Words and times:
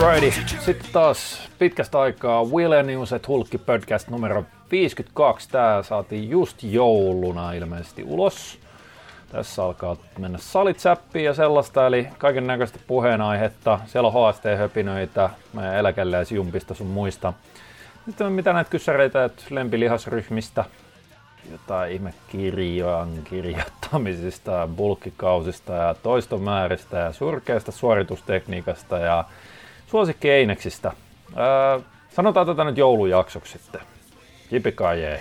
Alrighty, 0.00 0.32
sitten 0.58 0.92
taas 0.92 1.48
pitkästä 1.58 2.00
aikaa 2.00 2.44
Willeniuset 2.44 3.28
Hulkki 3.28 3.58
podcast 3.58 4.08
numero 4.08 4.44
52. 4.70 5.48
Tää 5.50 5.82
saatiin 5.82 6.30
just 6.30 6.62
jouluna 6.62 7.52
ilmeisesti 7.52 8.04
ulos. 8.04 8.58
Tässä 9.32 9.64
alkaa 9.64 9.96
mennä 10.18 10.38
salitsäppiä 10.38 11.22
ja 11.22 11.34
sellaista, 11.34 11.86
eli 11.86 12.08
kaiken 12.18 12.46
näköistä 12.46 12.78
puheenaihetta. 12.86 13.80
Siellä 13.86 14.08
on 14.08 14.32
HST-höpinöitä, 14.32 15.30
meidän 15.52 15.76
eläkeläisjumpista 15.76 16.74
sun 16.74 16.86
muista. 16.86 17.32
Sitten 18.04 18.32
mitä 18.32 18.52
näitä 18.52 18.70
kyssäreitä, 18.70 19.24
että 19.24 19.42
lempilihasryhmistä, 19.50 20.64
jotain 21.52 21.92
ihme 21.92 22.14
kirjoan 22.28 23.08
kirjoittamisista, 23.24 24.68
bulkkikausista 24.76 25.72
ja 25.72 25.94
toistomääristä 26.02 26.98
ja 26.98 27.12
surkeasta 27.12 27.72
suoritustekniikasta 27.72 28.98
ja 28.98 29.24
suosikkeineksistä. 29.90 30.92
Öö, 31.38 31.80
sanotaan 32.08 32.46
tätä 32.46 32.64
nyt 32.64 32.78
joulujaksoksi 32.78 33.58
sitten. 33.58 33.80
Jipikajee. 34.50 35.20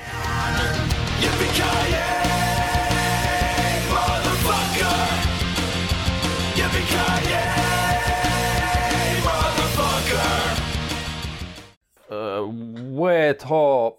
WH 12.95 13.49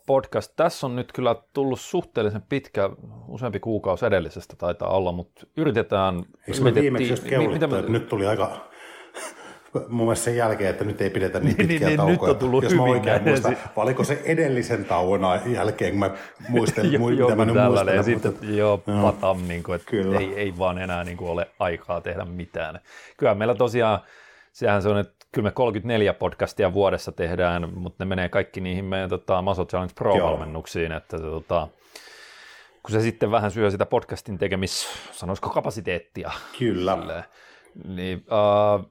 podcast. 0.06 0.52
Tässä 0.56 0.86
on 0.86 0.96
nyt 0.96 1.12
kyllä 1.12 1.36
tullut 1.52 1.80
suhteellisen 1.80 2.42
pitkä, 2.48 2.90
useampi 3.28 3.60
kuukausi 3.60 4.06
edellisestä 4.06 4.56
taitaa 4.56 4.88
olla, 4.88 5.12
mutta 5.12 5.46
yritetään... 5.56 6.24
Eikö 6.48 6.60
me 6.60 6.74
viimeksi 6.74 7.08
just 7.08 7.24
keuluttu, 7.24 7.68
me... 7.68 7.82
nyt 7.88 8.08
tuli 8.08 8.26
aika 8.26 8.69
mun 9.88 10.06
mielestä 10.06 10.24
sen 10.24 10.36
jälkeen, 10.36 10.70
että 10.70 10.84
nyt 10.84 11.00
ei 11.00 11.10
pidetä 11.10 11.40
niin, 11.40 11.56
niin 11.56 11.68
pitkiä 11.68 11.88
niin, 11.88 11.96
taukoja. 11.96 12.14
Nyt 12.14 12.22
on 12.22 12.36
tullut 12.36 12.64
Jos 12.64 12.74
mä 12.74 12.82
oikein 12.82 13.22
muistan, 13.22 13.56
oliko 13.76 14.04
se 14.04 14.22
edellisen 14.24 14.84
tauon 14.84 15.20
jälkeen, 15.46 15.90
kun 15.90 15.98
mä 15.98 16.10
muistelin, 16.48 16.92
jo, 17.18 17.28
mitä 17.28 17.36
mä 17.36 17.44
nyt 17.44 17.54
muistelen. 17.54 17.96
Ja 17.96 18.02
sitten 18.02 18.34
joo, 18.42 18.78
patam, 19.02 19.38
niin 19.48 19.62
kuin, 19.62 19.76
että 19.76 19.90
Kyllä. 19.90 20.18
Ei, 20.18 20.34
ei 20.34 20.58
vaan 20.58 20.78
enää 20.78 21.04
niin 21.04 21.16
kuin, 21.16 21.30
ole 21.30 21.46
aikaa 21.58 22.00
tehdä 22.00 22.24
mitään. 22.24 22.80
Kyllä 23.16 23.34
meillä 23.34 23.54
tosiaan, 23.54 24.00
sehän 24.52 24.82
se 24.82 24.88
on, 24.88 24.98
että 24.98 25.26
kyllä 25.32 25.46
me 25.46 25.52
34 25.52 26.14
podcastia 26.14 26.72
vuodessa 26.72 27.12
tehdään, 27.12 27.74
mutta 27.74 28.04
ne 28.04 28.08
menee 28.08 28.28
kaikki 28.28 28.60
niihin 28.60 28.84
meidän 28.84 29.10
tota, 29.10 29.42
Muscle 29.42 29.66
Challenge 29.66 29.94
Pro-valmennuksiin, 29.94 30.92
että 30.92 31.18
se, 31.18 31.24
tota, 31.24 31.68
kun 32.82 32.90
se 32.90 33.00
sitten 33.00 33.30
vähän 33.30 33.50
syö 33.50 33.70
sitä 33.70 33.86
podcastin 33.86 34.38
tekemis, 34.38 34.88
sanoisiko 35.12 35.50
kapasiteettia. 35.50 36.30
Kyllä. 36.58 36.96
Silleen, 36.96 37.24
niin, 37.88 38.18
uh, 38.18 38.90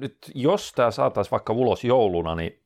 nyt 0.00 0.16
jos 0.34 0.72
tämä 0.72 0.90
saataisiin 0.90 1.30
vaikka 1.30 1.52
ulos 1.52 1.84
jouluna, 1.84 2.34
niin 2.34 2.58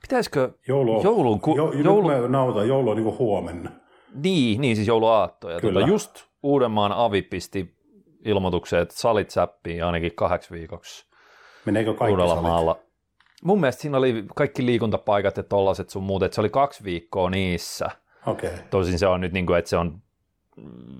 pitäisikö 0.00 0.50
joulu, 0.68 1.02
joulun... 1.02 1.40
Ku, 1.40 1.56
jo, 1.56 1.72
joulu, 1.72 2.10
nyt 2.10 2.22
me 2.22 2.28
nautaan, 2.28 2.68
joulu 2.68 2.90
on 2.90 2.96
niin 2.96 3.18
huomenna. 3.18 3.70
Niin, 4.14 4.60
niin 4.60 4.76
siis 4.76 4.88
jouluaatto. 4.88 5.50
Ja 5.50 5.60
tuota, 5.60 5.80
just 5.80 6.24
Uudenmaan 6.42 6.92
avi 6.92 7.22
pisti 7.22 7.74
ilmoituksen, 8.24 8.80
että 8.80 8.94
salit 8.98 9.30
säppiin 9.30 9.84
ainakin 9.84 10.12
kahdeksi 10.14 10.50
viikoksi 10.50 11.06
Meneekö 11.64 11.94
kaikki 11.94 12.16
maalla. 12.42 12.78
Mun 13.44 13.60
mielestä 13.60 13.82
siinä 13.82 13.98
oli 13.98 14.24
kaikki 14.34 14.66
liikuntapaikat 14.66 15.36
ja 15.36 15.42
tollaset 15.42 15.90
sun 15.90 16.02
muut, 16.02 16.22
että 16.22 16.34
se 16.34 16.40
oli 16.40 16.50
kaksi 16.50 16.84
viikkoa 16.84 17.30
niissä. 17.30 17.90
Okay. 18.26 18.50
Tosin 18.70 18.98
se 18.98 19.06
on 19.06 19.20
nyt 19.20 19.32
niin 19.32 19.46
kuin, 19.46 19.58
että 19.58 19.68
se 19.68 19.76
on, 19.76 20.02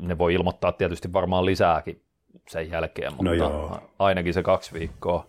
ne 0.00 0.18
voi 0.18 0.34
ilmoittaa 0.34 0.72
tietysti 0.72 1.12
varmaan 1.12 1.44
lisääkin 1.46 2.02
sen 2.48 2.70
jälkeen, 2.70 3.12
mutta 3.14 3.32
no 3.32 3.80
ainakin 3.98 4.34
se 4.34 4.42
kaksi 4.42 4.72
viikkoa. 4.72 5.26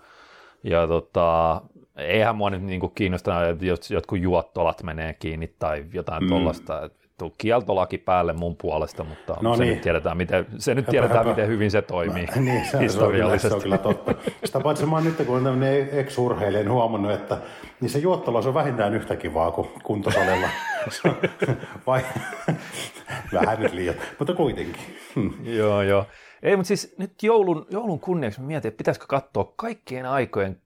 Ja 0.63 0.87
tota, 0.87 1.61
eihän 1.97 2.35
mua 2.35 2.49
nyt 2.49 2.63
niin 2.63 2.91
kiinnosta, 2.95 3.49
että 3.49 3.65
jos 3.65 3.91
jotkut 3.91 4.19
juottolat 4.19 4.83
menee 4.83 5.13
kiinni 5.13 5.55
tai 5.59 5.85
jotain 5.93 6.23
mm. 6.23 6.29
tuollaista 6.29 6.89
tuu 7.19 7.35
kieltolaki 7.37 7.97
päälle 7.97 8.33
mun 8.33 8.55
puolesta, 8.55 9.03
mutta 9.03 9.37
no 9.41 9.55
se 9.55 9.63
niin. 9.63 9.73
nyt 9.73 9.81
tiedetään, 9.81 10.17
miten, 10.17 10.45
se 10.57 10.75
nyt 10.75 10.85
tiedetään, 10.85 11.27
miten 11.27 11.47
hyvin 11.47 11.71
se 11.71 11.81
toimii 11.81 12.25
no, 12.25 12.41
niin, 12.41 12.65
se, 12.65 12.79
historiallisesti. 12.79 13.49
Se 13.49 13.55
on 13.55 13.61
kyllä, 13.61 13.77
se 13.77 13.83
on 13.85 13.93
kyllä 13.93 14.05
totta. 14.05 14.31
Sitä 14.43 14.59
paitsi 14.59 14.85
mä 14.85 15.01
nyt, 15.01 15.27
kun 15.27 15.47
on 15.47 15.63
ex-urheilija, 15.91 16.71
huomannut, 16.71 17.11
että 17.11 17.37
niin 17.81 17.89
se 17.89 17.99
juottola 17.99 18.39
on 18.39 18.53
vähintään 18.53 18.95
yhtä 18.95 19.15
kivaa 19.15 19.51
kuin 19.51 19.67
kuntosalilla. 19.83 20.47
Vai 21.87 22.01
vähän 23.33 23.59
nyt 23.59 23.73
liian, 23.73 23.95
mutta 24.19 24.33
kuitenkin. 24.33 24.81
Joo, 25.43 25.81
joo. 25.81 26.05
Ei, 26.43 26.55
mutta 26.55 26.67
siis 26.67 26.95
nyt 26.97 27.23
joulun, 27.23 27.65
joulun 27.69 27.99
kunniaksi 27.99 28.41
mä 28.41 28.47
mietin, 28.47 28.69
että 28.69 28.77
pitäisikö 28.77 29.05
katsoa 29.07 29.53
kaikkien 29.55 30.05
aikojen 30.05 30.61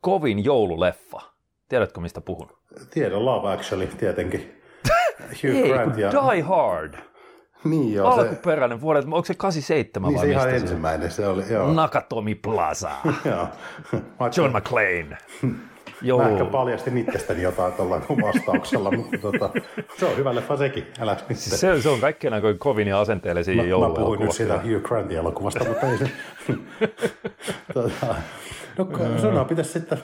kovin 0.00 0.44
joululeffa. 0.44 1.20
Tiedätkö, 1.68 2.00
mistä 2.00 2.20
puhun? 2.20 2.48
Tiedän, 2.90 3.24
Love 3.24 3.52
Actually, 3.52 3.86
tietenkin. 3.86 4.62
Hugh 5.42 5.56
Ei, 5.56 5.68
Grant 5.68 5.98
ja... 5.98 6.10
Die 6.10 6.40
Hard. 6.40 6.94
Niin 7.64 7.94
joo. 7.94 8.08
Alkuperäinen 8.08 8.78
se... 8.78 8.82
vuodet, 8.82 9.04
onko 9.04 9.24
se 9.24 9.34
87 9.34 10.08
niin 10.08 10.18
vai 10.18 10.26
se 10.26 10.32
ihan 10.32 10.44
mistä 10.44 10.62
ensimmäinen 10.62 11.10
se 11.10 11.26
oli, 11.26 11.44
joo. 11.50 11.72
Nakatomi 11.72 12.34
Plaza. 12.34 12.90
joo. 13.30 13.48
John 14.36 14.56
McClane. 14.56 15.18
Joo. 16.02 16.22
Mä 16.22 16.28
ehkä 16.28 16.44
paljastin 16.44 16.98
itsestäni 16.98 17.42
jotain 17.42 17.72
tuolla 17.72 18.00
vastauksella, 18.22 18.90
mutta 18.90 19.18
tota, 19.18 19.50
se 19.98 20.06
on 20.06 20.16
hyvä 20.16 20.34
leffa 20.34 20.56
sekin, 20.56 20.86
älä 21.00 21.16
siis 21.28 21.60
se, 21.60 21.82
se 21.82 21.88
on 21.88 22.00
kaikkein 22.00 22.34
aikoin 22.34 22.58
kovin 22.58 22.88
ja 22.88 23.00
asenteellisia 23.00 23.62
joulua. 23.62 23.88
Mä 23.88 23.94
puhuin 23.94 24.20
nyt 24.20 24.32
siitä 24.32 24.54
Hugh 24.54 24.82
Grantin 24.82 25.18
elokuvasta, 25.18 25.64
mutta 25.64 25.86
ei 25.86 25.98
se... 25.98 26.10
tota, 27.74 28.14
no 28.78 29.18
sanoa 29.20 29.44
pitäisi 29.44 29.72
sitten, 29.72 29.98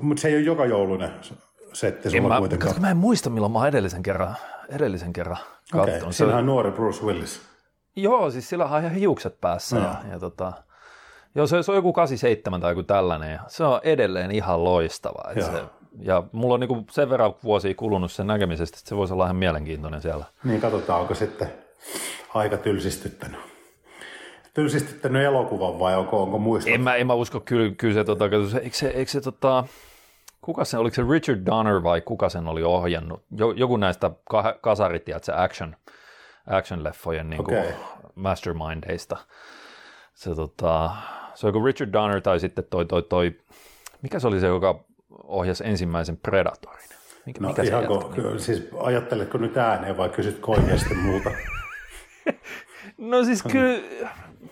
mutta 0.00 0.20
se 0.20 0.28
ei 0.28 0.34
ole 0.34 0.42
joka 0.42 0.66
joulunen 0.66 1.10
setti 1.72 2.10
sulla 2.10 2.28
mä, 2.28 2.38
kuitenkaan. 2.38 2.68
Koska 2.68 2.80
mä 2.80 2.90
en 2.90 2.96
muista, 2.96 3.30
milloin 3.30 3.52
mä 3.52 3.68
edellisen 3.68 4.02
kerran, 4.02 4.36
edellisen 4.68 5.12
kerran. 5.12 5.38
Okay. 5.74 6.00
Siinä 6.10 6.36
on 6.36 6.46
nuori 6.46 6.70
Bruce 6.70 7.04
Willis. 7.04 7.40
Joo, 7.96 8.30
siis 8.30 8.48
sillä 8.48 8.64
on 8.64 8.80
ihan 8.80 8.92
hiukset 8.92 9.40
päässä. 9.40 9.76
No. 9.76 9.82
Ja, 9.82 9.94
ja 10.12 10.18
tota, 10.18 10.52
joo, 11.34 11.46
se, 11.46 11.62
se 11.62 11.72
on 11.72 11.76
joku 11.76 11.92
87 11.92 12.60
tai 12.60 12.70
joku 12.70 12.82
tällainen. 12.82 13.40
Se 13.46 13.64
on 13.64 13.80
edelleen 13.82 14.30
ihan 14.30 14.64
loistava. 14.64 15.30
Että 15.30 15.52
se, 15.52 15.62
ja 15.98 16.22
mulla 16.32 16.54
on 16.54 16.60
niinku 16.60 16.84
sen 16.90 17.10
verran 17.10 17.34
vuosia 17.44 17.74
kulunut 17.74 18.12
sen 18.12 18.26
näkemisestä, 18.26 18.76
että 18.78 18.88
se 18.88 18.96
voisi 18.96 19.12
olla 19.12 19.24
ihan 19.24 19.36
mielenkiintoinen 19.36 20.02
siellä. 20.02 20.24
Niin, 20.44 20.60
katsotaan, 20.60 21.00
onko 21.00 21.14
sitten 21.14 21.52
aika 22.34 22.56
tylsistyttänyt 22.56 23.40
tylsistyttänyt 24.54 25.22
elokuvan 25.22 25.78
vai 25.78 25.96
onko, 25.96 26.22
onko 26.22 26.38
muista? 26.38 26.70
En 26.70 26.80
mä, 26.80 26.94
en 26.94 27.06
mä 27.06 27.14
usko, 27.14 27.40
kyllä, 27.40 27.74
kyllä 27.74 27.94
se, 27.94 28.04
tota, 28.04 28.24
eikö 28.62 28.76
se, 28.76 28.88
eikö 28.88 29.10
se 29.10 29.20
tota, 29.20 29.64
kuka 30.40 30.64
sen, 30.64 30.80
oliko 30.80 30.94
se 30.94 31.02
Richard 31.10 31.46
Donner 31.46 31.82
vai 31.82 32.00
kuka 32.00 32.28
sen 32.28 32.48
oli 32.48 32.62
ohjannut? 32.62 33.22
Joku 33.56 33.76
näistä 33.76 34.10
kasarit, 34.60 35.06
se 35.22 35.32
action, 35.32 35.76
action-leffojen 36.46 37.30
niin 37.30 37.40
okay. 37.40 37.72
mastermindeista. 38.14 39.16
Se, 40.14 40.34
tota, 40.34 40.90
se 41.40 41.46
on 41.46 41.64
Richard 41.64 41.92
Donner 41.92 42.20
tai 42.20 42.40
sitten 42.40 42.64
toi, 42.70 42.86
toi, 42.86 43.02
toi, 43.02 43.36
mikä 44.02 44.18
se 44.18 44.28
oli 44.28 44.40
se, 44.40 44.46
joka 44.46 44.80
ohjasi 45.24 45.64
ensimmäisen 45.66 46.16
Predatorin? 46.16 46.88
Mikä, 47.26 47.40
no, 47.40 47.48
mikä 47.48 47.62
ihanko, 47.62 48.12
siis 48.36 48.68
ajatteletko 48.76 49.38
nyt 49.38 49.56
ääneen 49.56 49.96
vai 49.96 50.08
kysyt 50.08 50.38
oikeasti 50.46 50.94
muuta? 50.94 51.30
no 52.98 53.24
siis 53.24 53.42
kyllä, 53.42 53.80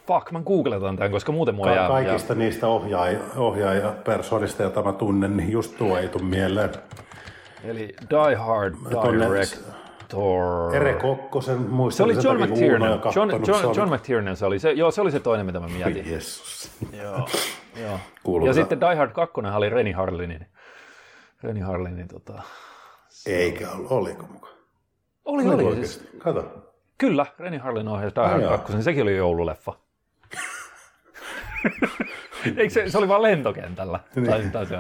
fuck, 0.07 0.31
mä 0.31 0.41
googletan 0.41 0.97
tämän, 0.97 1.11
koska 1.11 1.33
muuten 1.33 1.55
mua 1.55 1.67
Ka- 1.67 1.75
jää... 1.75 1.89
Kaikista 1.89 2.33
jää... 2.33 2.39
niistä 2.39 2.67
ohjaaja, 2.67 3.19
ohjaajapersonista, 3.37 4.63
joita 4.63 4.83
mä 4.83 4.93
tunnen, 4.93 5.37
niin 5.37 5.53
just 5.53 5.77
tuo 5.79 5.99
ei 5.99 6.09
tule 6.09 6.23
mieleen. 6.23 6.71
Eli 7.65 7.95
Die 8.11 8.35
Hard 8.35 8.75
Director... 10.11 10.77
Ere 10.77 10.95
Kokkosen, 10.95 11.59
muistan. 11.59 11.97
Se 11.97 12.03
oli 12.13 12.25
John 12.25 12.43
McTiernan. 12.43 13.01
John, 13.15 13.31
John, 13.31 13.77
John 13.77 13.95
McTiernan 13.95 14.37
se 14.37 14.47
oli. 14.47 14.59
Se, 14.59 14.73
joo, 14.73 14.91
se 14.91 15.01
oli 15.01 15.11
se 15.11 15.21
toinen, 15.21 15.47
mitä 15.47 15.61
mä 15.61 15.69
mietin. 15.69 16.11
Jeesus. 16.11 16.71
joo, 16.93 17.29
joo. 17.83 18.47
Ja 18.47 18.53
sitten 18.53 18.81
Die 18.81 18.95
Hard 18.95 19.11
2 19.13 19.41
oli 19.57 19.69
Reni 19.69 19.93
Harlinin. 19.93 20.47
Reni 21.43 21.61
Harlinin 21.61 22.09
tota... 22.09 22.43
Eikä 23.27 23.71
ollut, 23.71 23.93
oliko 23.93 24.27
mukaan? 24.33 24.55
Oli, 25.25 25.49
oli. 25.49 25.65
oli. 25.65 25.77
Siis, 25.77 26.09
Kato. 26.19 26.45
Kyllä, 26.99 27.27
Reni 27.39 27.59
Harlin 27.59 27.89
ohjasi 27.89 28.15
Die 28.15 28.29
Hard 28.29 28.43
2, 28.43 28.73
niin 28.73 28.83
sekin 28.83 29.03
oli 29.03 29.17
joululeffa. 29.17 29.73
Eikö 32.57 32.71
se, 32.71 32.91
se 32.91 32.99
oli 32.99 33.09
vaan 33.09 33.23
lentokentällä? 33.23 34.01
Niin. 34.17 34.27
Tai, 34.27 34.43
tai 34.53 34.67
se. 34.67 34.79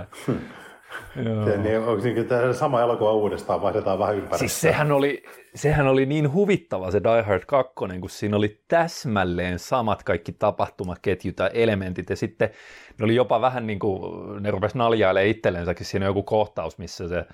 Se, 1.44 1.56
niin, 1.56 1.79
onko 1.79 2.02
niin, 2.02 2.26
tämä 2.26 2.52
sama 2.52 2.82
elokuva 2.82 3.12
uudestaan, 3.12 3.62
vaihdetaan 3.62 3.99
vähän 3.99 4.17
ympäri? 4.17 4.38
Siis 4.38 4.61
sehän 4.61 4.93
oli, 4.93 5.23
sehän 5.55 5.87
oli 5.87 6.06
niin 6.06 6.32
huvittava 6.32 6.90
se 6.90 7.02
Die 7.02 7.23
Hard 7.23 7.43
2, 7.46 7.73
kun 8.00 8.11
siinä 8.11 8.37
oli 8.37 8.61
täsmälleen 8.69 9.58
samat 9.58 10.02
kaikki 10.02 10.32
tapahtumaketjut 10.32 11.38
ja 11.38 11.49
elementit, 11.49 12.11
ja 12.11 12.17
sitten 12.17 12.50
ne 12.99 13.05
oli 13.05 13.14
jopa 13.14 13.40
vähän 13.40 13.67
niin 13.67 13.79
kuin, 13.79 14.43
ne 14.43 14.50
rupesi 14.50 14.79
naljailemaan 14.79 15.31
itsellensäkin, 15.31 15.87
siinä 15.87 16.06
joku 16.06 16.23
kohtaus, 16.23 16.79
missä 16.79 17.08
se 17.08 17.25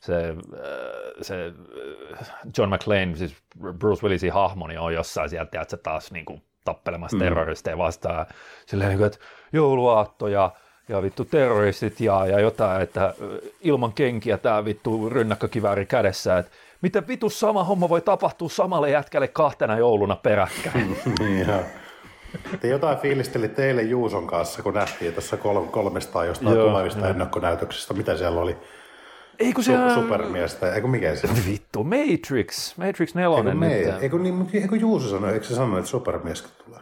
se, 0.00 0.28
äh, 0.28 0.36
se 1.20 1.52
äh, 2.20 2.30
John 2.58 2.74
McClane, 2.74 3.16
siis 3.16 3.36
Bruce 3.78 4.02
Willisin 4.02 4.32
hahmo, 4.32 4.66
niin 4.66 4.80
on 4.80 4.94
jossain 4.94 5.30
sieltä, 5.30 5.60
että 5.60 5.70
se 5.70 5.82
taas 5.82 6.12
niin 6.12 6.24
kuin, 6.24 6.42
tappelemassa 6.64 7.16
mm. 7.16 7.22
terroristeja 7.22 7.78
vastaan. 7.78 8.26
Silleen, 8.66 8.90
niin 8.90 9.06
että 9.06 9.18
jouluaatto 9.52 10.28
ja 10.28 10.52
ja 10.88 11.02
vittu 11.02 11.24
terroristit 11.24 12.00
ja, 12.00 12.26
ja 12.26 12.40
jotain, 12.40 12.82
että 12.82 13.14
ilman 13.60 13.92
kenkiä 13.92 14.38
tämä 14.38 14.64
vittu 14.64 15.08
rynnäkkökivääri 15.08 15.86
kädessä, 15.86 16.38
että 16.38 16.52
miten 16.82 17.08
vittu 17.08 17.30
sama 17.30 17.64
homma 17.64 17.88
voi 17.88 18.00
tapahtua 18.00 18.48
samalle 18.48 18.90
jätkälle 18.90 19.28
kahtena 19.28 19.78
jouluna 19.78 20.16
peräkkäin. 20.16 20.96
ja. 21.46 21.58
Te 22.60 22.68
jotain 22.68 22.98
fiilisteli 22.98 23.48
teille 23.48 23.82
Juuson 23.82 24.26
kanssa, 24.26 24.62
kun 24.62 24.74
nähtiin 24.74 25.12
tuossa 25.12 25.36
kol- 25.36 25.66
kolmesta 25.66 26.24
jostain 26.24 26.56
joo, 26.56 26.68
tulevista 26.68 27.00
joo. 27.00 27.08
ennakkonäytöksistä. 27.08 27.94
Mitä 27.94 28.16
siellä 28.16 28.40
oli? 28.40 28.56
Eikö 29.38 29.62
se... 29.62 29.72
Su- 29.76 29.94
supermiestä, 29.94 30.74
eikö 30.74 30.86
mikä 30.86 31.14
se? 31.14 31.28
Vittu, 31.46 31.84
Matrix, 31.84 32.78
Matrix 32.78 33.14
4. 33.14 33.38
Eikö, 33.38 33.54
me, 33.54 33.98
eikö, 34.00 34.18
niin, 34.18 34.50
eikö 34.54 34.76
Juuso 34.76 35.08
sanoi, 35.08 35.32
eikö 35.32 35.46
se 35.46 35.54
sanonut, 35.54 35.78
että 35.78 35.90
supermies 35.90 36.42
tulee? 36.42 36.80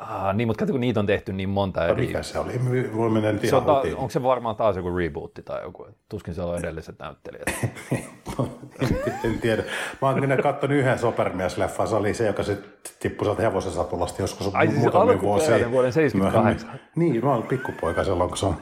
Ah, 0.00 0.34
niin, 0.34 0.48
mutta 0.48 0.66
kun 0.66 0.80
niitä 0.80 1.00
on 1.00 1.06
tehty 1.06 1.32
niin 1.32 1.48
monta 1.48 1.86
eri... 1.86 2.06
Mikä 2.06 2.22
se 2.22 2.38
oli? 2.38 2.52
Voi 2.96 3.10
mennä 3.10 3.34
se 3.44 3.56
on 3.56 3.64
ta- 3.64 3.82
onko 3.96 4.10
se 4.10 4.22
varmaan 4.22 4.56
taas 4.56 4.76
joku 4.76 4.96
rebootti 4.96 5.42
tai 5.42 5.62
joku? 5.62 5.86
Tuskin 6.08 6.34
siellä 6.34 6.52
on 6.52 6.58
edelliset 6.58 6.98
näyttelijät. 6.98 7.44
en, 7.92 8.96
en, 9.24 9.38
tiedä. 9.40 9.62
Mä 10.02 10.08
oon 10.08 10.20
minä 10.20 10.36
katsonut 10.36 10.76
yhden 10.76 10.98
sopermies-leffan. 10.98 11.86
Se 11.86 11.94
oli 11.94 12.14
se, 12.14 12.26
joka 12.26 12.42
se 12.42 12.58
tippui 13.00 13.24
sieltä 13.24 13.42
hevosen 13.42 13.72
satulasta 13.72 14.22
joskus 14.22 14.54
Ai, 14.54 14.66
siis 14.66 14.80
muutamia 14.80 15.20
vuosia. 15.20 15.70
vuoden 15.70 15.92
78. 15.92 16.80
Niin, 16.96 17.24
mä 17.24 17.34
olin 17.34 17.46
pikkupoika 17.46 18.04
silloin, 18.04 18.28
kun 18.28 18.38
se 18.38 18.46
on. 18.46 18.56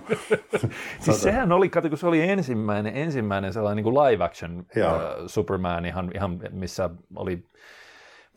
siis 1.01 1.23
sehän 1.23 1.53
oli, 1.53 1.69
kato, 1.69 1.89
kun 1.89 1.99
se 1.99 2.07
oli 2.07 2.23
ensimmäinen, 2.23 2.97
ensimmäinen 2.97 3.53
sellainen 3.53 3.85
niin 3.85 3.95
kuin 3.95 4.05
live 4.05 4.25
action 4.25 4.59
uh, 4.59 4.65
Superman, 5.27 5.87
ihan, 5.87 6.11
ihan 6.15 6.41
missä 6.51 6.91
oli 7.17 7.45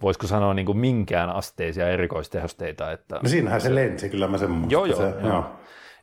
voisiko 0.01 0.27
sanoa 0.27 0.53
niin 0.53 0.65
kuin 0.65 0.77
minkään 0.77 1.29
asteisia 1.29 1.89
erikoistehosteita. 1.89 2.91
Että 2.91 3.19
no 3.23 3.29
siinähän 3.29 3.61
se 3.61 3.75
lensi, 3.75 4.09
kyllä 4.09 4.27
mä 4.27 4.37
sen 4.37 4.51
muistan. 4.51 4.71
Joo, 4.71 4.85
joo. 4.85 4.97
Se, 4.97 5.03
joo. 5.03 5.27
joo. 5.27 5.45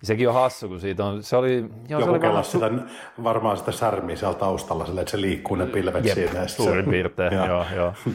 Sekin 0.03 0.29
on 0.29 0.35
hassu, 0.35 0.69
kun 0.69 0.81
siitä 0.81 1.05
on, 1.05 1.23
se 1.23 1.37
oli... 1.37 1.65
Joo, 1.89 2.01
Joku 2.01 2.21
se 2.21 2.29
oli 2.29 2.45
sitä, 2.45 2.71
varmaan 3.23 3.57
sitä 3.57 3.73
särmiä 3.73 4.17
siellä 4.17 4.39
taustalla, 4.39 4.87
sille, 4.87 5.01
että 5.01 5.11
se 5.11 5.21
liikkuu 5.21 5.57
ne 5.57 5.67
pilvet 5.67 6.05
Jep, 6.05 6.15
siinä. 6.15 6.47
suurin 6.47 6.85
se... 6.85 6.91
piirtein, 6.91 7.33
joo, 7.33 7.65
joo. 7.77 7.93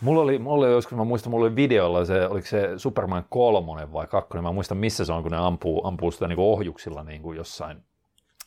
Mulla 0.00 0.22
oli, 0.22 0.38
mulla 0.38 0.66
oli 0.66 0.72
joskus, 0.72 0.98
mä 0.98 1.04
muistan, 1.04 1.30
mulla 1.30 1.46
oli 1.46 1.56
videolla 1.56 2.04
se, 2.04 2.26
oliko 2.26 2.46
se 2.46 2.70
Superman 2.76 3.24
kolmonen 3.28 3.92
vai 3.92 4.06
kakkonen, 4.06 4.44
mä 4.44 4.52
muistan 4.52 4.78
missä 4.78 5.04
se 5.04 5.12
on, 5.12 5.22
kun 5.22 5.32
ne 5.32 5.38
ampuu, 5.38 5.86
ampuu 5.86 6.10
sitä 6.10 6.28
niin 6.28 6.36
kuin 6.36 6.46
ohjuksilla 6.46 7.02
niin 7.02 7.22
kuin 7.22 7.36
jossain 7.36 7.76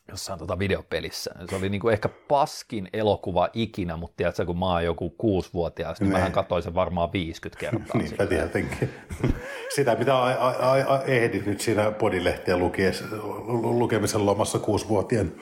jossain 0.09 0.39
tota 0.39 0.59
videopelissä. 0.59 1.31
Se 1.49 1.55
oli 1.55 1.69
niinku 1.69 1.89
ehkä 1.89 2.09
paskin 2.27 2.89
elokuva 2.93 3.49
ikinä, 3.53 3.97
mutta 3.97 4.13
tiedätkö, 4.17 4.45
kun 4.45 4.59
mä 4.59 4.65
oon 4.65 4.85
joku 4.85 5.09
kuusi-vuotias, 5.09 6.01
niin 6.01 6.11
mähän 6.11 6.31
katsoin 6.31 6.63
sen 6.63 6.75
varmaan 6.75 7.13
50 7.13 7.59
kertaa. 7.59 8.01
Niinpä 8.01 8.25
tietenkin. 8.25 8.89
Sitä, 9.75 9.95
mitä 9.95 10.17
a, 10.17 10.27
a, 10.27 10.71
a, 10.87 11.03
ehdit 11.03 11.45
nyt 11.45 11.61
siinä 11.61 11.91
podilehtiä 11.91 12.57
lukies, 12.57 13.03
lukemisen 13.47 14.25
lomassa 14.25 14.59
kuusivuotien. 14.59 15.33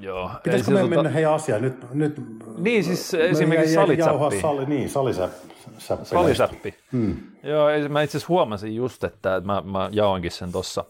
Joo. 0.00 0.30
Pitäisikö 0.42 0.70
me 0.70 0.80
tota... 0.80 0.94
mennä 0.94 1.10
heidän 1.10 1.32
asiaan? 1.32 1.62
Nyt, 1.62 1.94
nyt 1.94 2.14
niin, 2.58 2.84
siis 2.84 3.14
esimerkiksi 3.14 3.74
salisäppi. 3.74 4.40
Sali, 4.40 4.66
niin, 4.66 4.90
salisäppi. 4.90 5.52
Salisäppi. 6.02 6.74
Hmm. 6.92 7.16
Joo, 7.42 7.68
mä 7.88 8.02
itse 8.02 8.16
asiassa 8.16 8.28
huomasin 8.28 8.74
just, 8.74 9.04
että 9.04 9.42
mä, 9.44 9.62
mä 9.66 9.88
jaoinkin 9.92 10.30
sen 10.30 10.52
tuossa 10.52 10.84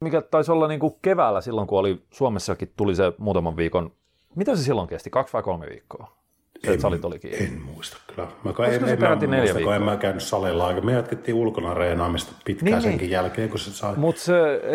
mikä 0.00 0.22
taisi 0.22 0.52
olla 0.52 0.68
niin 0.68 0.80
kuin 0.80 0.94
keväällä 1.02 1.40
silloin, 1.40 1.66
kun 1.66 1.78
oli 1.78 2.02
Suomessakin 2.10 2.72
tuli 2.76 2.94
se 2.94 3.12
muutaman 3.18 3.56
viikon, 3.56 3.92
mitä 4.34 4.56
se 4.56 4.62
silloin 4.62 4.88
kesti, 4.88 5.10
kaksi 5.10 5.32
vai 5.32 5.42
kolme 5.42 5.66
viikkoa? 5.66 6.16
Se, 6.64 6.72
en, 6.72 6.80
salit 6.80 7.04
oli 7.04 7.18
kiinni. 7.18 7.44
En 7.44 7.60
muista 7.60 7.96
kyllä. 8.06 8.28
Mä, 8.44 8.50
en, 8.66 8.74
en, 8.74 8.88
en, 8.88 9.00
mä 9.00 9.36
muista, 9.36 9.60
kun 9.60 9.74
en 9.74 9.82
mä 9.82 9.96
käynyt 9.96 10.22
salilla 10.22 10.66
aika. 10.66 10.80
Me 10.80 10.92
jatkettiin 10.92 11.34
ulkona 11.34 11.74
reenaamista 11.74 12.32
pitkään 12.44 12.72
niin, 12.72 12.82
senkin 12.82 13.00
niin. 13.00 13.10
jälkeen, 13.10 13.48
kun 13.48 13.58
se 13.58 13.70
sai. 13.70 13.96
Mutta 13.96 14.22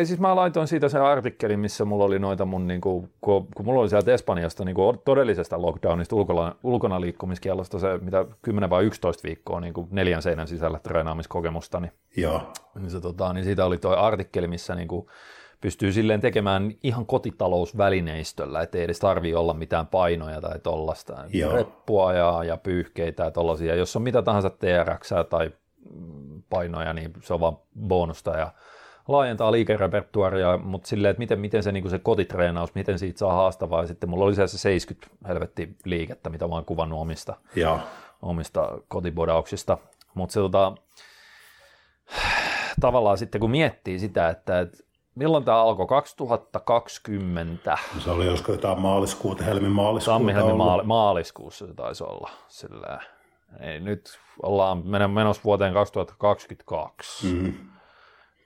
siis 0.03 0.19
mä 0.19 0.35
laitoin 0.35 0.67
siitä 0.67 0.89
sen 0.89 1.01
artikkelin, 1.01 1.59
missä 1.59 1.85
mulla 1.85 2.05
oli 2.05 2.19
noita 2.19 2.45
mun, 2.45 2.67
niinku, 2.67 3.09
kun, 3.21 3.47
kun 3.55 3.65
mulla 3.65 3.81
oli 3.81 3.89
sieltä 3.89 4.13
Espanjasta 4.13 4.65
niinku, 4.65 5.01
todellisesta 5.05 5.61
lockdownista, 5.61 6.15
ulkona, 6.15 6.55
ulkona 6.63 7.01
liikkumiskielosta 7.01 7.79
se, 7.79 7.97
mitä 8.01 8.25
10 8.41 8.69
vai 8.69 8.83
11 8.83 9.27
viikkoa 9.27 9.59
niinku, 9.59 9.87
neljän 9.91 10.21
seinän 10.21 10.47
sisällä 10.47 10.79
treenaamiskokemusta, 10.79 11.79
niin, 11.79 11.91
Joo. 12.17 12.53
niin, 12.79 12.89
se, 12.89 13.01
tota, 13.01 13.33
niin 13.33 13.43
siitä 13.43 13.65
oli 13.65 13.77
tuo 13.77 13.95
artikkeli, 13.95 14.47
missä 14.47 14.75
niinku, 14.75 15.09
pystyy 15.61 15.91
silleen 15.91 16.21
tekemään 16.21 16.71
ihan 16.83 17.05
kotitalousvälineistöllä, 17.05 18.61
ettei 18.61 18.83
edes 18.83 18.99
tarvii 18.99 19.35
olla 19.35 19.53
mitään 19.53 19.87
painoja 19.87 20.41
tai 20.41 20.59
tollasta. 20.59 21.17
Reppua 21.53 22.13
ja, 22.13 22.43
ja 22.43 22.57
pyyhkeitä 22.57 23.23
ja 23.23 23.31
tollasia. 23.31 23.75
Jos 23.75 23.95
on 23.95 24.01
mitä 24.01 24.21
tahansa 24.21 24.49
TRX 24.49 25.11
tai 25.29 25.51
painoja, 26.49 26.93
niin 26.93 27.13
se 27.21 27.33
on 27.33 27.39
vaan 27.39 27.57
bonusta 27.87 28.37
ja 28.37 28.51
laajentaa 29.07 29.51
liikerepertuaria, 29.51 30.57
mutta 30.57 30.87
silleen, 30.87 31.11
että 31.11 31.19
miten, 31.19 31.39
miten 31.39 31.63
se, 31.63 31.71
niin 31.71 31.89
se 31.89 31.99
kotitreenaus, 31.99 32.75
miten 32.75 32.99
siitä 32.99 33.19
saa 33.19 33.33
haastavaa. 33.33 33.81
Ja 33.81 33.87
sitten 33.87 34.09
mulla 34.09 34.25
oli 34.25 34.35
se 34.35 34.47
70 34.47 35.27
helvetti 35.27 35.75
liikettä, 35.85 36.29
mitä 36.29 36.47
mä 36.47 36.55
oon 36.55 36.65
kuvannut 36.65 36.99
omista, 36.99 37.35
omista 38.21 38.79
kotibodauksista. 38.87 39.77
Mutta 40.13 40.33
se 40.33 40.39
tota, 40.39 40.75
tavallaan 42.81 43.17
sitten 43.17 43.41
kun 43.41 43.51
miettii 43.51 43.99
sitä, 43.99 44.29
että, 44.29 44.59
että 44.59 44.77
milloin 45.15 45.43
tämä 45.43 45.61
alkoi? 45.61 45.87
2020. 45.87 47.77
Se 47.99 48.11
oli 48.11 48.25
joskus 48.25 48.55
jotain 48.55 48.79
maaliskuuta, 48.79 49.43
helmi 49.43 49.69
maaliskuuta 49.69 50.15
Tammi, 50.17 50.33
helmi 50.33 50.53
maali, 50.53 50.83
maaliskuussa 50.83 51.67
se 51.67 51.73
taisi 51.73 52.03
olla. 52.03 52.29
Sillä, 52.47 52.99
ei, 53.59 53.79
nyt 53.79 54.19
ollaan 54.43 54.87
menossa 55.11 55.43
vuoteen 55.43 55.73
2022. 55.73 57.27
Mm-hmm. 57.27 57.53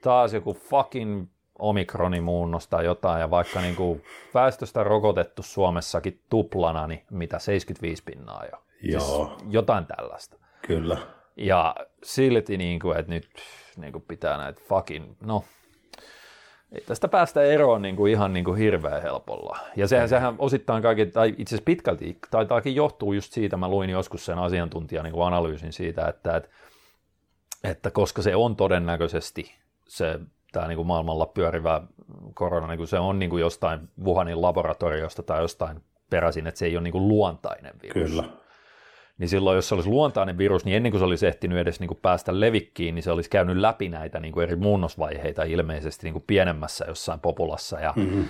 Taas 0.02 0.32
joku 0.32 0.54
fucking 0.54 1.26
omikronimuunnos 1.58 2.68
tai 2.68 2.84
jotain, 2.84 3.20
ja 3.20 3.30
vaikka 3.30 3.60
niin 3.60 3.76
kuin 3.76 4.02
väestöstä 4.34 4.84
rokotettu 4.84 5.42
Suomessakin 5.42 6.20
tuplana, 6.30 6.86
niin 6.86 7.04
mitä 7.10 7.38
75 7.38 8.02
pinnaa 8.02 8.44
jo. 8.52 8.58
Siis 8.80 8.94
Joo. 8.94 9.26
Siis 9.26 9.50
jotain 9.50 9.86
tällaista. 9.86 10.36
Kyllä. 10.66 10.98
Ja 11.36 11.74
silti, 12.02 12.56
niin 12.56 12.80
kuin, 12.80 12.98
että 12.98 13.12
nyt 13.12 13.28
niin 13.76 13.92
kuin 13.92 14.04
pitää 14.08 14.36
näitä 14.36 14.60
fucking, 14.68 15.14
no 15.20 15.44
ei 16.72 16.80
tästä 16.80 17.08
päästä 17.08 17.42
eroon 17.42 17.82
niin 17.82 17.96
kuin 17.96 18.12
ihan 18.12 18.32
niin 18.32 18.44
kuin 18.44 18.58
hirveän 18.58 19.02
helpolla. 19.02 19.58
Ja 19.76 19.88
sehän, 19.88 20.08
sehän 20.08 20.34
osittain 20.38 20.82
kaiken, 20.82 21.12
tai 21.12 21.28
itse 21.28 21.54
asiassa 21.54 21.64
pitkälti 21.64 22.18
taitaakin 22.30 22.74
johtuu 22.74 23.12
just 23.12 23.32
siitä, 23.32 23.56
mä 23.56 23.68
luin 23.68 23.90
joskus 23.90 24.24
sen 24.24 24.38
asiantuntijan 24.38 25.04
niin 25.04 25.14
kuin 25.14 25.26
analyysin 25.26 25.72
siitä, 25.72 26.08
että, 26.08 26.36
että, 26.36 26.50
että 27.64 27.90
koska 27.90 28.22
se 28.22 28.36
on 28.36 28.56
todennäköisesti 28.56 29.54
se 29.88 30.20
tämä 30.52 30.68
niin 30.68 30.76
kuin 30.76 30.86
maailmalla 30.86 31.26
pyörivä 31.26 31.82
korona, 32.34 32.66
niin 32.66 32.78
kuin 32.78 32.88
se 32.88 32.98
on 32.98 33.18
niin 33.18 33.30
kuin 33.30 33.40
jostain 33.40 33.88
Wuhanin 34.04 34.42
laboratoriosta 34.42 35.22
tai 35.22 35.42
jostain 35.42 35.80
peräisin, 36.10 36.46
että 36.46 36.58
se 36.58 36.66
ei 36.66 36.76
ole 36.76 36.82
niin 36.82 36.92
kuin 36.92 37.08
luontainen 37.08 37.74
virus. 37.82 38.10
Kyllä 38.10 38.24
niin 39.18 39.28
silloin 39.28 39.56
jos 39.56 39.68
se 39.68 39.74
olisi 39.74 39.88
luontainen 39.88 40.38
virus, 40.38 40.64
niin 40.64 40.76
ennen 40.76 40.92
kuin 40.92 41.00
se 41.00 41.04
olisi 41.04 41.26
ehtinyt 41.26 41.58
edes 41.58 41.80
niin 41.80 41.88
kuin 41.88 41.98
päästä 42.02 42.40
levikkiin, 42.40 42.94
niin 42.94 43.02
se 43.02 43.10
olisi 43.10 43.30
käynyt 43.30 43.56
läpi 43.56 43.88
näitä 43.88 44.20
niin 44.20 44.32
kuin 44.32 44.42
eri 44.42 44.56
muunnosvaiheita 44.56 45.42
ilmeisesti 45.42 46.06
niin 46.06 46.14
kuin 46.14 46.24
pienemmässä 46.26 46.84
jossain 46.88 47.20
populassa 47.20 47.80
ja 47.80 47.92
mm-hmm. 47.96 48.24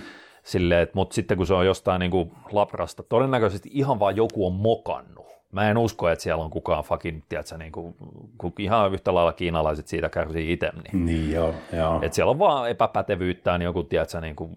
Silleen, 0.47 0.87
mutta 0.93 1.13
sitten 1.13 1.37
kun 1.37 1.47
se 1.47 1.53
on 1.53 1.65
jostain 1.65 1.99
niin 1.99 2.11
kuin 2.11 2.31
labrasta, 2.51 3.03
todennäköisesti 3.03 3.69
ihan 3.73 3.99
vaan 3.99 4.15
joku 4.15 4.47
on 4.47 4.53
mokannut. 4.53 5.25
Mä 5.51 5.69
en 5.69 5.77
usko, 5.77 6.09
että 6.09 6.23
siellä 6.23 6.43
on 6.43 6.49
kukaan 6.49 6.83
fucking, 6.83 7.21
tiedätkö, 7.29 7.57
niin 7.57 7.71
kuin, 7.71 7.95
kun 8.37 8.53
ihan 8.59 8.93
yhtä 8.93 9.13
lailla 9.13 9.33
kiinalaiset 9.33 9.87
siitä 9.87 10.09
kärsii 10.09 10.51
itse. 10.51 10.71
Niin, 10.83 11.05
niin 11.05 11.31
joo, 11.31 11.53
joo. 11.73 11.99
Että 12.01 12.15
siellä 12.15 12.29
on 12.29 12.39
vaan 12.39 12.69
epäpätevyyttään 12.69 13.61
joku, 13.61 13.83
tiedätkö, 13.83 14.21
niin 14.21 14.35
kuin, 14.35 14.51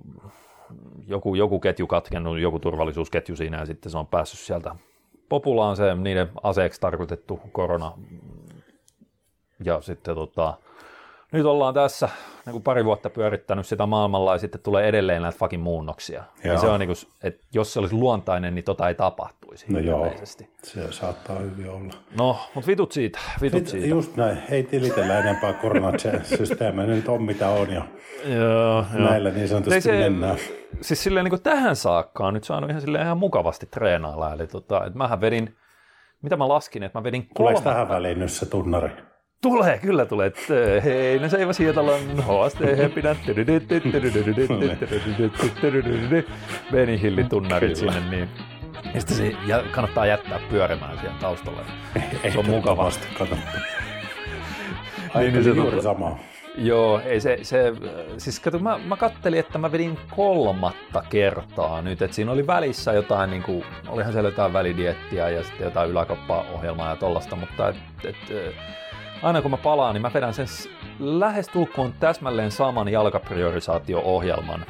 joku, 1.07 1.35
joku 1.35 1.61
ketju 1.61 1.87
katkennut, 1.87 2.39
joku 2.39 2.59
turvallisuusketju 2.59 3.37
siinä 3.37 3.59
ja 3.59 3.67
sitten 3.67 3.93
se 3.93 3.99
on 3.99 4.07
päässyt 4.07 4.41
sieltä 4.41 4.75
Popula 5.31 5.69
on 5.69 5.77
se 5.77 5.95
niiden 5.95 6.31
aseeksi 6.43 6.81
tarkoitettu 6.81 7.41
korona. 7.53 7.93
Ja 9.65 9.81
sitten 9.81 10.15
tota, 10.15 10.55
nyt 11.33 11.47
ollaan 11.47 11.75
tässä 11.75 12.09
niin 12.47 12.53
kuin 12.53 12.63
pari 12.63 12.85
vuotta 12.85 13.11
pyörittänyt 13.11 13.67
sitä 13.67 13.87
maailmalla 13.87 14.33
ja 14.33 14.39
sitten 14.39 14.61
tulee 14.61 14.89
edelleen 14.89 15.23
näitä 15.23 15.39
fucking 15.39 15.63
muunnoksia. 15.63 16.25
Ja 16.45 16.59
se 16.59 16.67
on 16.67 16.81
niin 16.81 16.89
kuin, 16.89 16.97
että 17.23 17.45
jos 17.55 17.73
se 17.73 17.79
olisi 17.79 17.95
luontainen, 17.95 18.55
niin 18.55 18.65
tota 18.65 18.89
ei 18.89 18.95
tapahtuisi 18.95 19.73
no. 19.73 19.79
Joo, 19.79 20.13
se 20.63 20.93
saattaa 20.93 21.39
hyvin 21.39 21.71
olla. 21.71 21.95
No, 22.19 22.37
mutta 22.55 22.67
vitut 22.67 22.93
siitä, 22.93 23.19
vitut 23.43 23.67
siitä. 23.67 23.87
Just 23.87 24.17
näin, 24.17 24.39
ei 24.51 24.63
tilitellä 24.63 25.19
enempää 25.19 25.53
koronasysteemejä, 25.53 26.89
nyt 26.89 27.09
on 27.09 27.23
mitä 27.23 27.49
on 27.49 27.71
ja 27.71 27.83
joo, 28.25 28.85
näillä 28.93 29.29
joo. 29.29 29.37
niin 29.37 29.49
sanotusti 29.49 29.81
se, 29.81 29.99
mennään. 29.99 30.37
Siis 30.81 31.03
silleen 31.03 31.25
niin 31.25 31.31
kuin 31.31 31.43
tähän 31.43 31.77
saakka 31.77 32.27
on 32.27 32.35
nyt 32.35 32.45
saanut 32.45 32.71
ihan, 32.71 32.83
silleen 32.83 33.05
ihan 33.05 33.19
mukavasti 33.19 33.67
treenailla, 33.67 34.33
eli 34.33 34.47
tota, 34.47 34.85
että 34.87 34.99
mähän 34.99 35.21
vedin, 35.21 35.57
mitä 36.23 36.37
mä 36.37 36.49
laskin, 36.49 36.83
että 36.83 36.99
mä 36.99 37.05
vedin 37.05 37.23
kolme... 37.23 37.35
Tuleeko 37.37 37.61
tähän 37.61 37.89
väliin 37.89 38.19
nyt 38.19 38.33
se 38.33 38.47
tunnari? 38.47 38.91
Tulee, 39.43 39.79
kyllä 39.79 40.07
tulee. 40.07 40.33
Hei, 40.85 41.19
no 41.19 41.29
Hietalan 41.59 42.01
HST 42.01 42.61
Hepinä. 42.61 43.17
Benny 46.73 47.01
Hillin 47.01 47.29
tunnarit 47.29 47.77
sinne, 47.77 48.01
niin 48.11 48.29
ja 48.95 49.01
se 49.01 49.37
kannattaa 49.71 50.07
jättää 50.07 50.41
pyörimään 50.51 50.99
siellä 50.99 51.19
taustalla. 51.21 51.61
Se 52.33 52.39
on 52.39 52.47
mukavasti. 52.47 53.07
Kannattaa. 53.19 53.61
Niin, 55.15 55.33
niin 55.33 55.45
se 55.45 55.51
juuri 55.51 55.83
sama. 55.83 56.19
Joo, 56.59 57.01
ei 57.05 57.21
se, 57.21 57.39
se 57.43 57.73
siis 58.19 58.41
kato, 58.41 58.59
mä, 58.59 58.79
mä 58.79 58.97
kattelin, 58.97 59.41
että 59.41 59.59
mä 59.59 59.73
vedin 59.73 59.99
kolmatta 60.17 61.03
kertaa 61.09 61.83
nyt, 61.83 62.03
että 62.03 62.15
siinä 62.15 62.33
oli 62.33 62.47
välissä 62.47 62.93
jotain, 62.93 63.31
niin 63.31 63.43
kuin, 63.43 63.65
olihan 63.89 64.13
siellä 64.13 64.29
jotain 64.29 64.53
välidiettiä 64.53 65.29
ja 65.29 65.45
sitten 65.45 65.65
jotain 65.65 65.91
yläkoppa-ohjelmaa 65.91 66.89
ja 66.89 66.97
tollasta, 66.97 67.37
mutta 67.37 67.69
et, 67.69 67.77
et, 68.05 68.55
aina 69.23 69.43
kun 69.43 69.51
mä 69.51 69.57
palaan, 69.57 69.95
niin 69.95 70.03
mä 70.03 70.11
vedän 70.15 70.35
sen 70.35 70.47
lähes 70.99 71.49
tulkoon 71.49 71.93
täsmälleen 72.01 72.51
saman 72.51 72.89
jalkapriorisaatio-ohjelman 72.89 74.67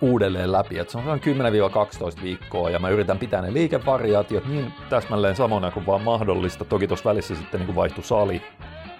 uudelleen 0.00 0.52
läpi. 0.52 0.78
Et 0.78 0.90
se 0.90 0.98
on 0.98 1.20
10-12 2.18 2.22
viikkoa 2.22 2.70
ja 2.70 2.78
mä 2.78 2.88
yritän 2.88 3.18
pitää 3.18 3.42
ne 3.42 3.52
liikevariaatiot 3.52 4.46
niin 4.46 4.72
täsmälleen 4.88 5.36
samana 5.36 5.70
kuin 5.70 5.86
vaan 5.86 6.02
mahdollista. 6.02 6.64
Toki 6.64 6.86
tuossa 6.86 7.10
välissä 7.10 7.34
sitten 7.34 7.60
niin 7.60 7.74
vaihtui 7.74 8.04
sali. 8.04 8.42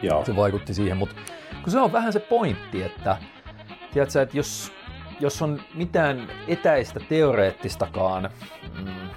Joo. 0.02 0.24
Se 0.24 0.36
vaikutti 0.36 0.74
siihen, 0.74 0.96
mutta 0.96 1.16
kun 1.62 1.72
se 1.72 1.80
on 1.80 1.92
vähän 1.92 2.12
se 2.12 2.20
pointti, 2.20 2.82
että, 2.82 3.16
tiedätkö, 3.92 4.22
että 4.22 4.36
jos, 4.36 4.72
jos 5.20 5.42
on 5.42 5.60
mitään 5.74 6.28
etäistä 6.48 7.00
teoreettistakaan 7.08 8.30
mm, 8.78 9.08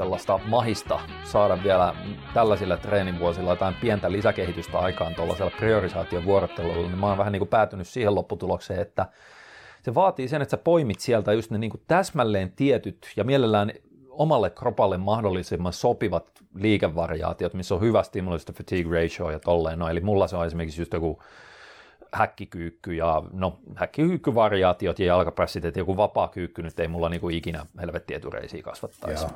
sellaista 0.00 0.40
mahista 0.46 1.00
saada 1.24 1.58
vielä 1.62 1.94
tällaisilla 2.34 2.76
treenivuosilla 2.76 3.50
jotain 3.50 3.74
pientä 3.74 4.12
lisäkehitystä 4.12 4.78
aikaan 4.78 5.14
tuollaisella 5.14 5.52
priorisaation 5.58 6.24
vuorottelulla, 6.24 6.88
niin 6.88 6.98
mä 6.98 7.06
oon 7.06 7.18
vähän 7.18 7.32
niin 7.32 7.40
kuin 7.40 7.48
päätynyt 7.48 7.88
siihen 7.88 8.14
lopputulokseen, 8.14 8.80
että 8.80 9.06
se 9.82 9.94
vaatii 9.94 10.28
sen, 10.28 10.42
että 10.42 10.50
sä 10.50 10.56
poimit 10.56 11.00
sieltä 11.00 11.32
just 11.32 11.50
ne 11.50 11.58
niin 11.58 11.70
kuin 11.70 11.82
täsmälleen 11.88 12.52
tietyt 12.52 13.12
ja 13.16 13.24
mielellään 13.24 13.72
omalle 14.10 14.50
kropalle 14.50 14.98
mahdollisimman 14.98 15.72
sopivat 15.72 16.30
liikevariaatiot, 16.54 17.54
missä 17.54 17.74
on 17.74 17.80
hyvä 17.80 18.02
stimulista 18.02 18.52
fatigue 18.52 19.02
ratio 19.02 19.30
ja 19.30 19.38
tolleen. 19.38 19.78
No, 19.78 19.88
eli 19.88 20.00
mulla 20.00 20.26
se 20.26 20.36
on 20.36 20.46
esimerkiksi 20.46 20.80
just 20.80 20.92
joku 20.92 21.22
häkkikyykky 22.12 22.94
ja 22.94 23.22
no 23.32 23.58
häkkikyykkyvariaatiot 23.74 24.98
ja 24.98 25.06
jalkapressit, 25.06 25.64
että 25.64 25.80
joku 25.80 25.96
vapaa 25.96 26.28
kyykky 26.28 26.62
nyt 26.62 26.80
ei 26.80 26.88
mulla 26.88 27.08
niinku 27.08 27.28
ikinä 27.28 27.66
helvettietureisiä 27.80 28.62
kasvattaisi. 28.62 29.26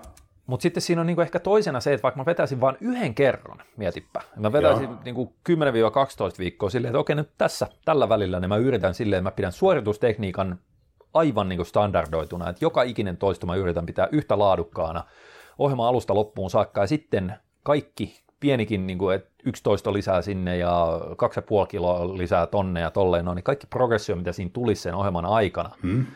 Mutta 0.47 0.63
sitten 0.63 0.83
siinä 0.83 1.01
on 1.01 1.07
niinku 1.07 1.23
ehkä 1.23 1.41
toisena 1.41 1.81
se, 1.81 1.93
että 1.93 2.03
vaikka 2.03 2.21
mä 2.21 2.27
vetäisin 2.27 2.61
vain 2.61 2.77
yhden 2.81 3.15
kerran, 3.15 3.59
mietipä, 3.77 4.21
mä 4.37 4.53
vetäisin 4.53 4.89
niinku 5.05 5.35
10-12 5.49 5.53
viikkoa 6.39 6.71
silleen, 6.71 6.91
että 6.91 6.99
okei 6.99 7.17
nyt 7.17 7.31
tässä, 7.39 7.67
tällä 7.85 8.09
välillä, 8.09 8.41
niin 8.41 8.49
mä 8.49 8.57
yritän 8.57 8.95
silleen, 8.95 9.19
että 9.19 9.31
mä 9.31 9.37
pidän 9.37 9.53
suoritustekniikan 9.53 10.59
aivan 11.15 11.49
niinku 11.49 11.65
standardoituna, 11.65 12.51
että 12.51 12.65
joka 12.65 12.83
ikinen 12.83 13.17
toisto 13.17 13.47
mä 13.47 13.57
yritän 13.57 13.87
pitää 13.87 14.09
yhtä 14.13 14.39
laadukkaana 14.39 15.05
ohjelma 15.59 15.89
alusta 15.89 16.15
loppuun 16.15 16.51
saakka, 16.51 16.81
ja 16.81 16.87
sitten 16.87 17.35
kaikki 17.63 18.25
pienikin, 18.41 18.87
niin 18.87 18.99
kuin, 18.99 19.17
että 19.17 19.31
11 19.45 19.93
lisää 19.93 20.23
sinne 20.23 20.57
ja 20.57 21.01
2,5 21.63 21.67
kiloa 21.69 22.19
lisää 22.19 22.47
tonne 22.47 22.81
ja 22.81 22.91
tolleen, 22.91 23.25
no, 23.25 23.35
niin 23.35 23.43
kaikki 23.43 23.67
progressio, 23.67 24.17
mitä 24.17 24.33
siinä 24.33 24.51
tulisi 24.55 24.83
sen 24.83 24.95
ohjelman 24.95 25.27
aikana, 25.27 25.71
hmm 25.83 26.07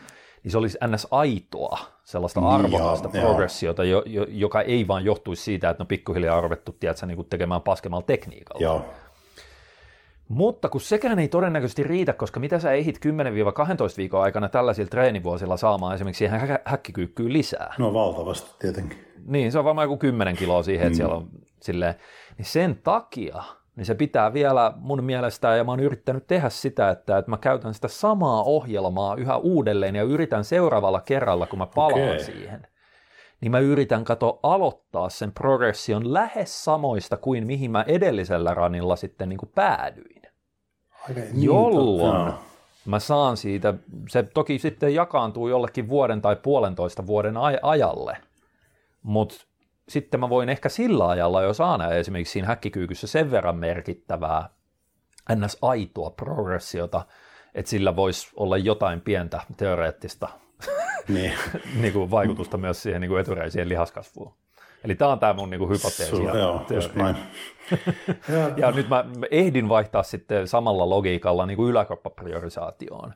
niin 0.49 0.51
se 0.51 0.57
olisi 0.57 0.77
ns. 0.87 1.07
aitoa, 1.11 1.79
sellaista 2.03 2.39
niin, 2.39 2.49
arvokasta 2.49 3.09
progressiota, 3.09 3.83
jo, 3.83 4.03
jo, 4.05 4.25
joka 4.29 4.61
ei 4.61 4.87
vaan 4.87 5.05
johtuisi 5.05 5.43
siitä, 5.43 5.69
että 5.69 5.83
no 5.83 5.87
pikkuhiljaa 5.87 6.37
arvettu 6.37 6.71
tiedätkö, 6.79 7.05
niin 7.05 7.15
kuin 7.15 7.29
tekemään 7.29 7.61
paskemalla 7.61 8.05
tekniikalla. 8.05 8.63
Joo. 8.63 8.85
Mutta 10.27 10.69
kun 10.69 10.81
sekään 10.81 11.19
ei 11.19 11.27
todennäköisesti 11.27 11.83
riitä, 11.83 12.13
koska 12.13 12.39
mitä 12.39 12.59
sä 12.59 12.71
ehit 12.71 12.97
10-12 12.97 12.99
viikon 13.97 14.21
aikana 14.21 14.49
tällaisilla 14.49 14.89
treenivuosilla 14.89 15.57
saamaan 15.57 15.95
esimerkiksi 15.95 16.19
siihen 16.19 16.39
hä- 16.39 16.59
häkkikyykkyyn 16.65 17.33
lisää? 17.33 17.73
No 17.77 17.93
valtavasti 17.93 18.51
tietenkin. 18.59 19.07
Niin, 19.25 19.51
se 19.51 19.59
on 19.59 19.65
varmaan 19.65 19.85
joku 19.85 19.97
10 19.97 20.35
kiloa 20.35 20.63
siihen, 20.63 20.87
että 20.87 20.93
mm. 20.93 20.97
siellä 20.97 21.15
on 21.15 21.29
silleen, 21.61 21.95
niin 22.37 22.45
sen 22.45 22.79
takia 22.83 23.43
niin 23.75 23.85
se 23.85 23.95
pitää 23.95 24.33
vielä 24.33 24.73
mun 24.75 25.03
mielestä, 25.03 25.55
ja 25.55 25.63
mä 25.63 25.71
oon 25.71 25.79
yrittänyt 25.79 26.27
tehdä 26.27 26.49
sitä, 26.49 26.89
että, 26.89 27.17
että 27.17 27.31
mä 27.31 27.37
käytän 27.37 27.73
sitä 27.73 27.87
samaa 27.87 28.43
ohjelmaa 28.43 29.15
yhä 29.15 29.37
uudelleen 29.37 29.95
ja 29.95 30.03
yritän 30.03 30.43
seuraavalla 30.43 31.01
kerralla, 31.01 31.47
kun 31.47 31.59
mä 31.59 31.67
palaan 31.75 32.03
okay. 32.03 32.19
siihen, 32.19 32.67
niin 33.41 33.51
mä 33.51 33.59
yritän 33.59 34.03
kato 34.03 34.39
aloittaa 34.43 35.09
sen 35.09 35.31
progression 35.31 36.13
lähes 36.13 36.63
samoista 36.63 37.17
kuin 37.17 37.47
mihin 37.47 37.71
mä 37.71 37.83
edellisellä 37.87 38.53
ranilla 38.53 38.95
sitten 38.95 39.29
niin 39.29 39.39
kuin 39.39 39.51
päädyin. 39.55 40.21
Aika, 41.09 41.19
niin, 41.19 41.43
jolloin 41.43 42.25
totta. 42.25 42.41
mä 42.85 42.99
saan 42.99 43.37
siitä, 43.37 43.73
se 44.09 44.23
toki 44.23 44.59
sitten 44.59 44.93
jakaantuu 44.93 45.47
jollekin 45.47 45.89
vuoden 45.89 46.21
tai 46.21 46.35
puolentoista 46.35 47.07
vuoden 47.07 47.35
aj- 47.35 47.59
ajalle, 47.61 48.17
mutta 49.03 49.35
sitten 49.89 50.19
mä 50.19 50.29
voin 50.29 50.49
ehkä 50.49 50.69
sillä 50.69 51.07
ajalla 51.07 51.41
jo 51.41 51.53
saada 51.53 51.93
esimerkiksi 51.93 52.31
siinä 52.31 52.47
häkkikyykyssä 52.47 53.07
sen 53.07 53.31
verran 53.31 53.55
merkittävää 53.55 54.49
ns. 55.35 55.57
aitoa 55.61 56.09
progressiota, 56.09 57.05
että 57.55 57.69
sillä 57.69 57.95
voisi 57.95 58.29
olla 58.35 58.57
jotain 58.57 59.01
pientä 59.01 59.41
teoreettista 59.57 60.29
niin. 61.07 61.33
niin 61.81 61.93
kuin 61.93 62.11
vaikutusta 62.11 62.57
myös 62.57 62.83
siihen 62.83 63.01
niin 63.01 63.09
kuin 63.09 63.21
etureisien 63.21 63.69
lihaskasvuun. 63.69 64.33
Eli 64.83 64.95
tämä 64.95 65.11
on 65.11 65.19
tämä 65.19 65.33
mun 65.33 65.49
niin 65.49 65.59
kuin 65.59 65.69
hypoteesi. 65.69 66.15
Su, 66.15 66.23
joo, 66.37 66.65
just 66.69 66.95
näin. 66.95 67.15
ja, 68.29 68.49
ja 68.67 68.71
nyt 68.71 68.89
mä 68.89 69.05
ehdin 69.31 69.69
vaihtaa 69.69 70.03
sitten 70.03 70.47
samalla 70.47 70.89
logiikalla 70.89 71.45
niin 71.45 71.57
kuin 71.57 71.69
yläkroppapriorisaatioon. 71.69 73.13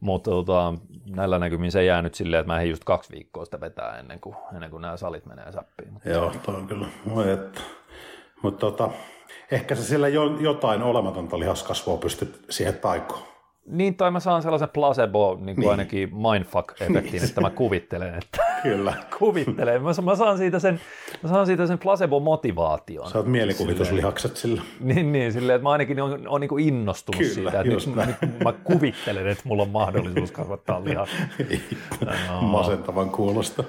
Mutta 0.00 0.30
tota, 0.30 0.74
näillä 1.06 1.38
näkymin 1.38 1.72
se 1.72 1.84
jää 1.84 2.02
nyt 2.02 2.14
silleen, 2.14 2.40
että 2.40 2.52
mä 2.52 2.62
just 2.62 2.84
kaksi 2.84 3.12
viikkoa 3.12 3.44
sitä 3.44 3.60
vetää 3.60 3.98
ennen 3.98 4.20
kuin, 4.20 4.36
ennen 4.54 4.70
kuin 4.70 4.80
nämä 4.80 4.96
salit 4.96 5.26
menee 5.26 5.52
säppiin. 5.52 6.00
Joo, 6.04 6.32
toi 6.42 6.54
on 6.54 6.66
kyllä. 6.66 6.86
Mutta 8.42 8.60
tota, 8.60 8.90
ehkä 9.50 9.74
se 9.74 9.82
sillä 9.82 10.08
jo, 10.08 10.36
jotain 10.40 10.82
olematonta 10.82 11.38
lihaskasvua 11.38 11.96
pystyt 11.96 12.44
siihen 12.50 12.78
taikoon. 12.78 13.22
Niin, 13.70 13.94
tai 13.94 14.10
mä 14.10 14.20
saan 14.20 14.42
sellaisen 14.42 14.68
placebo, 14.68 15.38
niin 15.40 15.56
kuin 15.56 15.62
niin. 15.62 15.70
ainakin 15.70 16.08
mindfuck-efektin, 16.08 17.12
niin. 17.12 17.24
että 17.24 17.40
mä 17.40 17.50
kuvittelen, 17.50 18.14
että 18.14 18.42
Kyllä. 18.62 18.94
kuvittelen. 19.18 19.82
Mä, 19.82 19.90
mä, 20.02 20.16
saan 20.16 20.38
siitä 20.38 20.58
sen, 20.58 20.80
mä 21.22 21.28
saan 21.28 21.46
siitä 21.46 21.66
sen 21.66 21.78
placebo-motivaation. 21.78 23.10
Sä 23.10 23.18
oot 23.18 23.26
mielikuvituslihakset 23.26 24.36
sillä. 24.36 24.62
Niin, 24.80 25.12
niin 25.12 25.32
silleen, 25.32 25.56
että 25.56 25.62
mä 25.62 25.70
ainakin 25.70 26.02
on, 26.02 26.28
on 26.28 26.40
niin 26.40 26.60
innostunut 26.60 27.18
Kyllä, 27.18 27.34
siitä, 27.34 27.60
että 27.60 27.74
nyt, 27.74 28.06
nyt, 28.22 28.40
mä 28.44 28.52
kuvittelen, 28.52 29.26
että 29.26 29.44
mulla 29.46 29.62
on 29.62 29.70
mahdollisuus 29.70 30.32
kasvattaa 30.32 30.84
lihaa. 30.84 31.06
no. 32.28 32.40
Masentavan 32.40 33.10
kuulosta. 33.10 33.64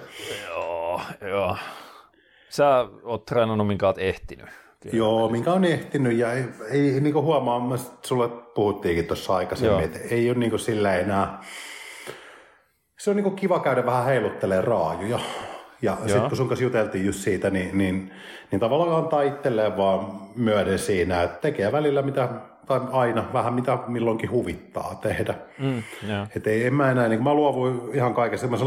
Joo, 0.47 1.01
joo. 1.29 1.57
Sä 2.49 2.87
oot 3.03 3.25
treenannut, 3.25 3.67
minkä 3.67 3.87
oot 3.87 3.97
ehtinyt. 3.97 4.45
Kyllä. 4.81 4.97
Joo, 4.97 5.29
minkä 5.29 5.53
on 5.53 5.65
ehtinyt 5.65 6.17
ja 6.17 6.33
ei, 6.33 6.45
ei 6.71 6.99
niin 7.01 7.13
kuin 7.13 7.25
huomaa, 7.25 7.75
että 7.75 8.07
sulle 8.07 8.29
puhuttiinkin 8.29 9.05
tuossa 9.05 9.35
aikaisemmin, 9.35 9.71
Joo. 9.71 9.85
että 9.85 9.99
ei 10.11 10.29
ole 10.29 10.37
niin 10.37 10.49
kuin 10.49 10.59
sillä 10.59 10.95
enää, 10.95 11.41
se 12.99 13.09
on 13.09 13.15
niin 13.15 13.23
kuin 13.23 13.35
kiva 13.35 13.59
käydä 13.59 13.85
vähän 13.85 14.05
heiluttelee 14.05 14.61
raajuja. 14.61 15.19
Ja 15.81 15.97
sitten 16.05 16.27
kun 16.27 16.37
sun 16.37 16.47
kanssa 16.47 16.63
juteltiin 16.63 17.05
just 17.05 17.19
siitä, 17.19 17.49
niin, 17.49 17.77
niin, 17.77 18.13
niin 18.51 18.59
tavallaan 18.59 19.03
antaa 19.03 19.21
itselleen 19.21 19.77
vaan 19.77 20.07
myöden 20.35 20.79
siinä, 20.79 21.23
että 21.23 21.37
tekee 21.41 21.71
välillä 21.71 22.01
mitä 22.01 22.29
tai 22.67 22.81
aina 22.91 23.25
vähän 23.33 23.53
mitä 23.53 23.77
milloinkin 23.87 24.31
huvittaa 24.31 24.99
tehdä. 25.01 25.33
Mm, 25.59 25.83
yeah. 26.07 26.29
Et 26.35 26.47
ei, 26.47 26.65
en 26.65 26.73
mä 26.73 26.91
enää, 26.91 27.07
niin 27.07 27.23
mä 27.23 27.33
luovuin 27.33 27.81
ihan 27.93 28.13
kaikesta. 28.13 28.47
Mä 28.47 28.57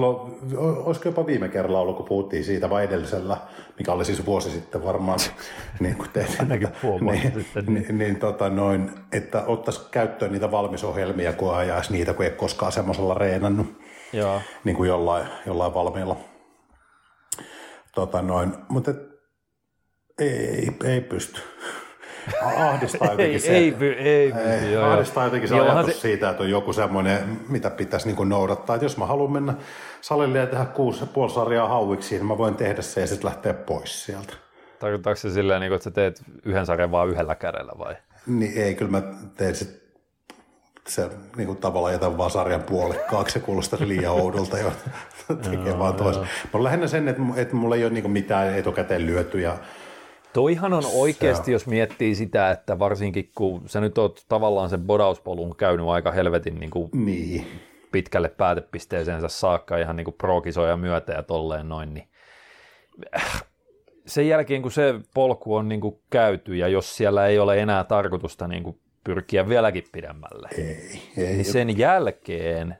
olisiko 0.59 1.09
jopa 1.09 1.27
viime 1.27 1.49
kerralla 1.49 1.81
ollut, 1.81 1.97
kun 1.97 2.07
puhuttiin 2.07 2.45
siitä 2.45 2.71
vai 2.71 2.85
edellisellä, 2.85 3.37
mikä 3.79 3.93
oli 3.93 4.05
siis 4.05 4.27
vuosi 4.27 4.51
sitten 4.51 4.85
varmaan. 4.85 5.19
niin 5.81 5.97
kuin 5.97 6.11
teet, 6.11 6.37
Ainakin 6.41 6.69
puoli 6.83 7.01
niin, 7.01 7.33
sitten. 7.35 7.65
Niin, 7.67 7.75
niin, 7.75 7.99
niin 7.99 8.17
tota 8.17 8.49
noin, 8.49 8.91
että 9.13 9.45
ottaisi 9.47 9.81
käyttöön 9.91 10.33
niitä 10.33 10.51
valmisohjelmia, 10.51 11.33
kun 11.33 11.55
ajaisi 11.55 11.93
niitä, 11.93 12.15
kun 12.15 12.25
ei 12.25 12.31
koskaan 12.31 12.73
semmoisella 12.73 13.15
reenannut. 13.15 13.67
Joo. 14.13 14.41
Niin 14.65 14.77
kuin 14.77 14.89
jollain, 14.89 15.27
jollain 15.47 15.75
valmiilla. 15.75 16.17
Tota 17.95 18.23
noin, 18.23 18.53
mutta 18.69 18.91
ei, 20.19 20.77
ei 20.85 21.01
pysty 21.01 21.41
ahdistaa 22.57 23.11
jotenkin 23.11 23.35
ei, 23.35 23.40
se, 23.40 23.57
ei, 23.57 23.75
ei, 23.99 24.33
ei, 24.33 24.73
joo, 24.73 24.85
ahdistaa 24.85 25.25
jotenkin 25.25 25.49
se 25.49 25.61
ajatus 25.61 25.95
se... 25.97 26.00
siitä, 26.00 26.31
että 26.31 26.43
on 26.43 26.50
joku 26.50 26.73
semmoinen, 26.73 27.40
mitä 27.49 27.71
pitäisi 27.71 28.12
niin 28.12 28.28
noudattaa. 28.28 28.76
Että 28.76 28.85
jos 28.85 28.97
mä 28.97 29.07
haluan 29.07 29.33
mennä 29.33 29.54
salille 30.00 30.38
ja 30.38 30.47
tehdä 30.47 30.64
kuusi 30.64 31.07
puoli 31.07 31.31
sarjaa 31.31 31.69
hauiksi, 31.69 32.14
niin 32.14 32.26
mä 32.26 32.38
voin 32.38 32.54
tehdä 32.54 32.83
se 32.83 33.00
ja 33.00 33.07
sitten 33.07 33.26
lähteä 33.26 33.54
pois 33.54 34.04
sieltä. 34.04 34.33
Tarkoittaako 34.78 35.16
se 35.16 35.31
silleen, 35.31 35.61
niin 35.61 35.73
että 35.73 35.85
sä 35.85 35.90
teet 35.90 36.23
yhden 36.45 36.66
sarjan 36.66 36.90
vaan 36.90 37.09
yhdellä 37.09 37.35
kädellä 37.35 37.73
vai? 37.78 37.97
Niin 38.26 38.62
ei, 38.62 38.75
kyllä 38.75 38.90
mä 38.90 39.02
teen 39.37 39.54
sit 39.54 39.85
se 40.88 41.11
niin 41.37 41.47
kuin 41.47 41.59
tavallaan 41.59 41.93
jätän 41.93 42.19
vaan 42.19 42.31
sarjan 42.31 42.62
puolikkaaksi, 42.62 43.33
se 43.33 43.40
kuulostaa 43.40 43.78
liian 43.83 44.12
oudolta 44.12 44.59
jo 44.59 44.73
tekee 45.50 45.78
vaan 45.78 45.95
toisen. 45.95 46.28
Mutta 46.43 46.64
lähinnä 46.64 46.87
sen, 46.87 47.09
että, 47.09 47.23
että 47.37 47.57
mulla 47.57 47.76
ei 47.76 47.85
ole 47.85 47.93
niin 47.93 48.11
mitään 48.11 48.59
etukäteen 48.59 49.07
lyötyjä 49.07 49.59
Toihan 50.35 50.73
on 50.73 50.83
oikeasti, 50.95 51.53
jos 51.53 51.67
miettii 51.67 52.14
sitä, 52.14 52.50
että 52.50 52.79
varsinkin 52.79 53.31
kun 53.35 53.62
sä 53.69 53.81
nyt 53.81 53.99
oot 53.99 54.25
tavallaan 54.29 54.71
sen 54.71 54.81
bodauspolun 54.81 55.57
käynyt 55.57 55.87
aika 55.87 56.12
helvetin 56.12 56.61
niin 56.61 56.71
kuin 56.71 56.91
niin. 56.93 57.47
pitkälle 57.93 58.29
päätepisteeseensä 58.29 59.29
saakka 59.29 59.79
ihan 59.79 59.97
niin 59.97 60.05
kuin 60.05 60.14
pro-kisoja 60.19 60.76
myötä 60.76 61.12
ja 61.12 61.23
tolleen 61.23 61.69
noin, 61.69 61.95
niin 61.95 62.09
sen 64.07 64.29
jälkeen 64.29 64.62
kun 64.62 64.71
se 64.71 64.95
polku 65.14 65.55
on 65.55 65.69
niin 65.69 65.81
kuin 65.81 65.99
käyty 66.11 66.57
ja 66.57 66.69
jos 66.69 66.97
siellä 66.97 67.26
ei 67.26 67.38
ole 67.38 67.61
enää 67.61 67.85
tarkoitusta 67.85 68.49
niin 68.49 68.62
kuin 68.62 68.79
pyrkiä 69.05 69.49
vieläkin 69.49 69.85
pidemmälle. 69.93 70.49
Ei, 70.59 71.03
ei. 71.17 71.33
Niin 71.33 71.45
sen 71.45 71.79
jälkeen, 71.79 72.79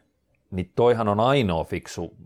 niin 0.50 0.73
toihan 0.76 1.08
on 1.08 1.20
ainoa 1.20 1.64
fiksu, 1.64 2.16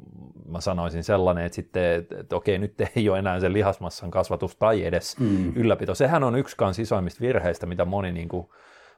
mä 0.48 0.60
sanoisin 0.60 1.04
sellainen, 1.04 1.44
että 1.44 1.56
sitten, 1.56 1.84
että, 1.84 2.20
että 2.20 2.36
okei, 2.36 2.58
nyt 2.58 2.74
ei 2.96 3.08
ole 3.08 3.18
enää 3.18 3.40
se 3.40 3.52
lihasmassan 3.52 4.10
kasvatus 4.10 4.56
tai 4.56 4.84
edes 4.84 5.18
mm. 5.18 5.52
ylläpito. 5.56 5.94
Sehän 5.94 6.24
on 6.24 6.36
yksi 6.36 6.56
kans 6.56 6.78
isoimmista 6.78 7.20
virheistä, 7.20 7.66
mitä 7.66 7.84
moni 7.84 8.12
niin 8.12 8.28
kuin, 8.28 8.48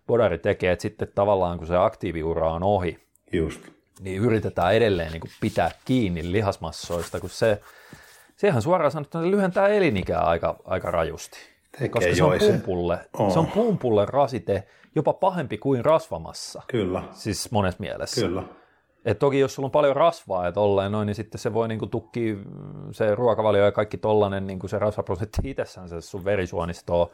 bodari 0.06 0.38
tekee, 0.38 0.72
että 0.72 0.82
sitten 0.82 1.08
tavallaan 1.14 1.58
kun 1.58 1.66
se 1.66 1.76
aktiiviura 1.76 2.52
on 2.52 2.62
ohi, 2.62 2.98
Just. 3.32 3.60
niin 4.00 4.22
yritetään 4.22 4.74
edelleen 4.74 5.12
niin 5.12 5.20
kuin 5.20 5.30
pitää 5.40 5.70
kiinni 5.84 6.32
lihasmassoista, 6.32 7.20
kun 7.20 7.30
se, 7.30 7.60
sehän 8.36 8.62
suoraan 8.62 8.90
sanottuna 8.90 9.30
lyhentää 9.30 9.68
elinikää 9.68 10.20
aika, 10.20 10.56
aika 10.64 10.90
rajusti. 10.90 11.38
Tekee 11.72 11.88
koska 11.88 12.14
se 12.14 12.24
on, 12.24 12.38
pumpulle, 12.38 12.98
On. 13.18 13.30
se 13.32 13.38
on 13.38 13.46
pumpulle 13.46 14.06
rasite 14.06 14.66
jopa 14.94 15.12
pahempi 15.12 15.58
kuin 15.58 15.84
rasvamassa, 15.84 16.62
Kyllä, 16.66 17.02
siis 17.12 17.50
monessa 17.50 17.80
mielessä. 17.80 18.20
kyllä. 18.20 18.42
Et 19.04 19.18
toki 19.18 19.38
jos 19.38 19.54
sulla 19.54 19.66
on 19.66 19.70
paljon 19.70 19.96
rasvaa 19.96 20.44
ja 20.44 20.52
tolleen 20.52 20.92
noin, 20.92 21.06
niin 21.06 21.14
sitten 21.14 21.38
se 21.40 21.54
voi 21.54 21.68
niinku 21.68 21.86
tukkia 21.86 22.34
mm, 22.34 22.42
se 22.90 23.14
ruokavalio 23.14 23.64
ja 23.64 23.72
kaikki 23.72 23.98
tollanen 23.98 24.46
niinku 24.46 24.68
se 24.68 24.78
rasvaprosentti 24.78 25.50
itsessään 25.50 25.88
se 25.88 26.00
sun 26.00 26.24
verisuonistoon. 26.24 27.06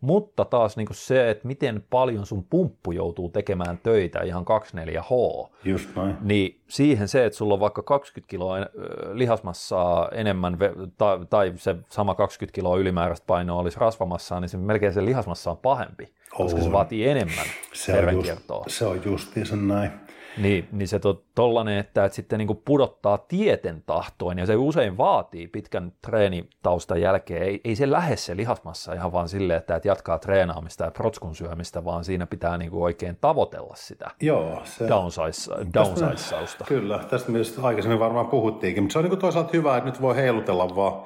Mutta 0.00 0.44
taas 0.44 0.76
niinku 0.76 0.94
se, 0.94 1.30
että 1.30 1.46
miten 1.48 1.84
paljon 1.90 2.26
sun 2.26 2.44
pumppu 2.50 2.92
joutuu 2.92 3.28
tekemään 3.28 3.78
töitä 3.82 4.20
ihan 4.22 4.44
24H, 4.44 5.48
Just 5.64 5.96
noin. 5.96 6.16
niin 6.20 6.60
siihen 6.68 7.08
se, 7.08 7.24
että 7.24 7.36
sulla 7.36 7.54
on 7.54 7.60
vaikka 7.60 7.82
20 7.82 8.30
kiloa 8.30 8.58
ö, 8.58 8.66
lihasmassaa 9.12 10.08
enemmän 10.08 10.58
tai, 10.98 11.18
tai 11.30 11.52
se 11.56 11.76
sama 11.88 12.14
20 12.14 12.54
kiloa 12.54 12.76
ylimääräistä 12.76 13.26
painoa 13.26 13.60
olisi 13.60 13.80
rasvamassaa, 13.80 14.40
niin 14.40 14.48
se 14.48 14.56
melkein 14.56 14.92
se 14.92 15.04
lihasmassa 15.04 15.50
on 15.50 15.56
pahempi, 15.56 16.12
koska 16.36 16.60
se 16.60 16.66
On. 16.66 16.72
vaatii 16.72 17.08
enemmän 17.08 17.46
Se 17.72 18.06
on, 18.06 18.14
just, 18.14 18.42
se 18.66 18.86
on 18.86 19.00
justiinsa 19.04 19.56
näin. 19.56 19.90
Niin, 20.38 20.68
niin 20.72 20.88
se 20.88 20.98
to, 20.98 21.22
tollanen, 21.34 21.78
että, 21.78 22.04
että 22.04 22.16
sitten 22.16 22.38
niin 22.38 22.62
pudottaa 22.64 23.18
tieten 23.18 23.82
tahtoin, 23.86 24.38
ja 24.38 24.46
se 24.46 24.56
usein 24.56 24.98
vaatii 24.98 25.48
pitkän 25.48 25.92
treenitaustan 26.02 27.00
jälkeen. 27.00 27.42
Ei, 27.42 27.60
ei 27.64 27.76
se 27.76 27.90
lähde 27.90 28.16
se 28.16 28.36
lihasmassa 28.36 28.92
ihan 28.92 29.12
vaan 29.12 29.28
silleen, 29.28 29.58
että, 29.58 29.76
että 29.76 29.88
jatkaa 29.88 30.18
treenaamista 30.18 30.84
ja 30.84 30.90
protskun 30.90 31.34
syömistä, 31.34 31.84
vaan 31.84 32.04
siinä 32.04 32.26
pitää 32.26 32.58
niin 32.58 32.70
oikein 32.72 33.18
tavoitella 33.20 33.74
sitä 33.74 34.10
Joo, 34.20 34.60
se, 34.64 34.84
downsize- 34.84 35.66
downsizausta. 35.74 36.64
Kyllä, 36.68 36.98
tästä 36.98 37.32
myös 37.32 37.58
aikaisemmin 37.62 38.00
varmaan 38.00 38.26
puhuttiinkin, 38.26 38.82
mutta 38.82 38.92
se 38.92 38.98
on 38.98 39.04
niin 39.04 39.18
toisaalta 39.18 39.50
hyvä, 39.52 39.76
että 39.76 39.90
nyt 39.90 40.00
voi 40.00 40.16
heilutella 40.16 40.76
vaan, 40.76 41.02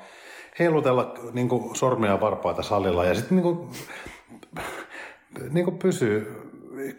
heilutella 0.59 1.14
niin 1.33 1.49
kuin 1.49 1.76
sormia 1.76 2.21
varpaita 2.21 2.62
salilla 2.62 3.04
ja 3.04 3.14
sitten 3.14 3.37
niin 3.37 3.42
kuin, 3.42 3.68
niin 5.50 5.64
kuin 5.64 5.78
pysyy, 5.78 6.45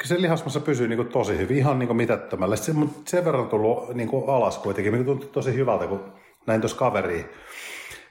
se 0.03 0.21
lihasmassa 0.21 0.59
pysyy 0.59 0.87
niin 0.87 0.97
kuin 0.97 1.07
tosi 1.09 1.37
hyvin, 1.37 1.57
ihan 1.57 1.79
niin 1.79 1.87
kuin 1.87 1.97
mitättömällä. 1.97 2.55
Se, 2.55 2.73
mutta 2.73 3.09
sen 3.09 3.25
verran 3.25 3.49
tullut 3.49 3.93
niin 3.93 4.09
kuin 4.09 4.29
alas 4.29 4.57
kuitenkin, 4.57 4.93
mikä 4.93 5.05
tuntui 5.05 5.29
tosi 5.29 5.53
hyvältä, 5.53 5.87
kun 5.87 6.13
näin 6.47 6.61
tuossa 6.61 6.77
kaveria, 6.77 7.25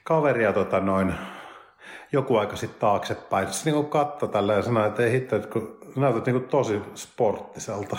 kaveria 0.03 0.53
tota 0.53 0.79
noin, 0.79 1.13
joku 2.11 2.37
aika 2.37 2.55
sitten 2.55 2.79
taaksepäin. 2.79 3.47
Se 3.47 3.71
niin 3.71 3.85
katsoi 3.85 4.29
tällä 4.29 4.53
ja 4.53 4.61
sanoi, 4.61 4.87
että 4.87 5.03
ei 5.03 5.11
hitto, 5.11 5.35
että 5.35 5.47
kun 5.47 5.77
näytät 5.95 6.25
niin 6.25 6.39
kuin 6.39 6.49
tosi 6.49 6.81
sporttiselta. 6.95 7.97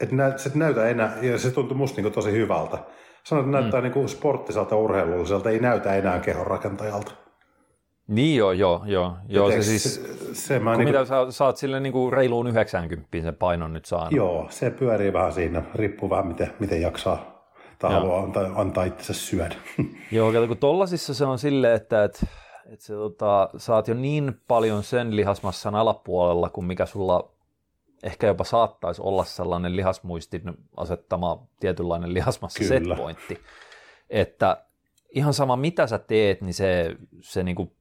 Että 0.00 0.14
nä, 0.14 0.38
se 0.38 0.50
näytä 0.54 0.88
enää, 0.88 1.16
ja 1.22 1.38
se 1.38 1.50
tuntui 1.50 1.76
musta 1.76 2.02
niin 2.02 2.12
tosi 2.12 2.32
hyvältä. 2.32 2.78
Sanoit, 3.24 3.46
että 3.46 3.60
näyttää 3.60 3.80
mm. 3.80 3.84
niin 3.84 3.92
kuin 3.92 4.08
sporttiselta 4.08 4.76
urheilulliselta, 4.76 5.50
ei 5.50 5.58
näytä 5.58 5.94
enää 5.94 6.18
kehonrakentajalta. 6.18 7.12
Niin 8.10 8.36
joo, 8.36 8.52
joo, 8.52 8.82
joo. 8.86 9.16
joo 9.28 9.50
se 9.50 9.62
siis, 9.62 9.94
se, 9.94 10.34
se 10.34 10.58
mä 10.58 10.76
niin 10.76 10.88
mitä 10.88 11.04
sä 11.04 11.30
saat 11.30 11.56
sille 11.56 11.80
niin 11.80 11.92
kuin 11.92 12.12
reiluun 12.12 12.46
90 12.46 13.08
sen 13.22 13.34
painon 13.34 13.72
nyt 13.72 13.84
saanut. 13.84 14.12
Joo, 14.12 14.46
se 14.50 14.70
pyörii 14.70 15.12
vähän 15.12 15.32
siinä, 15.32 15.62
riippuu 15.74 16.10
vähän 16.10 16.26
miten, 16.26 16.52
miten 16.58 16.80
jaksaa 16.80 17.44
tai 17.78 17.92
Joo. 17.92 18.00
haluaa 18.00 18.22
antaa, 18.22 18.52
antaa 18.54 18.84
itsensä 18.84 19.12
syödä. 19.12 19.54
Joo, 20.12 20.32
kato, 20.32 20.46
kun 20.46 20.56
tollasissa 20.56 21.14
se 21.14 21.24
on 21.24 21.38
silleen, 21.38 21.76
että 21.76 22.04
et, 22.04 22.26
et 22.72 22.80
se, 22.80 22.94
tota, 22.94 23.50
saat 23.56 23.88
jo 23.88 23.94
niin 23.94 24.40
paljon 24.48 24.82
sen 24.82 25.16
lihasmassan 25.16 25.74
alapuolella, 25.74 26.48
kuin 26.48 26.64
mikä 26.64 26.86
sulla 26.86 27.32
ehkä 28.02 28.26
jopa 28.26 28.44
saattaisi 28.44 29.02
olla 29.02 29.24
sellainen 29.24 29.76
lihasmuistin 29.76 30.42
asettama 30.76 31.46
tietynlainen 31.60 32.14
lihasmassa 32.14 32.64
setpointti, 32.64 33.40
että 34.10 34.64
ihan 35.10 35.34
sama 35.34 35.56
mitä 35.56 35.86
sä 35.86 35.98
teet, 35.98 36.40
niin 36.40 36.54
se, 36.54 36.96
se 37.20 37.42
niinku 37.42 37.72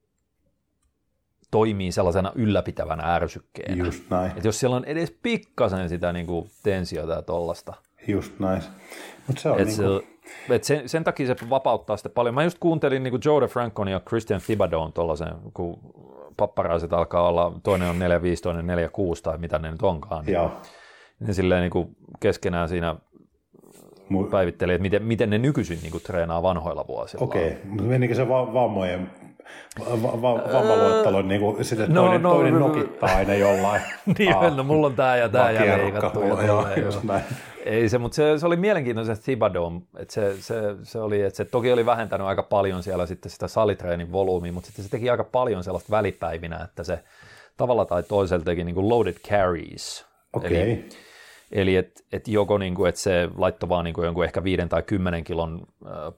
toimii 1.52 1.92
sellaisena 1.92 2.32
ylläpitävänä 2.36 3.16
ärsykkeenä. 3.16 3.86
Just 3.86 4.04
näin, 4.10 4.32
Et 4.38 4.46
jos 4.46 4.60
siellä 4.60 4.76
on 4.76 4.86
edes 4.86 5.18
pikkasen 5.24 5.90
sitä 5.90 6.14
niinku 6.14 6.48
tensiota 6.64 7.14
ja 7.14 7.22
tollasta, 7.22 7.74
just 8.08 8.40
näin. 8.40 8.62
Mutta 9.28 9.42
se 9.42 9.50
on 9.50 9.60
et 9.60 9.66
niin 9.66 9.76
se, 9.76 9.84
kuin, 9.84 10.02
et 10.50 10.64
sen, 10.64 10.90
sen 10.90 11.04
takia 11.04 11.28
se 11.28 11.36
vapauttaa 11.50 11.98
sitten 11.98 12.12
paljon. 12.12 12.36
Mä 12.36 12.44
just 12.44 12.58
kuuntelin 12.60 13.04
niin 13.04 13.20
Joe 13.26 13.42
DeFrancon 13.42 13.88
ja 13.88 14.00
Christian 14.00 14.42
Thibodeau 14.46 14.92
tuollaisen, 14.92 15.34
kun 15.54 15.80
papparaiset 16.38 16.94
alkaa 16.94 17.28
olla, 17.28 17.60
toinen 17.64 17.90
on 17.90 17.96
4-5, 17.96 18.00
toinen 18.44 18.66
4-6 18.66 19.22
tai 19.24 19.38
mitä 19.38 19.60
ne 19.60 19.72
nyt 19.72 19.82
onkaan. 19.82 20.26
Niin, 20.26 20.34
joo, 20.34 20.52
ne 21.20 21.34
silleen 21.34 21.62
niin 21.62 21.72
kuin 21.72 21.96
keskenään 22.20 22.70
siinä 22.70 22.96
mu- 24.14 24.30
päivittelee, 24.32 24.76
että 24.76 24.82
miten, 24.82 25.04
miten 25.04 25.30
ne 25.30 25.38
nykyisin 25.38 25.80
niin 25.82 25.92
kuin 25.92 26.04
treenaa 26.04 26.44
vanhoilla 26.44 26.86
vuosilla. 26.88 27.24
okei, 27.24 27.58
mutta 27.66 27.84
menikö 27.84 28.16
se 28.16 28.30
va- 28.30 28.54
vammojen 28.54 29.12
va- 29.80 30.22
va- 30.22 30.54
vammaluettelo, 30.54 31.22
niin 31.22 31.42
kuin 31.42 31.66
sitä, 31.66 31.84
että 31.84 31.96
no, 31.96 32.02
toinen, 32.02 32.22
no, 32.22 32.30
toinen 32.30 32.54
no, 32.54 32.60
nokittaa 32.60 33.16
aina 33.16 33.36
jollain. 33.36 33.82
niin, 34.18 34.36
Aa, 34.36 34.50
no 34.50 34.64
mulla 34.64 34.88
on 34.88 34.96
tää 34.96 35.18
ja 35.18 35.30
tää 35.30 35.52
ja 35.52 35.78
leikattu. 35.78 36.22
Joo, 36.22 36.38
tolleen, 36.38 36.84
just 36.84 37.04
joo. 37.04 37.14
näin. 37.14 37.24
Ei 37.66 37.90
se, 37.90 37.98
mutta 37.98 38.16
se, 38.16 38.40
se 38.40 38.46
oli 38.46 38.58
mielenkiintoinen 38.58 39.16
se 39.16 39.22
Thibodeau, 39.22 39.72
että 39.98 40.14
se, 40.14 40.42
se, 40.42 40.56
se, 40.84 41.00
oli, 41.00 41.22
että 41.22 41.38
se 41.38 41.46
toki 41.46 41.72
oli 41.72 41.86
vähentänyt 41.86 42.28
aika 42.28 42.44
paljon 42.44 42.84
siellä 42.84 43.06
sitten 43.06 43.32
sitä 43.32 43.48
salitreenin 43.48 44.12
volyymia, 44.12 44.54
mutta 44.54 44.68
sitten 44.68 44.86
se 44.86 44.92
teki 44.92 45.10
aika 45.10 45.24
paljon 45.24 45.64
sellaista 45.64 45.92
välipäivinä, 45.92 46.64
että 46.64 46.84
se 46.84 47.00
tavalla 47.58 47.86
tai 47.86 48.04
toisella 48.04 48.44
teki 48.44 48.64
niin 48.64 48.76
kuin 48.76 48.90
loaded 48.90 49.16
carries. 49.28 50.06
Okei, 50.34 50.62
Eli, 50.62 50.90
eli 51.52 51.76
että 51.76 52.04
et 52.12 52.28
joko 52.28 52.58
niin 52.58 52.76
kuin, 52.76 52.90
että 52.90 53.02
se 53.02 53.30
laittoi 53.38 53.70
vaan 53.70 53.86
niin 53.86 53.94
kuin 53.94 54.06
jonkun 54.06 54.24
ehkä 54.26 54.44
viiden 54.44 54.70
tai 54.70 54.84
kymmenen 54.84 55.24
kilon 55.24 55.68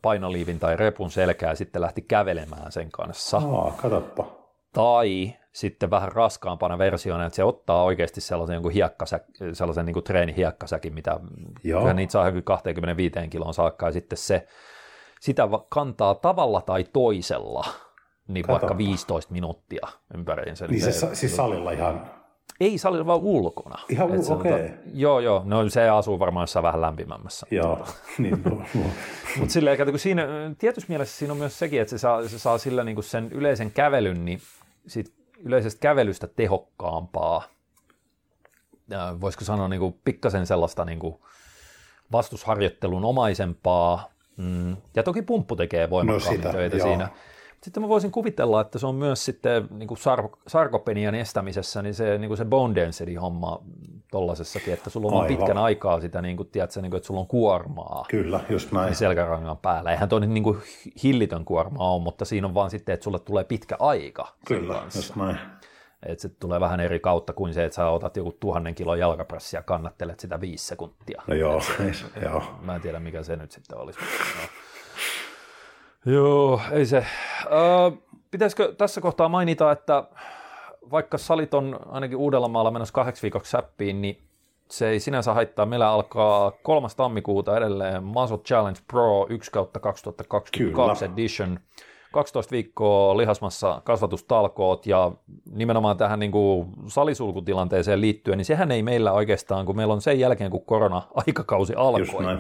painoliivin 0.02 0.60
tai 0.60 0.78
repun 0.78 1.12
selkää 1.12 1.50
ja 1.50 1.56
sitten 1.56 1.82
lähti 1.82 2.02
kävelemään 2.02 2.72
sen 2.72 2.92
kanssa. 2.92 3.38
Aa, 3.38 3.72
katoppa. 3.82 4.26
Tai 4.74 5.34
sitten 5.52 5.90
vähän 5.90 6.12
raskaampana 6.12 6.78
versiona, 6.78 7.26
että 7.26 7.36
se 7.36 7.44
ottaa 7.44 7.84
oikeasti 7.84 8.22
sellaisen 8.22 8.54
jonkun 8.54 8.72
hiekkasäk, 8.72 9.24
sellaisen 9.54 9.86
niin 9.86 9.94
kuin 9.94 10.04
treenihiekkasäkin, 10.04 10.94
mitä 10.94 11.20
Joo. 11.64 11.94
niitä 11.94 12.12
saa 12.12 12.26
hyvin 12.26 12.44
25 12.44 13.16
kilon 13.30 13.54
saakka, 13.54 13.86
ja 13.86 13.92
sitten 13.92 14.18
se, 14.18 14.48
sitä 15.20 15.48
kantaa 15.70 16.16
tavalla 16.16 16.62
tai 16.62 16.84
toisella, 16.94 17.66
niin 18.28 18.46
Katoppa. 18.46 18.68
vaikka 18.68 18.78
15 18.78 19.34
minuuttia 19.34 19.88
ympäriinsä. 20.14 20.68
Niin 20.68 20.82
se, 20.82 20.92
sa- 20.92 21.16
siis 21.16 21.36
salilla 21.36 21.72
ihan, 21.72 22.12
Ei 22.60 22.78
salilla, 22.78 23.06
vaan 23.06 23.20
ulkona. 23.20 23.76
Ihan 23.90 24.12
Et 24.14 24.20
ul- 24.20 24.24
se, 24.24 24.34
okei. 24.34 24.52
tota, 24.52 24.74
Joo, 24.94 25.20
joo, 25.20 25.42
no 25.46 25.70
se 25.70 25.90
asuu 25.90 26.20
varmaan 26.20 26.44
jossain 26.44 26.64
vähän 26.64 26.82
lämpimämmässä. 26.82 27.48
joo, 27.52 27.88
niin, 28.18 28.42
no, 28.46 28.52
no. 28.76 28.82
Mutta 29.38 29.54
silleen, 29.54 29.78
kato, 29.78 29.92
kun 29.92 30.00
siinä, 30.00 30.28
tietyssä 30.58 30.86
mielessä 30.90 31.18
siinä 31.18 31.32
on 31.32 31.38
myös 31.38 31.60
sekin, 31.60 31.82
että 31.82 31.90
se 31.90 31.98
saa, 31.98 32.28
se 32.28 32.40
saa 32.40 32.58
sillä 32.58 32.84
niin 32.84 33.04
sen 33.04 33.30
yleisen 33.32 33.72
kävelyn, 33.72 34.26
niin 34.26 34.42
sit 34.88 35.14
yleisestä 35.44 35.80
kävelystä 35.80 36.28
tehokkaampaa. 36.28 37.44
Voisiko 39.22 39.44
sanoa 39.44 39.68
niin 39.68 39.80
kuin 39.80 40.00
pikkasen 40.06 40.48
sellaista 40.48 40.86
niin 40.86 41.00
kuin 41.00 41.16
vastusharjoittelun 42.12 43.06
omaisempaa. 43.06 44.10
Mm. 44.38 44.78
Ja 44.96 45.04
toki 45.04 45.22
pumppu 45.22 45.56
tekee 45.56 45.90
voimakkaammin 45.90 46.38
No 46.42 46.44
sitä, 46.44 46.52
töitä 46.58 46.78
joo. 46.78 46.88
siinä. 46.88 47.10
Sitten 47.64 47.84
mä 47.84 47.90
voisin 47.90 48.12
kuvitella, 48.12 48.62
että 48.62 48.80
se 48.80 48.88
on 48.88 48.96
myös 48.96 49.26
sitten 49.26 49.68
niin 49.72 49.88
kuin 49.88 49.98
sar- 49.98 50.38
sarkopenian 50.48 51.16
estämisessä, 51.16 51.82
niin 51.82 51.94
se, 51.94 52.18
niin 52.18 52.28
kuin 52.30 52.38
se 52.38 52.46
bone 52.46 52.76
density 52.76 53.16
homma 53.16 53.60
tollasessakin, 54.12 54.74
että 54.74 54.90
sulla 54.90 55.08
on 55.08 55.14
Aivan. 55.24 55.28
pitkän 55.38 55.58
aikaa 55.58 56.02
sitä, 56.02 56.22
niin 56.22 56.38
kuin, 56.38 56.50
tiedätkö, 56.50 56.82
niin 56.82 56.92
kuin, 56.92 56.98
että 56.98 57.08
sulla 57.08 57.20
on 57.20 57.28
kuormaa 57.28 58.06
kyllä, 58.10 58.40
just 58.50 58.72
näin. 58.72 58.86
niin 58.86 58.96
selkärangan 58.96 59.58
päällä. 59.58 59.92
Eihän 59.92 60.10
toi 60.10 60.28
niin 60.28 60.44
kuin 60.44 60.58
hillitön 61.04 61.46
kuorma 61.46 61.94
ole, 61.94 62.02
mutta 62.04 62.26
siinä 62.26 62.48
on 62.48 62.54
vaan 62.54 62.70
sitten, 62.70 62.94
että 62.94 63.04
sulle 63.04 63.20
tulee 63.20 63.44
pitkä 63.44 63.76
aika 63.80 64.28
Kyllä, 64.48 64.74
kanssa. 64.74 65.00
just 65.00 65.16
näin. 65.16 65.38
Että 66.06 66.22
se 66.22 66.30
tulee 66.30 66.60
vähän 66.60 66.80
eri 66.80 67.00
kautta 67.00 67.34
kuin 67.34 67.54
se, 67.54 67.66
että 67.66 67.76
sä 67.76 67.90
otat 67.90 68.18
joku 68.18 68.32
tuhannen 68.40 68.76
kilon 68.76 69.00
jalkapressia 69.00 69.58
ja 69.60 69.64
kannattelet 69.64 70.20
sitä 70.20 70.42
viisi 70.42 70.66
sekuntia. 70.66 71.22
No 71.28 71.36
joo, 71.36 71.62
joo. 72.24 72.44
Mä 72.62 72.76
en 72.76 72.82
tiedä, 72.82 73.00
mikä 73.00 73.24
se 73.24 73.36
nyt 73.36 73.52
sitten 73.52 73.78
olisi. 73.78 74.00
mutta 74.00 74.16
Joo, 74.40 74.48
joo 76.06 76.62
ei 76.72 76.86
se. 76.86 77.06
Öö, 77.46 77.92
pitäisikö 78.32 78.74
tässä 78.78 79.02
kohtaa 79.02 79.30
mainita, 79.30 79.72
että 79.72 80.04
vaikka 80.92 81.18
salit 81.18 81.54
on 81.54 81.80
ainakin 81.90 82.18
Uudellamaalla 82.18 82.72
menossa 82.72 82.94
kahdeksi 82.94 83.22
viikoksi 83.22 83.52
säppiin, 83.52 84.02
niin 84.02 84.22
se 84.70 84.90
ei 84.90 85.00
sinänsä 85.00 85.34
haittaa. 85.34 85.66
Meillä 85.66 85.90
alkaa 85.90 86.52
3. 86.52 86.88
tammikuuta 86.98 87.58
edelleen 87.58 88.04
Muscle 88.04 88.38
Challenge 88.38 88.80
Pro 88.88 89.26
1 89.30 89.52
kautta 89.52 89.80
2022 89.80 91.08
Kyllä. 91.08 91.14
edition. 91.14 91.60
12 92.12 92.52
viikkoa 92.52 93.18
lihasmassa 93.18 93.82
kasvatustalkoot 93.84 94.86
ja 94.86 95.12
nimenomaan 95.52 95.98
tähän 95.98 96.20
niin 96.20 96.32
kuin 96.32 96.68
salisulkutilanteeseen 96.88 98.02
liittyen, 98.02 98.38
niin 98.38 98.46
sehän 98.46 98.72
ei 98.72 98.84
meillä 98.84 99.12
oikeastaan, 99.12 99.66
kun 99.66 99.76
meillä 99.76 99.94
on 99.94 100.02
sen 100.02 100.20
jälkeen, 100.20 100.52
kun 100.52 100.66
korona-aikakausi 100.66 101.74
alkoi, 101.76 102.38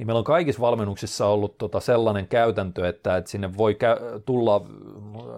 niin 0.00 0.06
meillä 0.06 0.18
on 0.18 0.24
kaikissa 0.24 0.60
valmennuksissa 0.60 1.26
ollut 1.26 1.58
tota 1.58 1.80
sellainen 1.80 2.28
käytäntö, 2.28 2.88
että, 2.88 3.16
että 3.16 3.30
sinne 3.30 3.56
voi 3.56 3.72
kä- 3.72 4.20
tulla, 4.26 4.66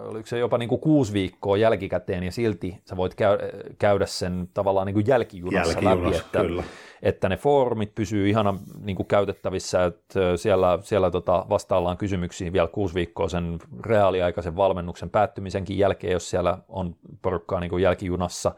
oliko 0.05 0.27
se 0.27 0.39
jopa 0.39 0.57
niin 0.57 0.69
kuin 0.69 0.81
kuusi 0.81 1.13
viikkoa 1.13 1.57
jälkikäteen, 1.57 2.23
ja 2.23 2.31
silti 2.31 2.81
sä 2.89 2.97
voit 2.97 3.15
käy- 3.15 3.37
käydä 3.79 4.05
sen 4.05 4.49
tavallaan 4.53 4.85
niin 4.85 4.93
kuin 4.93 5.07
jälkijunassa, 5.07 5.71
jälkijunassa 5.71 6.05
läpi, 6.05 6.17
että, 6.17 6.39
kyllä. 6.39 6.63
että 7.01 7.29
ne 7.29 7.37
foorumit 7.37 7.95
pysyy 7.95 8.29
ihan 8.29 8.59
niin 8.83 8.95
kuin 8.95 9.07
käytettävissä, 9.07 9.85
että 9.85 10.37
siellä, 10.37 10.79
siellä 10.81 11.11
tota 11.11 11.45
vastaillaan 11.49 11.97
kysymyksiin 11.97 12.53
vielä 12.53 12.67
kuusi 12.67 12.95
viikkoa 12.95 13.29
sen 13.29 13.59
reaaliaikaisen 13.85 14.55
valmennuksen 14.55 15.09
päättymisenkin 15.09 15.77
jälkeen, 15.77 16.13
jos 16.13 16.29
siellä 16.29 16.57
on 16.67 16.95
porukkaa 17.21 17.59
niin 17.59 17.69
kuin 17.69 17.83
jälkijunassa, 17.83 18.49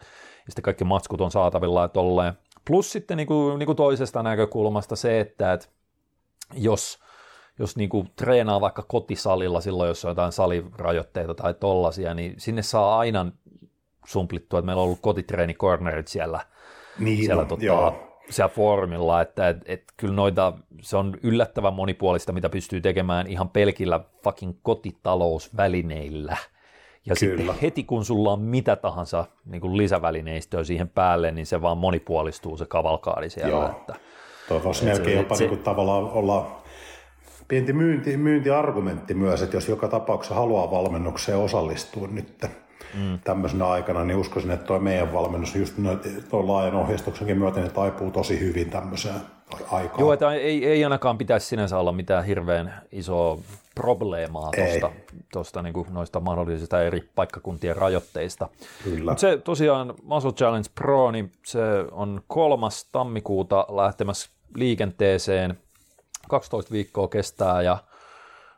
ja 0.45 0.51
sitten 0.51 0.63
kaikki 0.63 0.83
matskut 0.83 1.21
on 1.21 1.31
saatavilla 1.31 1.81
ja 1.81 1.87
tolleen. 1.87 2.33
Plus 2.67 2.91
sitten 2.91 3.17
niin 3.17 3.27
kuin, 3.27 3.59
niin 3.59 3.67
kuin 3.67 3.75
toisesta 3.75 4.23
näkökulmasta 4.23 4.95
se, 4.95 5.19
että, 5.19 5.53
että 5.53 5.67
jos, 6.53 6.99
jos 7.59 7.77
niin 7.77 7.89
kuin 7.89 8.09
treenaa 8.15 8.61
vaikka 8.61 8.83
kotisalilla 8.87 9.61
silloin, 9.61 9.87
jos 9.87 10.05
on 10.05 10.11
jotain 10.11 10.31
salirajoitteita 10.31 11.35
tai 11.35 11.53
tollasia, 11.53 12.13
niin 12.13 12.33
sinne 12.37 12.61
saa 12.61 12.99
aina 12.99 13.31
sumplittua, 14.05 14.59
että 14.59 14.65
meillä 14.65 14.81
on 14.81 14.85
ollut 14.85 15.01
kotitreenikornerit 15.01 16.07
siellä, 16.07 16.39
niin, 16.99 17.25
siellä, 17.25 17.43
no, 17.43 17.49
tota, 17.49 17.65
joo. 17.65 18.19
siellä 18.29 18.49
foorumilla, 18.49 19.21
että 19.21 19.49
et, 19.49 19.57
et, 19.65 19.83
kyllä 19.97 20.13
noita, 20.13 20.53
se 20.81 20.97
on 20.97 21.17
yllättävän 21.23 21.73
monipuolista, 21.73 22.33
mitä 22.33 22.49
pystyy 22.49 22.81
tekemään 22.81 23.27
ihan 23.27 23.49
pelkillä 23.49 23.99
fucking 24.23 24.53
kotitalousvälineillä. 24.63 26.37
Ja 27.05 27.15
Kyllä. 27.19 27.37
sitten 27.37 27.59
heti 27.61 27.83
kun 27.83 28.05
sulla 28.05 28.31
on 28.31 28.41
mitä 28.41 28.75
tahansa 28.75 29.25
niin 29.45 29.61
kuin 29.61 29.77
lisävälineistöä 29.77 30.63
siihen 30.63 30.89
päälle, 30.89 31.31
niin 31.31 31.45
se 31.45 31.61
vaan 31.61 31.77
monipuolistuu 31.77 32.57
se 32.57 32.65
kavalkaadi 32.65 33.29
siellä. 33.29 33.51
Joo. 33.51 33.69
Että, 33.69 33.95
voisi 34.63 34.85
melkein 34.85 35.17
jopa 35.17 35.35
se, 35.35 35.47
niin 35.47 35.59
tavallaan 35.59 36.03
olla 36.03 36.61
pienti 37.47 37.73
myynti, 37.73 38.17
myyntiargumentti 38.17 39.13
myös, 39.13 39.41
että 39.41 39.57
jos 39.57 39.69
joka 39.69 39.87
tapauksessa 39.87 40.35
haluaa 40.35 40.71
valmennukseen 40.71 41.37
osallistua 41.37 42.07
nyt 42.07 42.45
mm. 42.93 43.19
tämmöisenä 43.23 43.67
aikana, 43.67 44.03
niin 44.03 44.17
uskoisin, 44.17 44.51
että 44.51 44.65
tuo 44.65 44.79
meidän 44.79 45.13
valmennus 45.13 45.55
just 45.55 45.73
tuo 46.29 46.47
laajan 46.47 46.75
ohjeistuksenkin 46.75 47.37
myöten 47.37 47.63
niin 47.63 47.73
taipuu 47.73 48.11
tosi 48.11 48.39
hyvin 48.39 48.69
tämmöiseen 48.69 49.15
aikaan. 49.71 49.99
Joo, 49.99 50.13
että 50.13 50.33
ei, 50.33 50.65
ei 50.65 50.83
ainakaan 50.83 51.17
pitäisi 51.17 51.47
sinänsä 51.47 51.77
olla 51.77 51.91
mitään 51.91 52.25
hirveän 52.25 52.81
isoa 52.91 53.39
probleemaa 53.75 54.51
tuosta, 54.51 54.91
tuosta 55.33 55.61
niin 55.61 55.73
kuin 55.73 55.87
noista 55.91 56.19
mahdollisista 56.19 56.83
eri 56.83 57.09
paikkakuntien 57.15 57.75
rajoitteista. 57.75 58.49
Kyllä. 58.83 59.11
Mut 59.11 59.19
se 59.19 59.37
tosiaan 59.37 59.93
Muscle 60.03 60.31
Challenge 60.31 60.69
Pro, 60.75 61.11
niin 61.11 61.31
se 61.45 61.59
on 61.91 62.21
kolmas 62.27 62.89
tammikuuta 62.91 63.67
lähtemässä 63.69 64.34
liikenteeseen. 64.55 65.59
12 66.29 66.71
viikkoa 66.71 67.07
kestää 67.07 67.61
ja 67.61 67.77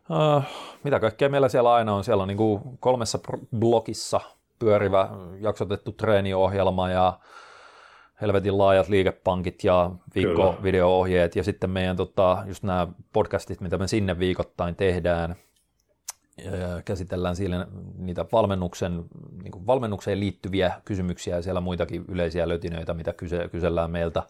uh, 0.10 0.44
mitä 0.84 1.00
kaikkea 1.00 1.30
meillä 1.30 1.50
siellä 1.50 1.74
aina 1.74 1.96
on. 1.96 2.04
Siellä 2.04 2.22
on 2.22 2.28
niin 2.28 2.38
kuin 2.38 2.62
kolmessa 2.80 3.20
blokissa 3.60 4.22
pyörivä 4.60 5.10
jaksotettu 5.40 5.92
treeniohjelma 5.92 6.90
ja 6.90 7.20
helvetin 8.22 8.58
laajat 8.58 8.90
liikepankit 8.90 9.64
ja 9.64 9.92
viikko-video-ohjeet 10.16 11.36
ja 11.36 11.44
sitten 11.44 11.70
meidän 11.70 11.98
tota, 11.98 12.44
just 12.46 12.64
nämä 12.64 12.88
podcastit, 13.14 13.62
mitä 13.62 13.78
me 13.78 13.88
sinne 13.88 14.20
viikoittain 14.20 14.76
tehdään, 14.76 15.36
käsitellään 16.86 17.36
siellä 17.36 17.68
niitä 17.98 18.26
valmennuksen, 18.32 19.06
niin 19.44 19.68
valmennukseen 19.68 20.20
liittyviä 20.20 20.82
kysymyksiä 20.86 21.36
ja 21.36 21.42
siellä 21.42 21.62
muitakin 21.62 22.06
yleisiä 22.08 22.48
lötinöitä, 22.48 22.94
mitä 22.94 23.14
kyse, 23.14 23.50
kysellään 23.52 23.92
meiltä. 23.92 24.24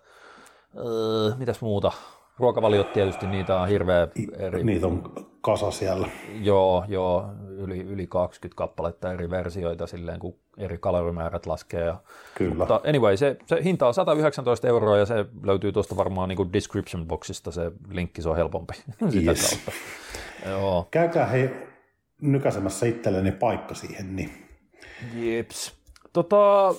Öö, 0.76 1.36
mitäs 1.38 1.62
muuta? 1.62 1.92
Ruokavaliot 2.38 2.94
tietysti, 2.94 3.28
niitä 3.28 3.62
on 3.62 3.68
hirveä 3.68 4.08
eri... 4.38 4.64
Niitä 4.64 4.88
on 4.88 5.14
kasa 5.42 5.72
siellä. 5.72 6.10
Joo, 6.42 6.86
joo 6.88 7.26
yli, 7.58 7.80
yli 7.80 8.08
20 8.08 8.58
kappaletta 8.58 9.14
eri 9.14 9.30
versioita 9.30 9.88
silleen, 9.88 10.20
kun 10.20 10.36
eri 10.58 10.78
kalorimäärät 10.78 11.46
laskee. 11.46 11.86
Ja... 11.86 11.98
Kyllä. 12.36 12.56
Mutta 12.56 12.82
anyway, 12.90 13.18
se, 13.18 13.38
se 13.46 13.64
hinta 13.64 13.88
on 13.88 13.94
119 13.94 14.68
euroa 14.68 14.98
ja 14.98 15.06
se 15.06 15.26
löytyy 15.44 15.72
tuosta 15.72 15.98
varmaan 15.98 16.30
niin 16.30 16.38
kuin 16.38 16.54
description 16.54 17.08
boxista, 17.08 17.52
se 17.52 17.72
linkki, 17.90 18.22
se 18.22 18.30
on 18.30 18.36
helpompi 18.36 18.74
sitä 19.10 19.32
yes. 19.32 19.50
kautta. 19.50 19.72
Joo. 20.50 20.88
Käykää 20.92 21.26
hei 21.26 21.50
nykäsemässä 22.22 22.86
itselleni 22.86 23.32
paikka 23.32 23.76
siihen. 23.76 24.16
Niin. 24.16 24.32
Jeps. 25.16 25.74
Tota, 26.14 26.76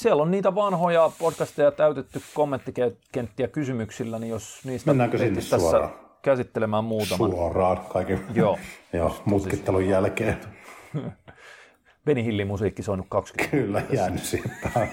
siellä 0.00 0.22
on 0.22 0.30
niitä 0.30 0.54
vanhoja 0.54 1.10
podcasteja 1.18 1.70
täytetty 1.70 2.22
kommenttikenttiä 2.34 3.48
kysymyksillä, 3.48 4.18
niin 4.18 4.30
jos 4.30 4.60
niistä 4.64 4.90
Mennäänkö 4.90 5.18
sinne 5.18 5.34
tässä 5.34 5.58
suoraan? 5.58 5.92
käsittelemään 6.22 6.84
muutaman. 6.84 7.30
Suoraan 7.30 7.78
kaiken 7.88 8.20
Joo. 8.34 8.58
Joo, 8.92 9.22
mutkittelun 9.24 9.88
jälkeen. 9.88 10.36
Benny 12.04 12.24
Hillin 12.24 12.46
musiikki 12.46 12.82
soinut 12.82 13.06
20 13.08 13.56
Kyllä, 13.56 13.82
jäänyt 13.90 14.24
siihen 14.24 14.50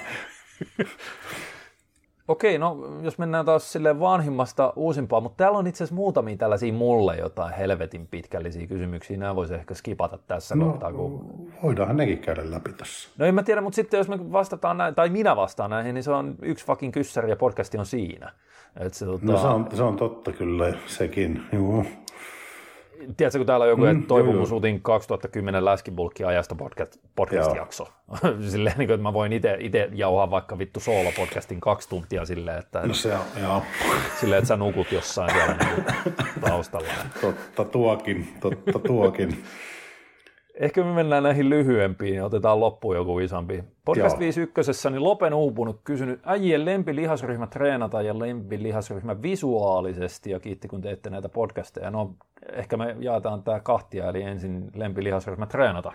Okei, 2.28 2.58
no 2.58 2.78
jos 3.02 3.18
mennään 3.18 3.46
taas 3.46 3.72
sille 3.72 4.00
vanhimmasta 4.00 4.74
uusimpaan, 4.76 5.24
mutta 5.24 5.38
täällä 5.38 5.58
on 5.58 5.68
itse 5.68 5.84
asiassa 5.84 5.96
muutamia 5.96 6.38
tällaisia 6.38 6.74
mulle 6.74 7.16
jotain 7.16 7.54
helvetin 7.54 8.08
pitkällisiä 8.08 8.68
kysymyksiä. 8.68 9.18
Nämä 9.18 9.36
voisi 9.36 9.54
ehkä 9.54 9.74
skipata 9.74 10.20
tässä 10.28 10.56
no, 10.56 10.66
kohtaa. 10.66 10.94
Kun... 10.94 11.52
Voidaanhan 11.64 11.98
nekin 11.98 12.20
käydä 12.20 12.52
läpi 12.52 12.74
tässä. 12.74 13.10
No 13.18 13.26
en 13.26 13.36
mä 13.36 13.44
tiedä, 13.44 13.62
mutta 13.62 13.76
sitten 13.76 13.98
jos 13.98 14.08
me 14.08 14.32
vastataan 14.32 14.78
näin, 14.78 14.96
tai 14.96 15.10
minä 15.10 15.36
vastaan 15.36 15.70
näihin, 15.70 15.94
niin 15.94 16.04
se 16.04 16.12
on 16.12 16.36
yksi 16.42 16.66
fucking 16.66 16.94
kyssäri 16.94 17.30
ja 17.30 17.36
podcasti 17.36 17.78
on 17.78 17.86
siinä. 17.86 18.32
Et 18.80 18.94
se, 18.94 19.06
tota... 19.06 19.26
No 19.26 19.38
se 19.38 19.48
on, 19.48 19.68
se 19.74 19.84
on 19.84 19.96
totta 19.96 20.32
kyllä 20.32 20.74
sekin. 20.86 21.44
Joo. 21.52 21.86
Tiedätkö, 23.18 23.40
kun 23.40 23.46
täällä 23.46 23.64
on 23.64 23.70
joku, 23.70 23.82
mm, 23.82 23.92
että 23.92 24.08
Toivomus 24.08 24.52
Utin 24.52 24.82
2010 24.82 25.66
läskibulkki-ajasta 25.66 26.56
podcast, 26.56 26.98
podcast-jakso. 27.16 27.88
silleen, 28.52 28.78
niin 28.78 28.88
kuin, 28.88 28.96
että 28.96 29.04
mä 29.04 29.14
voin 29.14 29.34
itse 29.34 29.90
jauhaa 29.94 30.32
vaikka 30.32 30.58
vittu 30.58 30.80
soolo-podcastin 30.80 31.60
kaksi 31.60 31.90
tuntia 31.90 32.26
silleen, 32.26 32.60
että, 32.60 32.88
no 32.88 32.94
se 32.94 33.14
on, 33.14 33.26
joo. 33.42 33.62
silleen, 34.20 34.38
että 34.38 34.48
sä 34.48 34.58
nukut 34.58 34.92
jossain 34.92 35.32
siellä 35.32 35.56
niin 35.56 35.86
taustalla. 36.42 36.88
Totta 37.22 37.66
tuokin, 37.66 38.38
totta 38.40 38.80
tuokin. 38.80 39.44
Ehkä 40.60 40.84
me 40.84 40.94
mennään 40.94 41.24
näihin 41.24 41.50
lyhyempiin 41.50 42.16
ja 42.16 42.26
otetaan 42.26 42.60
loppuun 42.60 42.96
joku 42.96 43.20
isompi. 43.20 43.64
Podcast 43.86 44.20
51, 44.20 44.90
niin 44.90 45.04
Lopen 45.04 45.34
uupunut 45.34 45.82
kysynyt 45.84 46.20
äijien 46.24 46.66
lempilihasryhmä 46.66 47.48
treenata 47.48 48.02
ja 48.02 48.20
lempilihasryhmä 48.20 49.22
visuaalisesti 49.22 50.32
ja 50.32 50.40
kiitti 50.40 50.68
kun 50.68 50.82
teette 50.82 51.10
näitä 51.10 51.30
podcasteja. 51.30 51.92
No 51.92 52.16
ehkä 52.54 52.78
me 52.78 52.96
jaetaan 53.00 53.44
tämä 53.44 53.60
kahtia, 53.60 54.10
eli 54.10 54.22
ensin 54.22 54.72
lempilihasryhmä 54.76 55.46
treenata. 55.46 55.92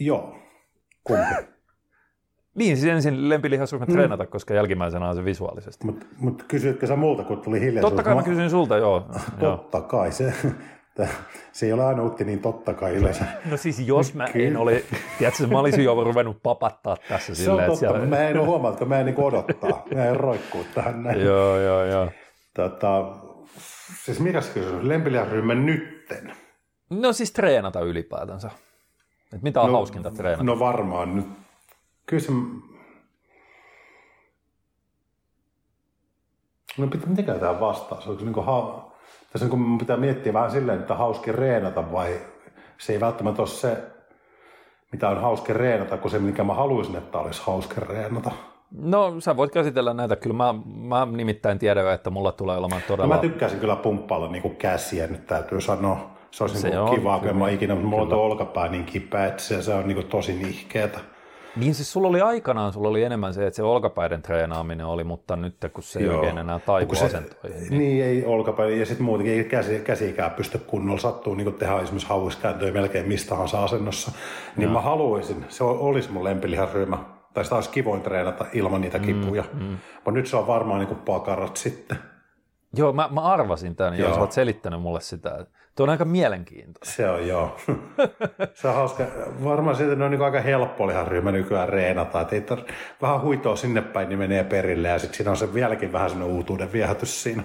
Joo, 0.00 0.34
kumpi? 1.04 1.34
Niin, 2.54 2.76
siis 2.76 2.92
ensin 2.92 3.28
lempilihasryhmä 3.28 3.86
mm. 3.86 3.92
treenata, 3.92 4.26
koska 4.26 4.54
jälkimmäisenä 4.54 5.08
on 5.08 5.14
se 5.14 5.24
visuaalisesti. 5.24 5.86
Mutta 5.86 6.06
mut 6.18 6.42
kysyitkö 6.42 6.86
sä 6.86 6.96
multa, 6.96 7.24
kun 7.24 7.40
tuli 7.40 7.60
hiljaisuus? 7.60 7.90
Totta 7.90 8.02
kai 8.02 8.14
mä 8.14 8.22
kysyin 8.22 8.50
sulta, 8.50 8.76
joo. 8.76 9.06
Totta 9.40 9.80
kai, 9.80 10.12
se, 10.12 10.32
se 11.52 11.66
ei 11.66 11.72
ole 11.72 11.84
aina 11.84 12.02
Utti 12.02 12.24
niin 12.24 12.40
totta 12.40 12.74
kai 12.74 12.94
yleensä. 12.94 13.24
No 13.44 13.56
siis 13.56 13.80
jos 13.80 14.14
mä 14.14 14.26
en 14.34 14.56
ole, 14.56 14.84
tiedätkö, 15.18 15.46
mä 15.46 15.58
olisin 15.58 15.84
jo 15.84 16.04
ruvennut 16.04 16.42
papattaa 16.42 16.96
tässä. 17.08 17.34
Se 17.34 17.42
silleen, 17.42 17.70
on 17.70 17.78
totta, 17.78 17.78
siellä... 17.78 18.06
mä 18.06 18.28
en 18.28 18.46
huomaa, 18.46 18.72
että 18.72 18.84
mä 18.84 19.00
en 19.00 19.06
niin 19.06 19.20
odottaa. 19.20 19.84
Mä 19.94 20.04
en 20.04 20.16
roikkuu 20.16 20.66
tähän 20.74 21.02
näin. 21.02 21.20
joo, 21.20 21.60
joo, 21.60 21.84
joo. 21.84 22.10
Tota, 22.54 23.16
siis 24.04 24.20
mikäs 24.20 24.48
kysymys? 24.48 24.84
Lempiliharyhmä 24.84 25.54
nytten? 25.54 26.32
No 26.90 27.12
siis 27.12 27.32
treenata 27.32 27.80
ylipäätänsä. 27.80 28.50
Et 29.34 29.42
mitä 29.42 29.60
on 29.60 29.66
no, 29.66 29.72
hauskinta 29.72 30.10
treenata? 30.10 30.44
No 30.44 30.58
varmaan 30.58 31.16
nyt. 31.16 31.26
Kyllä 32.06 32.22
se... 32.22 32.32
No 36.78 36.86
miten 37.06 37.40
tämä 37.40 37.60
vastaus? 37.60 38.06
Onko 38.06 38.20
se 38.20 38.24
niin 38.30 38.44
ha... 38.44 38.87
Tässä 39.32 39.46
niin 39.46 39.50
kun 39.50 39.78
pitää 39.78 39.96
miettiä 39.96 40.32
vähän 40.32 40.50
silleen, 40.50 40.80
että 40.80 40.94
hauski 40.94 41.32
reenata 41.32 41.92
vai 41.92 42.20
se 42.78 42.92
ei 42.92 43.00
välttämättä 43.00 43.42
ole 43.42 43.48
se, 43.48 43.76
mitä 44.92 45.08
on 45.08 45.20
hauska 45.20 45.52
reenata, 45.52 45.96
kuin 45.96 46.10
se, 46.10 46.18
mikä 46.18 46.44
mä 46.44 46.54
haluaisin, 46.54 46.96
että 46.96 47.18
olisi 47.18 47.42
hauska 47.44 47.80
reenata. 47.80 48.30
No 48.70 49.20
sä 49.20 49.36
voit 49.36 49.52
käsitellä 49.52 49.94
näitä. 49.94 50.16
Kyllä 50.16 50.36
mä, 50.36 50.54
mä 50.64 51.06
nimittäin 51.06 51.58
tiedän, 51.58 51.94
että 51.94 52.10
mulla 52.10 52.32
tulee 52.32 52.56
olemaan 52.56 52.82
todella... 52.88 53.08
No, 53.08 53.14
mä 53.14 53.20
tykkäisin 53.20 53.60
kyllä 53.60 53.76
pumppailla 53.76 54.28
niin 54.28 54.42
kuin 54.42 54.56
käsiä, 54.56 55.06
nyt 55.06 55.26
täytyy 55.26 55.60
sanoa. 55.60 56.10
Se 56.30 56.44
olisi 56.44 56.58
se 56.58 56.68
niin 56.68 56.80
on, 56.80 56.94
kivaa, 56.94 57.18
kun 57.18 57.36
mä 57.36 57.48
ikinä, 57.48 57.74
mutta 57.74 57.88
mulla 57.88 58.02
on 58.02 58.12
olkapää 58.12 58.68
niin 58.68 58.84
kipeä, 58.84 59.26
että 59.26 59.42
se, 59.42 59.62
se 59.62 59.74
on 59.74 59.88
niin 59.88 59.94
kuin 59.94 60.06
tosi 60.06 60.32
nihkeetä. 60.32 61.00
Niin 61.56 61.74
siis 61.74 61.92
sulla 61.92 62.08
oli 62.08 62.20
aikanaan, 62.20 62.72
sulla 62.72 62.88
oli 62.88 63.02
enemmän 63.02 63.34
se, 63.34 63.46
että 63.46 63.56
se 63.56 63.62
olkapäiden 63.62 64.22
treenaaminen 64.22 64.86
oli, 64.86 65.04
mutta 65.04 65.36
nyt 65.36 65.54
kun 65.72 65.82
se 65.82 65.98
ei 65.98 66.08
oikein 66.08 66.38
enää 66.38 66.58
taivu 66.58 66.94
se, 66.94 67.04
asentoihin. 67.04 67.60
Niin... 67.60 67.78
niin, 67.78 68.04
ei 68.04 68.24
olkapäin 68.24 68.80
ja 68.80 68.86
sitten 68.86 69.04
muutenkin 69.04 69.34
ei 69.34 69.44
käsi, 69.44 69.80
käsikään 69.80 70.30
pysty 70.30 70.58
kunnolla 70.58 71.00
sattuu 71.00 71.34
niin 71.34 71.54
tehdä 71.54 71.80
esimerkiksi 71.80 72.08
hauiskääntöjä 72.08 72.72
melkein 72.72 73.08
mistä 73.08 73.28
tahansa 73.28 73.64
asennossa. 73.64 74.12
Niin 74.56 74.64
Joo. 74.64 74.72
mä 74.72 74.80
haluaisin, 74.80 75.44
se 75.48 75.64
olisi 75.64 76.12
mun 76.12 76.24
lempilihasryhmä, 76.24 76.98
tai 77.34 77.44
sitä 77.44 77.54
olisi 77.54 77.70
kivoin 77.70 78.02
treenata 78.02 78.46
ilman 78.52 78.80
niitä 78.80 78.98
mm, 78.98 79.04
kipuja. 79.04 79.44
Mm, 79.52 79.62
mm. 79.62 79.78
Mutta 79.94 80.10
nyt 80.10 80.26
se 80.26 80.36
on 80.36 80.46
varmaan 80.46 80.78
niin 80.78 80.88
kuin 80.88 81.00
pakarat 81.00 81.56
sitten. 81.56 81.98
Joo, 82.76 82.92
mä, 82.92 83.08
mä 83.12 83.20
arvasin 83.20 83.76
tämän, 83.76 83.98
jos 83.98 84.18
olet 84.18 84.32
selittänyt 84.32 84.80
mulle 84.80 85.00
sitä. 85.00 85.46
Tuo 85.78 85.84
on 85.84 85.90
aika 85.90 86.04
mielenkiintoista. 86.04 86.96
Se 86.96 87.10
on 87.10 87.28
joo. 87.28 87.56
se 88.54 88.68
on 88.68 88.74
hauska. 88.74 89.04
Varmaan 89.44 89.76
siitä 89.76 90.04
on 90.04 90.10
niin 90.10 90.22
aika 90.22 90.40
helppo 90.40 90.86
ryhmä 91.08 91.32
nykyään 91.32 91.68
reenata. 91.68 92.20
Et 92.20 92.32
ei 92.32 92.40
tar- 92.40 92.72
vähän 93.02 93.22
huitoa 93.22 93.56
sinne 93.56 93.82
päin, 93.82 94.08
niin 94.08 94.18
menee 94.18 94.44
perille 94.44 94.88
ja 94.88 94.98
sitten 94.98 95.16
siinä 95.16 95.30
on 95.30 95.36
se 95.36 95.54
vieläkin 95.54 95.92
vähän 95.92 96.10
sellainen 96.10 96.36
uutuuden 96.36 96.72
viehätys 96.72 97.22
siinä. 97.22 97.42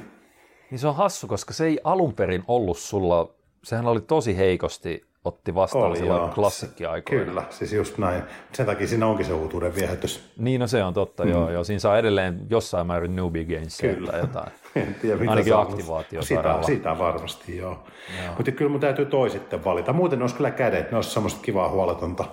Niin 0.72 0.80
se 0.80 0.88
on 0.88 0.96
hassu, 0.96 1.28
koska 1.28 1.54
se 1.54 1.66
ei 1.66 1.80
alun 1.84 2.14
perin 2.14 2.44
ollut 2.48 2.78
sulla, 2.78 3.36
sehän 3.64 3.88
oli 3.88 4.02
tosi 4.02 4.38
heikosti 4.38 5.06
otti 5.26 5.56
vastaan 5.56 5.86
Oli, 5.86 5.98
silloin 5.98 6.32
klassikkiaikoina. 6.32 7.26
Kyllä, 7.26 7.44
siis 7.50 7.74
just 7.74 7.98
näin. 7.98 8.24
Sen 8.54 8.66
takia 8.66 8.88
siinä 8.88 9.08
onkin 9.08 9.26
se 9.26 9.34
uutuuden 9.34 9.76
viehätys. 9.76 10.32
Niin, 10.38 10.62
no 10.62 10.68
se 10.68 10.84
on 10.84 10.94
totta, 10.94 11.26
mm. 11.26 11.32
joo, 11.32 11.52
joo. 11.52 11.64
Siinä 11.64 11.80
saa 11.80 11.98
edelleen 11.98 12.46
jossain 12.50 12.88
määrin 12.88 13.16
newbie 13.16 13.46
gains 13.46 13.78
tai 14.06 14.20
jotain. 14.20 14.52
en 14.76 14.96
tiedä, 15.02 15.18
mitä 15.18 15.32
Ainakin 15.32 15.56
aktivaatio 15.56 16.22
sitä, 16.22 16.60
sitä 16.62 16.98
varmasti, 16.98 17.58
joo. 17.58 17.84
joo. 18.24 18.34
Mutta 18.38 18.52
kyllä 18.52 18.72
mun 18.72 18.80
täytyy 18.80 19.06
toi 19.06 19.30
sitten 19.30 19.66
valita. 19.66 19.94
Muuten 19.94 20.20
ne 20.20 20.24
olisi 20.24 20.36
kyllä 20.36 20.52
kädet, 20.52 20.92
ne 20.92 20.98
olisi 20.98 21.10
semmoista 21.10 21.42
kivaa 21.42 21.70
huoletonta, 21.70 22.26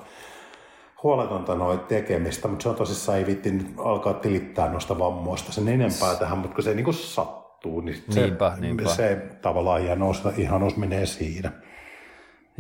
huoletonta 1.03 1.55
noin 1.55 1.81
tekemistä, 1.81 2.49
mutta 2.49 2.63
se 2.63 2.69
on 2.69 2.75
tosissaan 2.75 3.19
ei 3.19 3.27
vitti 3.27 3.51
nyt 3.51 3.67
alkaa 3.79 4.15
tilittää 4.15 4.73
noista 4.73 4.99
vammoista 4.99 5.53
sen 5.53 5.69
enempää 5.69 6.15
tähän, 6.19 6.39
mutta 6.39 6.55
kun 6.55 6.65
se 6.65 6.75
niin 6.75 6.95
sattuu, 6.95 7.81
niin 7.81 8.05
se, 8.11 8.21
niinpä, 8.21 8.57
niinpä. 8.61 8.89
se 8.89 9.17
tavallaan 9.43 9.83
ihanuus, 9.83 10.23
ihanuus 10.37 10.77
menee 10.77 11.07
siinä. 11.07 11.53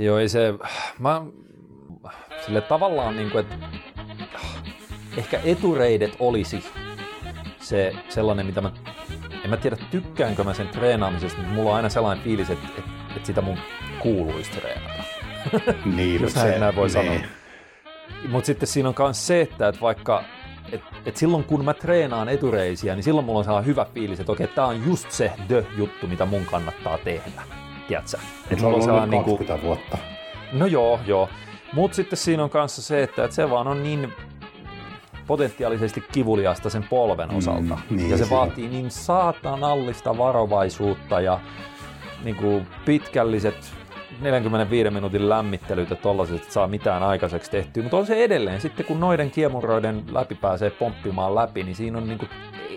Joo, 0.01 0.19
ei 0.19 0.29
se, 0.29 0.55
mä, 0.99 1.23
sille 2.47 2.61
tavallaan 2.61 3.17
niin 3.17 3.31
kuin, 3.31 3.45
että 3.45 3.57
ehkä 5.17 5.41
etureidet 5.45 6.17
olisi 6.19 6.65
se 7.59 7.93
sellainen, 8.09 8.47
mitä 8.47 8.61
mä, 8.61 8.73
en 9.45 9.51
mä 9.51 9.57
tiedä 9.57 9.77
tykkäänkö 9.91 10.45
mä 10.45 10.55
sen 10.55 10.69
treenaamisesta, 10.69 11.39
mutta 11.39 11.55
mulla 11.55 11.71
on 11.71 11.77
aina 11.77 11.89
sellainen 11.89 12.25
fiilis, 12.25 12.51
että, 12.51 12.69
että, 12.79 12.91
että 13.17 13.27
sitä 13.27 13.41
mun 13.41 13.59
kuuluisi 13.99 14.51
treenata. 14.51 15.03
Niin, 15.97 16.23
Jos 16.23 16.33
se, 16.33 16.59
näin 16.59 16.77
voi 16.77 16.89
niin. 16.89 16.93
sanoa. 16.93 17.21
Mutta 18.29 18.47
sitten 18.47 18.67
siinä 18.67 18.89
on 18.89 18.95
myös 18.99 19.27
se, 19.27 19.41
että, 19.41 19.69
että 19.69 19.81
vaikka 19.81 20.25
et, 20.73 20.83
et 21.07 21.17
silloin 21.17 21.45
kun 21.45 21.65
mä 21.65 21.75
treenaan 21.75 22.29
etureisiä, 22.29 22.95
niin 22.95 23.05
silloin 23.05 23.27
mulla 23.27 23.39
on 23.39 23.45
sellainen 23.45 23.69
hyvä 23.69 23.87
fiilis, 23.95 24.21
että 24.21 24.33
okei, 24.33 24.47
tämä 24.47 24.67
on 24.67 24.87
just 24.87 25.11
se 25.11 25.33
the-juttu, 25.49 26.07
mitä 26.07 26.27
mun 26.27 26.47
kannattaa 26.47 26.99
tehdä 26.99 27.60
tiedätkö? 27.91 28.19
Että 28.51 28.67
on 28.67 28.83
sellainen 28.83 29.11
niin 29.11 29.25
kuin... 29.25 29.63
vuotta. 29.63 29.99
No 30.53 30.67
joo, 30.67 31.01
joo. 31.07 31.29
Mutta 31.73 31.95
sitten 31.95 32.17
siinä 32.17 32.45
on 32.45 32.51
kanssa 32.51 32.83
se, 32.83 33.03
että, 33.03 33.25
että 33.25 33.35
se 33.35 33.51
vaan 33.51 33.69
on 33.69 33.83
niin 33.83 34.13
potentiaalisesti 35.27 36.05
kivuliasta 36.13 36.71
sen 36.71 36.85
polven 36.91 37.29
mm, 37.29 37.37
osalta. 37.37 37.79
Mm, 37.91 37.97
niin, 37.97 38.11
ja 38.11 38.17
se 38.17 38.25
siinä. 38.25 38.37
vaatii 38.37 38.69
niin 38.69 38.91
saatanallista 38.91 40.19
varovaisuutta 40.19 41.21
ja 41.21 41.41
niin 42.25 42.37
kuin 42.37 42.67
pitkälliset 42.85 43.73
45 44.21 44.91
minuutin 44.91 45.29
lämmittelyt 45.29 45.91
ja 45.91 45.97
tollaiset, 45.97 46.37
että 46.37 46.53
saa 46.53 46.69
mitään 46.69 47.03
aikaiseksi 47.03 47.51
tehtyä. 47.51 47.83
Mutta 47.83 47.97
on 47.97 48.07
se 48.07 48.25
edelleen, 48.25 48.61
sitten 48.61 48.87
kun 48.87 49.01
noiden 49.01 49.31
kiemuroiden 49.31 50.05
läpi 50.13 50.35
pääsee 50.35 50.71
pomppimaan 50.71 51.35
läpi, 51.35 51.63
niin 51.63 51.77
siinä 51.77 51.99
on 51.99 52.07
niin 52.09 52.19
kuin, 52.19 52.29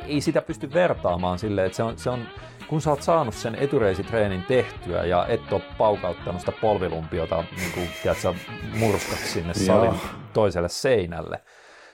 ei 0.07 0.21
sitä 0.21 0.41
pysty 0.41 0.73
vertaamaan 0.73 1.39
silleen, 1.39 1.65
että 1.65 1.75
se 1.75 1.83
on, 1.83 1.97
se 1.97 2.09
on 2.09 2.19
kun 2.67 2.81
sä 2.81 2.89
oot 2.89 3.01
saanut 3.01 3.33
sen 3.35 3.55
etureisitreenin 3.55 4.43
tehtyä 4.43 5.05
ja 5.05 5.27
et 5.27 5.53
ole 5.53 5.61
paukauttanut 5.77 6.39
sitä 6.39 6.51
polvilumpiota 6.61 7.43
niin 7.57 7.71
kuin, 7.73 7.89
tiedätkö, 8.03 8.33
murskat 8.79 9.19
sinne 9.19 9.53
salin 9.53 9.99
toiselle 10.33 10.69
seinälle 10.69 11.41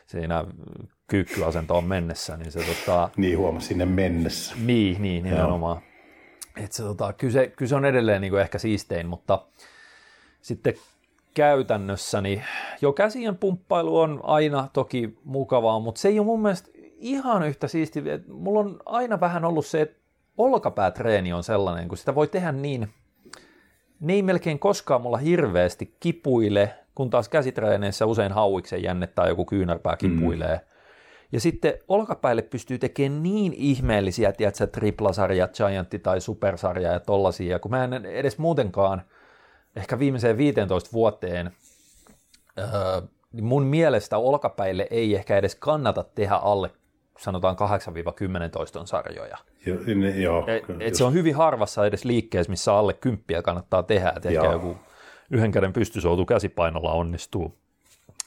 siinä 0.06 0.46
kyykkyasentoon 1.08 1.84
mennessä, 1.84 2.38
niin 2.38 2.52
se 2.52 2.60
tota... 2.60 3.10
Niin 3.18 3.38
huomasi 3.38 3.68
sinne 3.68 3.86
mennessä. 3.86 4.56
Niin, 4.66 5.02
niin 5.02 5.24
nimenomaan. 5.24 5.82
Et 6.64 6.72
se, 6.72 6.84
tota, 6.84 7.14
kyllä, 7.14 7.34
se, 7.34 7.48
kyllä 7.48 7.70
se 7.70 7.76
on 7.76 7.86
edelleen 7.86 8.22
niin 8.22 8.32
kuin 8.32 8.42
ehkä 8.42 8.58
siistein, 8.58 9.08
mutta 9.08 9.46
sitten 10.42 10.74
käytännössä, 11.34 12.22
niin 12.22 12.44
jo 12.82 12.94
käsien 12.94 13.38
pumppailu 13.38 14.00
on 14.00 14.20
aina 14.24 14.68
toki 14.74 15.18
mukavaa, 15.24 15.80
mutta 15.80 16.02
se 16.02 16.08
ei 16.08 16.20
ole 16.20 16.26
mun 16.26 16.42
mielestä 16.42 16.70
ihan 17.00 17.44
yhtä 17.44 17.68
siistiä. 17.68 18.20
Mulla 18.28 18.60
on 18.60 18.80
aina 18.86 19.20
vähän 19.20 19.46
ollut 19.46 19.66
se, 19.66 19.82
että 19.82 19.99
olkapäätreeni 20.40 21.34
on 21.34 21.44
sellainen, 21.44 21.88
kun 21.88 21.98
sitä 21.98 22.16
voi 22.16 22.28
tehdä 22.28 22.52
niin, 22.52 22.90
ne 24.00 24.14
ei 24.14 24.22
melkein 24.22 24.60
koskaan 24.60 25.02
mulla 25.02 25.18
hirveästi 25.18 25.96
kipuile, 26.00 26.74
kun 26.96 27.10
taas 27.10 27.30
käsitreeneissä 27.30 28.06
usein 28.06 28.32
hauiksen 28.32 28.84
jänne 28.84 29.08
tai 29.08 29.30
joku 29.30 29.46
kyynärpää 29.46 29.98
mm. 30.02 30.10
kipuilee. 30.10 30.56
Mm. 30.56 30.62
Ja 31.32 31.40
sitten 31.40 31.74
olkapäille 31.88 32.42
pystyy 32.42 32.78
tekemään 32.78 33.24
niin 33.24 33.54
ihmeellisiä, 33.54 34.32
tiedätkö, 34.32 34.68
triplasarja, 34.68 35.48
giantti 35.48 36.00
tai 36.00 36.22
supersarja 36.22 36.92
ja 36.92 37.00
tollasia, 37.00 37.60
kun 37.60 37.72
mä 37.72 37.84
en 37.84 38.06
edes 38.06 38.38
muutenkaan 38.38 39.02
ehkä 39.76 40.00
viimeiseen 40.00 40.38
15 40.38 40.90
vuoteen, 40.94 41.52
öö, 42.60 43.02
niin 43.34 43.46
mun 43.46 43.64
mielestä 43.64 44.18
olkapäille 44.18 44.88
ei 44.92 45.16
ehkä 45.16 45.38
edes 45.38 45.56
kannata 45.56 46.04
tehdä 46.04 46.36
alle 46.36 46.72
sanotaan 47.20 47.56
8-10 48.48 48.50
toiston 48.52 48.88
sarjoja. 48.88 49.38
Jo, 49.66 49.76
ne, 49.96 50.10
joo, 50.10 50.46
et, 50.48 50.64
et 50.80 50.96
se 50.96 51.04
on 51.04 51.14
hyvin 51.14 51.36
harvassa 51.36 51.86
edes 51.86 52.06
liikkeessä, 52.06 52.50
missä 52.50 52.74
alle 52.74 52.94
kymppiä 52.94 53.42
kannattaa 53.42 53.84
tehdä, 53.84 54.14
että 54.16 54.30
ehkä 54.30 54.52
joku 54.52 54.78
yhden 55.32 55.52
käden 55.52 55.74
pystysoutu 55.74 56.26
käsipainolla 56.26 56.92
onnistuu, 56.92 57.58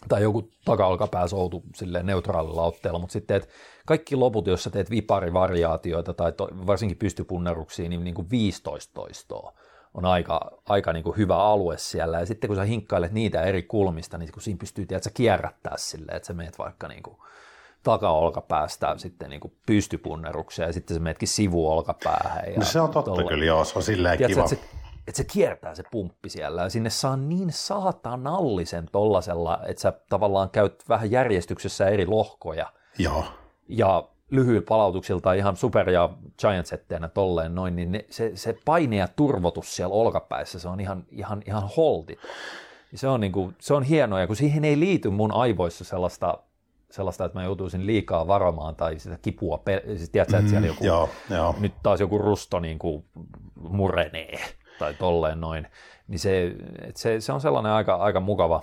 tai 0.08 0.22
joku 0.22 0.50
taka-olkapääsoutu 0.64 1.62
silleen 1.74 2.06
neutraalilla 2.06 2.62
otteella, 2.62 2.98
mutta 2.98 3.12
sitten 3.12 3.36
että 3.36 3.48
kaikki 3.86 4.16
loput, 4.16 4.46
jos 4.46 4.64
sä 4.64 4.70
teet 4.70 4.90
viparivariaatioita 4.90 6.14
tai 6.14 6.32
to, 6.32 6.48
varsinkin 6.66 6.98
pystypunneruksia, 6.98 7.88
niin, 7.88 8.04
niin 8.04 8.14
kuin 8.14 8.30
15 8.30 8.94
toistoa 8.94 9.52
on 9.94 10.04
aika, 10.04 10.50
aika 10.68 10.92
niin 10.92 11.04
kuin 11.04 11.16
hyvä 11.16 11.36
alue 11.36 11.78
siellä. 11.78 12.20
Ja 12.20 12.26
sitten 12.26 12.48
kun 12.48 12.56
sä 12.56 12.64
hinkkailet 12.64 13.12
niitä 13.12 13.42
eri 13.42 13.62
kulmista, 13.62 14.18
niin 14.18 14.32
kun 14.32 14.42
siinä 14.42 14.58
pystyy 14.58 14.86
tiedät, 14.86 15.02
sä 15.02 15.10
kierrättää 15.14 15.74
silleen, 15.76 16.16
että 16.16 16.26
sä 16.26 16.32
meet 16.32 16.58
vaikka 16.58 16.88
niin 16.88 17.02
kuin 17.02 17.16
takaolkapäästä 17.82 18.94
sitten 18.96 19.30
niin 19.30 19.40
kuin 19.40 19.56
pystypunnerukseen 19.66 20.66
ja 20.66 20.72
sitten 20.72 20.94
se 20.94 21.00
menetkin 21.00 21.28
sivuolkapäähän. 21.28 22.44
Ja 22.46 22.58
no 22.58 22.64
se 22.64 22.80
on 22.80 22.90
totta 22.90 23.10
tolle. 23.10 23.28
kyllä, 23.28 23.44
joo, 23.44 23.64
se 23.64 23.78
on 23.78 23.82
silleen 23.82 24.18
Tiedätkö, 24.18 24.34
kiva. 24.34 24.44
Että 24.52 24.56
se, 24.56 24.82
että 25.08 25.16
se 25.16 25.24
kiertää 25.24 25.74
se 25.74 25.82
pumppi 25.90 26.28
siellä 26.28 26.62
ja 26.62 26.68
sinne 26.68 26.90
saa 26.90 27.16
niin 27.16 27.52
saatanallisen 27.52 28.88
tollasella, 28.92 29.58
että 29.66 29.80
sä 29.80 29.92
tavallaan 30.08 30.50
käyt 30.50 30.84
vähän 30.88 31.10
järjestyksessä 31.10 31.88
eri 31.88 32.06
lohkoja. 32.06 32.72
Joo. 32.98 33.24
Ja 33.68 34.08
lyhyillä 34.30 34.66
palautuksilta 34.68 35.32
ihan 35.32 35.56
super- 35.56 35.90
ja 35.90 36.10
giant 36.38 36.66
setteenä 36.66 37.08
tolleen 37.08 37.54
noin, 37.54 37.76
niin 37.76 37.92
ne, 37.92 38.04
se, 38.10 38.32
se 38.34 38.56
paine 38.64 38.96
ja 38.96 39.08
turvotus 39.08 39.76
siellä 39.76 39.94
olkapäissä, 39.94 40.58
se 40.58 40.68
on 40.68 40.80
ihan, 40.80 41.04
ihan, 41.10 41.42
ihan 41.46 41.70
holtiton. 41.76 42.30
Se 42.94 43.08
on, 43.08 43.20
niin 43.20 43.32
kuin, 43.32 43.56
se 43.60 43.74
on 43.74 43.82
hienoa, 43.82 44.20
ja 44.20 44.26
kun 44.26 44.36
siihen 44.36 44.64
ei 44.64 44.80
liity 44.80 45.10
mun 45.10 45.32
aivoissa 45.32 45.84
sellaista 45.84 46.38
sellaista, 46.92 47.24
että 47.24 47.38
mä 47.38 47.44
joutuisin 47.44 47.86
liikaa 47.86 48.26
varomaan 48.26 48.76
tai 48.76 48.98
sitä 48.98 49.18
kipua, 49.22 49.62
siis 49.96 50.10
tiedätkö, 50.10 50.36
että 50.36 50.50
siellä 50.50 50.66
mm, 50.66 50.72
joku, 50.72 50.84
joo, 50.84 51.08
joo. 51.30 51.54
nyt 51.60 51.72
taas 51.82 52.00
joku 52.00 52.18
rusto 52.18 52.60
niin 52.60 52.78
kuin 52.78 53.04
murenee 53.56 54.38
tai 54.78 54.94
tolleen 54.94 55.40
noin, 55.40 55.66
niin 56.08 56.18
se, 56.18 56.52
se, 56.94 57.20
se 57.20 57.32
on 57.32 57.40
sellainen 57.40 57.72
aika, 57.72 57.94
aika 57.94 58.20
mukava. 58.20 58.62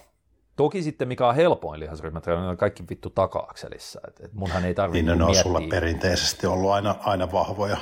Toki 0.56 0.84
sitten 0.84 1.08
mikä 1.08 1.28
on 1.28 1.36
helpoin 1.36 1.80
lihasryhmät, 1.80 2.28
on 2.28 2.58
kaikki 2.58 2.84
vittu 2.90 3.10
taka-akselissa, 3.10 4.00
että 4.08 4.26
et 4.26 4.34
munhan 4.34 4.66
ei 4.66 4.74
tarvitse 4.74 5.12
niin, 5.12 5.20
ne 5.20 5.26
on 5.26 5.36
sulla 5.36 5.62
perinteisesti 5.70 6.48
ollut 6.48 6.72
aina, 6.72 6.96
aina 7.00 7.32
vahvoja. 7.32 7.78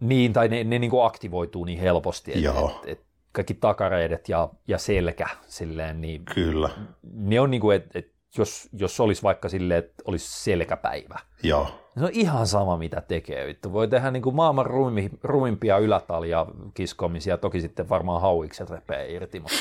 Niin, 0.00 0.32
tai 0.32 0.48
ne, 0.48 0.64
ne 0.64 0.78
niin 0.78 0.90
kuin 0.90 1.04
aktivoituu 1.04 1.64
niin 1.64 1.80
helposti, 1.80 2.32
että 2.34 2.50
et, 2.50 2.98
et 2.98 3.06
kaikki 3.32 3.54
takareidet 3.54 4.28
ja, 4.28 4.48
ja 4.68 4.78
selkä 4.78 5.26
silleen, 5.46 6.00
niin 6.00 6.24
Kyllä. 6.24 6.70
ne 7.12 7.40
on 7.40 7.50
niin 7.50 7.60
kuin, 7.60 7.76
että 7.76 7.98
et 7.98 8.11
jos, 8.38 8.68
jos 8.72 9.00
olisi 9.00 9.22
vaikka 9.22 9.48
silleen, 9.48 9.78
että 9.78 10.02
olisi 10.06 10.42
selkäpäivä. 10.42 11.18
Joo. 11.42 11.66
Se 11.98 12.04
on 12.04 12.10
ihan 12.12 12.46
sama, 12.46 12.76
mitä 12.76 13.00
tekee. 13.00 13.46
Vittu. 13.46 13.72
Voi 13.72 13.88
tehdä 13.88 14.10
niin 14.10 14.22
kuin 14.22 14.36
maailman 14.36 14.66
ruimi, 14.66 15.10
ruumimpia 15.22 15.78
ylätalia 15.78 16.46
kiskomisia, 16.74 17.38
toki 17.38 17.60
sitten 17.60 17.88
varmaan 17.88 18.20
hauikset 18.20 18.70
repee 18.70 19.12
irti, 19.12 19.40
mutta, 19.40 19.56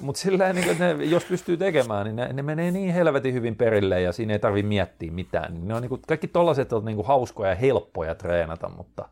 mutta 0.00 0.20
silleen, 0.20 0.54
niin 0.54 0.66
kuin, 0.66 0.78
ne, 0.78 1.04
jos 1.04 1.24
pystyy 1.24 1.56
tekemään, 1.56 2.04
niin 2.04 2.16
ne, 2.16 2.32
ne, 2.32 2.42
menee 2.42 2.70
niin 2.70 2.94
helvetin 2.94 3.34
hyvin 3.34 3.56
perille 3.56 4.00
ja 4.00 4.12
siinä 4.12 4.32
ei 4.32 4.38
tarvitse 4.38 4.68
miettiä 4.68 5.12
mitään. 5.12 5.68
Ne 5.68 5.74
on 5.74 5.82
niin 5.82 5.88
kuin, 5.88 6.02
kaikki 6.08 6.28
tollaiset 6.28 6.72
on 6.72 6.84
niin 6.84 6.96
kuin 6.96 7.06
hauskoja 7.06 7.50
ja 7.50 7.56
helppoja 7.56 8.14
treenata, 8.14 8.68
mutta 8.68 9.08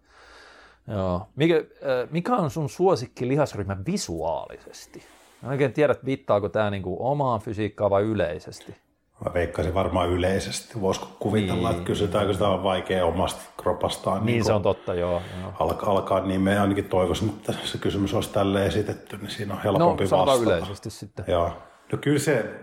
joo. 0.89 1.29
Mikä, 1.37 1.65
mikä 2.11 2.37
on 2.37 2.51
sun 2.51 2.69
suosikki 2.69 3.29
lihasryhmä 3.29 3.77
visuaalisesti? 3.87 5.03
Mä 5.45 5.49
en 5.49 5.53
oikein 5.53 5.73
tiedä, 5.73 5.95
viittaako 6.05 6.49
tämä 6.49 6.71
niinku 6.71 6.97
omaan 7.01 7.41
fysiikkaan 7.41 7.91
vai 7.91 8.03
yleisesti. 8.03 8.77
Mä 9.25 9.35
veikkaisin 9.35 9.75
varmaan 9.75 10.09
yleisesti. 10.09 10.81
Voisiko 10.81 11.09
kuvitella, 11.19 11.69
niin. 11.69 11.79
että 11.79 11.87
kysytäänkö 11.87 12.33
sitä 12.33 12.49
on 12.49 12.63
vaikea 12.63 13.05
omasta 13.07 13.43
kropastaan. 13.63 14.17
Niin, 14.17 14.27
niin 14.27 14.45
se 14.45 14.53
on 14.53 14.63
totta, 14.63 14.95
joo. 14.95 15.23
joo. 15.43 15.53
Alkaa, 15.61 15.91
alkaa 15.91 16.21
niin 16.21 16.41
me 16.41 16.59
ainakin 16.59 16.85
toivoisin, 16.85 17.29
että 17.29 17.55
se 17.65 17.79
kysymys 17.79 18.15
olisi 18.15 18.33
tälle 18.33 18.67
esitetty, 18.67 19.17
niin 19.17 19.31
siinä 19.31 19.55
on 19.55 19.61
helpompi 19.63 20.05
no, 20.05 20.19
vastata. 20.19 20.43
yleisesti 20.43 20.91
sitten. 20.91 21.25
Joo. 21.29 21.53
No 21.93 21.99
kyllä 21.99 22.19
se, 22.19 22.55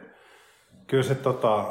kyllä 0.87 1.03
se, 1.03 1.15
tota, 1.15 1.65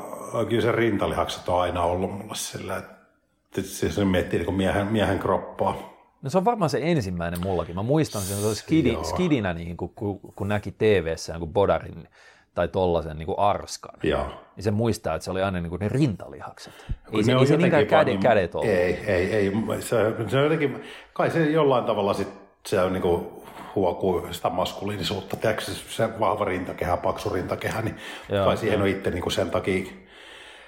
kyllä 0.48 0.62
se 0.62 0.72
rintalihakset 0.72 1.48
on 1.48 1.60
aina 1.60 1.82
ollut 1.82 2.12
mulle 2.12 2.34
sillä, 2.34 2.76
että 2.76 3.62
siis 3.62 3.94
se 3.94 4.04
miettii 4.04 4.38
niin 4.38 4.54
miehen, 4.54 4.86
miehen 4.86 5.18
kroppaa. 5.18 5.89
No 6.22 6.30
se 6.30 6.38
on 6.38 6.44
varmaan 6.44 6.70
se 6.70 6.78
ensimmäinen 6.82 7.40
mullakin. 7.40 7.74
Mä 7.74 7.82
muistan 7.82 8.22
sen, 8.22 8.36
se 8.36 8.46
oli 8.46 8.54
skidi, 8.54 8.96
skidinä 9.02 9.54
niin, 9.54 9.76
kun, 9.76 9.90
kun, 9.94 10.20
kun 10.20 10.48
näki 10.48 10.74
TV-ssä 10.78 11.38
kun 11.38 11.52
Bodarin 11.52 12.08
tai 12.54 12.68
tollasen 12.68 13.16
niin 13.16 13.26
kuin 13.26 13.38
arskan, 13.38 13.94
Joo. 14.02 14.26
niin 14.56 14.64
se 14.64 14.70
muistaa, 14.70 15.14
että 15.14 15.24
se 15.24 15.30
oli 15.30 15.42
aina 15.42 15.60
niin 15.60 15.70
kuin 15.70 15.80
ne 15.80 15.88
rintalihakset. 15.88 16.72
Ei 17.12 17.24
se, 17.24 17.32
ei 17.32 17.46
se 17.46 17.56
niinkään 17.56 17.86
käden, 17.86 18.06
niin, 18.06 18.22
kädet 18.22 18.54
ollut. 18.54 18.70
Ei, 18.70 18.94
ei, 19.06 19.34
ei. 19.34 19.52
Se, 19.80 19.96
se 20.28 20.36
on 20.36 20.42
jotenkin, 20.42 20.82
kai 21.12 21.30
se 21.30 21.50
jollain 21.50 21.84
tavalla 21.84 22.14
sit, 22.14 22.28
se 22.66 22.80
on 22.80 22.92
niin 22.92 23.02
kuin 23.02 23.26
huokuu 23.74 24.26
sitä 24.30 24.50
maskuliinisuutta, 24.50 25.36
tiedätkö, 25.36 25.64
se 25.88 26.20
vahva 26.20 26.44
rintakehä, 26.44 26.96
paksu 26.96 27.30
rintakehä, 27.30 27.82
niin 27.82 27.96
Joo, 28.28 28.44
kai 28.44 28.56
siihen 28.56 28.82
on 28.82 28.88
itse 28.88 29.10
niin 29.10 29.22
kuin 29.22 29.32
sen 29.32 29.50
takia, 29.50 29.92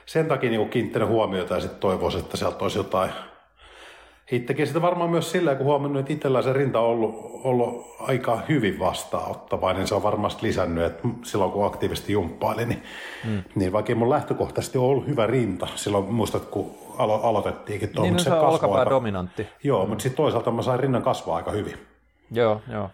sen 0.06 0.26
takia 0.26 0.50
niin 0.50 0.60
kuin 0.60 0.70
kiinnittänyt 0.70 1.08
huomiota 1.08 1.54
ja 1.54 1.60
sitten 1.60 1.80
toivoisin, 1.80 2.20
että 2.20 2.36
sieltä 2.36 2.64
olisi 2.64 2.78
jotain 2.78 3.10
itsekin 4.32 4.66
sitä 4.66 4.82
varmaan 4.82 5.10
myös 5.10 5.30
sillä, 5.30 5.54
kun 5.54 5.66
huomannut, 5.66 6.00
että 6.00 6.12
itsellä 6.12 6.42
se 6.42 6.52
rinta 6.52 6.80
on 6.80 6.86
ollut, 6.86 7.40
ollut 7.44 7.86
aika 8.00 8.40
hyvin 8.48 8.78
vastaanottava, 8.78 9.72
niin 9.72 9.86
se 9.86 9.94
on 9.94 10.02
varmasti 10.02 10.46
lisännyt, 10.46 10.84
että 10.84 11.08
silloin 11.22 11.52
kun 11.52 11.66
aktiivisesti 11.66 12.12
jumppaili, 12.12 12.66
niin, 12.66 12.82
mm. 13.24 13.42
niin 13.54 13.72
vaikka 13.72 13.94
mun 13.94 14.10
lähtökohtaisesti 14.10 14.78
on 14.78 14.84
ollut 14.84 15.06
hyvä 15.06 15.26
rinta, 15.26 15.68
silloin 15.74 16.04
muistat, 16.04 16.44
kun 16.44 16.70
alo- 16.98 17.20
aloitettiinkin 17.22 17.88
tuo, 17.88 18.04
niin, 18.04 18.14
mutta 18.14 18.30
no 18.30 18.52
se, 18.52 18.60
se 18.60 18.66
aika, 18.66 18.90
dominantti. 18.90 19.46
Joo, 19.64 19.86
mutta 19.86 20.02
sitten 20.02 20.16
toisaalta 20.16 20.50
mä 20.50 20.62
sain 20.62 20.80
rinnan 20.80 21.02
kasvaa 21.02 21.36
aika 21.36 21.50
hyvin. 21.50 21.74
Joo, 22.30 22.60
joo. 22.72 22.90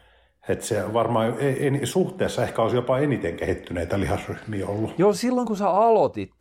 Että 0.49 0.65
se 0.65 0.93
varmaan 0.93 1.35
en, 1.41 1.87
suhteessa 1.87 2.43
ehkä 2.43 2.63
olisi 2.63 2.77
jopa 2.77 2.99
eniten 2.99 3.37
kehittyneitä 3.37 4.01
lihasryhmiä 4.01 4.67
ollut. 4.67 4.99
Joo, 4.99 5.13
silloin 5.13 5.47
kun 5.47 5.57
sä 5.57 5.71
aloitit 5.71 6.35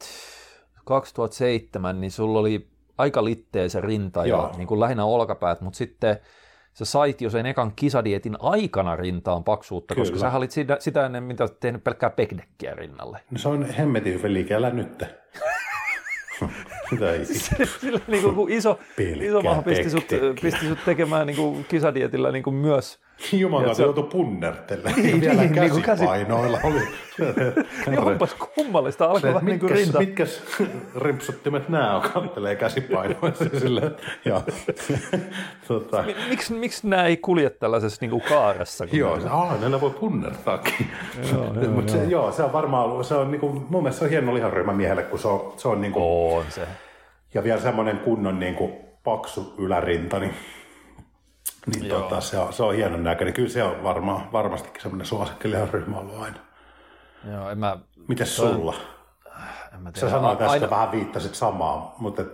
2007, 0.86 2.02
niin 2.02 2.12
sulla 2.12 2.40
oli 2.40 2.68
aika 2.98 3.26
litteä 3.26 3.70
se 3.70 3.82
rinta 3.82 4.26
ja 4.26 4.52
niin 4.58 4.68
kuin 4.68 4.80
lähinnä 4.80 5.06
olkapäät, 5.06 5.62
mutta 5.62 5.78
sitten 5.78 6.18
sä 6.74 6.86
sait 6.86 7.22
jo 7.22 7.30
sen 7.30 7.46
ekan 7.46 7.74
kisadietin 7.76 8.38
aikana 8.40 8.96
rintaan 8.96 9.44
paksuutta, 9.44 9.96
Kyllä. 9.96 10.06
koska 10.06 10.20
sä 10.20 10.38
olit 10.38 10.52
sitä, 10.52 10.78
sitä 10.80 11.06
ennen 11.06 11.24
mitä 11.24 11.48
tehnyt 11.60 11.84
pelkkää 11.84 12.10
pekdekkiä 12.10 12.76
rinnalle. 12.76 13.20
No 13.32 13.38
se 13.38 13.50
on 13.50 13.66
hemmetin 13.66 14.14
hyvä 14.14 14.56
älä 14.58 14.70
nyt. 14.70 15.04
Mitä 16.92 17.06
Sillä 17.82 18.00
niin 18.08 18.24
kuin, 18.24 18.36
kun 18.36 18.52
iso, 18.52 18.80
iso 19.22 19.42
maha 19.42 19.62
pisti 19.62 19.90
sut, 19.90 20.06
pisti 20.42 20.68
sut 20.68 20.80
tekemään 20.86 21.28
niin 21.28 21.38
kuin 21.38 21.66
kisadietillä 21.66 22.32
niin 22.32 22.44
kuin 22.44 22.56
myös 22.56 23.00
Jumala, 23.32 23.74
se 23.74 23.84
joutui 23.84 24.04
punnertelle. 24.04 24.94
Niin, 25.08 25.22
vielä 25.22 25.42
niin, 25.42 25.52
niin 25.52 25.82
käsipainoilla 25.82 26.60
oli. 26.64 26.80
niin 27.88 28.00
onpas 28.00 28.34
kummallista, 28.56 29.06
alkoi 29.06 29.34
vähän 29.34 29.46
niin 29.46 29.60
kuin 29.60 29.72
rinta. 29.72 30.00
Mitkäs 30.00 30.42
rimpsuttimet 30.96 31.70
nämä 31.70 31.96
on, 31.96 32.02
kantelee 32.02 32.56
käsipainoissa 32.56 33.46
sille. 33.60 33.92
ja, 34.26 34.42
tota. 35.68 36.04
Miksi, 36.30 36.54
miksi 36.54 36.88
nämä 36.88 37.06
ei 37.06 37.18
kulje 37.18 37.50
tällaisessa 37.50 37.98
niin 38.02 38.12
kuin 38.12 38.22
kaaressa? 38.22 38.86
Joo, 38.92 39.20
se, 39.20 39.28
aah, 39.30 39.60
näillä 39.60 39.82
voi 39.82 39.92
punnertaakin. 39.92 40.88
joo, 41.32 41.54
joo, 41.62 41.72
Mutta 41.72 41.92
se, 41.92 42.04
joo, 42.04 42.32
se 42.32 42.44
on 42.44 42.54
varmaan 42.54 42.86
ollut, 42.86 43.08
se 43.08 43.16
on 43.16 43.32
niin 43.32 43.40
kuin, 43.42 43.66
mun 43.70 43.84
mielestä 43.84 44.00
se 44.00 44.06
on 44.06 44.12
hieno 44.12 44.34
lihanryhmä 44.34 44.74
miehelle, 44.74 45.04
kun 45.04 45.20
se 45.20 45.28
on, 45.28 45.54
se 45.58 45.68
on 45.68 45.82
niin 45.82 45.94
kuin, 45.94 46.38
on 46.38 46.46
se. 46.50 46.68
Ja 47.34 47.44
vielä 47.44 47.62
semmoinen 47.62 47.98
kunnon 48.00 48.40
niin 48.40 48.56
kuin, 48.56 48.74
paksu 49.04 49.54
ylärinta, 49.58 50.20
niin 50.20 50.34
niin 51.76 51.90
tota, 51.90 52.22
se, 52.22 52.38
on, 52.38 52.54
se 52.54 52.64
on 52.64 52.76
hienon 52.76 53.04
näköinen. 53.04 53.34
Kyllä 53.34 53.50
se 53.50 53.64
on 53.64 53.84
varmaan, 53.84 54.32
varmastikin 54.32 54.82
semmoinen 54.82 55.06
suosikkilihanryhmä 55.06 55.98
ollut 55.98 56.22
aina. 56.22 56.38
Joo, 57.32 57.50
en 57.50 57.58
mä... 57.58 57.78
Mites 58.08 58.36
sulla? 58.36 58.76
En 59.74 59.82
mä 59.82 59.92
tiedä. 59.92 60.08
Sä 60.08 60.10
sanoit 60.10 60.40
tästä 60.40 60.52
aina... 60.52 60.70
vähän 60.70 60.92
viittasit 60.92 61.36
samaa, 61.36 61.96
mutta... 62.00 62.22
Et... 62.22 62.28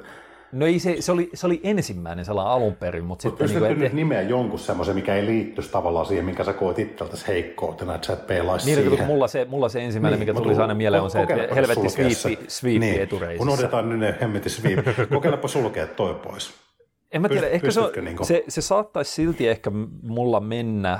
No 0.51 0.65
ei, 0.65 0.79
se, 0.79 0.95
se, 0.99 1.11
oli, 1.11 1.29
se 1.33 1.45
oli 1.45 1.61
ensimmäinen 1.63 2.25
sellainen 2.25 2.53
alun 2.53 2.75
perin, 2.75 3.05
mutta 3.05 3.29
Mut 3.29 3.37
sitten... 3.37 3.61
Niin 3.63 3.79
nyt 3.79 3.93
nimeä 3.93 4.21
jonkun 4.21 4.59
semmoisen, 4.59 4.95
mikä 4.95 5.15
ei 5.15 5.25
liittyisi 5.25 5.71
tavallaan 5.71 6.05
siihen, 6.05 6.25
minkä 6.25 6.43
sä 6.43 6.53
koet 6.53 6.79
itseltäsi 6.79 7.27
heikkoutena, 7.27 7.95
että 7.95 8.07
sä 8.07 8.13
et 8.13 8.27
peilaisi 8.27 8.65
niin, 8.65 8.89
siihen. 8.89 9.07
Mulla 9.07 9.27
se, 9.27 9.45
mulla 9.45 9.69
se 9.69 9.83
ensimmäinen, 9.83 10.19
niin, 10.19 10.29
mikä 10.29 10.41
tuli 10.41 10.55
aina 10.55 10.73
mieleen, 10.73 11.03
on 11.03 11.11
se, 11.11 11.21
että 11.21 11.55
helvetti 11.55 11.89
sweepi, 11.89 12.39
sweepi 12.47 12.79
niin. 12.79 13.01
etureisissa. 13.01 13.43
Unohdetaan 13.43 13.89
nyt 13.89 13.99
ne 13.99 14.15
hemmetti 14.21 14.49
sweepi. 14.49 14.83
Kokeilepa 15.15 15.47
sulkea 15.47 15.87
toi 15.87 16.13
pois. 16.13 16.53
En 17.13 17.21
mä 17.21 17.29
tiedä, 17.29 17.47
ehkä 17.47 17.71
se, 17.71 17.81
niin 18.01 18.25
se, 18.25 18.43
se 18.47 18.61
saattaisi 18.61 19.11
silti 19.11 19.47
ehkä 19.47 19.71
mulla 20.01 20.39
mennä 20.39 20.99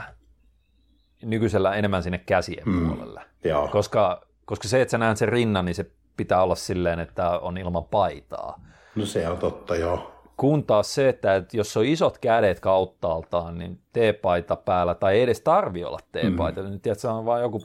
nykyisellä 1.23 1.75
enemmän 1.75 2.03
sinne 2.03 2.17
käsien 2.17 2.63
mm, 2.65 2.87
puolelle. 2.87 3.21
Joo. 3.43 3.67
Koska, 3.67 4.27
koska 4.45 4.67
se, 4.67 4.81
että 4.81 4.91
sä 4.91 4.97
näet 4.97 5.17
sen 5.17 5.29
rinnan, 5.29 5.65
niin 5.65 5.75
se 5.75 5.91
pitää 6.17 6.43
olla 6.43 6.55
silleen, 6.55 6.99
että 6.99 7.39
on 7.39 7.57
ilman 7.57 7.85
paitaa. 7.85 8.61
No 8.95 9.05
se 9.05 9.29
on 9.29 9.37
totta, 9.37 9.75
joo. 9.75 10.11
Kun 10.37 10.63
taas 10.63 10.95
se, 10.95 11.09
että, 11.09 11.43
jos 11.53 11.77
on 11.77 11.85
isot 11.85 12.17
kädet 12.17 12.59
kauttaaltaan, 12.59 13.57
niin 13.57 13.81
T-paita 13.93 14.55
päällä, 14.55 14.95
tai 14.95 15.15
ei 15.15 15.21
edes 15.21 15.41
tarvi 15.41 15.83
olla 15.83 15.99
T-paita, 16.11 16.61
mm. 16.61 16.69
niin 16.69 16.81
tiedät, 16.81 16.99
se 16.99 17.07
on 17.07 17.25
vain 17.25 17.41
joku 17.41 17.61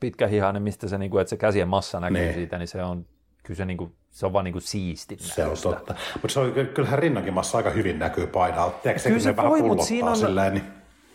pitkä 0.00 0.26
hihainen, 0.26 0.62
mistä 0.62 0.88
se, 0.88 0.98
niin 0.98 1.10
kuin, 1.10 1.20
että 1.20 1.30
se 1.30 1.36
käsien 1.36 1.68
massa 1.68 2.00
näkyy 2.00 2.26
ne. 2.26 2.32
siitä, 2.32 2.58
niin 2.58 2.68
se 2.68 2.82
on 2.82 3.06
kyllä 3.42 3.58
se, 3.58 3.64
niin 3.64 3.76
kuin, 3.76 3.92
se 4.14 4.26
on 4.26 4.32
vaan 4.32 4.44
niin 4.44 4.52
kuin 4.52 4.62
siisti 4.62 5.16
Se 5.18 5.44
on 5.44 5.56
totta. 5.62 5.94
Mutta 6.12 6.28
se 6.28 6.40
on, 6.40 6.52
kyllähän 6.74 6.98
rinnankin 6.98 7.34
massa 7.34 7.58
aika 7.58 7.70
hyvin 7.70 7.98
näkyy 7.98 8.26
painalta. 8.26 8.78
Tiedätkö 8.82 9.08
kyllä 9.08 9.20
se, 9.20 9.24
se 9.30 9.36
voi, 9.36 9.62
mutta 9.62 9.84
siinä 9.84 10.10
on, 10.10 10.16
silleen, 10.16 10.54
niin... 10.54 10.64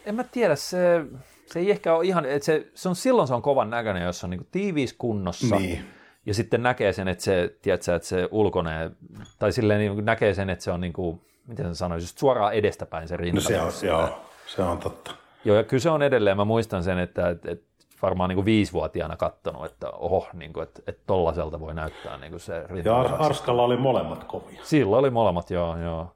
en 0.05 0.15
mä 0.15 0.23
tiedä, 0.23 0.55
se, 0.55 1.05
se 1.45 1.59
ei 1.59 1.71
ehkä 1.71 1.95
ole 1.95 2.05
ihan, 2.05 2.25
että 2.25 2.45
se, 2.45 2.67
se 2.73 2.89
on, 2.89 2.95
silloin 2.95 3.27
se 3.27 3.33
on 3.33 3.41
kovan 3.41 3.69
näköinen, 3.69 4.03
jos 4.03 4.19
se 4.19 4.25
on 4.25 4.29
niin 4.29 4.39
kuin 4.39 4.47
tiiviis 4.51 4.93
kunnossa. 4.93 5.55
Niin. 5.55 5.85
Ja 6.25 6.33
sitten 6.33 6.63
näkee 6.63 6.93
sen, 6.93 7.07
että 7.07 7.23
se, 7.23 7.55
tiedätkö, 7.61 7.95
että 7.95 8.07
se 8.07 8.27
ulkonee, 8.31 8.91
tai 9.39 9.51
silleen 9.51 9.79
niin 9.79 10.05
näkee 10.05 10.33
sen, 10.33 10.49
että 10.49 10.63
se 10.63 10.71
on 10.71 10.81
niin 10.81 10.93
kuin, 10.93 11.21
miten 11.47 11.65
sen 11.65 11.75
sanoisi, 11.75 12.13
suoraan 12.17 12.53
edestäpäin 12.53 13.07
se 13.07 13.17
rinta. 13.17 13.41
No 13.41 13.41
se 13.41 13.61
on, 13.61 13.71
joo, 13.83 14.21
se 14.47 14.61
on 14.61 14.77
totta. 14.77 15.11
Joo, 15.45 15.57
ja 15.57 15.63
kyllä 15.63 15.81
se 15.81 15.89
on 15.89 16.01
edelleen, 16.01 16.37
mä 16.37 16.45
muistan 16.45 16.83
sen, 16.83 16.99
että, 16.99 17.29
että, 17.29 17.51
että 17.51 17.68
varmaan 18.01 18.29
niin 18.29 18.35
kuin 18.35 18.45
viisivuotiaana 18.45 19.17
katsonut, 19.17 19.65
että 19.65 19.89
oho, 19.89 20.27
niin 20.33 20.53
kuin, 20.53 20.63
että, 20.63 20.81
että 20.87 21.01
tollaselta 21.07 21.59
voi 21.59 21.73
näyttää 21.73 22.17
niin 22.17 22.31
kuin 22.31 22.39
se 22.39 22.65
Ja 22.83 22.99
Arskalla 22.99 23.63
oli 23.63 23.77
molemmat 23.77 24.23
kovia. 24.23 24.59
Sillä 24.63 24.97
oli 24.97 25.09
molemmat, 25.09 25.49
joo, 25.49 25.77
joo. 25.77 26.15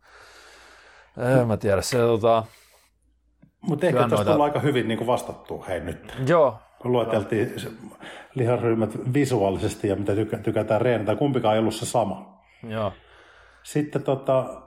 En 1.40 1.48
mä 1.48 1.58
tiedä, 1.58 1.82
se 1.82 1.98
tota... 1.98 2.44
Mutta 3.62 3.86
ehkä 3.86 4.00
tuosta 4.00 4.30
noita... 4.30 4.44
aika 4.44 4.60
hyvin 4.60 4.88
niin 4.88 4.98
kuin 4.98 5.08
vastattu, 5.08 5.66
hei 5.68 5.80
nyt. 5.80 6.14
Joo. 6.28 6.58
Lueteltiin 6.84 7.56
liharyhmät 8.36 9.14
visuaalisesti 9.14 9.88
ja 9.88 9.96
mitä 9.96 10.16
tykä, 10.16 10.38
tykätään 10.38 10.82
reenata, 10.82 11.16
kumpikaan 11.16 11.56
ei 11.56 11.60
ollut 11.60 11.76
se 11.76 11.86
sama. 11.86 12.44
Joo. 12.68 12.92
Sitten 13.64 14.04
tota, 14.04 14.62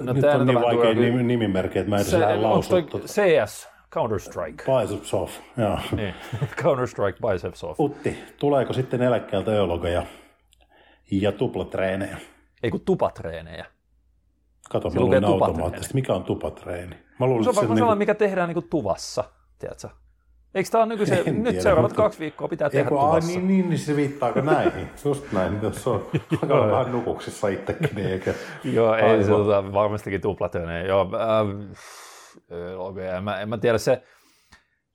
no, 0.00 0.12
nyt 0.12 0.24
on 0.24 0.46
niin 0.46 0.60
vaikea 0.60 0.94
nimimerkki, 1.22 1.78
että 1.78 1.90
mä 1.90 1.96
en 1.96 2.02
edes 2.02 2.40
lausu. 2.40 2.76
CS, 3.06 3.69
Counter-Strike. 3.94 4.64
Biceps 4.64 5.14
off, 5.14 5.38
joo. 5.56 5.78
Niin. 5.96 6.14
Counter-Strike, 6.62 7.32
biceps 7.32 7.64
off. 7.64 7.80
Utti, 7.80 8.18
tuleeko 8.38 8.72
sitten 8.72 9.02
eläkkeeltä 9.02 9.50
öologeja 9.50 10.02
ja 11.10 11.32
tuplatreenejä? 11.32 12.18
Ei 12.62 12.70
kun 12.70 12.80
tupatreenejä. 12.80 13.66
Kato, 14.70 14.90
mä 14.90 15.00
luin 15.00 15.24
automaattisesti. 15.24 15.94
Mikä 15.94 16.14
on 16.14 16.24
tupatreeni? 16.24 16.96
Mä 17.20 17.26
luulen, 17.26 17.44
se 17.44 17.50
on 17.50 17.56
varmaan 17.56 17.78
sellainen, 17.78 17.98
mikä 17.98 18.14
tehdään 18.14 18.48
niin 18.48 18.54
kuin 18.54 18.68
tuvassa, 18.70 19.24
tiedätkö? 19.58 19.88
Eikö 20.54 20.70
tämä 20.70 20.84
ole 20.84 20.92
nykyisen, 20.92 21.18
en 21.26 21.34
nyt 21.34 21.44
tiedä, 21.44 21.62
seuraavat 21.62 21.90
mutta... 21.90 22.02
kaksi 22.02 22.18
viikkoa 22.18 22.48
pitää 22.48 22.70
tehdä 22.70 22.84
Eiku, 22.84 22.98
tuvassa? 22.98 23.30
Niin, 23.30 23.48
niin, 23.48 23.68
niin 23.68 23.78
se 23.78 23.96
viittaako 23.96 24.40
näihin? 24.40 24.90
Just 25.04 25.32
näin, 25.32 25.58
jos 25.62 25.86
on 25.86 26.06
vähän 26.70 26.92
nukuksissa 26.92 27.48
itsekin. 27.48 27.90
Niin 27.94 28.08
eikä... 28.08 28.34
Joo, 28.64 28.94
ei 28.94 29.24
se 29.24 29.30
tota, 29.30 29.72
varmastikin 29.72 30.20
tuplatreenejä. 30.20 30.86
Joo, 30.86 31.10
äh, 31.14 31.76
logoja. 32.76 33.16
En 33.16 33.24
mä, 33.24 33.40
en 33.40 33.48
mä 33.48 33.58
tiedä, 33.58 33.78
se, 33.78 34.02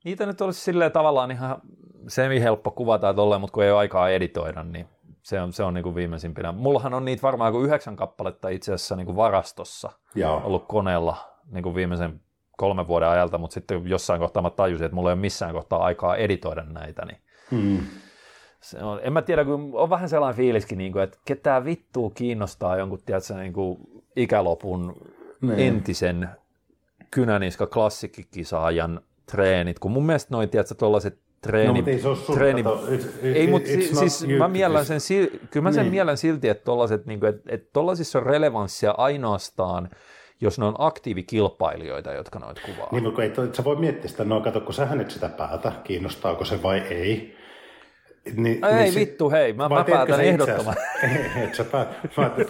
niitä 0.04 0.26
nyt 0.26 0.40
olisi 0.40 0.60
silleen 0.60 0.92
tavallaan 0.92 1.30
ihan 1.30 1.60
semi-helppo 2.08 2.70
kuvata 2.70 3.14
tolleen, 3.14 3.40
mutta 3.40 3.54
kun 3.54 3.64
ei 3.64 3.70
ole 3.70 3.78
aikaa 3.78 4.10
editoida, 4.10 4.62
niin 4.62 4.86
se 5.22 5.40
on, 5.40 5.52
se 5.52 5.62
on 5.62 5.74
niin 5.74 5.82
kuin 5.82 5.94
viimeisimpinä. 5.94 6.52
Mullahan 6.52 6.94
on 6.94 7.04
niitä 7.04 7.22
varmaan 7.22 7.52
kuin 7.52 7.64
yhdeksän 7.64 7.96
kappaletta 7.96 8.48
itse 8.48 8.72
asiassa 8.72 8.96
niin 8.96 9.06
kuin 9.06 9.16
varastossa 9.16 9.90
Joo. 10.14 10.42
ollut 10.44 10.68
koneella 10.68 11.16
niin 11.50 11.62
kuin 11.62 11.74
viimeisen 11.74 12.20
kolmen 12.56 12.88
vuoden 12.88 13.08
ajalta, 13.08 13.38
mutta 13.38 13.54
sitten 13.54 13.88
jossain 13.88 14.20
kohtaa 14.20 14.42
mä 14.42 14.50
tajusin, 14.50 14.84
että 14.84 14.94
mulla 14.94 15.10
ei 15.10 15.14
ole 15.14 15.20
missään 15.20 15.52
kohtaa 15.52 15.84
aikaa 15.84 16.16
editoida 16.16 16.62
näitä, 16.62 17.04
niin 17.04 17.20
mm. 17.50 17.78
se 18.60 18.78
on, 18.78 19.00
en 19.02 19.12
mä 19.12 19.22
tiedä, 19.22 19.44
kun 19.44 19.70
on 19.74 19.90
vähän 19.90 20.08
sellainen 20.08 20.36
fiiliskin, 20.36 20.78
niin 20.78 20.92
kuin, 20.92 21.04
että 21.04 21.18
ketään 21.24 21.64
vittua 21.64 22.10
kiinnostaa 22.10 22.76
jonkun 22.76 22.98
tiedätkö, 23.06 23.34
niin 23.34 23.52
kuin 23.52 23.78
ikälopun 24.16 24.94
niin. 25.40 25.58
entisen 25.58 26.28
kynäniska 27.20 27.66
klassikkikisaajan 27.66 29.00
treenit, 29.30 29.78
kun 29.78 29.90
mun 29.92 30.06
mielestä 30.06 30.34
noin, 30.34 30.48
tiedätkö, 30.48 30.74
tuollaiset 30.74 31.18
treeni, 31.40 31.80
No, 31.82 31.86
ei 31.88 31.98
se 32.00 32.08
ole 32.08 32.16
treeni, 32.34 32.62
kato, 32.62 32.86
it's- 32.86 33.24
ei, 33.26 33.44
it- 33.44 33.50
mutta 33.50 33.68
si, 33.68 33.94
siis 33.94 34.22
you. 34.22 34.38
mä 34.38 34.48
miellän 34.48 34.84
sen, 34.86 35.00
sil- 35.08 35.38
kyllä 35.50 35.64
mä 35.64 35.72
sen 35.72 35.82
Niin. 35.82 35.90
miellän 35.92 36.16
silti, 36.16 36.48
että 36.48 36.64
tollaset, 36.64 37.06
niin 37.06 37.20
kuin, 37.20 37.30
että, 37.30 37.42
että 37.54 37.68
tollasissa 37.72 38.18
on 38.18 38.26
relevanssia 38.26 38.94
ainoastaan, 38.98 39.90
jos 40.40 40.58
ne 40.58 40.64
on 40.64 40.74
aktiivikilpailijoita, 40.78 42.12
jotka 42.12 42.38
noita 42.38 42.60
kuvaa. 42.66 42.88
Niin, 42.92 43.02
mutta 43.02 43.14
kun 43.34 43.44
ei, 43.44 43.54
sä 43.54 43.64
voi 43.64 43.76
miettiä 43.76 44.10
sitä, 44.10 44.24
no 44.24 44.40
kato, 44.40 44.60
kun 44.60 44.74
sähän 44.74 45.00
et 45.00 45.10
sitä 45.10 45.28
päätä, 45.28 45.72
kiinnostaako 45.84 46.44
se 46.44 46.62
vai 46.62 46.78
ei. 46.78 47.35
Niin, 48.36 48.64
Ei 48.64 48.92
se- 48.92 49.00
vittu, 49.00 49.30
hei, 49.30 49.52
mä, 49.52 49.68
mä 49.68 49.84
päätän 49.84 50.20
ehdottomasti. 50.20 50.82
Et 51.44 51.54
sä 51.54 51.64
päät, 51.64 51.88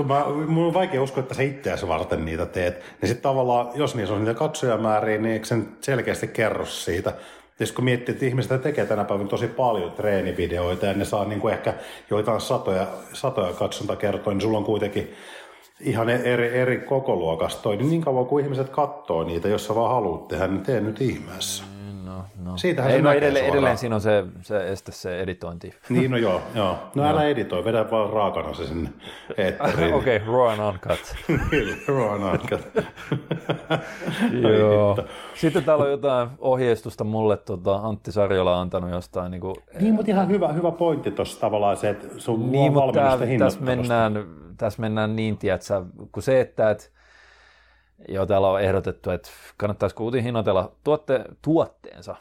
mä, 0.07 0.25
mun 0.47 0.67
on 0.67 0.75
vaikea 0.75 1.03
uskoa, 1.03 1.23
että 1.23 1.35
sä 1.35 1.43
itseäsi 1.43 1.89
varten 1.89 2.25
niitä 2.25 2.47
teet. 2.47 2.75
Niin 2.75 3.09
sitten 3.09 3.23
tavallaan, 3.23 3.69
jos 3.75 3.95
niissä 3.95 4.15
on 4.15 4.25
niitä 4.25 4.39
katsojamääriä, 4.39 5.19
niin 5.19 5.33
eikö 5.33 5.47
sen 5.47 5.69
selkeästi 5.81 6.29
kerro 6.29 6.67
siitä? 6.67 7.13
Ja 7.61 7.67
sit 7.67 7.75
kun 7.75 7.85
miettii, 7.85 8.13
että 8.13 8.27
ihmiset 8.27 8.63
tekee 8.63 8.87
tänä 8.87 9.05
päivänä 9.05 9.29
tosi 9.29 9.47
paljon 9.47 9.93
treenivideoita 9.93 10.87
ja 10.87 10.93
ne 10.93 11.05
saa 11.05 11.25
niin 11.25 11.41
kuin 11.41 11.55
ehkä 11.55 11.75
joitain 12.11 12.41
satoja, 12.41 12.87
satoja 13.13 13.53
katsontakertoja, 13.53 14.35
niin 14.35 14.41
sulla 14.41 14.59
on 14.59 14.65
kuitenkin 14.65 15.15
ihan 15.81 16.09
eri, 16.09 16.59
eri 16.59 16.79
kokoluokasta 16.79 17.63
toi, 17.63 17.77
niin 17.77 17.91
niin 17.91 18.03
kauan 18.03 18.27
kuin 18.27 18.45
ihmiset 18.45 18.69
katsoo 18.69 19.25
niitä, 19.25 19.49
jos 19.49 19.67
sä 19.67 19.75
vaan 19.75 19.95
haluat 19.95 20.29
tehdä, 20.29 20.47
niin 20.47 20.63
tee 20.63 20.81
nyt 20.81 21.01
ihmeessä. 21.01 21.65
No, 22.07 22.25
no. 22.45 22.57
Siitähän 22.57 22.91
Ei, 22.91 22.97
se 22.97 23.03
no 23.03 23.11
edelleen, 23.11 23.33
suoraan. 23.45 23.53
edelleen 23.53 23.79
siinä 23.79 23.95
on 23.95 24.01
se, 24.01 24.25
se 24.43 24.73
este 24.73 24.93
se 24.93 25.21
editointi. 25.21 25.75
Niin, 25.89 26.11
no 26.11 26.17
joo, 26.17 26.43
joo. 26.55 26.79
No 26.95 27.05
älä 27.05 27.25
editoi, 27.25 27.65
vedä 27.65 27.91
vaan 27.91 28.11
raakana 28.11 28.55
se 28.55 28.67
sinne. 28.67 28.91
Okei, 29.95 30.17
okay, 30.17 30.19
raw 30.27 30.49
and 30.49 30.61
uncut. 30.61 31.17
Ruoan 31.89 32.23
aika. 32.23 32.59
Joo. 34.59 34.99
Sitten 35.35 35.65
täällä 35.65 35.85
on 35.85 35.91
jotain 35.91 36.29
ohjeistusta 36.39 37.05
mulle, 37.05 37.37
tota, 37.37 37.75
Antti 37.75 38.13
Sarjola 38.13 38.55
on 38.57 38.63
antanut 38.63 38.91
jostain 38.91 39.31
niin 39.31 39.41
kuin, 39.41 39.55
Niin, 39.81 39.95
mutta 39.95 40.13
ihan 40.13 40.29
hyvä, 40.29 40.53
hyvä 40.53 40.71
pointti 40.71 41.11
tuossa 41.11 41.41
tavallaan 41.41 41.77
se, 41.77 41.89
että 41.89 42.07
sun 42.19 42.53
Niin, 42.53 42.73
mutta 42.73 43.01
valmennusta 43.01 43.45
tässä, 43.45 43.61
mennään, 43.61 44.27
tässä 44.57 44.81
mennään 44.83 45.17
niin, 45.17 45.39
tiedätkö, 45.39 45.85
kun 46.13 46.23
se, 46.23 46.41
että 46.41 46.71
et, 46.71 46.93
jo 48.09 48.27
täällä 48.27 48.49
on 48.49 48.61
ehdotettu, 48.61 49.11
että 49.11 49.29
kannattaisi 49.57 49.97
kuitenkin 49.97 50.25
hinnoitella 50.25 50.73
tuotte, 50.85 51.25
tuotteensa, 51.43 52.17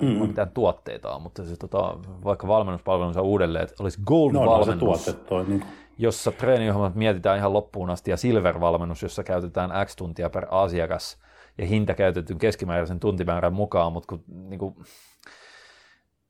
mm. 0.00 0.08
mitään 0.08 0.50
tuotteita 0.50 1.14
on, 1.14 1.22
mutta 1.22 1.44
se, 1.44 1.56
tota, 1.56 1.98
vaikka 2.24 2.48
valmennuspalvelunsa 2.48 3.22
uudelleen, 3.22 3.64
että 3.64 3.82
olisi 3.82 3.98
No, 3.98 4.02
no, 4.02 4.06
Gold-valmennus, 4.06 5.04
tuote 5.04 5.12
toi. 5.12 5.44
Niin 5.44 5.64
jossa 5.98 6.32
treeniohjelmat 6.32 6.94
mietitään 6.94 7.38
ihan 7.38 7.52
loppuun 7.52 7.90
asti, 7.90 8.10
ja 8.10 8.16
Silver-valmennus, 8.16 9.02
jossa 9.02 9.24
käytetään 9.24 9.86
X 9.86 9.96
tuntia 9.96 10.30
per 10.30 10.46
asiakas, 10.50 11.18
ja 11.58 11.66
hinta 11.66 11.94
käytetyn 11.94 12.38
keskimääräisen 12.38 13.00
tuntimäärän 13.00 13.52
mukaan, 13.52 13.92
mutta 13.92 14.06
kun 14.08 14.24
niin 14.48 14.58
kuin, 14.58 14.74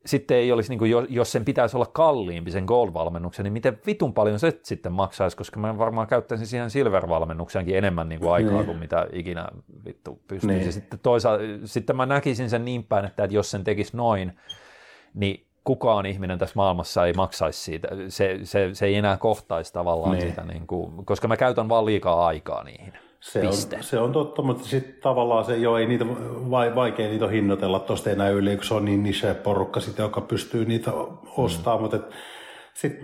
sitten 0.07 0.37
ei 0.37 0.53
olisi, 0.53 0.71
niin 0.71 0.79
kuin, 0.79 0.93
jos 1.09 1.33
sen 1.33 1.45
pitäisi 1.45 1.77
olla 1.77 1.87
kalliimpi 1.87 2.51
sen 2.51 2.65
Gold-valmennuksen, 2.65 3.43
niin 3.43 3.53
miten 3.53 3.79
vitun 3.87 4.15
paljon 4.15 4.39
se 4.39 4.61
sitten 4.63 4.93
maksaisi, 4.93 5.37
koska 5.37 5.61
mä 5.61 5.79
varmaan 5.79 6.07
käyttäisin 6.07 6.47
siihen 6.47 6.71
Silver-valmennukseenkin 6.71 7.77
enemmän 7.77 8.09
niin 8.09 8.21
kuin 8.21 8.33
aikaa 8.33 8.53
Niin. 8.53 8.67
kuin 8.67 8.79
mitä 8.79 9.07
ikinä 9.13 9.49
vittu 9.85 10.21
pystyisi. 10.29 10.59
Niin. 10.59 10.73
Sitten 10.73 10.99
toisaalta, 10.99 11.45
sitten 11.65 11.97
mä 11.97 12.07
näkisin 12.07 12.51
sen 12.51 12.65
niin 12.65 12.85
päin, 12.85 13.05
että, 13.05 13.25
että 13.25 13.37
jos 13.37 13.51
sen 13.51 13.65
tekisi 13.65 13.97
noin, 13.97 14.33
niin 15.15 15.47
kukaan 15.65 16.07
ihminen 16.07 16.39
tässä 16.39 16.53
maailmassa 16.57 17.07
ei 17.07 17.13
maksaisi 17.13 17.61
siitä. 17.61 17.89
Se, 18.09 18.39
se, 18.43 18.71
se 18.73 18.87
ei 18.87 18.95
enää 18.95 19.17
kohtaisi 19.17 19.73
tavallaan 19.73 20.19
niin. 20.19 20.29
sitä, 20.29 20.45
niin 20.45 20.67
kuin, 20.67 21.05
koska 21.07 21.29
mä 21.29 21.37
käytän 21.37 21.69
vaan 21.69 21.87
liikaa 21.87 22.27
aikaa 22.27 22.65
niihin. 22.65 22.93
Se 23.21 23.41
Piste. 23.41 23.77
on, 23.77 23.83
se 23.83 23.99
on 23.99 24.13
totta, 24.13 24.43
mutta 24.43 24.65
sitten 24.65 24.95
tavallaan 25.03 25.45
se 25.45 25.57
jo 25.57 25.77
ei 25.77 25.87
niitä, 25.87 26.07
vai, 26.51 26.75
vaikea 26.75 27.09
niitä 27.09 27.25
on 27.25 27.31
hinnoitella 27.31 27.81
tuosta 27.81 28.11
enää 28.11 28.29
yli, 28.29 28.57
kun 28.57 28.65
se 28.65 28.75
on 28.75 28.85
niin 28.85 29.03
niche 29.03 29.35
porukka 29.35 29.81
sitten, 29.81 30.03
joka 30.03 30.21
pystyy 30.21 30.65
niitä 30.65 30.93
ostamaan, 31.37 31.79
mm. 31.79 31.83
mutta 31.83 31.97
et, 31.97 32.03
sit, 32.75 33.01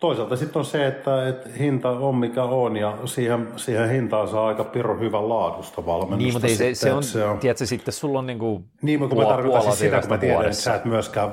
toisaalta 0.00 0.36
sitten 0.36 0.60
on 0.60 0.64
se, 0.64 0.86
että 0.86 1.28
et 1.28 1.58
hinta 1.58 1.90
on 1.90 2.14
mikä 2.14 2.42
on 2.42 2.76
ja 2.76 2.98
siihen, 3.04 3.48
siihen 3.56 3.90
hintaan 3.90 4.28
saa 4.28 4.46
aika 4.46 4.64
pirun 4.64 5.00
hyvän 5.00 5.28
laadusta 5.28 5.86
valmennusta. 5.86 6.16
Niin, 6.16 6.32
mutta 6.32 6.46
ei 6.46 6.56
se, 6.56 6.74
sitten, 6.74 6.76
se, 6.76 6.92
on, 6.92 6.98
että 6.98 7.12
se 7.12 7.24
on, 7.24 7.38
tiedätkö, 7.38 7.66
sitten 7.66 7.94
sulla 7.94 8.18
on 8.18 8.26
niin 8.26 8.38
kuin 8.38 8.64
Niin, 8.82 9.00
mutta 9.00 9.14
kun 9.14 9.24
mä 9.24 9.30
tarkoitan 9.30 9.62
siis 9.62 9.78
sitä, 9.78 10.00
kun 10.00 10.10
mä 10.10 10.18
tiedän, 10.18 10.42
että 10.42 10.52
sä 10.56 10.74
et 10.74 10.84
myöskään, 10.84 11.32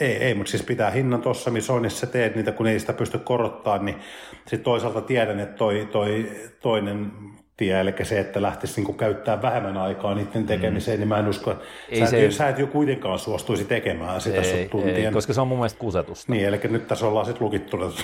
ei, 0.00 0.16
ei 0.16 0.34
mutta 0.34 0.50
siis 0.50 0.62
pitää 0.62 0.90
hinnan 0.90 1.22
tuossa, 1.22 1.50
missä 1.50 1.72
on, 1.72 1.82
niin 1.82 1.90
sä 1.90 2.06
teet 2.06 2.36
niitä, 2.36 2.52
kun 2.52 2.66
ei 2.66 2.80
sitä 2.80 2.92
pysty 2.92 3.18
korottaa, 3.18 3.78
niin 3.78 3.96
sitten 4.36 4.60
toisaalta 4.64 5.00
tiedän, 5.00 5.40
että 5.40 5.56
toi, 5.56 5.88
toi 5.92 6.30
toinen 6.60 7.12
tie, 7.56 7.80
eli 7.80 7.94
se, 8.02 8.20
että 8.20 8.42
lähtisi 8.42 8.76
niinku 8.76 8.92
käyttää 8.92 9.42
vähemmän 9.42 9.76
aikaa 9.76 10.14
niiden 10.14 10.46
tekemiseen, 10.46 10.98
mm. 10.98 11.00
niin 11.00 11.08
mä 11.08 11.18
en 11.18 11.28
usko, 11.28 11.54
Ei 11.88 12.00
sä, 12.00 12.06
se- 12.06 12.24
et, 12.24 12.32
sä 12.32 12.48
et 12.48 12.58
jo 12.58 12.66
kuitenkaan 12.66 13.18
suostuisi 13.18 13.64
tekemään 13.64 14.20
sitä 14.20 14.42
sun 14.42 14.58
ei, 14.58 14.68
tuntien. 14.68 14.96
ei, 14.96 15.12
koska 15.12 15.32
se 15.32 15.40
on 15.40 15.48
mun 15.48 15.58
mielestä 15.58 15.78
kusetusta. 15.78 16.32
Niin, 16.32 16.46
eli 16.46 16.60
nyt 16.68 16.86
tässä 16.88 17.06
ollaan 17.06 17.26
sitten 17.26 17.48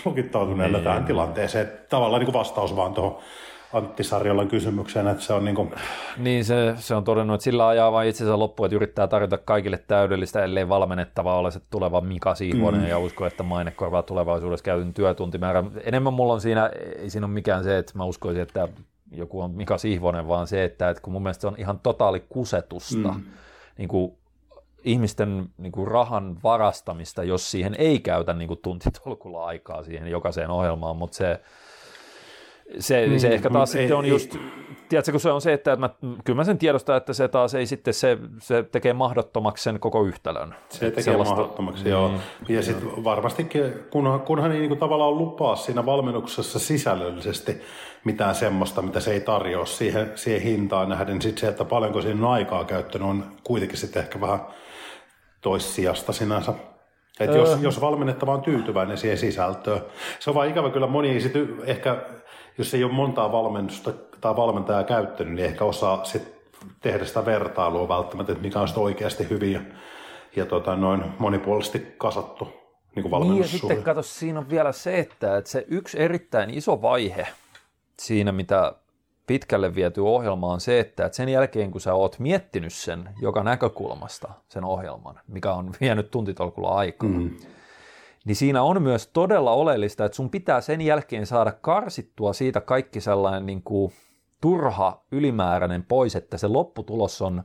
lukittautuneella 0.05 0.79
niin, 0.79 0.85
tähän 0.85 1.05
tilanteeseen. 1.05 1.67
Että 1.67 1.89
Tavallaan 1.89 2.21
niin 2.21 2.33
kuin 2.33 2.41
vastaus 2.41 2.77
vaan 2.77 2.95
tuohon 2.95 3.19
Antti 3.73 4.05
Sarjolan 4.05 4.49
kysymykseen, 4.49 5.09
että 5.09 5.23
se 5.23 5.33
on 5.33 5.45
niin 5.45 5.55
kuin, 5.55 5.75
Niin 6.17 6.45
se, 6.45 6.75
se 6.77 6.95
on 6.95 7.05
todennut, 7.05 7.35
että 7.35 7.45
sillä 7.45 7.69
ajaa 7.69 7.93
vain 7.93 8.09
itsensä 8.09 8.39
loppuun, 8.39 8.67
että 8.67 8.77
yrittää 8.77 9.07
tarjota 9.07 9.39
kaikille 9.39 9.79
täydellistä, 9.87 10.45
ellei 10.45 10.69
valmennettava 10.69 11.39
ole 11.39 11.51
se 11.51 11.61
tuleva 11.71 12.01
Mika 12.01 12.35
Siivonen 12.35 12.81
mm. 12.81 12.87
ja 12.87 12.99
usko, 12.99 13.27
että 13.27 13.43
maine 13.43 13.71
korvaa 13.71 14.03
tulevaisuudessa 14.03 14.65
käytyn 14.65 14.95
työtuntimäärä. 14.95 15.65
Enemmän 15.85 16.13
mulla 16.13 16.33
on 16.33 16.41
siinä, 16.41 16.71
ei 16.99 17.11
siinä 17.11 17.27
ole 17.27 17.35
mikään 17.35 17.65
se, 17.65 17.79
että 17.79 17.93
mä 17.95 18.05
uskoisin, 18.05 18.43
että 18.43 18.69
joku 19.13 19.41
on 19.41 19.51
Mika 19.51 19.79
Siivonen, 19.79 20.29
vaan 20.29 20.47
se, 20.47 20.65
että, 20.65 20.91
että 20.91 21.03
kun 21.03 21.13
mun 21.13 21.23
mielestä 21.23 21.41
se 21.41 21.47
on 21.47 21.57
ihan 21.59 21.81
totaali 21.81 22.25
kusetusta, 22.29 23.09
mm. 23.09 23.23
niin 23.79 23.89
kuin 23.89 24.13
ihmisten 24.85 25.47
niin 25.59 25.73
kuin 25.73 25.89
rahan 25.89 26.37
varastamista, 26.43 27.25
jos 27.25 27.51
siihen 27.51 27.75
ei 27.79 28.01
käytä 28.01 28.35
niin 28.35 28.49
kuin 28.49 28.61
tuntitolkulla 28.63 29.45
aikaa 29.47 29.83
siihen 29.83 30.09
jokaiseen 30.09 30.51
ohjelmaan, 30.51 30.97
mutta 30.97 31.17
se, 31.17 31.41
se, 32.79 33.07
mm, 33.07 33.19
se 33.19 33.29
ehkä 33.29 33.51
taas 33.51 33.75
ei- 33.75 33.81
sitten 33.83 33.97
on 33.97 34.05
ei- 34.05 34.11
just, 34.11 34.37
tiedätkö, 34.89 35.11
kun 35.13 35.21
se 35.21 35.31
on 35.31 35.41
se, 35.41 35.53
että 35.53 35.77
mä, 35.77 35.91
kyllä 36.25 36.37
mä 36.37 36.45
sen 36.45 36.59
tiedostan, 36.59 36.97
että 36.97 37.13
se 37.13 37.29
taas 37.29 37.55
ei 37.55 37.67
sitten, 37.67 37.95
se, 37.95 38.19
se 38.39 38.63
tekee 38.63 38.93
mahdottomaksi 38.93 39.65
sen 39.65 39.81
koko 39.81 40.03
yhtälön. 40.05 40.55
se 40.69 40.87
Että 40.87 40.97
tekee 40.97 41.03
sellaista- 41.13 41.35
mahdottomaksi. 41.35 41.89
Joo. 41.89 42.11
Ja 42.49 42.63
sitten 42.63 43.05
varmastikin, 43.05 43.63
kunhan, 43.91 44.21
kunhan 44.21 44.53
ei 44.53 44.59
niin 44.59 44.69
kuin 44.69 44.81
tavallaan 44.81 45.19
lupaa 45.19 45.57
siinä 45.57 45.87
valmennuksessa 45.87 46.59
sisällöllisesti 46.59 47.61
mitään 48.05 48.35
semmoista, 48.35 48.83
mitä 48.83 49.01
se 49.01 49.13
ei 49.13 49.21
tarjoa 49.21 49.67
siihen, 49.67 50.13
siihen 50.15 50.43
hintaan 50.43 50.89
nähden, 50.89 51.09
niin 51.15 51.23
sitten 51.23 51.41
se, 51.41 51.49
että 51.49 51.65
paljonko 51.65 52.03
siinä 52.03 52.27
on 52.27 52.33
aikaa 52.33 52.65
käyttänyt, 52.65 53.09
on 53.09 53.25
kuitenkin 53.45 53.79
sitten 53.79 54.03
ehkä 54.03 54.21
vähän 54.21 54.41
toissijasta 55.41 56.13
sinänsä. 56.13 56.53
Et 57.21 57.35
jos, 57.35 57.59
jos 57.63 57.81
valmennettava 57.81 58.35
on 58.35 58.43
tyytyväinen 58.43 58.99
siihen 58.99 59.19
sisältöön. 59.19 59.81
Se 60.19 60.31
on 60.31 60.35
vaan 60.35 60.49
ikävä 60.49 60.71
kyllä 60.71 60.87
moni 60.87 61.11
ei 61.11 61.21
sit 61.21 61.33
ehkä, 61.65 61.97
jos 62.61 62.75
ei 62.75 62.85
ole 62.85 62.93
montaa 62.93 63.33
valmennusta 63.33 63.93
tai 64.21 64.37
valmentajaa 64.37 64.85
käyttänyt, 64.85 65.35
niin 65.35 65.47
ehkä 65.47 65.65
osaa 65.65 66.05
sit 66.05 66.23
tehdä 66.81 67.05
sitä 67.05 67.25
vertailua 67.25 67.89
välttämättä, 67.89 68.33
että 68.33 68.43
mikä 68.45 68.61
on 68.61 68.69
sitten 68.69 68.85
oikeasti 68.85 69.31
hyvin 69.31 69.53
ja, 69.53 69.61
ja 70.37 70.47
tota, 70.47 70.77
noin 70.77 71.05
monipuolisesti 71.19 71.95
kasattu 71.99 72.49
niin 72.95 73.11
kuin 73.11 73.23
Niin 73.23 73.39
ja 73.39 73.49
sitten 73.49 73.83
kato, 73.83 74.03
siinä 74.03 74.39
on 74.39 74.51
vielä 74.51 74.73
se, 74.73 74.99
että, 74.99 75.37
että 75.37 75.51
se 75.51 75.65
yksi 75.69 76.01
erittäin 76.03 76.51
iso 76.51 76.83
vaihe 76.83 77.27
siinä, 78.01 78.33
mitä 78.33 78.73
pitkälle 79.27 79.75
viety 79.75 80.01
ohjelma 80.01 80.53
on 80.53 80.61
se, 80.61 80.81
että, 80.81 81.07
että 81.07 81.17
sen 81.17 81.29
jälkeen 81.29 81.71
kun 81.71 81.81
sä 81.81 81.95
oot 81.95 82.19
miettinyt 82.19 82.73
sen 82.73 83.09
joka 83.21 83.43
näkökulmasta, 83.43 84.29
sen 84.49 84.65
ohjelman, 84.65 85.21
mikä 85.29 85.53
on 85.53 85.73
vienyt 85.81 86.11
tuntitolkulla 86.11 86.69
aikaa, 86.69 87.09
mm. 87.09 87.37
Niin 88.25 88.37
siinä 88.37 88.63
on 88.63 88.83
myös 88.83 89.07
todella 89.07 89.53
oleellista, 89.53 90.05
että 90.05 90.17
sun 90.17 90.31
pitää 90.31 90.61
sen 90.61 90.81
jälkeen 90.81 91.27
saada 91.27 91.53
karsittua 91.53 92.33
siitä 92.33 92.61
kaikki 92.61 93.01
sellainen 93.01 93.47
niin 93.47 93.63
kuin 93.63 93.93
turha 94.41 95.05
ylimääräinen 95.13 95.85
pois, 95.85 96.17
että 96.17 96.37
se 96.37 96.49
lopputulos 96.49 97.23
on 97.23 97.43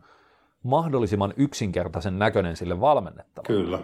mahdollisimman 0.64 1.34
yksinkertaisen 1.38 2.20
näköinen 2.20 2.56
sille 2.56 2.82
valmennettavalle. 2.82 3.64
Kyllä. 3.64 3.80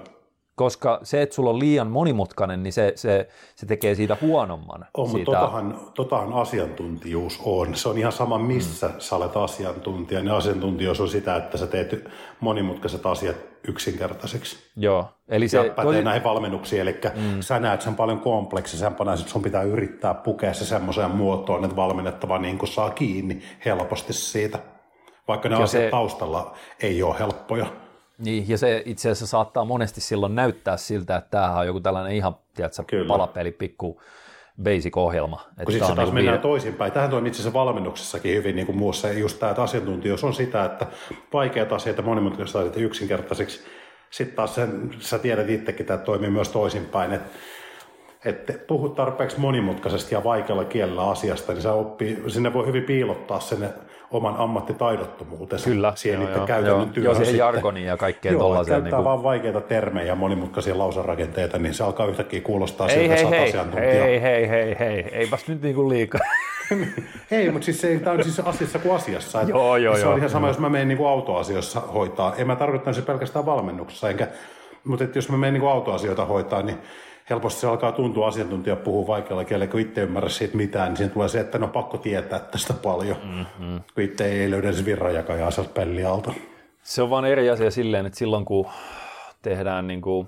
Koska 0.56 1.00
se, 1.04 1.22
että 1.22 1.36
sulla 1.36 1.50
on 1.50 1.60
liian 1.60 1.88
monimutkainen, 1.88 2.64
niin 2.64 2.74
se, 2.74 2.94
se, 2.96 3.28
se 3.56 3.66
tekee 3.66 3.96
siitä 3.96 4.18
huonomman. 4.22 4.86
On, 4.94 5.10
mutta 5.10 5.12
siitä, 5.12 5.32
totahan, 5.32 5.80
totahan 5.94 6.34
asiantuntijuus 6.34 7.40
on. 7.46 7.76
Se 7.76 7.90
on 7.90 7.98
ihan 7.98 8.12
sama, 8.12 8.38
missä 8.38 8.88
mm. 8.88 8.94
sä 9.00 9.16
olet 9.16 9.38
asiantuntija. 9.38 10.22
Niin 10.22 10.32
asiantuntijuus 10.32 11.02
on 11.02 11.10
sitä, 11.10 11.36
että 11.36 11.58
sä 11.58 11.68
teet 11.68 12.08
monimutkaiset 12.40 13.06
asiat 13.06 13.36
yksinkertaiseksi. 13.68 14.58
Joo, 14.76 15.06
eli 15.30 15.48
Se 15.48 15.62
se, 15.62 15.70
pätee 15.70 15.84
tosi, 15.86 16.04
näihin 16.04 16.24
valmennuksiin, 16.24 16.82
eli 16.82 17.00
mm. 17.16 17.42
sä 17.42 17.60
näet 17.60 17.82
sen 17.82 17.96
paljon 17.96 18.20
kompleksisempana, 18.20 19.14
että 19.14 19.30
sun 19.30 19.42
pitää 19.42 19.64
yrittää 19.64 20.14
pukea 20.14 20.54
se 20.54 20.66
semmoiseen 20.66 21.12
muotoon, 21.12 21.64
että 21.64 21.76
valmennettava 21.76 22.40
niin 22.40 22.68
saa 22.68 22.90
kiinni 22.90 23.42
helposti 23.66 24.14
siitä. 24.14 24.60
Vaikka 25.28 25.50
ne 25.50 25.56
Ja 25.56 25.64
asiat 25.64 25.84
se- 25.84 25.90
taustalla 25.90 26.54
ei 26.82 27.04
ole 27.04 27.20
helppoja. 27.20 27.66
Niin, 28.22 28.50
ja 28.50 28.58
se 28.58 28.84
itse 28.86 29.10
asiassa 29.10 29.28
saattaa 29.28 29.66
monesti 29.66 30.02
silloin 30.02 30.36
näyttää 30.36 30.78
siltä, 30.78 31.16
että 31.16 31.30
tämähän 31.30 31.58
on 31.58 31.66
joku 31.66 31.80
tällainen 31.80 32.16
ihan 32.16 32.36
tiedätkö, 32.56 32.84
Kyllä. 32.88 33.08
palapeli, 33.08 33.52
pikku 33.52 34.02
basic-ohjelma. 34.64 35.46
Kun 35.64 35.72
sitten 35.72 35.80
taas 35.80 35.98
niinku 35.98 36.12
mennään 36.12 36.38
viide- 36.38 36.42
toisinpäin. 36.42 36.92
Tähän 36.92 37.10
toimii 37.10 37.28
itse 37.28 37.42
asiassa 37.42 37.60
valmennuksessakin 37.60 38.36
hyvin 38.36 38.56
niin 38.56 38.66
kuin 38.66 38.78
muussa. 38.78 39.12
Just 39.12 39.40
tämä, 39.40 39.50
että 39.50 39.64
asiantuntijuus 39.64 40.24
on 40.24 40.34
sitä, 40.34 40.66
että 40.66 40.88
vaikeat 41.34 41.74
asiat 41.74 41.98
ja 41.98 42.04
monimutkaiset 42.04 42.56
asiat 42.56 42.78
yksinkertaiseksi 42.78 43.62
sitten 44.10 44.36
taas 44.36 44.56
sen, 44.56 44.92
sä 45.00 45.20
tiedät 45.20 45.50
itsekin, 45.50 45.82
että 45.82 45.94
tämä 45.94 46.06
toimii 46.06 46.30
myös 46.30 46.50
toisinpäin, 46.50 47.14
että 47.14 47.30
että 48.26 48.54
puhut 48.68 48.96
tarpeeksi 48.96 49.40
monimutkaisesti 49.40 50.16
ja 50.16 50.24
vaikealla 50.24 50.66
kielellä 50.66 51.10
asiasta, 51.10 51.54
niin 51.54 51.62
se 51.62 51.70
oppii, 51.70 52.24
sinne 52.28 52.54
voi 52.54 52.66
hyvin 52.66 52.84
piilottaa 52.84 53.40
sen 53.40 53.74
oman 54.12 54.36
ammattitaidottomuutensa 54.38 55.70
Kyllä, 55.70 55.94
siihen 55.96 56.22
joo, 56.22 56.32
joo, 56.32 56.48
käytännön 56.48 56.82
joo. 56.82 56.94
työhön. 56.94 57.04
Joo, 57.04 57.16
siihen 57.16 57.38
jargoniin 57.38 57.86
ja 57.86 57.98
kaikkeen 57.98 58.34
Joo, 58.34 58.42
tollaiseen. 58.42 58.82
käyttää 58.82 59.00
Niin 59.00 59.04
kuin... 59.04 59.06
vaan 59.06 59.24
vaikeita 59.24 59.62
termejä 59.62 60.08
ja 60.08 60.16
monimutkaisia 60.16 60.78
lauserakenteita, 60.78 61.58
niin 61.58 61.74
se 61.74 61.84
alkaa 61.84 62.06
yhtäkkiä 62.06 62.42
kuulostaa 62.42 62.88
Ei, 62.88 62.94
siltä, 62.94 63.08
hei, 63.08 63.14
että 63.14 63.22
sä 63.22 63.28
oot 63.28 63.40
hei, 63.40 63.50
asiantuntija. 63.50 64.04
hei, 64.04 64.22
hei, 64.22 64.50
hei, 64.50 64.76
hei, 64.80 65.10
eipäs 65.12 65.48
nyt 65.48 65.62
niin 65.62 65.76
kuin 65.76 65.90
liikaa. 65.90 66.22
Ei, 67.32 67.52
mutta 67.52 67.66
siis 67.66 67.82
se, 67.82 68.00
tämä 68.00 68.16
on 68.16 68.24
siis 68.24 68.40
asiassa 68.40 68.80
kuin 68.80 68.96
asiassa. 68.96 69.42
Että 69.42 69.52
Joo, 69.52 69.78
joo, 69.78 69.96
se 69.96 70.02
joo, 70.02 70.12
on 70.12 70.18
ihan 70.18 70.30
sama, 70.30 70.48
joo. 70.48 70.50
jos 70.50 70.60
mä 70.60 70.70
menen 70.70 70.88
niin 70.88 70.98
kuin 70.98 71.10
autoasioissa 71.10 71.80
hoitaa. 71.80 72.36
En 72.36 72.48
mä 72.48 72.56
tarkoita 72.56 72.94
se 72.94 73.02
pelkästään 73.02 73.46
valmennuksessa, 73.46 74.10
enkä, 74.10 74.28
mutta 74.84 75.04
että 75.04 75.18
jos 75.18 75.30
mä 75.30 75.38
menen 75.38 75.54
niin 75.54 75.62
kuin 75.62 75.72
autoasioita 75.72 76.26
hoitaa, 76.26 76.62
niin 76.62 76.78
helposti 77.32 77.62
se 77.62 77.68
alkaa 77.68 77.92
tuntua 77.92 78.28
asiantuntija 78.28 78.76
puhuu 78.76 79.08
vaikealla 79.08 79.46
kielellä, 79.46 79.72
kun 79.72 79.80
itse 79.80 80.02
ymmärrä 80.02 80.30
siitä 80.30 80.58
mitään, 80.58 80.88
niin 80.88 80.98
siinä 80.98 81.14
tulee 81.14 81.30
se, 81.30 81.40
että 81.40 81.58
no 81.58 81.68
pakko 81.68 81.98
tietää 81.98 82.40
tästä 82.40 82.74
paljon, 82.74 83.18
mm-hmm. 83.24 83.82
kun 83.96 84.04
itse 84.04 84.26
ei 84.26 84.52
löydä 84.52 84.72
se 84.72 84.86
virranjakajaa 84.86 85.52
sieltä 85.52 85.74
pellialta. 85.74 86.34
Se 86.84 87.02
on 87.02 87.10
vaan 87.10 87.26
eri 87.26 87.50
asia 87.50 87.72
silleen, 87.72 88.06
että 88.06 88.20
silloin 88.20 88.46
kun 88.46 88.66
tehdään 89.42 89.88
niin 89.88 90.02
kuin 90.02 90.28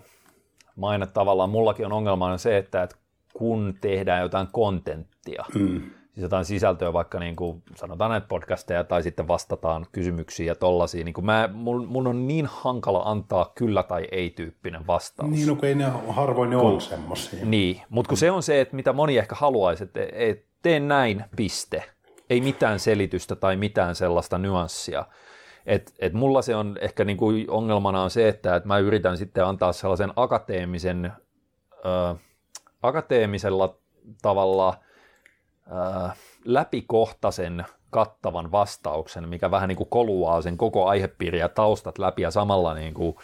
maine 0.76 1.08
tavallaan, 1.08 1.50
mullakin 1.50 1.86
on 1.86 1.94
ongelmana 1.94 2.38
se, 2.38 2.58
että, 2.58 2.84
että 2.84 2.96
kun 3.34 3.74
tehdään 3.82 4.22
jotain 4.22 4.48
kontenttia, 4.52 5.46
mm. 5.56 5.82
Siis 6.14 6.22
jotain 6.24 6.46
sisältöä, 6.46 6.94
vaikka 6.94 7.20
niin 7.20 7.36
kuin 7.36 7.64
sanotaan 7.76 8.12
näitä 8.12 8.28
podcasteja 8.28 8.84
tai 8.84 9.04
sitten 9.04 9.28
vastataan 9.28 9.86
kysymyksiin 9.92 10.48
ja 10.48 10.56
tollaisiin, 10.56 11.06
niin 11.06 11.14
kuin 11.14 11.26
mä, 11.26 11.50
mun, 11.54 11.88
mun 11.88 12.08
on 12.08 12.28
niin 12.28 12.46
hankala 12.46 13.02
antaa 13.06 13.52
kyllä 13.56 13.84
tai 13.84 14.08
ei 14.12 14.30
tyyppinen 14.30 14.88
vastaus. 14.88 15.30
Niin, 15.30 15.48
no 15.48 15.56
kun 15.56 15.66
ei 15.66 15.76
ne 15.76 15.86
harvoin 16.10 16.50
ne 16.50 16.58
on 16.58 16.82
semmoisia. 16.82 17.46
Niin, 17.46 17.82
mutta 17.90 18.10
kun 18.10 18.18
se 18.18 18.32
on 18.32 18.44
se, 18.44 18.62
että 18.62 18.76
mitä 18.76 18.94
moni 18.94 19.18
ehkä 19.18 19.36
haluaisi, 19.36 19.84
että 19.84 20.00
et, 20.12 20.46
tee 20.62 20.80
näin, 20.80 21.24
piste. 21.36 21.84
Ei 22.30 22.42
mitään 22.42 22.80
selitystä 22.80 23.36
tai 23.36 23.56
mitään 23.56 23.96
sellaista 23.96 24.38
nyanssia. 24.38 25.06
Et, 25.66 25.94
et 26.00 26.14
mulla 26.14 26.42
se 26.42 26.56
on 26.56 26.78
ehkä 26.82 27.04
niinku 27.04 27.32
ongelmana 27.48 28.04
on 28.04 28.10
se, 28.10 28.28
että 28.28 28.56
et 28.56 28.66
mä 28.66 28.78
yritän 28.78 29.18
sitten 29.18 29.46
antaa 29.46 29.74
sellaisen 29.74 30.14
akateemisen, 30.16 31.14
ö, 31.86 32.16
akateemisella 32.84 33.76
tavalla 34.22 34.78
läpikohtaisen 36.46 37.66
kattavan 37.90 38.52
vastauksen, 38.52 39.30
mikä 39.30 39.52
vähän 39.52 39.68
niin 39.70 39.76
kuin 39.78 39.90
koluaa 39.90 40.42
sen 40.42 40.58
koko 40.58 40.86
aihepiiri 40.88 41.40
ja 41.40 41.50
taustat 41.50 41.98
läpi 41.98 42.22
ja 42.22 42.32
samalla 42.32 42.74
niin 42.74 42.94
kuin, 42.94 43.16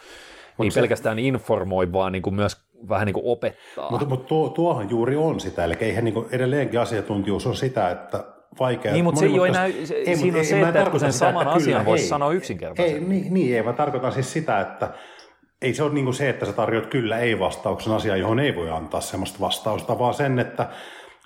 ei 0.63 0.71
se- 0.71 0.79
pelkästään 0.79 1.19
informoi, 1.19 1.91
vaan 1.93 2.11
niin 2.11 2.21
kuin 2.21 2.35
myös 2.35 2.57
vähän 2.89 3.05
niin 3.05 3.13
kuin 3.13 3.25
opettaa. 3.25 3.91
Mutta, 3.91 4.05
mutta 4.05 4.27
tuo, 4.27 4.49
tuohan 4.49 4.89
juuri 4.89 5.15
on 5.15 5.39
sitä, 5.39 5.63
eli 5.63 5.73
eihän 5.79 6.03
niin 6.05 6.25
edelleenkin 6.31 6.79
asiantuntijuus 6.79 7.47
on 7.47 7.55
sitä, 7.55 7.89
että 7.91 8.23
vaikea... 8.59 8.91
Niin, 8.93 9.03
mutta 9.03 9.19
se 9.19 9.25
ei 9.25 9.39
ole 9.39 9.47
enää, 9.47 9.67
se, 9.83 9.93
Ei, 9.95 10.15
siinä 10.15 10.25
mutta 10.25 10.37
on 10.37 10.37
ei- 10.37 10.45
se, 10.45 10.61
että 10.79 10.89
kun 10.91 10.99
sen 10.99 11.13
sitä, 11.13 11.25
saman 11.25 11.41
että 11.41 11.53
asian 11.55 11.73
kyllä, 11.73 11.85
voisi 11.85 12.03
ei. 12.03 12.09
sanoa 12.09 12.31
Ei, 12.31 12.37
yksinkertaisemmin. 12.37 13.09
niin, 13.09 13.33
niin, 13.33 13.55
ei, 13.55 13.63
mä 13.63 13.73
tarkoitan 13.73 14.11
siis 14.11 14.33
sitä, 14.33 14.61
että 14.61 14.89
ei 15.61 15.73
se 15.73 15.83
ole 15.83 15.93
niin 15.93 16.05
kuin 16.05 16.13
se, 16.15 16.29
että 16.29 16.45
sä 16.45 16.53
tarjoat 16.53 16.85
kyllä 16.85 17.19
ei-vastauksen 17.19 17.93
asiaan, 17.93 18.19
johon 18.19 18.39
ei 18.39 18.55
voi 18.55 18.69
antaa 18.69 19.01
sellaista 19.01 19.39
vastausta, 19.39 19.99
vaan 19.99 20.13
sen, 20.13 20.39
että 20.39 20.69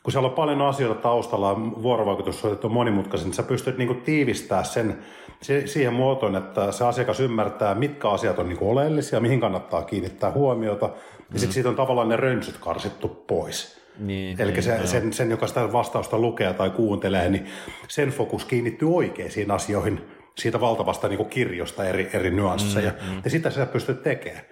kun 0.03 0.11
siellä 0.11 0.27
on 0.27 0.35
paljon 0.35 0.61
asioita 0.61 1.01
taustalla 1.01 1.49
ja 1.49 1.55
vuorovaikutussuhteet 1.83 2.65
on 2.65 2.71
monimutkaisia, 2.71 3.25
niin 3.25 3.33
sä 3.33 3.43
pystyt 3.43 3.77
niin 3.77 4.01
tiivistämään 4.01 4.65
sen 4.65 4.97
se- 5.41 5.67
siihen 5.67 5.93
muotoon, 5.93 6.35
että 6.35 6.71
se 6.71 6.85
asiakas 6.85 7.19
ymmärtää, 7.19 7.75
mitkä 7.75 8.09
asiat 8.09 8.39
on 8.39 8.49
niin 8.49 8.57
kuin 8.57 8.71
oleellisia, 8.71 9.19
mihin 9.19 9.39
kannattaa 9.39 9.83
kiinnittää 9.83 10.31
huomiota, 10.31 10.89
ja 11.33 11.39
sitten 11.39 11.53
siitä 11.53 11.69
on 11.69 11.75
tavallaan 11.75 12.09
ne 12.09 12.15
rönsyt 12.15 12.57
karsittu 12.57 13.07
pois. 13.07 13.83
Niin, 13.99 14.41
Eli 14.41 14.51
niin, 14.51 14.63
se, 14.63 14.75
joo. 14.75 14.87
sen, 14.87 15.13
sen, 15.13 15.31
joka 15.31 15.47
sitä 15.47 15.71
vastausta 15.71 16.19
lukee 16.19 16.53
tai 16.53 16.69
kuuntelee, 16.69 17.29
niin 17.29 17.45
sen 17.87 18.09
fokus 18.09 18.45
kiinnittyy 18.45 18.95
oikeisiin 18.95 19.51
asioihin 19.51 20.01
siitä 20.37 20.61
valtavasta 20.61 21.07
niin 21.07 21.17
kuin 21.17 21.29
kirjosta 21.29 21.85
eri, 21.85 22.09
eri 22.13 22.31
nyansseja. 22.31 22.91
Mm, 22.91 23.13
mm. 23.13 23.21
Ja 23.23 23.29
sitä 23.29 23.49
sä 23.49 23.65
pystyt 23.65 24.03
tekemään. 24.03 24.45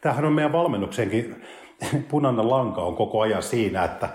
Tämähän 0.00 0.24
on 0.24 0.32
meidän 0.32 0.52
valmennuksenkin 0.52 1.42
punainen 2.10 2.50
lanka 2.50 2.82
on 2.82 2.96
koko 2.96 3.20
ajan 3.20 3.42
siinä, 3.42 3.84
että 3.84 4.08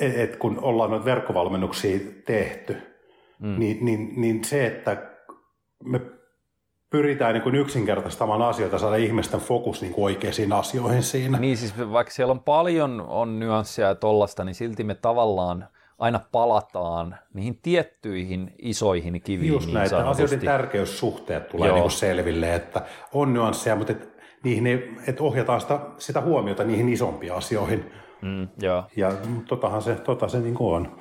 et, 0.00 0.18
et 0.18 0.36
kun 0.36 0.58
ollaan 0.62 0.90
noita 0.90 1.04
verkkovalmennuksia 1.04 1.98
tehty, 2.26 2.76
mm. 3.38 3.58
niin, 3.58 3.84
niin, 3.84 4.12
niin 4.16 4.44
se, 4.44 4.66
että 4.66 5.10
me 5.84 6.00
pyritään 6.90 7.34
niin 7.34 7.42
kuin 7.42 7.54
yksinkertaistamaan 7.54 8.42
asioita, 8.42 8.78
saada 8.78 8.96
ihmisten 8.96 9.40
fokus 9.40 9.82
niin 9.82 9.92
kuin 9.92 10.04
oikeisiin 10.04 10.52
asioihin 10.52 11.02
siinä. 11.02 11.38
Niin 11.38 11.56
siis 11.56 11.74
vaikka 11.78 12.12
siellä 12.12 12.32
on 12.32 12.40
paljon 12.40 13.00
on 13.00 13.38
nyansseja 13.38 13.88
ja 13.88 13.94
tollasta, 13.94 14.44
niin 14.44 14.54
silti 14.54 14.84
me 14.84 14.94
tavallaan 14.94 15.68
aina 15.98 16.20
palataan 16.32 17.16
niihin 17.34 17.58
tiettyihin 17.62 18.54
isoihin 18.58 19.22
kiviin 19.22 19.52
Just 19.52 19.66
niin 19.66 19.74
näitä 19.74 19.90
sanotusti. 19.90 20.24
asioiden 20.24 20.46
tärkeyssuhteet 20.46 21.48
tulee 21.48 21.68
Joo. 21.68 21.76
niin 21.76 21.82
kuin 21.82 21.92
selville, 21.92 22.54
että 22.54 22.82
on 23.12 23.32
nyansseja, 23.32 23.76
mutta 23.76 23.92
et, 23.92 24.08
niihin 24.44 24.66
ei, 24.66 24.94
et 25.06 25.20
ohjataan 25.20 25.60
sitä, 25.60 25.80
sitä 25.98 26.20
huomiota 26.20 26.64
niihin 26.64 26.88
isompiin 26.88 27.32
asioihin. 27.32 27.92
Mm, 28.22 28.48
joo. 28.60 28.84
Ja 28.96 29.12
totahan 29.48 29.82
se, 29.82 29.94
tota 29.94 30.28
se 30.28 30.40
niin 30.40 30.56
on. 30.58 30.96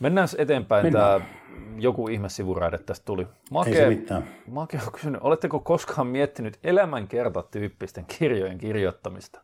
Mennään 0.00 0.28
eteenpäin. 0.38 0.86
Mennään. 0.86 1.20
Tämä 1.20 1.36
joku 1.78 2.08
ihme 2.08 2.28
sivuraide 2.28 2.78
tästä 2.78 3.04
tuli. 3.04 3.22
Ei 3.22 3.74
se 3.74 3.84
Make, 3.84 3.88
mitään. 3.88 4.28
Make 4.46 4.80
on 4.86 4.92
kysynyt, 4.92 5.20
oletteko 5.22 5.60
koskaan 5.60 6.06
miettinyt 6.06 6.58
elämänkertatyyppisten 6.64 8.04
kirjojen 8.18 8.58
kirjoittamista? 8.58 9.40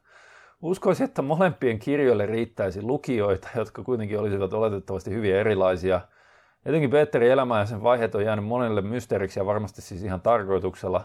Uskoisin, 0.63 1.05
että 1.05 1.23
molempien 1.23 1.79
kirjoille 1.79 2.27
riittäisi 2.27 2.83
lukijoita, 2.83 3.49
jotka 3.57 3.83
kuitenkin 3.83 4.19
olisivat 4.19 4.53
oletettavasti 4.53 5.11
hyvin 5.11 5.35
erilaisia. 5.35 6.01
Etenkin 6.67 6.91
Peterin 6.91 7.33
elämä 7.33 7.59
ja 7.59 7.67
sen 7.67 7.83
vaiheet 7.83 8.15
on 8.15 8.25
jäänyt 8.25 8.45
monelle 8.45 8.81
mysteeriksi 8.81 9.41
ja 9.41 9.47
varmasti 9.47 9.83
siis 9.83 10.03
ihan 10.03 10.21
tarkoituksella. 10.21 11.05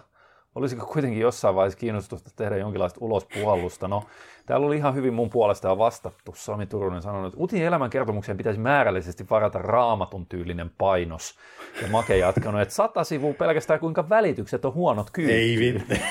Olisiko 0.58 0.86
kuitenkin 0.86 1.22
jossain 1.22 1.56
vaiheessa 1.56 1.80
kiinnostusta 1.80 2.30
tehdä 2.36 2.58
jonkinlaista 2.58 2.98
ulospuhallusta? 3.02 3.88
No, 3.88 4.04
täällä 4.46 4.68
oli 4.68 4.78
ihan 4.78 4.96
hyvin 4.96 5.14
mun 5.14 5.30
puolesta 5.30 5.78
vastattu. 5.78 6.34
Sami 6.36 6.66
Turunen 6.66 7.02
sanonut, 7.02 7.34
että 7.34 7.44
Utin 7.44 7.64
elämän 7.64 7.90
kertomukseen 7.90 8.38
pitäisi 8.38 8.60
määrällisesti 8.60 9.26
varata 9.30 9.60
raamatun 9.60 10.26
tyylinen 10.26 10.72
painos. 10.78 11.36
Ja 11.82 11.88
Make 11.88 12.18
jatkanut, 12.18 12.62
että 12.62 12.74
sata 12.74 13.04
sivua 13.04 13.34
pelkästään 13.34 13.80
kuinka 13.80 14.10
välitykset 14.10 14.66
on 14.66 14.74
huonot 14.74 15.10
kyyti. 15.12 15.34
Ei 15.34 15.60
vitti. 15.60 16.02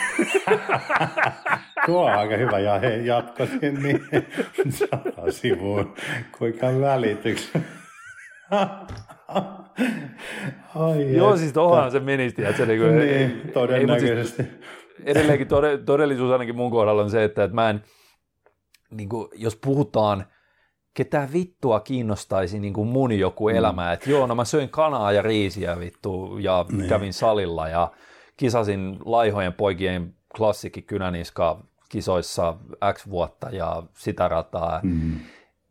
Tuo 1.87 2.05
on 2.05 2.13
aika 2.13 2.37
hyvä 2.37 2.59
ja 2.59 2.79
hei, 2.79 3.07
jatkoisin 3.07 3.83
niin 3.83 4.07
sata 4.71 5.33
sivuun, 5.33 5.95
kuinka 6.39 6.67
välityks. 6.81 7.53
Ai 10.75 11.17
Joo, 11.17 11.37
siis 11.37 11.53
tohonhan 11.53 11.91
se 11.91 12.01
menisti. 12.01 12.45
Että 12.45 12.67
se 12.67 12.73
ei- 12.73 12.83
ei- 12.83 13.19
Niin, 13.27 13.41
mut 13.45 13.53
todennäköisesti. 13.53 14.43
Siis, 14.43 14.55
edelleenkin 15.05 15.49
tode, 15.49 15.79
todellisuus 15.79 16.33
ainakin 16.33 16.57
mun 16.57 16.71
kohdalla 16.71 17.03
on 17.03 17.11
se, 17.11 17.25
että, 17.25 17.45
että 17.45 17.55
mä 17.55 17.71
en, 17.71 17.83
niin 18.91 19.09
kuin, 19.09 19.29
jos 19.35 19.57
puhutaan, 19.57 20.27
ketä 20.95 21.29
vittua 21.33 21.81
kiinnostaisi 21.81 22.59
niin 22.61 22.73
kuin 22.73 22.89
mun 22.89 23.13
joku 23.13 23.49
elämä, 23.49 23.93
että 23.93 24.11
joo, 24.11 24.27
no 24.27 24.35
mä 24.35 24.45
söin 24.45 24.69
kanaa 24.69 25.13
ja 25.13 25.23
riisiä 25.23 25.81
vittu 25.81 26.39
ja 26.39 26.65
Niin. 26.73 26.89
kävin 26.89 27.13
salilla 27.13 27.69
ja 27.69 27.93
kisasin 28.37 28.99
laihojen 29.05 29.53
poikien 29.53 30.15
klassikki 30.37 30.83
kynäniska 30.83 31.61
kisoissa 31.89 32.57
X 32.93 33.11
vuotta 33.11 33.51
ja 33.51 33.83
sitä 33.95 34.29
rataa. 34.29 34.81
Mm. 34.83 35.13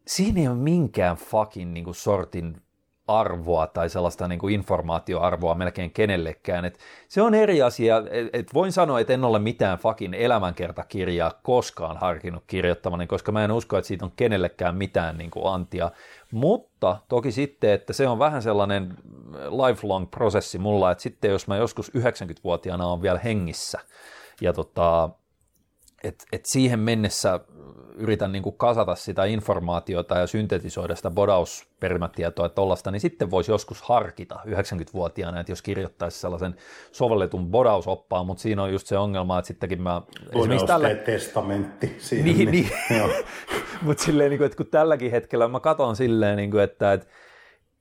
Siinä 0.07 0.41
ei 0.41 0.47
ole 0.47 0.57
minkään 0.57 1.15
fucking 1.17 1.71
niin 1.73 1.83
kuin 1.83 1.95
sortin 1.95 2.61
arvoa 3.07 3.67
tai 3.67 3.89
sellaista 3.89 4.27
niin 4.27 4.39
kuin 4.39 4.53
informaatioarvoa 4.53 5.55
melkein 5.55 5.91
kenellekään. 5.91 6.65
Et 6.65 6.79
se 7.07 7.21
on 7.21 7.33
eri 7.33 7.61
asia, 7.61 8.03
et, 8.11 8.29
et 8.33 8.53
voin 8.53 8.71
sanoa, 8.71 8.99
että 8.99 9.13
en 9.13 9.23
ole 9.23 9.39
mitään 9.39 9.77
fucking 9.77 10.13
elämänkertakirjaa 10.17 11.39
koskaan 11.43 11.97
harkinnut 11.97 12.43
kirjoittamani, 12.47 13.07
koska 13.07 13.31
mä 13.31 13.43
en 13.43 13.51
usko, 13.51 13.77
että 13.77 13.87
siitä 13.87 14.05
on 14.05 14.11
kenellekään 14.15 14.75
mitään 14.75 15.17
niin 15.17 15.31
kuin 15.31 15.53
antia. 15.53 15.91
Mutta 16.31 16.97
toki 17.09 17.31
sitten, 17.31 17.71
että 17.71 17.93
se 17.93 18.07
on 18.07 18.19
vähän 18.19 18.41
sellainen 18.41 18.93
lifelong 19.67 20.11
prosessi 20.11 20.59
mulla, 20.59 20.91
että 20.91 21.01
sitten 21.01 21.31
jos 21.31 21.47
mä 21.47 21.57
joskus 21.57 21.91
90-vuotiaana 21.97 22.87
on 22.87 23.01
vielä 23.01 23.19
hengissä 23.19 23.79
ja 24.41 24.53
tota, 24.53 25.09
et, 26.03 26.25
et 26.31 26.45
siihen 26.45 26.79
mennessä 26.79 27.39
yritän 27.95 28.31
niin 28.31 28.43
kuin 28.43 28.57
kasata 28.57 28.95
sitä 28.95 29.25
informaatiota 29.25 30.17
ja 30.17 30.27
syntetisoida 30.27 30.95
sitä 30.95 31.11
bodausperimätietoa 31.11 32.49
tollasta, 32.49 32.91
niin 32.91 32.99
sitten 32.99 33.31
voisi 33.31 33.51
joskus 33.51 33.81
harkita 33.81 34.39
90-vuotiaana, 34.47 35.39
että 35.39 35.51
jos 35.51 35.61
kirjoittaisi 35.61 36.19
sellaisen 36.19 36.55
sovelletun 36.91 37.51
bodausoppaan, 37.51 38.25
mutta 38.25 38.41
siinä 38.41 38.63
on 38.63 38.71
just 38.71 38.87
se 38.87 38.97
ongelma, 38.97 39.39
että 39.39 39.47
sittenkin 39.47 39.81
mä 39.81 40.01
esimerkiksi 40.33 40.67
tällä, 40.67 40.95
testamentti 40.95 41.95
siihen. 41.97 42.25
Niin, 42.37 42.51
niin. 42.51 42.69
Joo. 42.97 43.09
mutta 43.85 44.03
silleen, 44.03 44.29
niin 44.29 44.37
kuin, 44.37 44.45
että 44.45 44.57
kun 44.57 44.67
tälläkin 44.67 45.11
hetkellä 45.11 45.47
mä 45.47 45.59
katson 45.59 45.95
silleen, 45.95 46.37
niin 46.37 46.51
kuin, 46.51 46.63
että, 46.63 46.93
että 46.93 47.07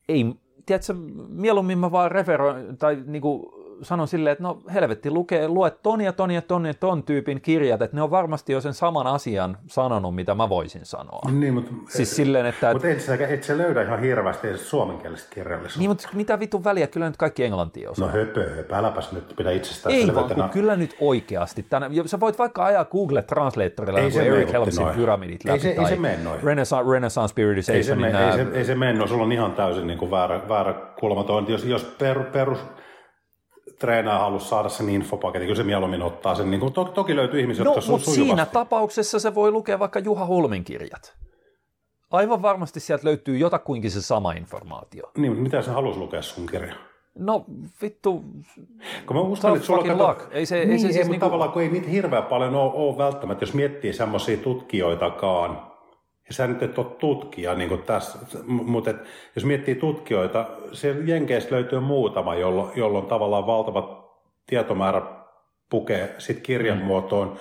ei, 0.08 0.26
tiedätkö, 0.66 0.94
mieluummin 1.28 1.78
mä 1.78 1.92
vaan 1.92 2.10
referoin 2.10 2.76
tai 2.76 3.02
niin 3.06 3.22
kuin, 3.22 3.63
sanon 3.82 4.08
silleen, 4.08 4.32
että 4.32 4.44
no 4.44 4.58
helvetti, 4.74 5.10
lukee, 5.10 5.48
luet 5.48 5.82
ton 5.82 6.00
ja 6.00 6.12
ton 6.12 6.30
ja 6.30 6.42
ton 6.42 6.66
ja 6.66 6.74
ton 6.74 7.02
tyypin 7.02 7.40
kirjat, 7.40 7.82
että 7.82 7.96
ne 7.96 8.02
on 8.02 8.10
varmasti 8.10 8.52
jo 8.52 8.60
sen 8.60 8.74
saman 8.74 9.06
asian 9.06 9.58
sanonut, 9.66 10.14
mitä 10.14 10.34
mä 10.34 10.48
voisin 10.48 10.84
sanoa. 10.84 11.20
Niin, 11.32 11.54
mutta, 11.54 11.72
Siis 11.88 12.16
silleen, 12.16 12.46
että... 12.46 12.72
mutta 12.72 12.88
et, 12.88 13.00
sä, 13.00 13.14
et 13.28 13.42
sä 13.42 13.58
löydä 13.58 13.82
ihan 13.82 14.00
hirveästi 14.00 14.58
suomenkielistä 14.58 15.34
kirjallisuutta. 15.34 15.78
Niin, 15.78 15.90
mutta 15.90 16.08
mitä 16.12 16.40
vitun 16.40 16.64
väliä, 16.64 16.86
kyllä 16.86 17.06
nyt 17.06 17.16
kaikki 17.16 17.44
englantia 17.44 17.90
osaa. 17.90 18.06
No 18.06 18.12
höpö, 18.12 18.50
höpö, 18.56 18.74
äläpäs 18.74 19.12
nyt 19.12 19.34
pidä 19.36 19.50
itsestään 19.50 19.94
Ei 19.94 20.14
vaan, 20.14 20.34
kun 20.34 20.48
kyllä 20.50 20.76
nyt 20.76 20.96
oikeasti. 21.00 21.62
Tänä, 21.62 21.90
sä 22.06 22.20
voit 22.20 22.38
vaikka 22.38 22.64
ajaa 22.64 22.84
Google 22.84 23.22
Translatorilla 23.22 23.98
Ei 23.98 24.04
niin 24.04 24.12
se 24.12 24.26
Eric 24.26 24.52
Helmsin 24.52 24.84
noin. 24.84 24.96
pyramidit 24.96 25.40
Ei 25.46 25.50
läpi. 25.52 25.60
se- 25.60 25.68
ei 25.68 25.76
tai 25.76 25.88
se 25.88 25.96
mene 25.96 26.18
noin. 26.24 26.42
Renaissance, 26.42 26.92
Renaissance 26.92 27.34
Ei 27.72 27.82
se, 27.82 27.96
nää- 27.96 28.26
ei, 28.26 28.32
se, 28.32 28.46
ei 28.52 28.64
se 28.64 28.74
mene, 28.74 28.92
no, 28.92 29.06
sulla 29.06 29.24
on 29.24 29.32
ihan 29.32 29.52
täysin 29.52 29.86
niin 29.86 29.98
kuin 29.98 30.10
väärä, 30.10 30.40
väärä 30.48 30.74
kulma. 31.00 31.24
Toi, 31.24 31.44
jos, 31.48 31.64
jos 31.64 31.84
per, 31.84 32.24
perus 32.24 32.58
treenaa 33.86 34.18
halusi 34.18 34.48
saada 34.48 34.68
sen 34.68 34.88
infopaketin, 34.88 35.46
kyllä 35.46 35.56
se 35.56 35.62
mieluummin 35.62 36.02
ottaa 36.02 36.34
sen. 36.34 36.50
Niin 36.50 36.60
kuin, 36.60 36.72
to, 36.72 36.84
toki 36.84 37.16
löytyy 37.16 37.40
ihmisiä, 37.40 37.64
No, 37.64 37.70
jotka 37.70 37.80
su, 37.80 37.90
mutta 37.92 38.04
sujuvasti. 38.04 38.24
siinä 38.28 38.46
tapauksessa 38.46 39.18
se 39.18 39.34
voi 39.34 39.50
lukea 39.50 39.78
vaikka 39.78 39.98
Juha 39.98 40.24
Holmin 40.24 40.64
kirjat. 40.64 41.14
Aivan 42.10 42.42
varmasti 42.42 42.80
sieltä 42.80 43.04
löytyy 43.06 43.36
jotakuinkin 43.38 43.90
se 43.90 44.02
sama 44.02 44.32
informaatio. 44.32 45.10
Niin, 45.16 45.32
mutta 45.32 45.42
mitä 45.42 45.62
sä 45.62 45.72
halusi 45.72 45.98
lukea 45.98 46.22
sun 46.22 46.46
kirja? 46.46 46.74
No 47.18 47.44
vittu, 47.82 48.24
Kun 49.06 49.16
mä 49.16 49.22
uskon, 49.22 49.54
että 49.54 49.66
sulla 49.66 49.82
kato-. 49.82 50.16
Ei 50.30 50.46
se- 50.46 50.58
ei 50.60 50.66
niin, 50.66 50.78
se 50.80 50.82
siis 50.86 50.96
ei, 50.96 51.02
mutta 51.02 51.10
niinku- 51.12 51.26
tavallaan 51.26 51.52
kun 51.52 51.62
ei 51.62 51.68
niitä 51.68 51.88
hirveän 51.88 52.22
paljon 52.22 52.54
ole, 52.54 52.72
ole 52.74 52.98
välttämättä, 52.98 53.42
jos 53.42 53.54
miettii 53.54 53.92
semmoisia 53.92 54.36
tutkijoitakaan, 54.36 55.73
ja 56.28 56.34
sä 56.34 56.46
nyt 56.46 56.62
et 56.62 56.78
ole 56.78 56.86
tutkija 56.86 57.54
niin 57.54 57.68
kuin 57.68 57.82
tässä, 57.82 58.18
mutta 58.46 58.90
et, 58.90 58.96
jos 59.36 59.44
miettii 59.44 59.74
tutkijoita, 59.74 60.46
se 60.72 60.96
Jenkeistä 61.04 61.54
löytyy 61.54 61.80
muutama, 61.80 62.34
jollo, 62.34 62.72
jolloin 62.76 63.06
tavallaan 63.06 63.46
valtava 63.46 64.10
tietomäärä 64.46 65.02
pukee 65.70 66.14
sit 66.18 66.40
kirjan 66.40 66.78
Mm. 66.78 66.84
muotoon 66.84 67.36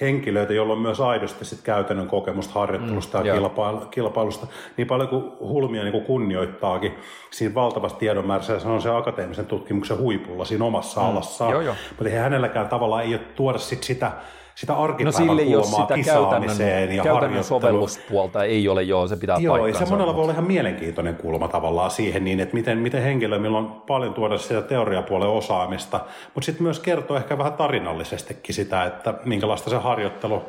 henkilöitä, 0.00 0.52
joilla 0.52 0.72
on 0.72 0.78
myös 0.78 1.00
aidosti 1.00 1.44
sit 1.44 1.60
käytännön 1.62 2.06
kokemusta 2.06 2.54
harjoittelusta 2.54 3.20
Mm, 3.20 3.26
ja 3.26 3.34
kilpailu, 3.34 3.80
kilpailusta. 3.80 4.46
Niin 4.76 4.86
paljon 4.86 5.08
kuin 5.08 5.24
Hulmia 5.40 5.82
niin 5.82 5.92
kuin 5.92 6.04
kunnioittaakin 6.04 6.94
siinä 7.30 7.54
valtavassa 7.54 7.98
tiedonmäärässä, 7.98 8.60
se 8.60 8.68
on 8.68 8.82
se 8.82 8.90
akateemisen 8.90 9.46
tutkimuksen 9.46 9.98
huipulla 9.98 10.44
siinä 10.44 10.64
omassa 10.64 11.00
mm. 11.00 11.06
alassaan. 11.06 11.50
Joo, 11.50 11.60
joo. 11.60 11.74
Mutta 11.98 12.14
hänelläkään 12.14 12.68
tavallaan 12.68 13.02
ei 13.02 13.14
ole 13.14 13.22
tuoda 13.34 13.58
sit 13.58 13.82
sitä, 13.82 14.12
sitä 14.54 14.72
no 14.72 14.82
arkipäivän 14.82 15.12
sille 15.12 15.42
jos 15.42 15.70
sitä 15.70 15.94
kisaamiseen 15.94 16.82
ja 16.96 17.02
käytännön 17.02 17.12
harjoitteluun. 17.14 17.44
sovelluspuolta 17.44 18.44
ei 18.44 18.68
ole, 18.68 18.82
joo, 18.82 19.06
se 19.06 19.16
pitää 19.16 19.36
Joo, 19.40 19.56
ja 19.56 19.60
paikkansa. 19.62 19.86
se 19.86 19.90
monella 19.92 20.14
voi 20.14 20.22
olla 20.22 20.32
ihan 20.32 20.44
mielenkiintoinen 20.44 21.16
kulma 21.16 21.48
tavallaan 21.48 21.90
siihen, 21.90 22.24
niin 22.24 22.40
että 22.40 22.54
miten, 22.54 22.78
miten 22.78 23.02
henkilö, 23.02 23.38
millä 23.38 23.58
on 23.58 23.82
paljon 23.86 24.14
tuoda 24.14 24.38
sitä 24.38 24.62
teoriapuolen 24.62 25.28
osaamista, 25.28 26.00
mutta 26.34 26.46
sitten 26.46 26.62
myös 26.62 26.78
kertoo 26.80 27.16
ehkä 27.16 27.38
vähän 27.38 27.52
tarinallisestikin 27.52 28.54
sitä, 28.54 28.84
että 28.84 29.14
minkälaista 29.24 29.70
se 29.70 29.76
harjoittelu, 29.76 30.42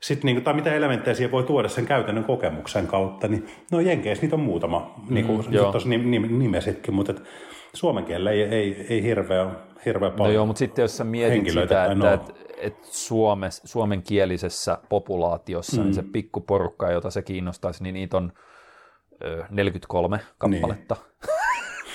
sit 0.00 0.24
niin, 0.24 0.42
tai 0.42 0.54
mitä 0.54 0.74
elementtejä 0.74 1.14
siihen 1.14 1.32
voi 1.32 1.42
tuoda 1.42 1.68
sen 1.68 1.86
käytännön 1.86 2.24
kokemuksen 2.24 2.86
kautta, 2.86 3.28
niin 3.28 3.46
no 3.72 3.80
Jenkeissä 3.80 4.22
niitä 4.22 4.36
on 4.36 4.42
muutama, 4.42 4.94
niin 5.08 5.26
kuin 5.26 5.44
joo. 5.50 5.70
tuossa 5.70 5.88
nim, 5.88 6.10
nim, 6.10 6.38
nimesitkin, 6.38 6.94
mutta 6.94 7.12
et 7.12 7.22
suomen 7.74 8.04
kielellä 8.04 8.30
ei, 8.30 8.42
ei, 8.42 8.86
ei 8.90 9.02
hirveän 9.02 9.46
No 10.00 10.10
paljon. 10.10 10.34
joo, 10.34 10.46
mutta 10.46 10.58
sitten 10.58 10.82
jos 10.82 10.96
sä 10.96 11.04
mietit 11.04 11.50
sitä, 11.50 11.84
en 11.86 12.02
että 12.02 12.32
oo. 12.62 12.66
et, 12.66 12.78
et 12.78 12.84
Suomes, 12.84 13.62
suomenkielisessä 13.64 14.78
populaatiossa, 14.88 15.76
mm. 15.76 15.82
niin 15.82 15.94
se 15.94 16.02
pikkuporukka, 16.12 16.90
jota 16.90 17.10
se 17.10 17.22
kiinnostaisi, 17.22 17.82
niin 17.82 17.94
niitä 17.94 18.16
on 18.16 18.32
ö, 19.24 19.44
43 19.50 20.20
kappaletta. 20.38 20.96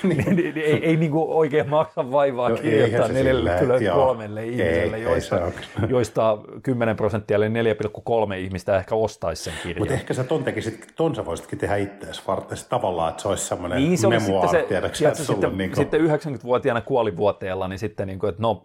Niin. 0.04 0.18
niin, 0.18 0.36
niin, 0.36 0.58
ei, 0.58 0.86
ei 0.86 0.98
niinku 0.98 1.38
oikein 1.38 1.70
maksa 1.70 2.12
vaivaa 2.12 2.50
No, 2.50 2.56
kirjoittaa 2.56 3.00
eihän 3.00 3.08
se 3.08 3.24
silleen, 3.24 3.46
43 3.46 4.26
joo. 4.26 4.40
ihmiselle, 4.42 4.98
Ei, 4.98 5.04
joista, 5.04 5.46
ei 5.46 5.52
se 5.52 5.88
joista 5.90 6.38
10 6.64 6.96
prosenttia 6.96 7.38
eli 7.38 7.48
4,3 7.48 8.34
ihmistä 8.34 8.78
ehkä 8.78 8.96
ostaisi 8.96 9.44
sen 9.44 9.54
kirjan. 9.64 9.80
Mutta 9.80 9.94
ehkä 9.94 10.14
sä 10.14 10.24
ton 10.24 10.44
tekisit, 10.44 10.88
ton 10.96 11.16
sä 11.16 11.26
voisitkin 11.26 11.60
tehdä 11.60 11.76
itseäsi 11.76 12.22
varten 12.28 12.58
tavallaan, 12.70 13.10
että 13.10 13.22
se 13.22 13.28
olisi 13.28 13.46
semmoinen 13.46 13.78
Niin 13.78 13.98
se 13.98 14.08
oli 14.08 14.20
sitten 14.20 14.34
memoir, 14.34 14.50
se, 14.50 14.66
tiedätkö, 14.68 15.08
että 15.08 15.24
sulla 15.24 15.42
sitten, 15.42 15.58
niin 15.58 15.70
kuin, 15.70 15.78
sitten 15.78 16.02
90-vuotiaana 16.02 16.82
kuolivuoteella, 16.82 17.68
niin 17.68 17.80
sitten 17.80 18.08
niin 18.08 18.20
kuin, 18.20 18.30
että 18.30 18.42
no 18.42 18.64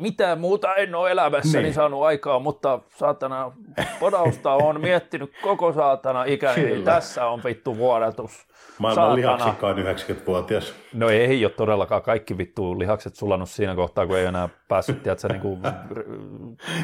mitään 0.00 0.40
muuta 0.40 0.74
en 0.74 0.94
ole 0.94 1.10
elämässäni 1.10 1.62
Niin. 1.62 1.74
saanut 1.74 2.02
aikaa, 2.02 2.38
mutta 2.38 2.78
saatana 2.96 3.52
podausta 4.00 4.52
on 4.52 4.80
miettinyt 4.80 5.32
koko 5.42 5.72
saatana 5.72 6.24
ikäni, 6.24 6.56
niin 6.62 6.68
Kyllä. 6.68 6.84
tässä 6.84 7.26
on 7.26 7.40
vittu 7.44 7.76
vuodatus. 7.76 8.46
maailman 8.78 9.16
lihaksikkaan 9.16 9.76
90-vuotias. 9.78 10.74
No 10.94 11.08
ei 11.08 11.44
ole 11.44 11.52
todellakaan 11.52 12.02
kaikki 12.02 12.38
vittu 12.38 12.78
lihakset 12.78 13.14
sulannut 13.14 13.50
siinä 13.50 13.74
kohtaa, 13.74 14.06
kun 14.06 14.16
ei 14.18 14.24
enää 14.26 14.48
päässyt 14.68 15.02
tiedätkö, 15.02 15.28
niin 15.28 15.40
kuin, 15.40 15.60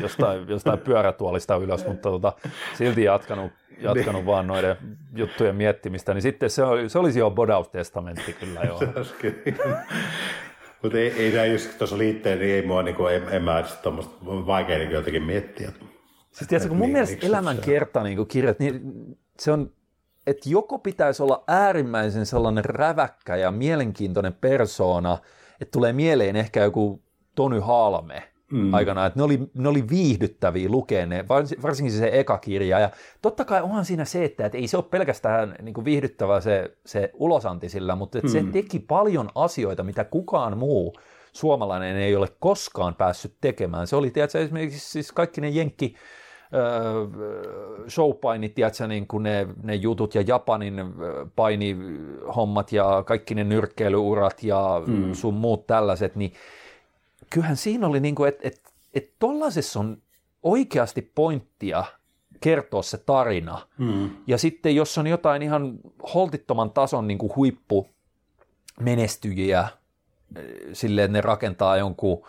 jostain, 0.00 0.48
jostain 0.48 0.78
pyörätuolista 0.78 1.56
ylös, 1.56 1.86
mutta 1.86 2.10
tota, 2.10 2.32
silti 2.74 3.04
jatkanut, 3.04 3.52
jatkanut 3.78 4.26
vaan 4.26 4.46
noiden 4.46 4.76
juttujen 5.16 5.56
miettimistä, 5.56 6.14
niin 6.14 6.22
sitten 6.22 6.50
se, 6.50 6.62
oli, 6.64 6.88
se 6.88 6.98
olisi 6.98 7.18
jo 7.18 7.30
bodaustestamentti 7.30 8.32
kyllä 8.32 8.60
joo. 8.60 8.80
Mutta 10.82 10.98
ei, 10.98 11.10
ei 11.10 11.32
näin, 11.32 11.52
jos 11.52 11.66
tuossa 11.66 11.98
liitteen, 11.98 12.38
niin 12.38 12.54
ei 12.54 12.66
mua, 12.66 12.82
niin 12.82 12.94
kuin, 12.96 13.14
en, 13.14 13.22
en 13.30 13.42
mä 13.42 13.58
edes 13.58 13.72
tuommoista 13.72 14.14
vaikea 14.26 14.78
niin 14.78 14.90
jotenkin 14.90 15.22
miettiä. 15.22 15.72
Siis 16.32 16.48
tiedätkö, 16.48 16.68
kun 16.68 16.78
mun 16.78 16.86
Niin, 16.86 16.92
mielestä 16.92 17.26
elämän 17.26 17.58
kerta 17.58 18.02
niin 18.02 18.26
kirjat, 18.26 18.58
niin 18.58 18.80
se 19.38 19.52
on, 19.52 19.72
että 20.26 20.48
joko 20.48 20.78
pitäisi 20.78 21.22
olla 21.22 21.44
äärimmäisen 21.48 22.26
sellainen 22.26 22.64
räväkkä 22.64 23.36
ja 23.36 23.50
mielenkiintoinen 23.50 24.34
persoona, 24.34 25.18
että 25.60 25.72
tulee 25.72 25.92
mieleen 25.92 26.36
ehkä 26.36 26.62
joku 26.64 27.02
Tony 27.34 27.60
Halme 27.60 28.22
mm. 28.52 28.74
aikana, 28.74 29.06
että 29.06 29.18
ne 29.18 29.22
oli, 29.22 29.40
ne 29.54 29.68
oli 29.68 29.88
viihdyttäviä 29.88 30.68
lukea 30.68 31.06
ne, 31.06 31.22
vars- 31.22 31.62
varsinkin 31.62 31.92
se 31.92 32.10
eka 32.12 32.38
kirja. 32.38 32.78
Ja 32.78 32.90
totta 33.22 33.44
kai 33.44 33.62
onhan 33.62 33.84
siinä 33.84 34.04
se, 34.04 34.24
että, 34.24 34.46
että 34.46 34.58
ei 34.58 34.68
se 34.68 34.76
ole 34.76 34.84
pelkästään 34.90 35.56
niin 35.62 35.74
kuin 35.74 35.84
viihdyttävä 35.84 36.40
se, 36.40 36.76
se 36.86 37.10
ulosanti 37.14 37.68
sillä, 37.68 37.96
mutta 37.96 38.18
että 38.18 38.28
mm. 38.28 38.32
se 38.32 38.52
teki 38.52 38.78
paljon 38.78 39.28
asioita, 39.34 39.82
mitä 39.82 40.04
kukaan 40.04 40.58
muu 40.58 40.96
suomalainen 41.32 41.96
ei 41.96 42.16
ole 42.16 42.28
koskaan 42.40 42.94
päässyt 42.94 43.34
tekemään. 43.40 43.86
Se 43.86 43.96
oli, 43.96 44.10
tiedätkö, 44.10 44.40
esimerkiksi 44.40 44.90
siis 44.90 45.12
kaikki 45.12 45.40
ne 45.40 45.48
jenkki, 45.48 45.94
showpainit, 47.88 48.54
tiedätkö, 48.54 48.86
niin 48.86 49.06
kuin 49.06 49.22
ne, 49.22 49.48
ne 49.62 49.74
jutut 49.74 50.14
ja 50.14 50.24
Japanin 50.26 50.74
painihommat 51.36 52.72
ja 52.72 53.02
kaikki 53.06 53.34
ne 53.34 53.44
nyrkkeilyurat 53.44 54.42
ja 54.42 54.82
mm. 54.86 55.12
sun 55.12 55.34
muut 55.34 55.66
tällaiset, 55.66 56.16
niin 56.16 56.32
kyllähän 57.30 57.56
siinä 57.56 57.86
oli 57.86 58.00
niin 58.00 58.14
kuin, 58.14 58.28
että 58.28 58.48
et, 58.48 58.60
et 58.94 59.12
tollaisessa 59.18 59.80
on 59.80 60.02
oikeasti 60.42 61.02
pointtia 61.14 61.84
kertoa 62.40 62.82
se 62.82 62.98
tarina. 62.98 63.58
Mm. 63.78 64.10
Ja 64.26 64.38
sitten 64.38 64.76
jos 64.76 64.98
on 64.98 65.06
jotain 65.06 65.42
ihan 65.42 65.78
holtittoman 66.14 66.70
tason 66.70 67.06
niin 67.06 67.18
kuin 67.18 67.36
huippu 67.36 67.88
menestyjiä 68.80 69.68
silleen, 70.72 71.04
että 71.04 71.12
ne 71.12 71.20
rakentaa 71.20 71.76
jonkun, 71.76 72.24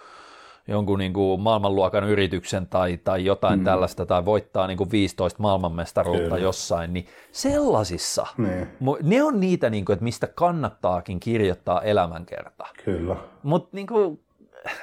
jonkun 0.68 1.00
niin 1.00 1.14
kuin 1.14 1.41
maailmanluokan 1.41 2.04
yrityksen 2.04 2.68
tai, 2.68 2.97
tai 2.97 3.26
jotain 3.26 3.60
mm. 3.60 3.66
tällaista, 3.66 4.06
tai 4.06 4.26
voittaa 4.26 4.68
niin 4.68 4.78
kuin 4.78 4.91
15 4.91 5.41
maailmanmestaruutta 5.41 6.24
Kyllä. 6.24 6.38
jossain, 6.38 6.93
niin 6.93 7.06
sellaisissa, 7.32 8.28
Niin, 8.38 8.68
mu- 8.84 9.04
ne 9.04 9.24
on 9.24 9.39
niitä, 9.39 9.70
niin 9.70 9.86
kuin, 9.86 9.93
että 9.93 10.04
mistä 10.04 10.28
kannattaakin 10.28 11.20
kirjoittaa 11.20 11.82
elämänkerta. 11.82 12.66
kyllä. 12.86 13.16
Mutta 13.43 13.70
niin 13.72 13.88
kuin, 13.88 14.20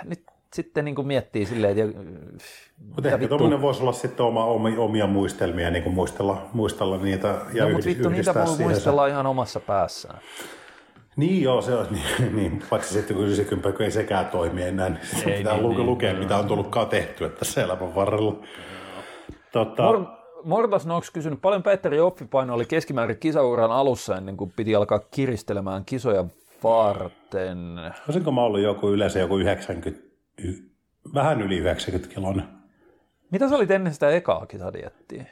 nyt 0.05 0.23
sitten 0.55 0.85
niin 0.85 0.95
kuin 0.95 1.07
miettii 1.07 1.47
silleen, 1.47 1.79
että 1.79 2.01
Mutta 2.95 3.09
ehkä 3.09 3.29
tuommoinen 3.29 3.63
voisi 3.63 3.83
olla 3.83 3.93
sitten 3.93 4.27
oma, 4.27 4.45
omia, 4.79 5.07
muistelmia, 5.07 5.71
niin 5.71 5.83
kuin 5.83 5.95
muistella, 5.95 6.47
muistella 6.53 6.97
niitä 6.97 7.29
ja 7.53 7.65
no, 7.65 7.71
mutta 7.71 7.87
vittu, 7.87 8.09
niitä 8.09 8.35
voi 8.35 8.59
muistella 8.59 9.07
ihan 9.07 9.27
omassa 9.27 9.61
päässään. 9.61 10.19
Niin 11.17 11.43
joo, 11.43 11.63
se 11.63 11.75
on 11.75 11.87
niin, 12.19 12.37
niin 12.37 12.63
paitsi 12.71 12.95
sitten 12.95 13.17
kun 13.17 13.27
90 13.27 13.73
kun 13.73 13.85
ei 13.85 13.91
sekään 13.91 14.27
toimi 14.27 14.63
enää, 14.63 14.89
niin 14.89 15.01
Ei, 15.27 15.39
pitää 15.39 15.55
niin, 15.55 15.69
niin, 15.69 15.77
niin, 15.77 15.87
lukea, 15.87 16.11
joo. 16.11 16.19
mitä 16.19 16.37
on 16.37 16.47
tullutkaan 16.47 16.89
tehtyä 16.89 17.29
tässä 17.29 17.63
elämän 17.63 17.95
varrella. 17.95 18.35
Tota, 19.53 19.83
Mor- 19.83 20.07
Mortas 20.45 20.87
Nox 20.87 21.11
kysynyt, 21.11 21.41
paljon 21.43 21.63
Petteri 21.63 22.01
oppipaino 22.01 22.55
oli 22.55 22.65
keskimäärin 22.65 23.19
kisauran 23.19 23.73
alussa 23.73 24.17
ennen 24.17 24.37
kuin 24.37 24.53
piti 24.57 24.75
alkaa 24.75 24.99
kiristelemään 24.99 25.85
kisoja 25.85 26.25
varten. 26.65 27.59
olisinko 28.09 28.33
mä 28.33 28.43
ollut 28.43 28.61
joku 28.61 28.89
yleensä 28.89 29.19
joku 29.19 29.39
90, 29.39 30.07
y- 30.45 30.71
vähän 31.15 31.43
yli 31.43 31.59
90 31.59 32.15
kilon. 32.15 32.43
Mitä 33.31 33.49
sä 33.49 33.57
olit 33.57 33.71
ennen 33.71 33.93
sitä 33.93 34.11
ekaa 34.11 34.47
kisadiettiä? 34.47 35.25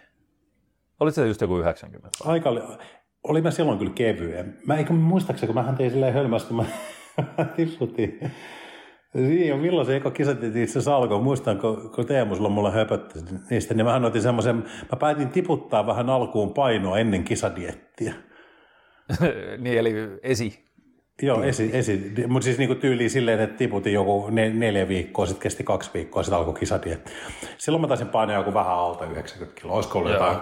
Olit 1.00 1.14
se 1.14 1.26
just 1.26 1.40
joku 1.40 1.58
90? 1.58 2.08
Aika 2.24 2.50
oli, 2.50 2.60
oli 3.22 3.42
mä 3.42 3.50
silloin 3.50 3.78
kyllä 3.78 3.92
kevyen. 3.94 4.58
Mä 4.66 4.76
eikö 4.76 4.92
muistaakseni, 4.92 5.46
kun 5.46 5.54
mähän 5.54 5.76
tein 5.76 5.90
silleen 5.90 6.14
hölmästi, 6.14 6.54
mä 6.54 6.64
tipputin. 7.56 8.30
Siinä 9.16 9.56
milloin 9.56 9.86
se 9.86 9.96
eka 9.96 10.10
kisat 10.10 10.42
itse 10.42 10.62
asiassa 10.62 10.96
alkoi. 10.96 11.20
Muistan, 11.22 11.58
kun, 11.58 11.90
kun 11.94 12.06
Teemu 12.06 12.34
silloin 12.34 12.54
mulle 12.54 12.72
höpötti 12.72 13.18
niistä, 13.50 13.74
niin 13.74 13.86
mähän 13.86 14.04
otin 14.04 14.22
semmoisen, 14.22 14.56
mä 14.56 14.96
päätin 14.98 15.28
tiputtaa 15.28 15.86
vähän 15.86 16.10
alkuun 16.10 16.54
painoa 16.54 16.98
ennen 16.98 17.24
kisadiettiä. 17.24 18.14
niin, 19.58 19.78
eli 19.78 19.94
esi. 20.22 20.64
Joo, 21.22 21.42
esi, 21.42 21.70
esi, 21.72 22.12
mutta 22.26 22.44
siis 22.44 22.58
niinku 22.58 22.74
tyyliin 22.74 23.10
silleen, 23.10 23.40
että 23.40 23.56
tiputin 23.56 23.92
joku 23.92 24.28
ne, 24.30 24.50
neljä 24.50 24.88
viikkoa, 24.88 25.26
sitten 25.26 25.42
kesti 25.42 25.64
kaksi 25.64 25.90
viikkoa, 25.94 26.22
sitten 26.22 26.38
alkoi 26.38 26.54
kisadiet. 26.54 27.12
Silloin 27.58 27.80
mä 27.80 27.88
taisin 27.88 28.08
painaa 28.08 28.36
joku 28.36 28.54
vähän 28.54 28.72
alta 28.72 29.06
90 29.06 29.60
kiloa, 29.60 29.76
olisiko 29.76 29.98
ollut 29.98 30.12
jotain 30.12 30.36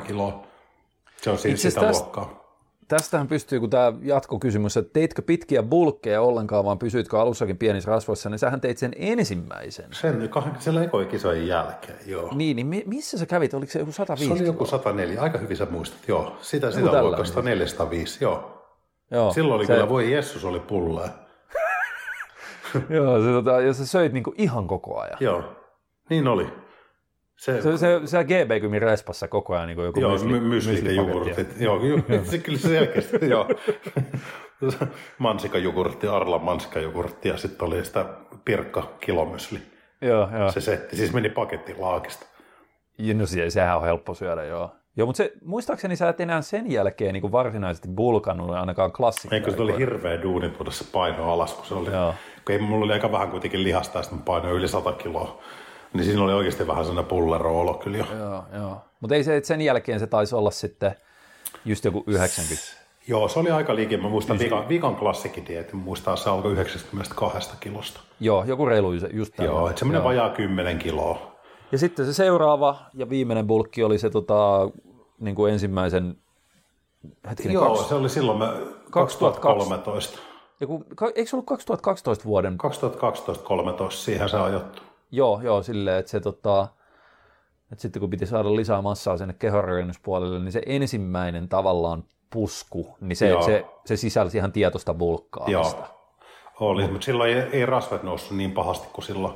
kiloa. 0.06 0.46
Se 1.16 1.30
on 1.30 1.38
siis 1.38 1.62
sitä 1.62 1.80
tästä, 1.80 2.02
luokkaa. 2.02 2.37
Tästähän 2.88 3.28
pystyy, 3.28 3.60
kun 3.60 3.70
tämä 3.70 3.92
jatkokysymys, 4.02 4.76
että 4.76 4.92
teitkö 4.92 5.22
pitkiä 5.22 5.62
bulkkeja 5.62 6.22
ollenkaan, 6.22 6.64
vaan 6.64 6.78
pysyitkö 6.78 7.20
alussakin 7.20 7.58
pienissä 7.58 7.90
rasvoissa, 7.90 8.30
niin 8.30 8.38
sähän 8.38 8.60
teit 8.60 8.78
sen 8.78 8.92
ensimmäisen. 8.96 9.86
Sen 9.90 10.30
siellä 10.58 10.82
ekoikisojen 10.82 11.46
jälkeen, 11.46 11.98
joo. 12.06 12.34
Niin, 12.34 12.56
niin 12.56 12.82
missä 12.86 13.18
sä 13.18 13.26
kävit? 13.26 13.54
Oliko 13.54 13.72
se 13.72 13.78
joku 13.78 13.92
105? 13.92 14.28
Se 14.28 14.34
oli 14.34 14.46
joku 14.46 14.66
104, 14.66 15.22
aika 15.22 15.38
hyvin 15.38 15.56
sä 15.56 15.66
muistat, 15.70 16.08
joo. 16.08 16.36
Sitä, 16.40 16.70
sitä 16.70 17.02
luokasta 17.02 17.42
405, 17.42 18.24
joo. 18.24 18.64
joo 19.10 19.32
Silloin 19.32 19.58
oli 19.58 19.66
se... 19.66 19.72
kyllä, 19.72 19.88
voi 19.88 20.12
Jessus 20.12 20.44
oli 20.44 20.60
pullaa. 20.60 21.08
joo, 22.90 23.22
se, 23.22 23.26
tota, 23.26 23.60
ja 23.60 23.72
sä 23.72 23.86
söit 23.86 24.12
niinku 24.12 24.34
ihan 24.38 24.66
koko 24.66 25.00
ajan. 25.00 25.16
Joo, 25.20 25.42
niin 26.10 26.28
oli. 26.28 26.67
Se, 27.38 27.62
se, 27.62 27.78
se, 27.78 28.00
se 28.04 28.24
GB-kymin 28.24 28.82
respassa 28.82 29.28
koko 29.28 29.54
ajan 29.54 29.68
niin 29.68 29.78
joku 29.78 30.00
joo, 30.00 30.12
mysli, 30.12 30.40
mysli 30.40 30.84
ja 30.84 30.92
jogurtit. 30.92 31.48
Joo, 31.60 31.80
se 32.24 32.38
kyllä 32.38 32.58
selkeästi, 32.58 33.16
joo. 33.30 33.48
Mansikajogurtti, 35.18 36.06
Arla 36.06 36.38
mansikajogurtti 36.38 37.28
ja 37.28 37.36
sitten 37.36 37.68
oli 37.68 37.84
sitä 37.84 38.06
pirkka 38.44 38.92
kilomysli. 39.00 39.58
Joo, 40.00 40.28
joo. 40.38 40.52
Se 40.52 40.60
setti, 40.60 40.96
siis 40.96 41.12
meni 41.12 41.28
paketti 41.28 41.74
laakista. 41.78 42.26
No 43.14 43.26
se, 43.26 43.50
sehän 43.50 43.76
on 43.76 43.84
helppo 43.84 44.14
syödä, 44.14 44.44
joo. 44.44 44.70
Joo, 44.96 45.06
mutta 45.06 45.16
se, 45.16 45.32
muistaakseni 45.44 45.96
sä 45.96 46.08
et 46.08 46.20
enää 46.20 46.42
sen 46.42 46.72
jälkeen 46.72 47.12
niin 47.12 47.20
kuin 47.20 47.32
varsinaisesti 47.32 47.88
bulkannut 47.88 48.50
ainakaan 48.50 48.92
klassikkoja. 48.92 49.38
Eikö 49.38 49.50
se 49.50 49.62
oli 49.62 49.78
hirveä 49.78 50.22
duuni 50.22 50.50
tuoda 50.50 50.70
se 50.70 50.84
paino 50.92 51.32
alas, 51.32 51.54
kun 51.54 51.66
se 51.66 51.74
oli, 51.74 51.90
joo. 51.90 52.14
kun 52.46 52.52
ei, 52.52 52.58
mulla 52.58 52.84
oli 52.84 52.92
aika 52.92 53.12
vähän 53.12 53.30
kuitenkin 53.30 53.64
lihasta, 53.64 53.98
ja 53.98 54.02
sitten 54.02 54.22
paino 54.22 54.52
yli 54.52 54.68
100 54.68 54.92
kiloa. 54.92 55.42
Niin 55.92 56.04
siinä 56.04 56.22
oli 56.22 56.32
oikeasti 56.32 56.66
vähän 56.66 56.84
sellainen 56.84 57.08
pullero-olo 57.08 57.74
kyllä 57.74 57.98
jo. 57.98 58.04
Joo, 58.18 58.44
joo. 58.52 58.80
Mutta 59.00 59.14
ei 59.14 59.24
se, 59.24 59.40
sen 59.44 59.60
jälkeen 59.60 60.00
se 60.00 60.06
taisi 60.06 60.34
olla 60.34 60.50
sitten 60.50 60.94
just 61.64 61.84
joku 61.84 62.04
90. 62.06 62.64
Joo, 63.08 63.28
se 63.28 63.38
oli 63.38 63.50
aika 63.50 63.74
liikin. 63.74 64.02
Mä 64.02 64.08
muistan 64.08 64.38
viikan, 64.38 64.68
viikan 64.68 64.96
klassikidietin, 64.96 65.76
muistaa 65.76 66.16
se 66.16 66.30
alkoi 66.30 66.52
92 66.52 67.50
kilosta. 67.60 68.00
Joo, 68.20 68.44
joku 68.44 68.66
reilu 68.66 68.92
just 68.92 69.32
tämä. 69.36 69.46
Joo, 69.46 69.68
että 69.68 69.78
semmoinen 69.78 70.04
vajaa 70.04 70.30
10 70.30 70.78
kiloa. 70.78 71.38
Ja 71.72 71.78
sitten 71.78 72.06
se 72.06 72.12
seuraava 72.12 72.76
ja 72.94 73.10
viimeinen 73.10 73.46
bulkki 73.46 73.84
oli 73.84 73.98
se 73.98 74.10
tota, 74.10 74.70
niin 75.20 75.34
kuin 75.34 75.52
ensimmäisen 75.52 76.16
hetkinen, 77.28 77.54
Joo, 77.54 77.68
kaksi, 77.68 77.88
se 77.88 77.94
oli 77.94 78.08
silloin 78.08 78.38
me 78.38 78.46
2013. 78.90 80.18
Joku, 80.60 80.84
eikö 81.14 81.30
se 81.30 81.36
ollut 81.36 81.46
2012 81.46 82.24
vuoden? 82.24 82.58
2012-2013, 83.88 83.90
siihen 83.90 84.28
se 84.28 84.36
ajoittu. 84.36 84.82
Joo, 85.10 85.40
joo, 85.42 85.62
silleen, 85.62 85.98
että 85.98 86.10
se 86.10 86.20
tota, 86.20 86.68
että 87.72 87.82
sitten 87.82 88.00
kun 88.00 88.10
piti 88.10 88.26
saada 88.26 88.56
lisää 88.56 88.82
massaa 88.82 89.16
sinne 89.16 89.34
kehonrakennuspuolelle, 89.38 90.38
niin 90.38 90.52
se 90.52 90.62
ensimmäinen 90.66 91.48
tavallaan 91.48 92.04
pusku, 92.30 92.96
niin 93.00 93.16
se, 93.16 93.36
se, 93.44 93.66
se 93.84 93.96
sisälsi 93.96 94.38
ihan 94.38 94.52
tietoista 94.52 94.94
bulkkaamista. 94.94 95.76
Joo, 95.76 96.10
oli, 96.60 96.82
Mut, 96.82 96.92
mutta 96.92 97.04
silloin 97.04 97.30
ei, 97.30 97.42
ei 97.52 97.66
rasvat 97.66 98.02
noussut 98.02 98.36
niin 98.36 98.52
pahasti 98.52 98.88
kuin 98.92 99.04
silloin, 99.04 99.34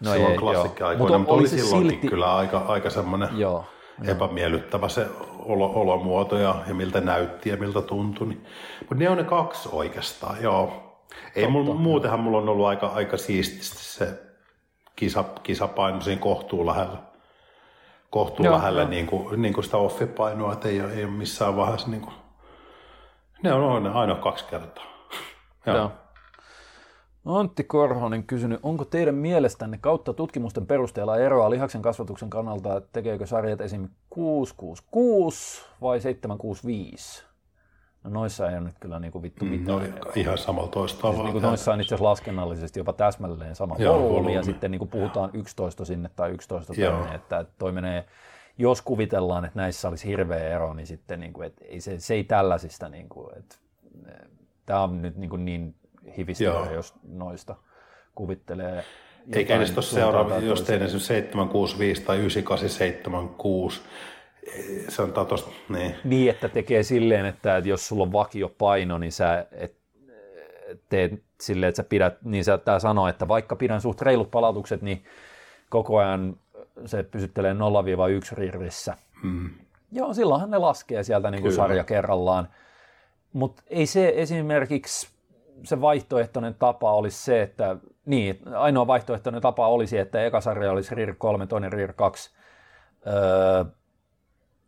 no 0.00 0.12
silloin 0.12 0.36
klassikki-aikoina, 0.40 1.18
mutta 1.18 1.32
oli, 1.32 1.40
oli 1.40 1.48
silloinkin 1.48 1.90
silti... 1.90 2.08
kyllä 2.08 2.36
aika, 2.36 2.58
aika 2.58 2.90
semmoinen 2.90 3.28
joo, 3.38 3.64
epämiellyttävä 4.04 4.88
se 4.88 5.06
olo, 5.38 5.72
olomuoto 5.74 6.38
ja, 6.38 6.54
ja 6.68 6.74
miltä 6.74 7.00
näytti 7.00 7.50
ja 7.50 7.56
miltä 7.56 7.82
tuntui. 7.82 8.28
Niin. 8.28 8.46
Mutta 8.78 8.94
ne 8.94 9.10
on 9.10 9.16
ne 9.16 9.24
kaksi 9.24 9.68
oikeastaan, 9.72 10.42
joo. 10.42 10.72
Ei 11.36 11.46
mulla, 11.46 11.74
muutenhan 11.74 12.20
mulla 12.20 12.38
on 12.38 12.48
ollut 12.48 12.66
aika, 12.66 12.86
aika 12.86 13.16
siististi 13.16 13.84
se 13.84 14.29
kisa, 15.00 15.24
kisapaino 15.42 16.00
siinä 16.00 16.20
kohtuu 16.20 16.66
lähellä. 16.66 16.96
Kohtuu 18.10 18.44
Joo, 18.44 18.54
lähellä 18.54 18.84
niin 18.84 19.06
kuin, 19.06 19.42
niin 19.42 19.54
kuin 19.54 19.64
sitä 19.64 19.76
offipainoa, 19.76 20.52
että 20.52 20.68
ei 20.68 20.80
ole, 20.80 20.92
ei 20.92 21.04
ole 21.04 21.12
missään 21.12 21.56
vaiheessa 21.56 21.88
niin 21.88 22.00
kuin, 22.00 22.14
ne 23.42 23.52
on 23.52 23.72
aina, 23.72 23.92
aina 23.92 24.14
kaksi 24.14 24.44
kertaa. 24.44 24.84
Joo. 25.66 25.76
Joo. 25.76 25.92
Antti 27.24 27.64
Korhonen 27.64 28.24
kysynyt, 28.24 28.60
onko 28.62 28.84
teidän 28.84 29.14
mielestänne 29.14 29.78
kautta 29.78 30.12
tutkimusten 30.12 30.66
perusteella 30.66 31.16
eroa 31.16 31.50
lihaksen 31.50 31.82
kasvatuksen 31.82 32.30
kannalta, 32.30 32.82
tekeekö 32.92 33.26
sarjat 33.26 33.60
esim. 33.60 33.88
666 34.10 35.66
vai 35.80 36.00
765? 36.00 37.29
No 38.04 38.10
noissa 38.10 38.50
ei 38.50 38.54
ole 38.54 38.64
nyt 38.64 38.78
kyllä 38.80 39.00
niin 39.00 39.12
kuin 39.12 39.22
vittu 39.22 39.44
mm, 39.44 39.50
mitään. 39.50 39.78
No, 39.78 40.12
ihan 40.14 40.38
samalla 40.38 40.68
toista 40.68 41.08
siis 41.08 41.22
niin 41.22 41.32
kuin 41.32 41.42
noissa 41.42 41.72
on 41.72 41.80
itse 41.80 41.94
asiassa 41.94 42.08
laskennallisesti 42.08 42.80
jopa 42.80 42.92
täsmälleen 42.92 43.56
sama 43.56 43.76
volyymi, 43.78 44.34
ja 44.34 44.42
sitten 44.42 44.70
niin 44.70 44.78
kuin 44.78 44.88
puhutaan 44.88 45.30
11 45.32 45.84
sinne 45.84 46.10
tai 46.16 46.30
11 46.30 46.74
tänne, 46.74 47.14
että 47.14 47.44
toi 47.58 47.72
menee, 47.72 48.04
jos 48.58 48.82
kuvitellaan, 48.82 49.44
että 49.44 49.58
näissä 49.58 49.88
olisi 49.88 50.08
hirveä 50.08 50.48
ero, 50.48 50.74
niin 50.74 50.86
sitten 50.86 51.20
niin 51.20 51.32
kuin, 51.32 51.46
että 51.46 51.64
ei, 51.64 51.80
se, 51.80 52.00
se 52.00 52.14
ei 52.14 52.24
tällaisista, 52.24 52.88
niin 52.88 53.08
kuin, 53.08 53.38
että 53.38 53.56
tämä 54.66 54.82
on 54.82 55.02
nyt 55.02 55.16
niin, 55.16 55.30
kuin 55.30 55.44
niin 55.44 55.74
hivistyä, 56.16 56.70
jos 56.72 56.94
noista 57.08 57.56
kuvittelee. 58.14 58.84
Eikä 59.32 59.56
edes 59.56 59.70
tuossa 59.70 59.94
seuraava, 59.94 60.38
jos 60.38 60.62
tein 60.62 60.82
esimerkiksi 60.82 61.06
765 61.06 62.02
tai 62.02 62.16
9876, 62.16 63.80
se 64.88 65.02
on 65.02 65.12
tosta, 65.12 65.50
niin. 65.68 65.94
Niin, 66.04 66.30
että 66.30 66.48
tekee 66.48 66.82
silleen, 66.82 67.26
että, 67.26 67.56
että 67.56 67.68
jos 67.68 67.88
sulla 67.88 68.02
on 68.02 68.12
vakio 68.12 68.48
paino, 68.58 68.98
niin 68.98 69.12
sä 69.12 69.46
et, 69.52 69.76
teet 70.88 71.22
silleen, 71.40 71.68
että 71.68 71.76
sä 71.76 71.88
pidät, 71.88 72.22
niin 72.24 72.44
sä 72.44 72.58
tää 72.58 72.78
sanoo, 72.78 73.08
että 73.08 73.28
vaikka 73.28 73.56
pidän 73.56 73.80
suht 73.80 74.02
reilut 74.02 74.30
palautukset, 74.30 74.82
niin 74.82 75.04
koko 75.68 75.98
ajan 75.98 76.36
se 76.86 77.02
pysyttelee 77.02 77.54
0-1 77.54 77.56
rirrissä. 78.32 78.96
Hmm. 79.22 79.50
Joo, 79.92 80.14
silloinhan 80.14 80.50
ne 80.50 80.58
laskee 80.58 81.02
sieltä 81.02 81.30
niin 81.30 81.42
kuin 81.42 81.54
sarja 81.54 81.84
kerrallaan. 81.84 82.48
Mutta 83.32 83.62
ei 83.66 83.86
se 83.86 84.12
esimerkiksi 84.16 85.08
se 85.64 85.80
vaihtoehtoinen 85.80 86.54
tapa 86.54 86.92
olisi 86.92 87.24
se, 87.24 87.42
että 87.42 87.76
niin, 88.06 88.40
ainoa 88.56 88.86
vaihtoehtoinen 88.86 89.42
tapa 89.42 89.68
olisi, 89.68 89.98
että 89.98 90.24
eka 90.24 90.40
sarja 90.40 90.72
olisi 90.72 90.94
RIR 90.94 91.14
3, 91.18 91.46
toinen 91.46 91.72
RIR 91.72 91.92
2. 91.92 92.30
Öö, 93.06 93.64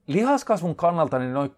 lihaskasvun 0.06 0.76
kannalta 0.76 1.18
niin 1.18 1.32
noi, 1.32 1.50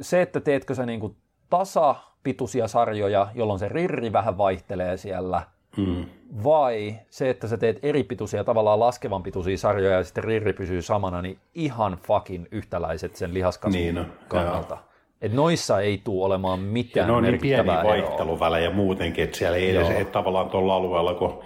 se, 0.00 0.22
että 0.22 0.40
teetkö 0.40 0.74
sä 0.74 0.86
niin 0.86 1.16
tasapituisia 1.50 2.68
sarjoja, 2.68 3.28
jolloin 3.34 3.58
se 3.58 3.68
rirri 3.68 4.12
vähän 4.12 4.38
vaihtelee 4.38 4.96
siellä, 4.96 5.42
mm. 5.76 6.04
vai 6.44 6.94
se, 7.10 7.30
että 7.30 7.48
sä 7.48 7.56
teet 7.56 7.78
eri 7.82 8.04
pituisia, 8.04 8.44
tavallaan 8.44 8.80
laskevan 8.80 9.22
pituisia 9.22 9.58
sarjoja 9.58 9.96
ja 9.96 10.04
sitten 10.04 10.24
rirri 10.24 10.52
pysyy 10.52 10.82
samana, 10.82 11.22
niin 11.22 11.38
ihan 11.54 11.98
fucking 12.02 12.46
yhtäläiset 12.50 13.16
sen 13.16 13.34
lihaskasvun 13.34 13.82
niin, 13.82 13.94
no, 13.94 14.04
kannalta. 14.28 14.74
Joo. 14.74 14.84
Et 15.22 15.32
noissa 15.32 15.80
ei 15.80 16.00
tule 16.04 16.26
olemaan 16.26 16.60
mitään 16.60 17.04
ja 17.04 17.06
ne 17.06 17.16
on 17.16 17.22
niin 17.22 17.40
pieniä 17.40 17.84
vaihteluvälejä 17.84 18.70
muutenkin, 18.70 19.24
että 19.24 19.36
siellä 19.36 19.56
ei 19.56 19.76
edes 19.76 19.90
et 19.90 20.12
tavallaan 20.12 20.50
tuolla 20.50 20.74
alueella, 20.74 21.14
kun 21.14 21.42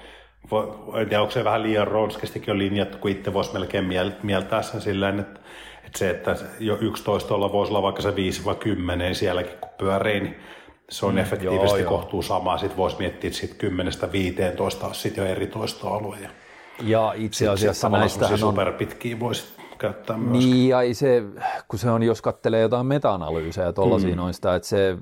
en 1.00 1.08
tiedä, 1.08 1.20
onko 1.20 1.32
se 1.32 1.44
vähän 1.44 1.62
liian 1.62 1.88
ronskistikin 1.88 2.52
on 2.52 2.58
linjattu, 2.58 2.98
kun 2.98 3.10
itse 3.10 3.32
voisi 3.32 3.52
melkein 3.52 3.84
mieltää 4.22 4.62
sen 4.62 4.80
silleen, 4.80 5.20
että, 5.20 5.40
että 5.86 5.98
se, 5.98 6.10
että 6.10 6.36
jo 6.60 6.78
11 6.80 7.34
olla 7.34 7.52
voisi 7.52 7.72
olla 7.72 7.82
vaikka 7.82 8.02
se 8.02 8.16
5 8.16 8.44
vai 8.44 8.54
10 8.54 8.98
niin 8.98 9.14
sielläkin 9.14 9.58
kun 9.60 9.70
pyörii, 9.78 10.20
niin 10.20 10.36
se 10.90 11.06
on 11.06 11.12
mm, 11.14 11.18
efektiivisesti 11.18 11.80
joo, 11.80 11.90
kohtuu 11.90 12.22
samaa. 12.22 12.58
Sitten 12.58 12.76
voisi 12.76 12.96
miettiä, 12.98 13.28
että 13.28 13.40
sitten 13.40 13.72
10-15 14.90 14.94
sitten 14.94 15.24
jo 15.24 15.30
eri 15.30 15.46
toistoalueja. 15.46 16.30
Ja 16.82 17.12
itse 17.16 17.48
asiassa 17.48 17.88
näistähän 17.88 18.32
on... 18.32 18.38
superpitkiä 18.38 19.20
voisi 19.20 19.44
käyttää 19.78 20.16
myös. 20.16 20.44
Niin, 20.44 20.68
ja 20.68 20.94
se, 20.94 21.22
kun 21.68 21.78
se 21.78 21.90
on, 21.90 22.02
jos 22.02 22.22
kattelee 22.22 22.60
jotain 22.60 22.86
meta-analyysejä 22.86 23.72
tuollaisia 23.72 24.10
mm. 24.10 24.16
noista, 24.16 24.54
että 24.54 24.68
se 24.68 24.96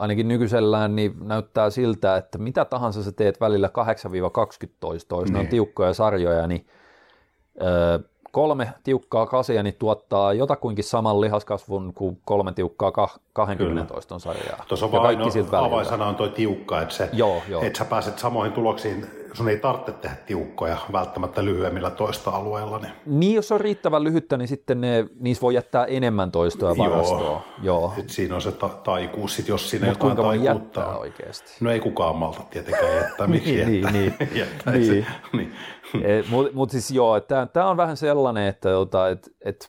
ainakin 0.00 0.28
nykyisellään 0.28 0.96
niin 0.96 1.14
näyttää 1.20 1.70
siltä, 1.70 2.16
että 2.16 2.38
mitä 2.38 2.64
tahansa 2.64 3.02
sä 3.02 3.12
teet 3.12 3.40
välillä 3.40 3.70
8-12 4.66 4.70
toistoa, 4.80 5.22
niin. 5.22 5.36
on 5.36 5.46
tiukkoja 5.46 5.94
sarjoja, 5.94 6.46
niin 6.46 6.66
öö, 7.62 7.98
kolme 8.30 8.72
tiukkaa 8.84 9.26
kasia 9.26 9.62
niin 9.62 9.74
tuottaa 9.78 10.32
jotakuinkin 10.32 10.84
saman 10.84 11.20
lihaskasvun 11.20 11.94
kuin 11.94 12.20
kolme 12.24 12.52
tiukkaa 12.52 12.92
20 13.32 13.92
toiston 13.92 14.20
sarjaa. 14.20 14.64
Tuossa 14.68 14.86
on 14.86 14.92
vain 14.92 15.18
avainsana 15.52 16.06
on 16.06 16.14
tuo 16.14 16.28
tiukka, 16.28 16.82
että, 16.82 16.94
se, 16.94 17.08
joo, 17.12 17.42
joo. 17.48 17.62
että 17.62 17.78
sä 17.78 17.84
pääset 17.84 18.18
samoihin 18.18 18.52
tuloksiin 18.52 19.19
sun 19.32 19.48
ei 19.48 19.58
tarvitse 19.58 19.92
tehdä 19.92 20.16
tiukkoja 20.26 20.76
välttämättä 20.92 21.44
lyhyemmillä 21.44 21.90
toista 21.90 22.30
alueilla. 22.30 22.78
Niin, 22.78 22.92
niin 23.06 23.34
jos 23.34 23.52
on 23.52 23.60
riittävän 23.60 24.04
lyhyttä, 24.04 24.36
niin 24.36 24.48
sitten 24.48 24.80
ne, 24.80 25.06
niissä 25.20 25.40
voi 25.42 25.54
jättää 25.54 25.84
enemmän 25.84 26.32
toistoa 26.32 26.76
varastoa. 26.78 27.20
Joo. 27.20 27.42
Joo. 27.62 27.92
Sitten 27.96 28.14
siinä 28.14 28.34
on 28.34 28.42
se 28.42 28.52
ta- 28.52 28.68
taikuus, 28.68 29.36
sit 29.36 29.48
jos 29.48 29.70
siinä 29.70 29.86
Mut 29.86 29.98
jotain 30.02 30.16
taikuutta 30.16 30.86
on. 30.86 30.96
oikeasti? 31.00 31.50
No 31.60 31.70
ei 31.70 31.80
kukaan 31.80 32.16
malta 32.16 32.40
tietenkään 32.50 32.96
jättää, 32.96 33.26
miksi 33.26 33.64
niin, 33.64 34.14
jättää. 34.34 34.72
niin, 34.74 34.90
niin. 34.90 35.06
niin. 35.32 35.52
Eh, 36.04 36.24
Mutta 36.30 36.52
mut 36.54 36.70
siis 36.70 36.90
joo, 36.90 37.20
tämä 37.52 37.70
on 37.70 37.76
vähän 37.76 37.96
sellainen, 37.96 38.46
että, 38.46 38.68
että, 38.82 39.08
että, 39.08 39.30
että 39.44 39.66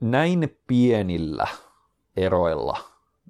näin 0.00 0.58
pienillä 0.66 1.46
eroilla 2.16 2.78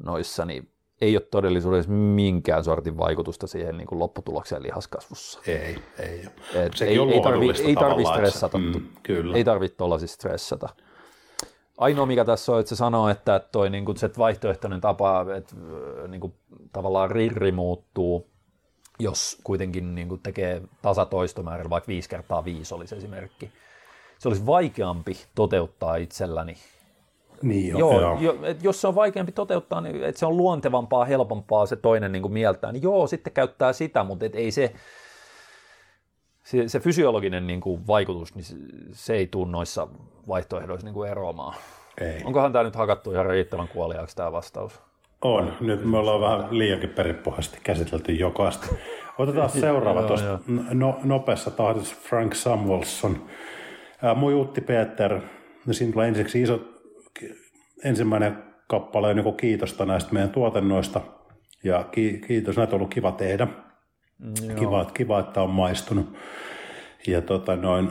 noissa, 0.04 0.44
niin 0.44 0.70
ei 1.01 1.16
ole 1.16 1.26
todellisuudessa 1.30 1.92
minkään 1.92 2.64
sortin 2.64 2.99
vaikutusta 2.99 3.46
siihen 3.46 3.76
niin 3.76 3.86
kuin 3.86 3.99
lopputulokseen 3.99 4.62
lihaskasvussa. 4.62 5.40
Ei, 5.46 5.78
ei 5.99 6.20
ole. 6.26 6.64
Et 6.64 6.82
ei, 6.82 6.99
ei 6.99 7.20
tarvi, 7.22 7.51
ei 7.64 7.74
tarvi 7.74 8.05
stressata. 8.05 8.59
Mm, 8.59 8.86
kyllä. 9.03 9.36
Ei 9.36 9.44
tarvitse 9.44 9.76
tuollaisista 9.76 10.14
stressata. 10.14 10.68
Ainoa 11.78 12.07
mikä 12.07 12.24
tässä 12.24 12.53
on, 12.53 12.61
että 12.61 12.68
se 12.68 12.76
sanoo, 12.76 13.09
että 13.09 13.40
toi 13.53 13.70
niin 13.70 13.84
kuin 13.84 13.96
se 13.96 14.11
vaihtoehtoinen 14.18 14.80
tapa, 14.80 15.26
että 15.36 15.57
niin 16.09 16.20
kuin, 16.20 16.34
tavallaan 16.72 17.11
rirri 17.11 17.53
muuttuu, 17.53 18.30
jos 18.99 19.40
kuitenkin 19.44 19.94
niin 19.94 20.09
kuin 20.09 20.20
tekee 20.20 20.62
tasatoistomäärällä, 20.82 21.70
vaikka 21.70 21.88
5 21.88 22.09
kertaa 22.09 22.44
5 22.44 22.74
olisi 22.74 22.96
esimerkki. 22.96 23.53
Se 24.18 24.28
olisi 24.28 24.46
vaikeampi 24.46 25.16
toteuttaa 25.34 25.96
itselläni 25.96 26.55
niin 27.43 27.70
jo, 27.70 27.78
joo, 27.78 28.01
joo. 28.01 28.18
Jo, 28.20 28.39
et 28.43 28.64
jos 28.64 28.80
se 28.80 28.89
on 28.89 28.95
vaikeampi 28.95 29.32
toteuttaa, 29.32 29.80
niin 29.80 30.05
että 30.05 30.18
se 30.18 30.26
on 30.26 30.36
luontevampaa, 30.36 31.05
helpompaa 31.05 31.66
se 31.66 31.76
toinen 31.76 32.12
niin 32.12 32.22
kuin 32.22 32.32
mieltää, 32.32 32.72
niin 32.72 32.82
joo, 32.82 33.07
sitten 33.07 33.32
käyttää 33.32 33.72
sitä, 33.72 34.05
mutta 34.05 34.26
et 34.26 34.34
ei 34.34 34.51
se, 34.51 34.72
se, 36.45 36.68
se 36.68 36.80
fysiologinen 36.80 37.47
niin 37.47 37.61
kuin 37.61 37.86
vaikutus, 37.86 38.34
niin 38.34 38.45
se, 38.45 38.57
se 38.93 39.14
ei 39.14 39.26
tule 39.26 39.51
noissa 39.51 39.89
vaihtoehdoissa 40.28 40.86
niin 40.86 40.95
kuin 40.95 41.11
eroamaan. 41.11 41.55
Ei. 42.01 42.20
Onkohan 42.24 42.53
tämä 42.53 42.64
nyt 42.64 42.76
hakattu 42.76 43.12
ihan 43.12 43.26
riittävän 43.26 43.68
kuoliaaksi 43.68 44.16
tämä 44.16 44.32
vastaus? 44.32 44.80
On. 45.22 45.53
Nyt 45.61 45.84
me 45.84 45.99
ollaan 45.99 46.20
vähän 46.20 46.59
liiankin 46.59 46.91
perinpohjaisesti 46.91 47.59
käsitelty 47.62 48.12
jokaista. 48.12 48.66
Otetaan 49.18 49.51
seuraava 49.61 50.03
tuosta 50.03 50.39
no, 50.72 51.01
nopeassa 51.05 51.51
tahdissa 51.51 51.97
Frank 52.01 52.34
Samuelson. 52.34 53.26
Mun 54.14 54.32
Jutti 54.32 54.61
Peter, 54.61 55.20
no 55.66 55.72
siinä 55.72 55.93
tulee 55.93 56.09
ensiksi 56.09 56.43
iso 56.43 56.61
ensimmäinen 57.84 58.38
kappale 58.66 59.08
on 59.08 59.16
niin 59.16 59.36
kiitosta 59.36 59.86
näistä 59.86 60.12
meidän 60.12 60.30
tuotannoista. 60.30 61.00
Ja 61.64 61.84
ki, 61.92 62.20
kiitos, 62.26 62.56
näitä 62.56 62.76
on 62.76 62.80
ollut 62.80 62.94
kiva 62.94 63.12
tehdä. 63.12 63.46
Kiva, 64.58 64.84
kiva, 64.84 65.20
että 65.20 65.42
on 65.42 65.50
maistunut. 65.50 66.16
Ja 67.06 67.22
tota 67.22 67.56
noin, 67.56 67.90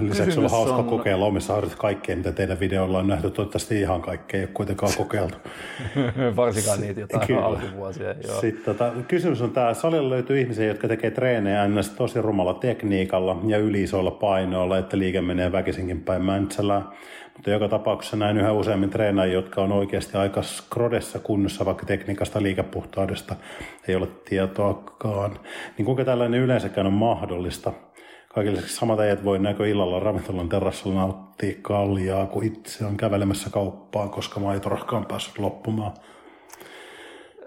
lisäksi 0.00 0.40
on 0.40 0.50
hauska 0.50 0.76
on... 0.76 0.84
kokeilla 0.84 1.26
omissa 1.26 1.52
harjoituksissa 1.52 1.82
kaikkea, 1.82 2.16
mitä 2.16 2.32
teidän 2.32 2.60
videolla 2.60 2.98
on 2.98 3.06
nähty. 3.06 3.30
Toivottavasti 3.30 3.80
ihan 3.80 4.02
kaikkea 4.02 4.40
ei 4.40 4.44
ole 4.44 4.52
kuitenkaan 4.54 4.92
kokeiltu. 4.96 5.36
Varsinkaan 6.36 6.80
niitä 6.80 7.00
jotain 7.00 7.26
Kyllä. 7.26 7.44
alkuvuosia. 7.44 8.14
Joo. 8.26 8.40
Sitten, 8.40 8.64
tota, 8.64 8.92
kysymys 9.08 9.42
on 9.42 9.50
tämä, 9.50 9.74
salilla 9.74 10.10
löytyy 10.10 10.40
ihmisiä, 10.40 10.66
jotka 10.66 10.88
tekee 10.88 11.10
treenejä 11.10 11.68
ns. 11.68 11.90
tosi 11.90 12.22
rumalla 12.22 12.54
tekniikalla 12.54 13.40
ja 13.46 13.58
yliisoilla 13.58 14.10
painoilla, 14.10 14.78
että 14.78 14.98
liike 14.98 15.20
menee 15.20 15.52
väkisinkin 15.52 16.00
päin 16.00 16.24
mäntsälään. 16.24 16.88
Mutta 17.36 17.50
joka 17.50 17.68
tapauksessa 17.68 18.16
näin 18.16 18.38
yhä 18.38 18.52
useammin 18.52 18.90
treenaajia, 18.90 19.34
jotka 19.34 19.62
on 19.62 19.72
oikeasti 19.72 20.16
aika 20.16 20.42
skrodessa 20.42 21.18
kunnossa, 21.18 21.64
vaikka 21.64 21.86
tekniikasta 21.86 22.42
liikepuhtaudesta 22.42 23.36
ei 23.88 23.96
ole 23.96 24.08
tietoakaan. 24.24 25.38
Niin 25.78 25.86
kuinka 25.86 26.04
tällainen 26.04 26.40
yleensäkään 26.40 26.86
on 26.86 26.92
mahdollista? 26.92 27.72
Kaikille 28.34 28.60
samat 28.60 29.00
äijät 29.00 29.24
voi 29.24 29.38
näkö 29.38 29.68
illalla 29.68 30.00
ravintolan 30.00 30.48
terrassilla 30.48 31.00
nauttia 31.00 31.54
kaljaa, 31.62 32.26
kun 32.26 32.44
itse 32.44 32.84
on 32.84 32.96
kävelemässä 32.96 33.50
kauppaan, 33.50 34.10
koska 34.10 34.40
maitorahka 34.40 34.96
on 34.96 35.06
päässyt 35.06 35.38
loppumaan. 35.38 35.92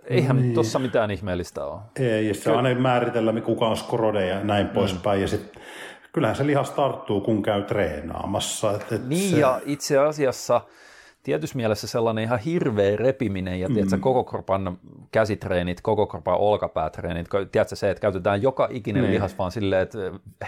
Eihän 0.09 0.37
niin. 0.37 0.53
tuossa 0.53 0.79
mitään 0.79 1.11
ihmeellistä 1.11 1.65
ole. 1.65 1.81
Ei, 1.99 2.27
ja 2.27 2.33
se 2.33 2.51
aina 2.51 2.75
määritellä, 2.75 3.41
kuka 3.41 3.67
on 3.67 3.77
skrode 3.77 4.27
ja 4.27 4.43
näin 4.43 4.65
mm. 4.65 4.73
poispäin. 4.73 5.21
Ja 5.21 5.27
sitten 5.27 5.61
kyllähän 6.13 6.35
se 6.35 6.47
lihas 6.47 6.71
tarttuu, 6.71 7.21
kun 7.21 7.43
käy 7.43 7.63
treenaamassa. 7.63 8.71
Et, 8.71 8.91
et 8.91 9.07
niin 9.07 9.31
se... 9.31 9.39
ja 9.39 9.61
itse 9.65 9.97
asiassa 9.97 10.61
tietyssä 11.23 11.55
mielessä 11.55 11.87
sellainen 11.87 12.23
ihan 12.23 12.39
hirveä 12.39 12.95
repiminen 12.95 13.59
ja 13.59 13.67
mm. 13.67 13.73
tiedätkö, 13.73 13.97
koko 13.97 14.23
kropan 14.23 14.77
käsitreenit, 15.11 15.81
koko 15.81 16.07
kropan 16.07 16.37
olkapäätreenit, 16.37 17.27
tiedätkö 17.51 17.75
se, 17.75 17.89
että 17.89 18.01
käytetään 18.01 18.41
joka 18.41 18.67
ikinen 18.71 19.03
niin. 19.03 19.13
lihas 19.13 19.37
vaan 19.37 19.51
silleen, 19.51 19.81
että 19.81 19.97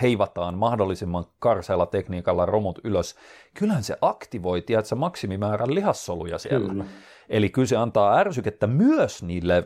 heivataan 0.01 0.57
mahdollisimman 0.57 1.25
karseella 1.39 1.85
tekniikalla 1.85 2.45
romut 2.45 2.79
ylös. 2.83 3.15
Kyllähän 3.53 3.83
se 3.83 3.97
aktivoi, 4.01 4.61
tiedätkö, 4.61 4.95
maksimimäärän 4.95 5.75
lihassoluja 5.75 6.37
siellä. 6.37 6.69
Kyllä. 6.69 6.85
Eli 7.31 7.49
kyllä 7.49 7.67
se 7.67 7.75
antaa 7.75 8.17
ärsykettä 8.17 8.67
myös 8.67 9.23
niille 9.23 9.63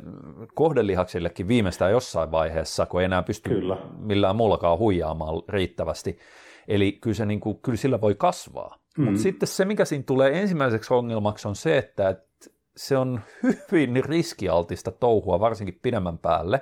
kohdelihaksillekin 0.53 1.47
viimeistään 1.47 1.91
jossain 1.91 2.31
vaiheessa, 2.31 2.85
kun 2.85 2.99
ei 3.01 3.05
enää 3.05 3.23
pysty 3.23 3.49
kyllä. 3.49 3.77
millään 3.99 4.35
muullakaan 4.35 4.77
huijaamaan 4.77 5.41
riittävästi. 5.49 6.19
Eli 6.67 6.91
kyllä, 6.91 7.15
se, 7.15 7.25
niin 7.25 7.39
kuin, 7.39 7.59
kyllä 7.61 7.77
sillä 7.77 8.01
voi 8.01 8.15
kasvaa. 8.15 8.79
Mm. 8.97 9.05
Mutta 9.05 9.19
sitten 9.19 9.47
se, 9.47 9.65
mikä 9.65 9.85
siinä 9.85 10.03
tulee 10.07 10.41
ensimmäiseksi 10.41 10.93
ongelmaksi, 10.93 11.47
on 11.47 11.55
se, 11.55 11.77
että 11.77 12.15
se 12.77 12.97
on 12.97 13.19
hyvin 13.71 14.05
riskialtista 14.05 14.91
touhua, 14.91 15.39
varsinkin 15.39 15.79
pidemmän 15.81 16.17
päälle. 16.17 16.61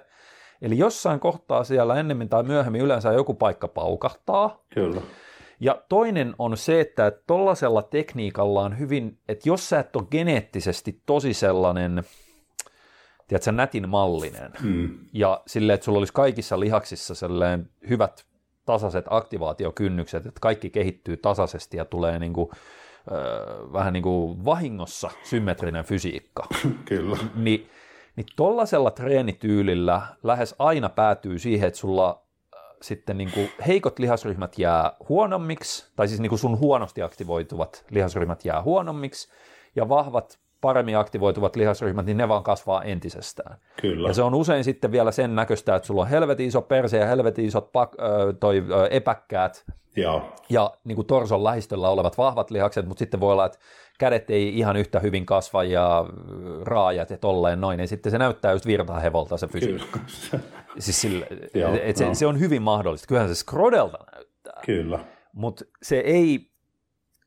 Eli 0.61 0.77
jossain 0.77 1.19
kohtaa 1.19 1.63
siellä 1.63 1.99
ennemmin 1.99 2.29
tai 2.29 2.43
myöhemmin 2.43 2.81
yleensä 2.81 3.11
joku 3.11 3.33
paikka 3.33 3.67
paukahtaa. 3.67 4.63
Kyllä. 4.73 5.01
Ja 5.63 5.81
toinen 5.89 6.35
on 6.39 6.57
se, 6.57 6.81
että 6.81 7.11
tuollaisella 7.27 7.81
tekniikalla 7.81 8.61
on 8.61 8.79
hyvin, 8.79 9.19
että 9.27 9.49
jos 9.49 9.69
sä 9.69 9.79
et 9.79 9.95
ole 9.95 10.05
geneettisesti 10.11 11.01
tosi 11.05 11.33
sellainen, 11.33 12.03
tiedätkö, 13.27 13.51
nätin 13.51 13.89
mallinen, 13.89 14.51
mm. 14.63 14.99
ja 15.13 15.41
silleen, 15.47 15.75
että 15.75 15.85
sulla 15.85 15.97
olisi 15.97 16.13
kaikissa 16.13 16.59
lihaksissa 16.59 17.15
sellainen 17.15 17.69
hyvät 17.89 18.25
tasaiset 18.65 19.05
aktivaatiokynnykset, 19.09 20.25
että 20.25 20.39
kaikki 20.39 20.69
kehittyy 20.69 21.17
tasaisesti 21.17 21.77
ja 21.77 21.85
tulee 21.85 22.19
niin 22.19 22.33
kuin, 22.33 22.49
äh, 22.51 23.73
vähän 23.73 23.93
niin 23.93 24.03
kuin 24.03 24.45
vahingossa 24.45 25.11
symmetrinen 25.23 25.85
fysiikka. 25.85 26.47
Kyllä. 26.85 27.17
Ni, 27.35 27.67
niin 28.15 28.25
tuollaisella 28.35 28.91
treenityylillä 28.91 30.01
lähes 30.23 30.55
aina 30.59 30.89
päätyy 30.89 31.39
siihen, 31.39 31.67
että 31.67 31.79
sulla 31.79 32.22
sitten 32.83 33.17
niin 33.17 33.31
kuin 33.31 33.51
heikot 33.67 33.99
lihasryhmät 33.99 34.59
jää 34.59 34.95
huonommiksi, 35.09 35.91
tai 35.95 36.07
siis 36.07 36.19
niin 36.19 36.29
kuin 36.29 36.39
sun 36.39 36.59
huonosti 36.59 37.01
aktivoituvat 37.01 37.85
lihasryhmät 37.89 38.45
jää 38.45 38.61
huonommiksi, 38.61 39.27
ja 39.75 39.89
vahvat 39.89 40.39
paremmin 40.63 40.97
aktivoituvat 40.97 41.55
lihasryhmät, 41.55 42.05
niin 42.05 42.17
ne 42.17 42.27
vaan 42.27 42.43
kasvaa 42.43 42.83
entisestään. 42.83 43.57
Kyllä. 43.81 44.07
Ja 44.07 44.13
se 44.13 44.21
on 44.21 44.33
usein 44.33 44.63
sitten 44.63 44.91
vielä 44.91 45.11
sen 45.11 45.35
näköistä, 45.35 45.75
että 45.75 45.87
sulla 45.87 46.01
on 46.01 46.07
helvetin 46.07 46.47
iso 46.47 46.61
perse 46.61 46.97
ja 46.97 47.05
helvetin 47.05 47.45
isot 47.45 47.71
pak, 47.71 47.95
toi, 48.39 48.63
epäkkäät 48.89 49.65
ja, 49.95 50.21
ja 50.49 50.73
niin 50.83 50.95
kuin 50.95 51.07
torson 51.07 51.43
lähistöllä 51.43 51.89
olevat 51.89 52.17
vahvat 52.17 52.51
lihakset, 52.51 52.87
mutta 52.87 52.99
sitten 52.99 53.19
voi 53.19 53.31
olla, 53.31 53.45
että 53.45 53.59
kädet 53.99 54.29
ei 54.29 54.57
ihan 54.57 54.75
yhtä 54.75 54.99
hyvin 54.99 55.25
kasva 55.25 55.63
ja 55.63 56.05
raajat 56.63 57.09
ja 57.09 57.17
tolleen 57.17 57.61
noin, 57.61 57.79
ja 57.79 57.87
sitten 57.87 58.11
se 58.11 58.17
näyttää 58.17 58.51
just 58.51 58.65
virtahevolta 58.65 59.37
se 59.37 59.47
fysiikka. 59.47 59.99
siis 60.79 61.01
sille, 61.01 61.27
Joo, 61.53 61.77
et 61.83 61.97
se, 61.97 62.05
no. 62.05 62.13
se 62.13 62.25
on 62.25 62.39
hyvin 62.39 62.61
mahdollista. 62.61 63.07
Kyllähän 63.07 63.29
se 63.29 63.35
skrodelta 63.35 63.97
näyttää. 64.15 64.61
Kyllä. 64.65 64.99
Mutta 65.33 65.65
se 65.81 65.97
ei 65.97 66.51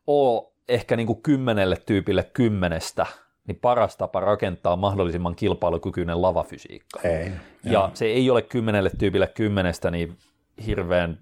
ole 0.06 0.52
ehkä 0.68 0.96
niin 0.96 1.06
kuin 1.06 1.22
kymmenelle 1.22 1.76
tyypille 1.86 2.30
kymmenestä 2.32 3.06
niin 3.46 3.58
paras 3.60 3.96
tapa 3.96 4.20
rakentaa 4.20 4.76
mahdollisimman 4.76 5.36
kilpailukykyinen 5.36 6.22
lavafysiikka. 6.22 7.00
Ei. 7.04 7.30
Ja 7.64 7.72
joo. 7.72 7.90
se 7.94 8.04
ei 8.04 8.30
ole 8.30 8.42
kymmenelle 8.42 8.90
tyypille 8.98 9.26
kymmenestä 9.26 9.90
niin 9.90 10.16
hirveän, 10.66 11.18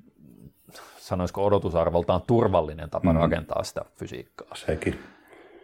sanoisiko 0.99 1.45
odotusarvoltaan 1.45 2.23
turvallinen 2.27 2.91
tapa 2.91 3.13
mm. 3.13 3.19
rakentaa 3.19 3.63
sitä 3.63 3.85
fysiikkaa. 3.97 4.55
Sekin. 4.55 4.99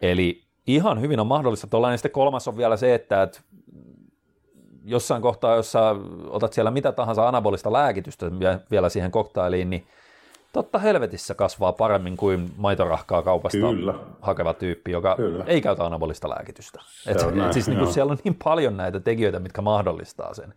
Eli 0.02 0.42
ihan 0.66 1.00
hyvin 1.00 1.20
on 1.20 1.26
mahdollista 1.26 1.66
tuollainen. 1.66 1.98
Sitten 1.98 2.12
kolmas 2.12 2.48
on 2.48 2.56
vielä 2.56 2.76
se, 2.76 2.94
että, 2.94 3.22
että 3.22 3.40
jossain 4.84 5.22
kohtaa, 5.22 5.56
jos 5.56 5.72
sä 5.72 5.94
otat 6.28 6.52
siellä 6.52 6.70
mitä 6.70 6.92
tahansa 6.92 7.28
anabolista 7.28 7.72
lääkitystä 7.72 8.26
vielä 8.70 8.88
siihen 8.88 9.10
koktailiin, 9.10 9.70
niin 9.70 9.86
totta 10.52 10.78
helvetissä 10.78 11.34
kasvaa 11.34 11.72
paremmin 11.72 12.16
kuin 12.16 12.50
maitorahkaa 12.56 13.22
kaupasta 13.22 13.58
Kyllä. 13.58 13.94
hakeva 14.20 14.54
tyyppi, 14.54 14.90
joka 14.90 15.16
Kyllä. 15.16 15.44
ei 15.46 15.60
käytä 15.60 15.84
anabolista 15.84 16.28
lääkitystä. 16.28 16.80
Et, 17.06 17.22
et 17.22 17.34
näin, 17.34 17.52
siis 17.52 17.68
niin 17.68 17.78
kuin 17.78 17.92
siellä 17.92 18.12
on 18.12 18.18
niin 18.24 18.36
paljon 18.44 18.76
näitä 18.76 19.00
tekijöitä, 19.00 19.38
mitkä 19.38 19.62
mahdollistaa 19.62 20.34
sen. 20.34 20.54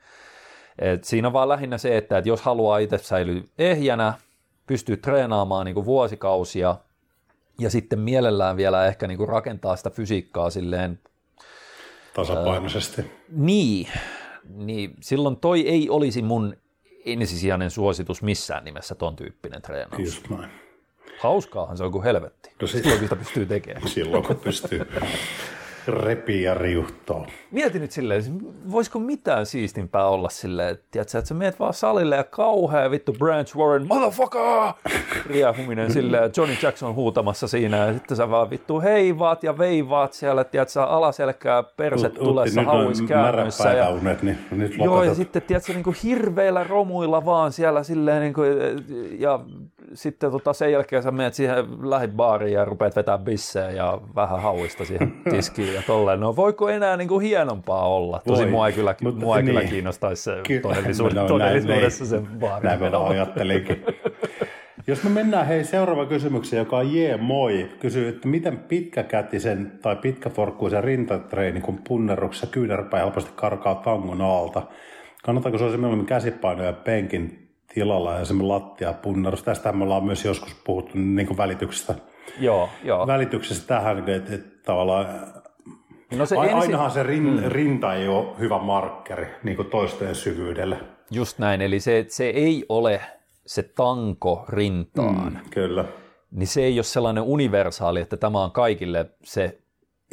Et 0.79 1.03
siinä 1.03 1.27
on 1.27 1.33
vaan 1.33 1.49
lähinnä 1.49 1.77
se, 1.77 1.97
että 1.97 2.17
et 2.17 2.25
jos 2.25 2.41
haluaa 2.41 2.77
itse 2.77 2.97
säilyä 2.97 3.41
ehjänä, 3.57 4.13
pystyy 4.67 4.97
treenaamaan 4.97 5.65
niin 5.65 5.75
kuin 5.75 5.85
vuosikausia 5.85 6.75
ja 7.59 7.69
sitten 7.69 7.99
mielellään 7.99 8.57
vielä 8.57 8.85
ehkä 8.85 9.07
niin 9.07 9.17
kuin 9.17 9.29
rakentaa 9.29 9.75
sitä 9.75 9.89
fysiikkaa 9.89 10.49
silleen 10.49 10.99
tasapainoisesti. 12.13 13.01
Ää, 13.01 13.07
niin, 13.29 13.87
niin, 14.49 14.93
silloin 15.01 15.37
toi 15.37 15.67
ei 15.67 15.89
olisi 15.89 16.21
mun 16.21 16.55
ensisijainen 17.05 17.71
suositus 17.71 18.21
missään 18.21 18.65
nimessä 18.65 18.95
ton 18.95 19.15
tyyppinen 19.15 19.61
treenaus. 19.61 19.99
Just 20.03 20.29
näin. 20.29 20.51
Hauskaahan 21.19 21.77
se 21.77 21.83
on 21.83 21.91
kuin 21.91 22.03
helvetti. 22.03 22.51
No, 22.61 22.67
silloin, 22.67 22.99
kun 22.99 22.99
sitä 22.99 23.15
pystyy 23.15 23.45
tekemään. 23.45 23.87
Silloin, 23.87 24.23
kun 24.23 24.35
pystyy. 24.35 24.87
Repii 25.87 26.43
ja 26.43 26.53
riuhtoo. 26.53 27.27
Mieti 27.51 27.79
nyt 27.79 27.91
silleen, 27.91 28.23
voisiko 28.71 28.99
mitään 28.99 29.45
siistimpää 29.45 30.07
olla 30.07 30.29
silleen, 30.29 30.69
että, 30.69 30.85
tiiätkö, 30.91 31.17
että 31.17 31.27
sä 31.27 31.33
meet 31.33 31.59
vaan 31.59 31.73
salille 31.73 32.15
ja 32.15 32.23
kauhea 32.23 32.91
vittu 32.91 33.13
Branch 33.13 33.55
Warren, 33.55 33.87
motherfucker! 33.87 34.41
Riehuminen 35.25 35.91
silleen, 35.91 36.31
Johnny 36.37 36.55
Jackson 36.61 36.95
huutamassa 36.95 37.47
siinä 37.47 37.77
ja 37.77 37.93
sitten 37.93 38.17
sä 38.17 38.29
vaan 38.29 38.49
vittu 38.49 38.81
heivaat 38.81 39.43
ja 39.43 39.57
veivaat 39.57 40.13
siellä, 40.13 40.43
tiedätkö, 40.43 40.81
alaselkää 40.81 41.63
perset 41.63 42.15
Ut- 42.15 42.23
tulessa 42.23 42.61
märät 42.61 43.47
Ja, 43.59 43.63
päiväunet, 43.63 44.23
niin 44.23 44.37
nyt 44.51 44.77
Joo, 44.77 45.03
ja 45.03 45.13
sitten 45.13 45.41
tiedätkö, 45.41 45.73
niin 45.73 45.83
kuin 45.83 45.95
hirveillä 46.03 46.63
romuilla 46.63 47.25
vaan 47.25 47.51
siellä 47.51 47.83
silleen, 47.83 48.21
niin 48.21 48.33
kuin, 48.33 48.47
ja 49.19 49.39
sitten 49.93 50.31
tota, 50.31 50.53
sen 50.53 50.71
jälkeen 50.71 51.03
sä 51.03 51.11
menet 51.11 51.33
siihen 51.33 51.89
lähibaariin 51.89 52.53
ja 52.53 52.65
rupeat 52.65 52.95
vetää 52.95 53.17
bissejä 53.17 53.69
ja 53.71 54.01
vähän 54.15 54.41
hauista 54.41 54.85
siihen 54.85 55.11
tiskiin 55.31 55.73
ja 55.73 55.81
tolleen. 55.87 56.19
No 56.19 56.35
voiko 56.35 56.69
enää 56.69 56.97
niin 56.97 57.07
kuin 57.07 57.21
hienompaa 57.25 57.87
olla? 57.87 58.21
Tosi 58.27 58.45
mua 58.45 58.67
ei 58.67 58.73
kyllä, 58.73 58.95
Mutta 59.03 59.19
mua 59.19 59.37
ei 59.37 59.43
kyllä 59.43 59.59
niin. 59.59 59.69
kiinnostaisi 59.69 60.23
se 60.23 60.39
Ky- 60.43 60.59
todellisuudessa, 60.59 61.21
No, 61.21 61.27
todellisuudessa 61.27 62.03
näin, 62.03 62.09
sen 62.25 62.39
baarin 62.39 62.67
Näin 62.67 62.79
mä 62.79 62.85
meno. 62.85 63.05
ajattelinkin. 63.07 63.85
Jos 64.87 65.03
me 65.03 65.09
mennään 65.09 65.47
hei 65.47 65.63
seuraava 65.63 66.05
kysymykseen, 66.05 66.59
joka 66.59 66.77
on 66.77 66.93
J. 66.93 66.97
Moi. 67.19 67.69
Kysyy, 67.79 68.07
että 68.07 68.27
miten 68.27 68.57
pitkäkätisen 68.57 69.71
tai 69.81 69.95
pitkäforkkuisen 69.95 70.83
rintatreeni, 70.83 71.61
kun 71.61 71.79
punneruksessa 71.87 72.47
kyynärpää 72.47 72.99
helposti 72.99 73.31
karkaa 73.35 73.75
tangon 73.75 74.21
alta. 74.21 74.61
Kannattaako 75.23 75.57
se 75.57 75.63
olla 75.63 75.73
semmoinen 75.73 76.05
käsipaino 76.05 76.63
ja 76.63 76.73
penkin 76.73 77.42
tilalla 77.73 78.13
ja 78.13 78.25
semmoinen 78.25 78.49
lattia 78.49 78.93
punnerus. 78.93 79.43
Tästä 79.43 79.71
me 79.71 79.83
ollaan 79.83 80.05
myös 80.05 80.25
joskus 80.25 80.55
puhuttu 80.63 80.91
niin 80.97 81.27
kuin 81.27 81.37
välityksestä, 81.37 81.95
Joo, 82.39 82.69
joo. 82.83 83.07
välityksestä 83.07 83.67
tähän, 83.67 84.09
että, 84.09 84.35
että 84.35 84.63
tavallaan 84.65 85.05
No 86.17 86.25
se. 86.25 86.37
Ainahan 86.37 86.91
se 86.91 87.03
rin, 87.03 87.23
mm. 87.23 87.43
rinta 87.47 87.93
ei 87.93 88.07
ole 88.07 88.39
hyvä 88.39 88.59
markkeri 88.59 89.27
niin 89.43 89.55
kuin 89.55 89.69
toistojen 89.69 90.15
syvyydelle. 90.15 90.77
Just 91.11 91.39
näin, 91.39 91.61
eli 91.61 91.79
se, 91.79 92.05
se 92.07 92.29
ei 92.29 92.65
ole 92.69 93.01
se 93.45 93.63
tanko 93.63 94.45
rintaan, 94.49 95.33
mm. 95.33 95.49
Kyllä. 95.49 95.85
niin 96.31 96.47
se 96.47 96.63
ei 96.63 96.77
ole 96.77 96.83
sellainen 96.83 97.23
universaali, 97.23 98.01
että 98.01 98.17
tämä 98.17 98.43
on 98.43 98.51
kaikille 98.51 99.05
se 99.23 99.59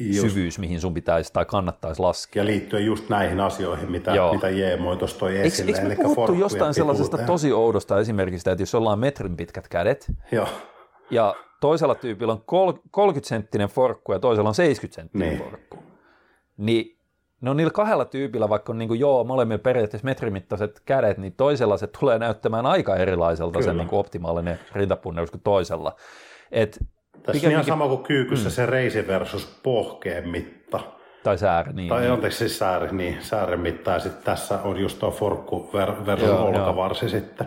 Just. 0.01 0.29
syvyys, 0.29 0.59
mihin 0.59 0.81
sun 0.81 0.95
pitäisi 0.95 1.33
tai 1.33 1.45
kannattaisi 1.45 2.03
laskea. 2.03 2.41
Ja 2.43 2.47
liittyen 2.47 2.87
just 2.87 3.09
näihin 3.09 3.41
asioihin, 3.41 3.91
mitä, 3.91 4.15
Joo. 4.15 4.35
mitä 4.35 4.51
Jeemoi 4.51 4.97
tuossa 4.97 5.19
toi 5.19 5.31
Eikö, 5.37 5.47
esille. 5.47 5.71
eikö 5.71 5.81
me 5.81 5.87
elikkä 5.87 6.05
puhuttu 6.05 6.35
jostain 6.35 6.75
sellaisesta 6.75 7.05
pituuteen. 7.11 7.27
tosi 7.27 7.53
oudosta 7.53 7.99
esimerkistä, 8.01 8.53
että 8.53 8.63
jos 8.63 8.75
ollaan 8.75 8.99
metrin 8.99 9.37
pitkät 9.37 9.69
kädet 9.69 10.13
Joo, 10.33 10.49
ja 11.11 11.35
toisella 11.61 11.95
tyypillä 11.95 12.33
on 12.33 12.43
kol- 12.47 12.73
30 12.91 13.29
senttinen 13.29 13.69
forkku 13.69 14.13
ja 14.13 14.19
toisella 14.19 14.49
on 14.49 14.55
70 14.55 14.95
senttinen 14.95 15.29
Niin. 15.29 15.43
forkku, 15.51 15.77
niin 16.57 16.97
no 17.41 17.55
niillä 17.55 17.71
kahdella 17.73 18.05
tyypillä, 18.05 18.49
vaikka 18.49 18.73
on 18.73 18.79
niin 18.79 18.89
kuin, 18.89 19.01
joo, 19.01 19.25
molemmilla 19.25 19.59
periaatteessa 19.63 20.05
metrimittaiset 20.05 20.81
kädet, 20.85 21.19
niin 21.19 21.33
toisella 21.33 21.77
se 21.77 21.87
tulee 22.01 22.19
näyttämään 22.19 22.67
aika 22.67 22.97
erilaiselta 22.97 23.53
Kyllä. 23.53 23.65
sen 23.65 23.77
niin 23.77 23.89
kuin 23.89 24.01
optimaalinen 24.01 24.59
rintapunnerus 24.73 25.31
kuin 25.31 25.41
toisella. 25.41 25.97
Et, 26.53 26.79
tässä 27.23 27.47
on 27.47 27.53
ihan 27.53 27.65
sama 27.65 27.89
kuin 27.89 28.03
kyykyssä 28.03 28.49
mm. 28.49 28.53
se 28.53 28.67
reisi 28.67 29.07
versus 29.07 29.61
pohkeen 29.63 30.29
mitta. 30.29 30.81
tai 31.25 31.39
säärä, 31.39 31.73
niin. 31.73 31.89
Tai 31.89 32.11
anteeksi 32.11 32.39
siis 32.39 32.59
sääri, 32.59 32.89
niin, 32.93 33.17
säären 33.21 33.61
mitta. 33.61 33.91
Ja 33.91 33.99
sitten 33.99 34.25
tässä 34.25 34.59
on 34.65 34.81
just 34.81 34.99
tuo 34.99 35.11
forkku 35.11 35.71
ver, 35.75 35.93
versus 36.07 36.29
Joo, 36.29 36.45
olkavarsi 36.45 37.09
sitten. 37.09 37.47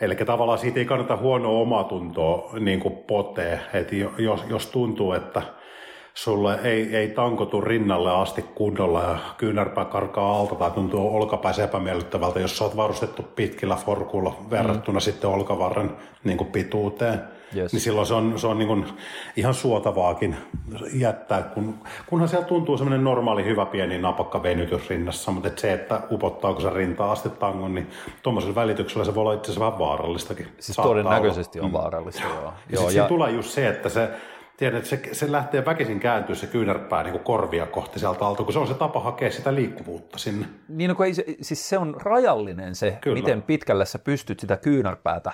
Eli 0.00 0.14
tavallaan 0.14 0.58
siitä 0.58 0.78
ei 0.78 0.84
kannata 0.84 1.16
huonoa 1.16 1.60
omatuntoa 1.60 2.50
niin 2.60 2.80
kuin 2.80 2.96
potee. 2.96 3.60
Et 3.72 3.92
jo- 3.92 4.12
jos, 4.18 4.44
jos 4.48 4.66
tuntuu, 4.66 5.12
että 5.12 5.42
sulle 6.14 6.58
ei, 6.62 6.96
ei 6.96 7.08
tankotu 7.08 7.60
rinnalle 7.60 8.10
asti 8.10 8.42
kunnolla 8.42 9.02
ja 9.02 9.18
kyynärpää 9.38 9.84
karkaa 9.84 10.38
alta 10.38 10.54
tai 10.54 10.70
tuntuu 10.70 11.16
olkapäässä 11.16 11.64
epämiellyttävältä, 11.64 12.40
jos 12.40 12.58
sä 12.58 12.64
oot 12.64 12.76
varustettu 12.76 13.22
pitkillä 13.22 13.76
forkuilla 13.76 14.36
verrattuna 14.50 14.98
mm. 14.98 15.00
sitten 15.00 15.30
olkavarren 15.30 15.96
niin 16.24 16.38
kuin 16.38 16.50
pituuteen. 16.50 17.35
Yes. 17.56 17.72
Niin 17.72 17.80
silloin 17.80 18.06
se 18.06 18.14
on, 18.14 18.38
se 18.38 18.46
on 18.46 18.58
niin 18.58 18.68
kuin 18.68 18.86
ihan 19.36 19.54
suotavaakin 19.54 20.36
jättää, 20.92 21.42
kun, 21.42 21.74
kunhan 22.06 22.28
siellä 22.28 22.46
tuntuu 22.46 22.78
semmoinen 22.78 23.04
normaali 23.04 23.44
hyvä 23.44 23.66
pieni 23.66 23.98
napakka 23.98 24.42
venytys 24.42 24.90
rinnassa, 24.90 25.30
mutta 25.30 25.48
et 25.48 25.58
se, 25.58 25.72
että 25.72 26.00
upottaako 26.10 26.60
se 26.60 26.70
rintaa 26.70 27.12
asti 27.12 27.30
tangon, 27.30 27.74
niin 27.74 27.90
tuommoisella 28.22 28.54
välityksellä 28.54 29.04
se 29.04 29.14
voi 29.14 29.20
olla 29.20 29.32
itse 29.32 29.50
asiassa 29.50 29.66
vähän 29.66 29.78
vaarallistakin. 29.78 30.46
Siis 30.58 30.76
Saattaa 30.76 30.90
todennäköisesti 30.90 31.60
olla. 31.60 31.66
on 31.66 31.72
vaarallista, 31.72 32.22
joo. 32.22 32.34
Ja 32.34 32.42
joo 32.42 32.52
sitten 32.68 32.90
siinä 32.90 33.08
tulee 33.08 33.30
just 33.30 33.50
se, 33.50 33.68
että 33.68 33.88
se, 33.88 34.10
tiedät, 34.56 34.78
että 34.78 34.90
se, 34.90 35.14
se 35.14 35.32
lähtee 35.32 35.64
väkisin 35.64 36.00
kääntyä 36.00 36.34
se 36.34 36.46
kyynärpää 36.46 37.02
niin 37.02 37.12
kuin 37.12 37.24
korvia 37.24 37.66
kohti 37.66 37.98
sieltä 37.98 38.26
alta, 38.26 38.42
kun 38.42 38.52
se 38.52 38.58
on 38.58 38.66
se 38.66 38.74
tapa 38.74 39.00
hakea 39.00 39.30
sitä 39.30 39.54
liikkuvuutta 39.54 40.18
sinne. 40.18 40.46
Niin, 40.68 40.88
no, 40.88 40.94
kun 40.94 41.06
ei 41.06 41.14
se, 41.14 41.24
siis 41.40 41.68
se 41.68 41.78
on 41.78 41.96
rajallinen 42.02 42.74
se, 42.74 42.98
Kyllä. 43.00 43.14
miten 43.14 43.42
pitkälle 43.42 43.86
sä 43.86 43.98
pystyt 43.98 44.40
sitä 44.40 44.56
kyynärpäätä 44.56 45.32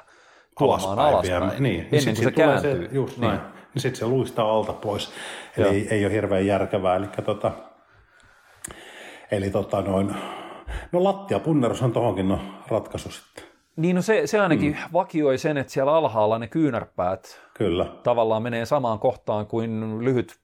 tuomaan 0.58 0.98
alaspäin. 0.98 1.42
alaspäin, 1.42 1.62
Niin, 1.62 1.80
ennen 1.80 2.04
niin 2.04 2.14
kuin 2.14 2.24
se 2.24 2.30
kääntyy. 2.30 2.88
Se, 2.88 2.94
just 2.94 3.18
näin. 3.18 3.40
Niin 3.74 3.82
sitten 3.82 3.98
se 3.98 4.06
luistaa 4.06 4.52
alta 4.52 4.72
pois. 4.72 5.12
Eli 5.56 5.66
Joo. 5.66 5.72
ei, 5.74 5.88
ei 5.90 6.04
ole 6.04 6.12
hirveän 6.12 6.46
järkevää. 6.46 6.96
Eli, 6.96 7.06
tota, 7.24 7.52
eli 9.30 9.50
tota 9.50 9.82
noin, 9.82 10.14
no 10.92 11.04
lattiapunnerus 11.04 11.82
on 11.82 11.92
tohonkin 11.92 12.28
no, 12.28 12.38
ratkaisu 12.68 13.10
sitten. 13.10 13.44
Niin, 13.76 13.96
no 13.96 14.02
se, 14.02 14.26
se 14.26 14.40
ainakin 14.40 14.72
mm. 14.72 14.92
vakioi 14.92 15.38
sen, 15.38 15.56
että 15.56 15.72
siellä 15.72 15.94
alhaalla 15.94 16.38
ne 16.38 16.46
kyynärpäät 16.48 17.40
Kyllä. 17.54 17.86
tavallaan 18.02 18.42
menee 18.42 18.64
samaan 18.64 18.98
kohtaan 18.98 19.46
kuin 19.46 19.98
lyhyt 20.04 20.36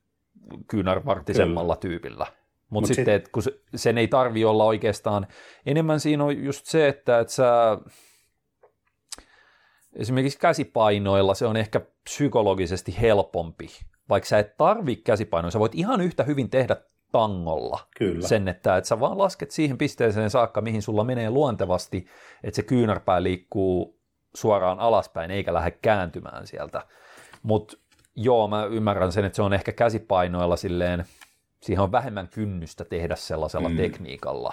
kyynärvartisemmalla 0.68 1.76
tyypillä. 1.76 2.26
Mutta 2.70 2.88
Mut 2.88 2.96
sitten, 2.96 3.20
sit- 3.20 3.28
kun 3.28 3.42
se, 3.42 3.50
sen 3.74 3.98
ei 3.98 4.08
tarvi 4.08 4.44
olla 4.44 4.64
oikeastaan, 4.64 5.26
enemmän 5.66 6.00
siinä 6.00 6.24
on 6.24 6.44
just 6.44 6.66
se, 6.66 6.88
että 6.88 7.18
et 7.18 7.28
sä, 7.28 7.78
esimerkiksi 9.98 10.38
käsipainoilla 10.38 11.34
se 11.34 11.46
on 11.46 11.56
ehkä 11.56 11.80
psykologisesti 12.04 12.96
helpompi, 13.00 13.68
vaikka 14.08 14.28
sä 14.28 14.38
et 14.38 14.56
tarvi 14.56 14.96
käsipainoja, 14.96 15.50
sä 15.50 15.58
voit 15.58 15.74
ihan 15.74 16.00
yhtä 16.00 16.24
hyvin 16.24 16.50
tehdä 16.50 16.76
tangolla 17.12 17.80
Kyllä. 17.98 18.28
sen, 18.28 18.48
että, 18.48 18.76
että 18.76 18.88
sä 18.88 19.00
vaan 19.00 19.18
lasket 19.18 19.50
siihen 19.50 19.78
pisteeseen 19.78 20.30
saakka, 20.30 20.60
mihin 20.60 20.82
sulla 20.82 21.04
menee 21.04 21.30
luontevasti, 21.30 22.06
että 22.44 22.56
se 22.56 22.62
kyynärpää 22.62 23.22
liikkuu 23.22 24.00
suoraan 24.34 24.80
alaspäin 24.80 25.30
eikä 25.30 25.54
lähde 25.54 25.70
kääntymään 25.70 26.46
sieltä. 26.46 26.82
Mutta 27.42 27.76
joo, 28.16 28.48
mä 28.48 28.64
ymmärrän 28.64 29.12
sen, 29.12 29.24
että 29.24 29.36
se 29.36 29.42
on 29.42 29.52
ehkä 29.52 29.72
käsipainoilla 29.72 30.56
silleen, 30.56 31.04
siihen 31.62 31.82
on 31.82 31.92
vähemmän 31.92 32.28
kynnystä 32.28 32.84
tehdä 32.84 33.16
sellaisella 33.16 33.68
mm. 33.68 33.76
tekniikalla 33.76 34.52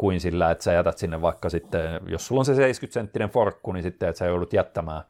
kuin 0.00 0.20
sillä, 0.20 0.50
että 0.50 0.64
sä 0.64 0.72
jätät 0.72 0.98
sinne 0.98 1.22
vaikka 1.22 1.50
sitten, 1.50 2.00
jos 2.08 2.26
sulla 2.26 2.40
on 2.40 2.44
se 2.44 2.52
70-senttinen 2.52 3.30
forkku, 3.30 3.72
niin 3.72 3.82
sitten, 3.82 4.08
että 4.08 4.18
sä 4.18 4.26
joudut 4.26 4.52
jättämään, 4.52 5.02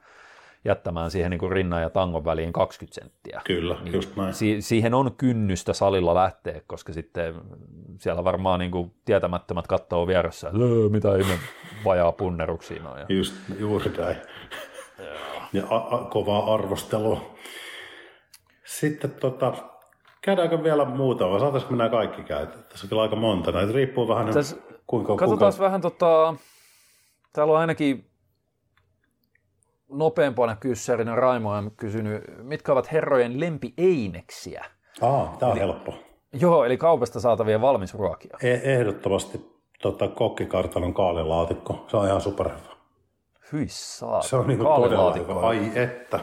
jättämään 0.64 1.10
siihen 1.10 1.30
niin 1.30 1.38
kuin 1.38 1.52
rinnan 1.52 1.82
ja 1.82 1.90
tangon 1.90 2.24
väliin 2.24 2.52
20 2.52 2.94
senttiä. 3.00 3.40
Kyllä, 3.44 3.76
niin, 3.82 3.94
just 3.94 4.16
näin. 4.16 4.34
Si- 4.34 4.62
siihen 4.62 4.94
on 4.94 5.10
kynnystä 5.16 5.72
salilla 5.72 6.14
lähteä, 6.14 6.60
koska 6.66 6.92
sitten 6.92 7.34
siellä 7.98 8.24
varmaan 8.24 8.58
niin 8.60 8.70
kuin 8.70 8.92
tietämättömät 9.04 9.66
katsoo 9.66 10.06
vieressä, 10.06 10.48
että 10.48 10.60
"Öö, 10.60 10.88
mitä 10.88 11.16
ihme 11.16 11.38
vajaa 11.84 12.12
punneruksia 12.12 12.88
on. 12.88 12.98
Ja... 12.98 13.06
Just, 13.08 13.34
juuri 13.58 13.90
näin. 13.98 14.16
Ja 15.52 15.62
a- 15.70 15.96
a- 15.96 16.04
kovaa 16.04 16.54
arvostelua. 16.54 17.34
Sitten 18.64 19.10
tota, 19.10 19.52
käydäänkö 20.20 20.62
vielä 20.62 20.84
muuta 20.84 21.30
vai 21.30 21.40
saataisiko 21.40 21.74
nämä 21.74 21.90
kaikki 21.90 22.22
käytä? 22.22 22.58
Tässä 22.58 22.84
on 22.84 22.88
kyllä 22.88 23.02
aika 23.02 23.16
monta. 23.16 23.52
Näitä 23.52 23.72
riippuu 23.72 24.08
vähän, 24.08 24.26
Tässä- 24.26 24.56
kuinka, 24.86 25.16
Katsotaan 25.16 25.52
kuinka 25.52 25.64
vähän, 25.64 25.80
tota, 25.80 26.34
täällä 27.32 27.52
on 27.52 27.58
ainakin 27.60 28.10
nopeampana 29.88 30.56
kyssärinä 30.56 31.14
Raimo 31.14 31.50
on 31.50 31.70
kysynyt, 31.76 32.22
mitkä 32.42 32.72
ovat 32.72 32.92
herrojen 32.92 33.40
lempieineksiä? 33.40 34.64
Aa, 35.02 35.36
tämä 35.38 35.52
on 35.52 35.58
helppo. 35.58 35.94
Joo, 36.32 36.64
eli 36.64 36.76
kaupasta 36.76 37.20
saatavia 37.20 37.60
valmisruokia. 37.60 38.36
E- 38.42 38.74
ehdottomasti 38.74 39.60
tota, 39.82 40.08
kokkikartanon 40.08 40.94
kaalilaatikko. 40.94 41.84
Se 41.88 41.96
on 41.96 42.06
ihan 42.06 42.20
superhyvä. 42.20 42.70
Hyi 43.52 43.66
saa. 43.68 44.22
Se 44.22 44.36
on 44.36 44.46
niinku 44.46 44.64
todella 44.64 45.14
hyvä. 45.14 45.40
Ai 45.40 45.70
että. 45.74 46.20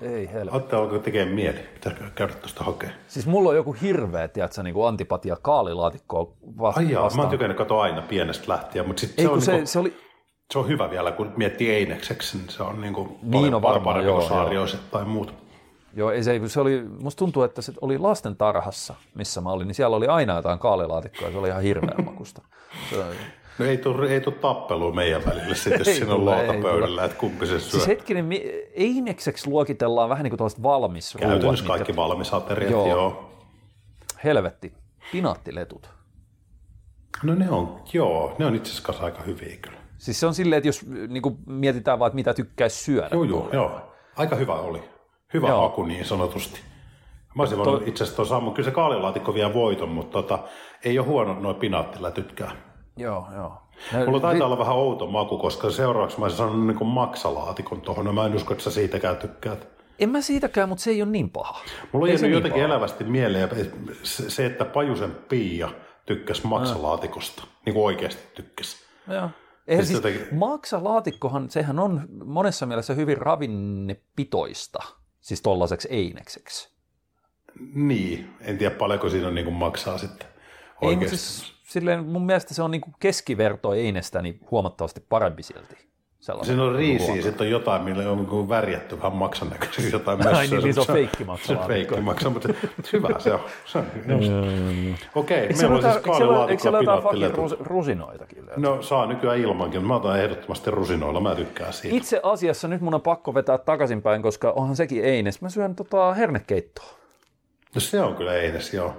Ei 0.00 0.32
helvetti. 0.32 0.56
Otte 0.56 0.76
alkoi 0.76 0.98
tekemään 0.98 1.34
mieli. 1.34 1.58
Pitäisikö 1.74 2.04
käydä 2.14 2.32
tuosta 2.34 2.64
hakemaan? 2.64 2.98
Siis 3.08 3.26
mulla 3.26 3.48
on 3.50 3.56
joku 3.56 3.76
hirveä, 3.82 4.28
tiedätkö, 4.28 4.62
niin 4.62 4.74
kuin 4.74 4.88
antipatia 4.88 5.36
kaalilaatikkoa 5.42 6.32
vasta- 6.58 6.80
Ai 6.80 6.90
jaa, 6.90 7.00
mä 7.00 7.04
vastaan. 7.04 7.20
oon 7.24 7.30
tykännyt 7.30 7.58
katsoa 7.58 7.82
aina 7.82 8.02
pienestä 8.02 8.44
lähtien, 8.52 8.86
mutta 8.86 9.00
sit 9.00 9.10
Ei, 9.18 9.22
se, 9.24 9.28
kun 9.28 9.34
on 9.36 9.42
se, 9.42 9.52
niinku, 9.52 9.66
se 9.66 9.78
oli, 9.78 9.96
se 10.52 10.58
on 10.58 10.68
hyvä 10.68 10.90
vielä, 10.90 11.12
kun 11.12 11.32
miettii 11.36 11.70
einekseksi, 11.70 12.38
niin 12.38 12.48
se 12.48 12.62
on 12.62 12.80
niinku 12.80 13.18
Niin 13.22 13.54
on 13.54 13.62
varmaan, 13.62 14.04
joo, 14.04 14.16
kuin 14.18 14.28
saarioiset 14.28 14.90
tai 14.90 15.04
muut. 15.04 15.34
Joo, 15.96 16.10
ei 16.10 16.22
se, 16.22 16.40
se 16.46 16.60
oli, 16.60 16.84
musta 17.00 17.18
tuntuu, 17.18 17.42
että 17.42 17.62
se 17.62 17.72
oli 17.80 17.98
lasten 17.98 18.36
tarhassa, 18.36 18.94
missä 19.14 19.40
mä 19.40 19.50
olin, 19.50 19.66
niin 19.68 19.74
siellä 19.74 19.96
oli 19.96 20.06
aina 20.06 20.34
jotain 20.36 20.58
kaalilaatikkoa, 20.58 21.30
se 21.30 21.38
oli 21.38 21.48
ihan 21.48 21.62
hirveän 21.62 22.04
makusta. 22.04 22.42
Se, 22.90 22.96
No 23.58 23.64
ei 23.64 23.78
tule 23.78 24.08
ei 24.12 24.20
tuu 24.20 24.32
tappelua 24.32 24.92
meidän 24.92 25.22
välille 25.26 25.54
sitten, 25.54 25.78
jos 25.86 25.96
siinä 25.96 26.14
on 26.14 26.20
tule, 26.20 26.30
lautapöydällä, 26.36 27.04
että 27.04 27.16
kumpi 27.16 27.46
se 27.46 27.60
syö. 27.60 27.70
siis 27.70 27.86
hetkinen, 27.86 28.24
mi- 28.24 28.44
einekseksi 28.74 29.50
luokitellaan 29.50 30.08
vähän 30.08 30.24
niin 30.24 30.36
kuin 30.36 30.50
valmisruoat. 30.62 31.30
Käytännössä 31.30 31.62
mitkä- 31.64 31.76
kaikki 31.76 31.96
valmis 31.96 32.34
ateriat, 32.34 32.70
Joo. 32.72 32.88
joo. 32.88 33.30
helvetti, 34.24 34.72
pinaattiletut. 35.12 35.90
No 37.22 37.34
ne 37.34 37.50
on, 37.50 37.80
joo, 37.92 38.36
ne 38.38 38.46
on 38.46 38.54
itse 38.54 38.72
asiassa 38.72 39.04
aika 39.04 39.22
hyviä 39.22 39.56
kyllä. 39.62 39.78
Siis 39.98 40.20
se 40.20 40.26
on 40.26 40.34
silleen, 40.34 40.58
että 40.58 40.68
jos 40.68 40.86
niin 41.08 41.22
kuin 41.22 41.38
mietitään 41.46 41.98
vaan, 41.98 42.08
että 42.08 42.14
mitä 42.14 42.34
tykkäisi 42.34 42.84
syödä. 42.84 43.08
Joo, 43.12 43.24
joo, 43.24 43.48
joo. 43.52 43.80
Aika 44.16 44.36
hyvä 44.36 44.54
oli. 44.54 44.82
Hyvä 45.34 45.48
joo. 45.48 45.60
haku 45.60 45.82
niin 45.84 46.04
sanotusti. 46.04 46.60
Mä 47.34 47.42
olisin 47.42 47.58
to... 47.58 47.82
itse 47.86 48.04
asiassa 48.04 48.38
tuon 48.40 48.54
kyllä 48.54 48.68
se 48.68 48.74
kaalilaatikko 48.74 49.34
vie 49.34 49.54
voiton, 49.54 49.88
mutta 49.88 50.12
tota, 50.22 50.38
ei 50.84 50.98
ole 50.98 51.06
huono 51.06 51.40
noin 51.40 51.56
pinaattilätytkään. 51.56 52.56
Joo, 52.96 53.26
joo. 53.34 53.62
No, 53.92 54.04
Mulla 54.06 54.20
taitaa 54.20 54.34
vi... 54.34 54.42
olla 54.42 54.58
vähän 54.58 54.74
outo 54.74 55.06
maku, 55.06 55.38
koska 55.38 55.70
seuraavaksi 55.70 56.20
mä 56.20 56.28
sanonut 56.28 56.66
niin 56.66 56.86
maksalaatikon 56.86 57.80
tuohon. 57.80 58.04
No 58.04 58.12
mä 58.12 58.26
en 58.26 58.34
usko, 58.34 58.52
että 58.52 58.64
sä 58.64 58.70
siitäkään 58.70 59.16
tykkäät. 59.16 59.68
En 59.98 60.08
mä 60.10 60.20
siitäkään, 60.20 60.68
mutta 60.68 60.84
se 60.84 60.90
ei 60.90 61.02
ole 61.02 61.10
niin 61.10 61.30
paha. 61.30 61.60
Mulla 61.92 62.04
on 62.04 62.08
jäänyt 62.08 62.22
niin 62.22 62.32
jotenkin 62.32 62.62
paha. 62.62 62.74
elävästi 62.74 63.04
mieleen 63.04 63.48
se, 64.02 64.46
että 64.46 64.64
Pajusen 64.64 65.16
Pia 65.28 65.68
tykkäsi 66.06 66.46
maksalaatikosta. 66.46 67.42
Ja. 67.42 67.48
Niin 67.66 67.74
kuin 67.74 67.84
oikeasti 67.84 68.22
tykkäsi. 68.34 68.76
Joo. 69.08 69.30
Eihän 69.66 69.86
siis, 69.86 70.02
siis 70.02 70.32
maksalaatikkohan, 70.32 71.50
sehän 71.50 71.78
on 71.78 72.08
monessa 72.24 72.66
mielessä 72.66 72.94
hyvin 72.94 73.18
ravinnepitoista, 73.18 74.78
siis 75.20 75.42
tollaiseksi 75.42 75.88
einekseksi. 75.90 76.74
Niin, 77.74 78.34
en 78.40 78.58
tiedä 78.58 78.74
paljonko 78.74 79.08
siinä 79.08 79.28
on 79.28 79.34
niin 79.34 79.44
kuin 79.44 79.54
maksaa 79.54 79.98
sitten 79.98 80.28
oikeasti. 80.80 81.14
Ei, 81.14 81.18
siis 81.18 81.53
silleen, 81.74 82.04
mun 82.04 82.26
mielestä 82.26 82.54
se 82.54 82.62
on 82.62 82.70
niin 82.70 82.80
kuin 82.80 82.94
keskiverto 83.00 83.74
einestä 83.74 84.22
niin 84.22 84.40
huomattavasti 84.50 85.00
parempi 85.08 85.42
silti. 85.42 85.76
Siinä 86.42 86.62
on 86.62 86.74
riisiä, 86.74 87.22
sitten 87.22 87.44
on 87.44 87.50
jotain, 87.50 87.82
millä 87.82 88.10
on 88.10 88.18
niin 88.18 88.48
värjätty 88.48 88.98
vähän 88.98 89.12
maksan 89.12 89.48
näköisesti 89.50 89.92
jotain 89.92 90.18
mössöä. 90.18 90.36
Ai 90.38 90.46
niin, 90.46 90.62
niin 90.62 90.74
se 90.74 90.80
on 90.80 90.86
feikki 90.86 91.24
maksa. 91.24 91.46
Se 91.46 91.52
on 91.52 91.66
feikki 91.66 92.00
maksa, 92.00 92.30
mutta 92.30 92.48
hyvä 92.92 93.08
se 93.18 93.32
on. 93.32 93.40
Se 93.64 93.78
on 93.78 93.86
Okei, 95.14 95.44
okay, 95.44 95.56
meillä 95.56 95.76
on 95.76 95.82
siis 95.82 95.96
kaalilaatikko 95.96 96.50
Eikö 96.50 96.62
siellä 96.62 96.78
jotain 96.78 97.02
fucking 97.02 97.60
rusinoitakin 97.60 98.46
löytyy? 98.46 98.62
No 98.62 98.82
saa 98.82 99.06
nykyään 99.06 99.38
ilmankin, 99.38 99.84
mä 99.84 99.96
otan 99.96 100.20
ehdottomasti 100.20 100.70
rusinoilla, 100.70 101.20
mä 101.20 101.34
tykkään 101.34 101.72
siitä. 101.72 101.96
Itse 101.96 102.20
asiassa 102.22 102.68
nyt 102.68 102.80
mun 102.80 102.94
on 102.94 103.02
pakko 103.02 103.34
vetää 103.34 103.58
takaisinpäin, 103.58 104.22
koska 104.22 104.50
onhan 104.50 104.76
sekin 104.76 105.04
eines. 105.04 105.40
Mä 105.40 105.48
syön 105.48 105.74
tota 105.74 106.14
hernekeittoa. 106.14 106.88
No 107.74 107.80
se 107.80 108.00
on 108.00 108.14
kyllä 108.14 108.34
eines, 108.34 108.74
joo. 108.74 108.94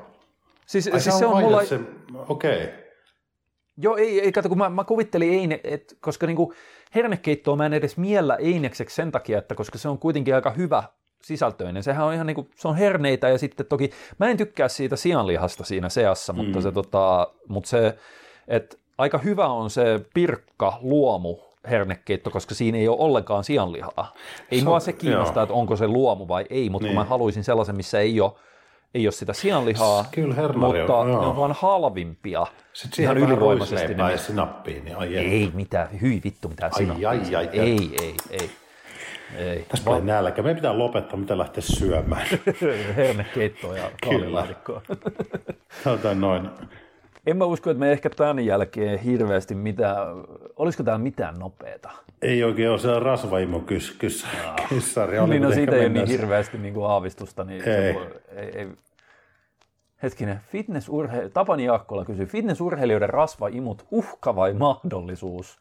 Siis, 0.66 0.88
Ai, 0.88 1.00
siis 1.00 1.18
se 1.18 1.26
on, 1.26 1.34
on 1.34 1.44
mulla... 1.44 1.66
Se... 1.66 1.80
Okei. 2.28 2.64
Okay. 2.64 2.74
Joo, 3.78 3.96
ei, 3.96 4.22
ei 4.22 4.32
kato, 4.32 4.50
kun 4.50 4.58
mä, 4.58 4.70
mä 4.70 4.84
kuvittelin 4.84 5.34
eine, 5.34 5.60
et, 5.64 5.98
koska 6.00 6.28
niinku 6.28 6.54
hernekeittoa 6.96 7.56
mä 7.56 7.66
en 7.66 7.74
edes 7.74 7.98
miellä 7.98 8.36
einekseksi 8.36 8.96
sen 8.96 9.12
takia, 9.12 9.38
että 9.38 9.56
koska 9.56 9.78
se 9.78 9.90
on 9.90 10.00
kuitenkin 10.00 10.36
aika 10.36 10.52
hyvä 10.52 10.84
sisältöinen. 11.24 11.84
Sehän 11.84 12.06
on 12.06 12.14
ihan 12.14 12.28
niinku, 12.28 12.50
se 12.56 12.68
on 12.68 12.76
herneitä 12.76 13.30
ja 13.30 13.38
sitten 13.38 13.66
toki, 13.66 13.90
mä 14.20 14.30
en 14.30 14.38
tykkää 14.38 14.68
siitä 14.68 14.96
sianlihasta 14.96 15.64
siinä 15.64 15.90
seassa, 15.90 16.34
mm. 16.34 16.38
mutta 16.38 16.62
se, 16.62 16.72
tota, 16.72 17.34
mutta 17.48 17.70
se 17.70 17.98
että 18.48 18.78
aika 18.98 19.18
hyvä 19.18 19.48
on 19.48 19.70
se 19.70 20.06
pirkka 20.14 20.78
luomu 20.82 21.38
hernekeitto, 21.70 22.30
koska 22.30 22.56
siinä 22.56 22.78
ei 22.78 22.88
ole 22.88 22.98
ollenkaan 23.00 23.44
sianlihaa. 23.44 24.14
Ei 24.52 24.60
se, 24.60 24.66
mua 24.66 24.80
se 24.80 24.94
kiinnostaa, 24.94 25.44
että 25.44 25.56
onko 25.56 25.76
se 25.76 25.88
luomu 25.88 26.28
vai 26.28 26.46
ei, 26.50 26.70
mutta 26.70 26.88
niin. 26.88 26.96
kun 26.96 27.04
mä 27.04 27.10
haluaisin 27.10 27.44
sellaisen, 27.44 27.76
missä 27.76 28.00
ei 28.00 28.22
ole 28.22 28.32
ei 28.96 29.08
ole 29.08 29.12
sitä 29.12 29.34
sianlihaa, 29.34 30.06
Kyllä, 30.12 30.36
mutta 30.54 30.96
on, 30.96 31.08
ne 31.08 31.18
on 31.18 31.36
vaan 31.36 31.56
halvimpia. 31.60 32.48
Sitten 32.74 33.04
ihan 33.04 33.18
ylivoimaisesti. 33.18 33.94
Ne... 33.94 34.12
ja 34.12 34.18
sinappiin, 34.18 34.86
niin 34.86 34.98
ai 34.98 35.18
Ei 35.18 35.52
mitään, 35.54 36.02
hyi 36.02 36.22
vittu 36.24 36.50
mitään 36.50 36.72
ai. 36.76 36.90
Ai, 36.90 37.06
ai, 37.06 37.36
ai, 37.36 37.50
ei, 37.54 37.96
ei, 38.02 38.16
ei. 38.30 38.50
Ei. 39.38 39.66
Tässä 39.70 39.92
Va- 39.92 40.00
nälkä. 40.00 40.42
Meidän 40.42 40.56
pitää 40.56 40.78
lopettaa, 40.78 41.20
mitä 41.20 41.38
lähteä 41.38 41.62
syömään. 41.62 42.28
Hernekeittoa 42.96 43.78
ja 43.78 43.92
kaalilaatikkoa. 44.04 44.82
Sanotaan 45.84 46.22
noin. 46.22 46.50
En 47.26 47.38
mä 47.38 47.46
usko, 47.46 47.70
että 47.70 47.80
me 47.80 47.92
ehkä 47.92 48.10
tämän 48.10 48.46
jälkeen 48.46 49.00
hirveästi 49.00 49.56
mitään, 49.56 49.98
olisiko 50.56 50.84
tämä 50.84 50.98
mitään 50.98 51.40
nopeeta? 51.40 51.92
Ei 52.22 52.44
oikein 52.44 52.70
ole 52.70 52.80
se 52.80 53.00
rasvaimo 53.00 53.60
kys, 53.60 53.92
kys, 53.92 54.26
kyssari. 54.70 55.28
niin 55.28 55.42
no 55.42 55.52
siitä 55.52 55.76
ei 55.76 55.80
ole 55.80 55.90
niin 55.90 56.08
hirveästi 56.08 56.58
niin 56.58 56.74
kuin 56.74 56.86
aavistusta, 56.86 57.44
niin 57.44 57.70
ei. 57.70 57.94
Se 57.94 58.00
voi, 58.00 58.22
ei, 58.36 58.60
ei. 58.60 58.68
Hetkinen, 60.04 60.40
fitnessurhe... 60.52 61.30
Tapani 61.30 61.66
Jaakkola 61.66 62.06
kysyy, 62.06 62.26
fitnessurheilijoiden 62.26 63.10
rasvaimut 63.10 63.88
uhka 63.92 64.36
vai 64.36 64.54
mahdollisuus? 64.54 65.60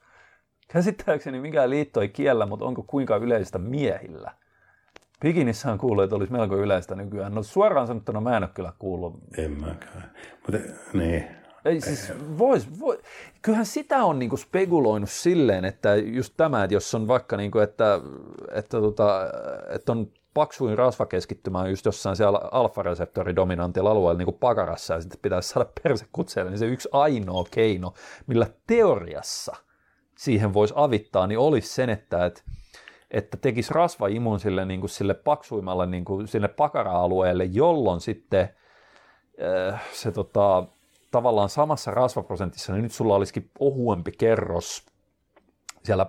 Käsittääkseni 0.68 1.40
mikään 1.40 1.70
liitto 1.70 2.00
ei 2.00 2.08
kiellä, 2.08 2.46
mutta 2.46 2.64
onko 2.64 2.84
kuinka 2.86 3.16
yleistä 3.16 3.58
miehillä? 3.58 4.30
Pikinissähän 5.20 5.78
kuuluu, 5.78 6.04
että 6.04 6.16
olisi 6.16 6.32
melko 6.32 6.56
yleistä 6.56 6.94
nykyään. 6.94 7.34
No 7.34 7.42
suoraan 7.42 7.86
sanottuna 7.86 8.20
mä 8.20 8.36
en 8.36 8.42
ole 8.42 8.50
kyllä 8.54 8.72
kuullut. 8.78 9.14
En 9.38 9.50
mäkään. 9.50 10.10
Mutta 10.46 10.58
niin, 10.92 11.24
ei, 11.64 11.80
siis 11.80 12.12
vois, 12.38 12.80
voi, 12.80 12.98
kyllähän 13.42 13.66
sitä 13.66 14.04
on 14.04 14.18
niinku 14.18 14.36
spekuloinut 14.36 15.10
silleen, 15.10 15.64
että 15.64 15.94
just 15.94 16.34
tämä, 16.36 16.64
että 16.64 16.74
jos 16.74 16.94
on 16.94 17.08
vaikka, 17.08 17.36
niinku, 17.36 17.58
että, 17.58 18.00
että, 18.52 18.80
tota, 18.80 19.20
että 19.68 19.92
on 19.92 20.10
paksuin 20.34 20.78
rasvakeskittymä 20.78 21.68
just 21.68 21.86
jossain 21.86 22.16
siellä 22.16 22.40
alfa-reseptoridominantilla 22.52 23.90
alueella 23.90 24.18
niin 24.18 24.26
kuin 24.26 24.38
pakarassa 24.38 24.94
ja 24.94 25.00
sitten 25.00 25.18
pitäisi 25.22 25.48
saada 25.48 25.70
persekutseelle, 25.82 26.50
niin 26.50 26.58
se 26.58 26.66
yksi 26.66 26.88
ainoa 26.92 27.44
keino, 27.50 27.94
millä 28.26 28.46
teoriassa 28.66 29.56
siihen 30.18 30.54
voisi 30.54 30.74
avittaa, 30.76 31.26
niin 31.26 31.38
olisi 31.38 31.68
sen, 31.68 31.90
että, 31.90 32.26
että, 32.26 32.42
että 33.10 33.36
tekisi 33.36 33.74
rasvaimun 33.74 34.40
sille, 34.40 34.64
niin 34.64 34.80
kuin 34.80 34.90
sille 34.90 35.14
paksuimmalle 35.14 35.86
niin 35.86 36.04
kuin 36.04 36.28
sille 36.28 36.48
pakara-alueelle, 36.48 37.44
jolloin 37.44 38.00
sitten 38.00 38.48
äh, 39.72 39.82
se 39.92 40.12
tota, 40.12 40.66
tavallaan 41.14 41.48
samassa 41.48 41.90
rasvaprosentissa, 41.90 42.72
niin 42.72 42.82
nyt 42.82 42.92
sulla 42.92 43.14
olisikin 43.14 43.50
ohuempi 43.58 44.12
kerros 44.18 44.86
siellä 45.82 46.06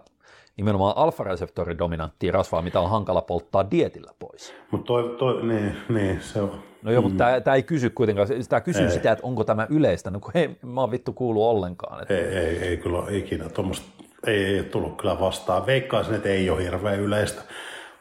nimenomaan 0.57 0.97
alfa-reseptoridominanttia 0.97 2.31
rasvaa, 2.31 2.61
mitä 2.61 2.79
on 2.79 2.89
hankala 2.89 3.21
polttaa 3.21 3.71
dietillä 3.71 4.11
pois. 4.19 4.53
Mutta 4.71 4.85
toi, 4.85 5.15
toi, 5.19 5.43
niin, 5.43 5.77
niin, 5.89 6.21
se 6.21 6.41
on. 6.41 6.51
No 6.81 6.91
joo, 6.91 7.01
mm. 7.01 7.07
mutta 7.07 7.41
tämä 7.43 7.55
ei 7.55 7.63
kysy 7.63 7.89
kuitenkaan, 7.89 8.27
tämä 8.49 8.61
kysyy 8.61 8.85
ei. 8.85 8.91
sitä, 8.91 9.11
että 9.11 9.27
onko 9.27 9.43
tämä 9.43 9.67
yleistä, 9.69 10.11
no 10.11 10.19
kun 10.19 10.31
hei, 10.33 10.57
mä 10.61 10.81
oon 10.81 10.91
vittu 10.91 11.13
kuulu 11.13 11.49
ollenkaan. 11.49 12.01
Että... 12.01 12.13
Ei, 12.13 12.23
ei, 12.23 12.57
ei 12.57 12.77
kyllä 12.77 13.03
ikinä, 13.09 13.49
tuommoista 13.49 13.87
ei, 14.27 14.45
ei 14.45 14.63
tullut 14.63 14.97
kyllä 14.97 15.19
vastaan. 15.19 15.65
Veikkaisin, 15.65 16.15
että 16.15 16.29
ei 16.29 16.49
ole 16.49 16.63
hirveän 16.63 16.99
yleistä. 16.99 17.41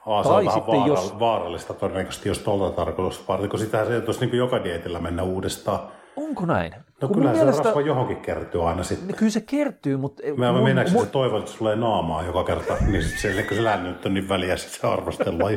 Aa, 0.06 0.22
se 0.22 0.28
on 0.28 0.44
vähän 0.44 0.66
vaara, 0.66 0.86
jos... 0.86 1.18
vaarallista 1.18 1.74
todennäköisesti, 1.74 2.28
jos 2.28 2.38
tuolta 2.38 2.76
tarkoitusta, 2.76 3.48
kun 3.50 3.58
sitähän 3.58 3.86
se 3.86 4.00
tuossa 4.00 4.24
niin 4.24 4.38
joka 4.38 4.64
dietillä 4.64 5.00
mennä 5.00 5.22
uudestaan. 5.22 5.80
Onko 6.16 6.46
näin? 6.46 6.74
No 7.02 7.08
Kun 7.08 7.16
kyllä 7.16 7.32
se 7.32 7.38
mielestä... 7.38 7.62
rasva 7.62 7.80
johonkin 7.80 8.16
kertyy 8.16 8.68
aina 8.68 8.82
sitten. 8.82 9.08
No, 9.08 9.14
kyllä 9.16 9.30
se 9.30 9.40
kertyy, 9.40 9.96
mutta... 9.96 10.22
Mä, 10.36 10.52
mun, 10.52 10.62
mennäänkö 10.62 10.92
mun... 10.92 11.04
se 11.04 11.10
toivon, 11.10 11.40
että 11.40 11.58
tulee 11.58 11.76
naamaa 11.76 12.22
joka 12.22 12.44
kerta, 12.44 12.76
niin 12.90 13.02
sitten 13.02 13.34
se, 13.34 13.42
kun 13.42 13.56
se 13.56 13.64
läännyt 13.64 14.06
on 14.06 14.14
niin 14.14 14.28
väliä, 14.28 14.56
sitten 14.56 14.80
se 14.80 14.86
arvostellaan. 14.86 15.52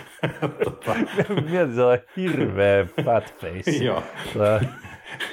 tota. 0.64 0.94
Mietin, 1.50 1.74
se 1.74 1.82
on 1.82 1.98
hirveä 2.16 2.86
fat 3.04 3.34
face. 3.40 3.84
Joo. 3.84 4.02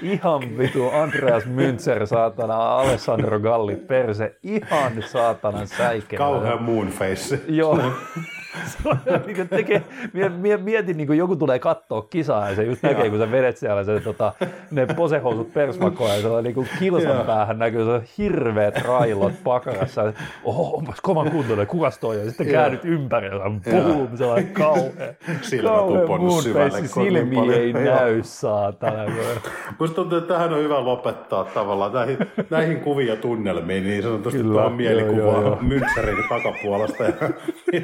ihan 0.02 0.58
vitu 0.58 0.90
Andreas 0.90 1.44
Münzer, 1.44 2.06
saatana, 2.06 2.80
Alessandro 2.80 3.40
Galli, 3.40 3.76
perse, 3.76 4.36
ihan 4.44 5.04
saatanan 5.06 5.68
säikeä. 5.68 6.18
Kauhean 6.18 6.64
moonface. 6.64 7.42
Joo. 7.48 7.80
niin 9.26 9.50
tekee, 9.50 9.84
mietin, 10.64 10.98
niin 10.98 11.08
kuin 11.08 11.20
joku 11.20 11.36
tulee 11.36 11.60
katsoa 11.60 12.02
kisaa 12.02 12.50
ja 12.50 12.56
se 12.56 12.64
just 12.64 12.84
näkee, 12.84 13.10
kun 13.10 13.20
sä 13.20 13.32
vedet 13.32 13.58
siellä 13.58 13.84
se, 13.84 14.00
tota, 14.00 14.34
ne 14.72 14.86
posehousut 14.86 15.54
persmakoja 15.54 16.16
ja 16.16 16.22
se 16.22 16.28
on 16.28 16.44
niin 16.44 16.54
kuin 16.54 16.70
kilsan 16.80 17.26
päähän 17.26 17.60
näkyy 17.60 17.86
se 17.86 17.92
on 17.92 18.02
hirveät 18.18 18.82
railot 18.82 19.34
pakarassa. 19.44 20.14
Oho, 20.44 20.78
onpas 20.78 21.02
kovan 21.02 21.32
kuntoinen, 21.32 21.68
kukas 21.68 21.98
toi? 21.98 22.20
Ja 22.20 22.26
sitten 22.26 22.48
käännyt 22.48 22.86
ympäri 22.86 23.28
ja 23.28 23.52
puhuu, 23.72 24.10
sellainen 24.16 24.54
kauhean, 24.54 25.16
kauhean 25.64 26.22
moonface, 26.22 26.88
silmi 26.88 27.54
ei 27.54 27.74
näy 27.74 28.20
saatana. 28.24 29.04
Musta 29.80 29.96
tuntuu, 29.96 30.18
että 30.18 30.34
tähän 30.34 30.54
on 30.54 30.60
hyvä 30.60 30.86
lopettaa 30.86 31.44
tavallaan. 31.44 31.94
Näihin, 31.94 32.18
näihin 32.50 32.80
kuvia 32.80 33.16
tunnelmiin, 33.16 33.84
niin 33.84 34.04
sanotusti 34.04 34.44
tuohon 34.44 34.74
mielikuvaan 34.74 35.58
Müncherin 35.60 36.30
takapuolesta. 36.30 37.04
Ja 37.04 37.12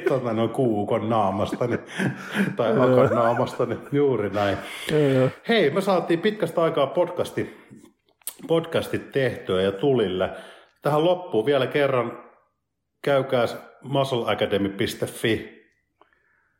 tota, 0.09 0.33
no, 0.33 0.47
kuukon 0.55 1.09
naamasta 1.09 1.67
niin, 1.67 1.79
tai 2.55 2.71
akan 2.71 3.09
naamasta, 3.15 3.65
niin 3.65 3.79
juuri 3.91 4.29
näin. 4.29 4.57
Hei, 5.47 5.69
me 5.69 5.81
saatiin 5.81 6.19
pitkästä 6.19 6.63
aikaa 6.63 6.87
podcasti, 6.87 7.57
podcastit 8.47 9.11
tehtyä 9.11 9.61
ja 9.61 9.71
tulille. 9.71 10.29
Tähän 10.81 11.05
loppuun 11.05 11.45
vielä 11.45 11.67
kerran 11.67 12.23
käykää 13.03 13.45
muscleacademy.fi 13.83 15.55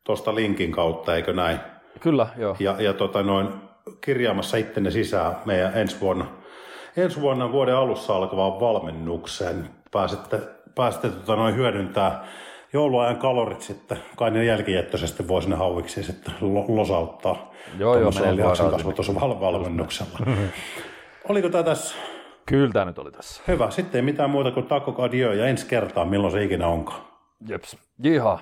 tuosta 0.04 0.36
linkin 0.36 0.72
kautta, 0.72 1.16
eikö 1.16 1.34
näin? 1.34 1.60
Kyllä, 2.00 2.28
joo. 2.38 2.56
Ja, 2.60 2.76
ja 2.80 2.94
tota 2.94 3.24
noin, 3.24 3.48
kirjaamassa 4.02 4.58
ittenne 4.58 4.92
sisään 4.92 5.36
meidän 5.46 5.78
ensi 5.78 6.02
vuonna, 6.02 6.26
ensi 6.98 7.22
vuonna 7.22 7.52
vuoden 7.52 7.76
alussa 7.76 8.16
alkavaan 8.16 8.60
valmennukseen. 8.60 9.70
Pääsette, 9.92 10.40
pääsette 10.76 11.10
tota 11.10 11.36
noin 11.36 11.56
hyödyntää 11.56 12.26
jouluajan 12.76 13.18
kalorit 13.18 13.62
sitten, 13.62 13.98
kai 14.16 14.32
ne 14.32 14.46
jälkijättöisesti 14.46 15.28
voi 15.28 15.42
sinne 15.42 15.56
hauiksi 15.56 16.04
sitten 16.04 16.34
losauttaa. 16.68 17.52
Joo, 17.80 18.00
joo, 18.00 18.12
menee 18.12 18.36
lihaksen 18.36 18.70
kasvatusvalmennuksella. 18.70 20.20
Oliko 21.30 21.50
tämä 21.50 21.64
tässä? 21.64 21.96
Kyllä 22.46 22.72
tämä 22.74 22.86
nyt 22.86 23.00
oli 23.00 23.12
tässä. 23.12 23.44
Hyvä. 23.48 23.72
Sitten 23.72 24.00
ei 24.00 24.02
mitään 24.02 24.30
muuta 24.30 24.52
kuin 24.52 24.66
takko 24.66 25.06
ja 25.38 25.48
ensi 25.48 25.66
kertaa, 25.66 26.06
milloin 26.06 26.32
se 26.32 26.44
ikinä 26.44 26.68
onkaan. 26.68 27.02
Jeps. 27.48 27.78
Jiha. 28.04 28.40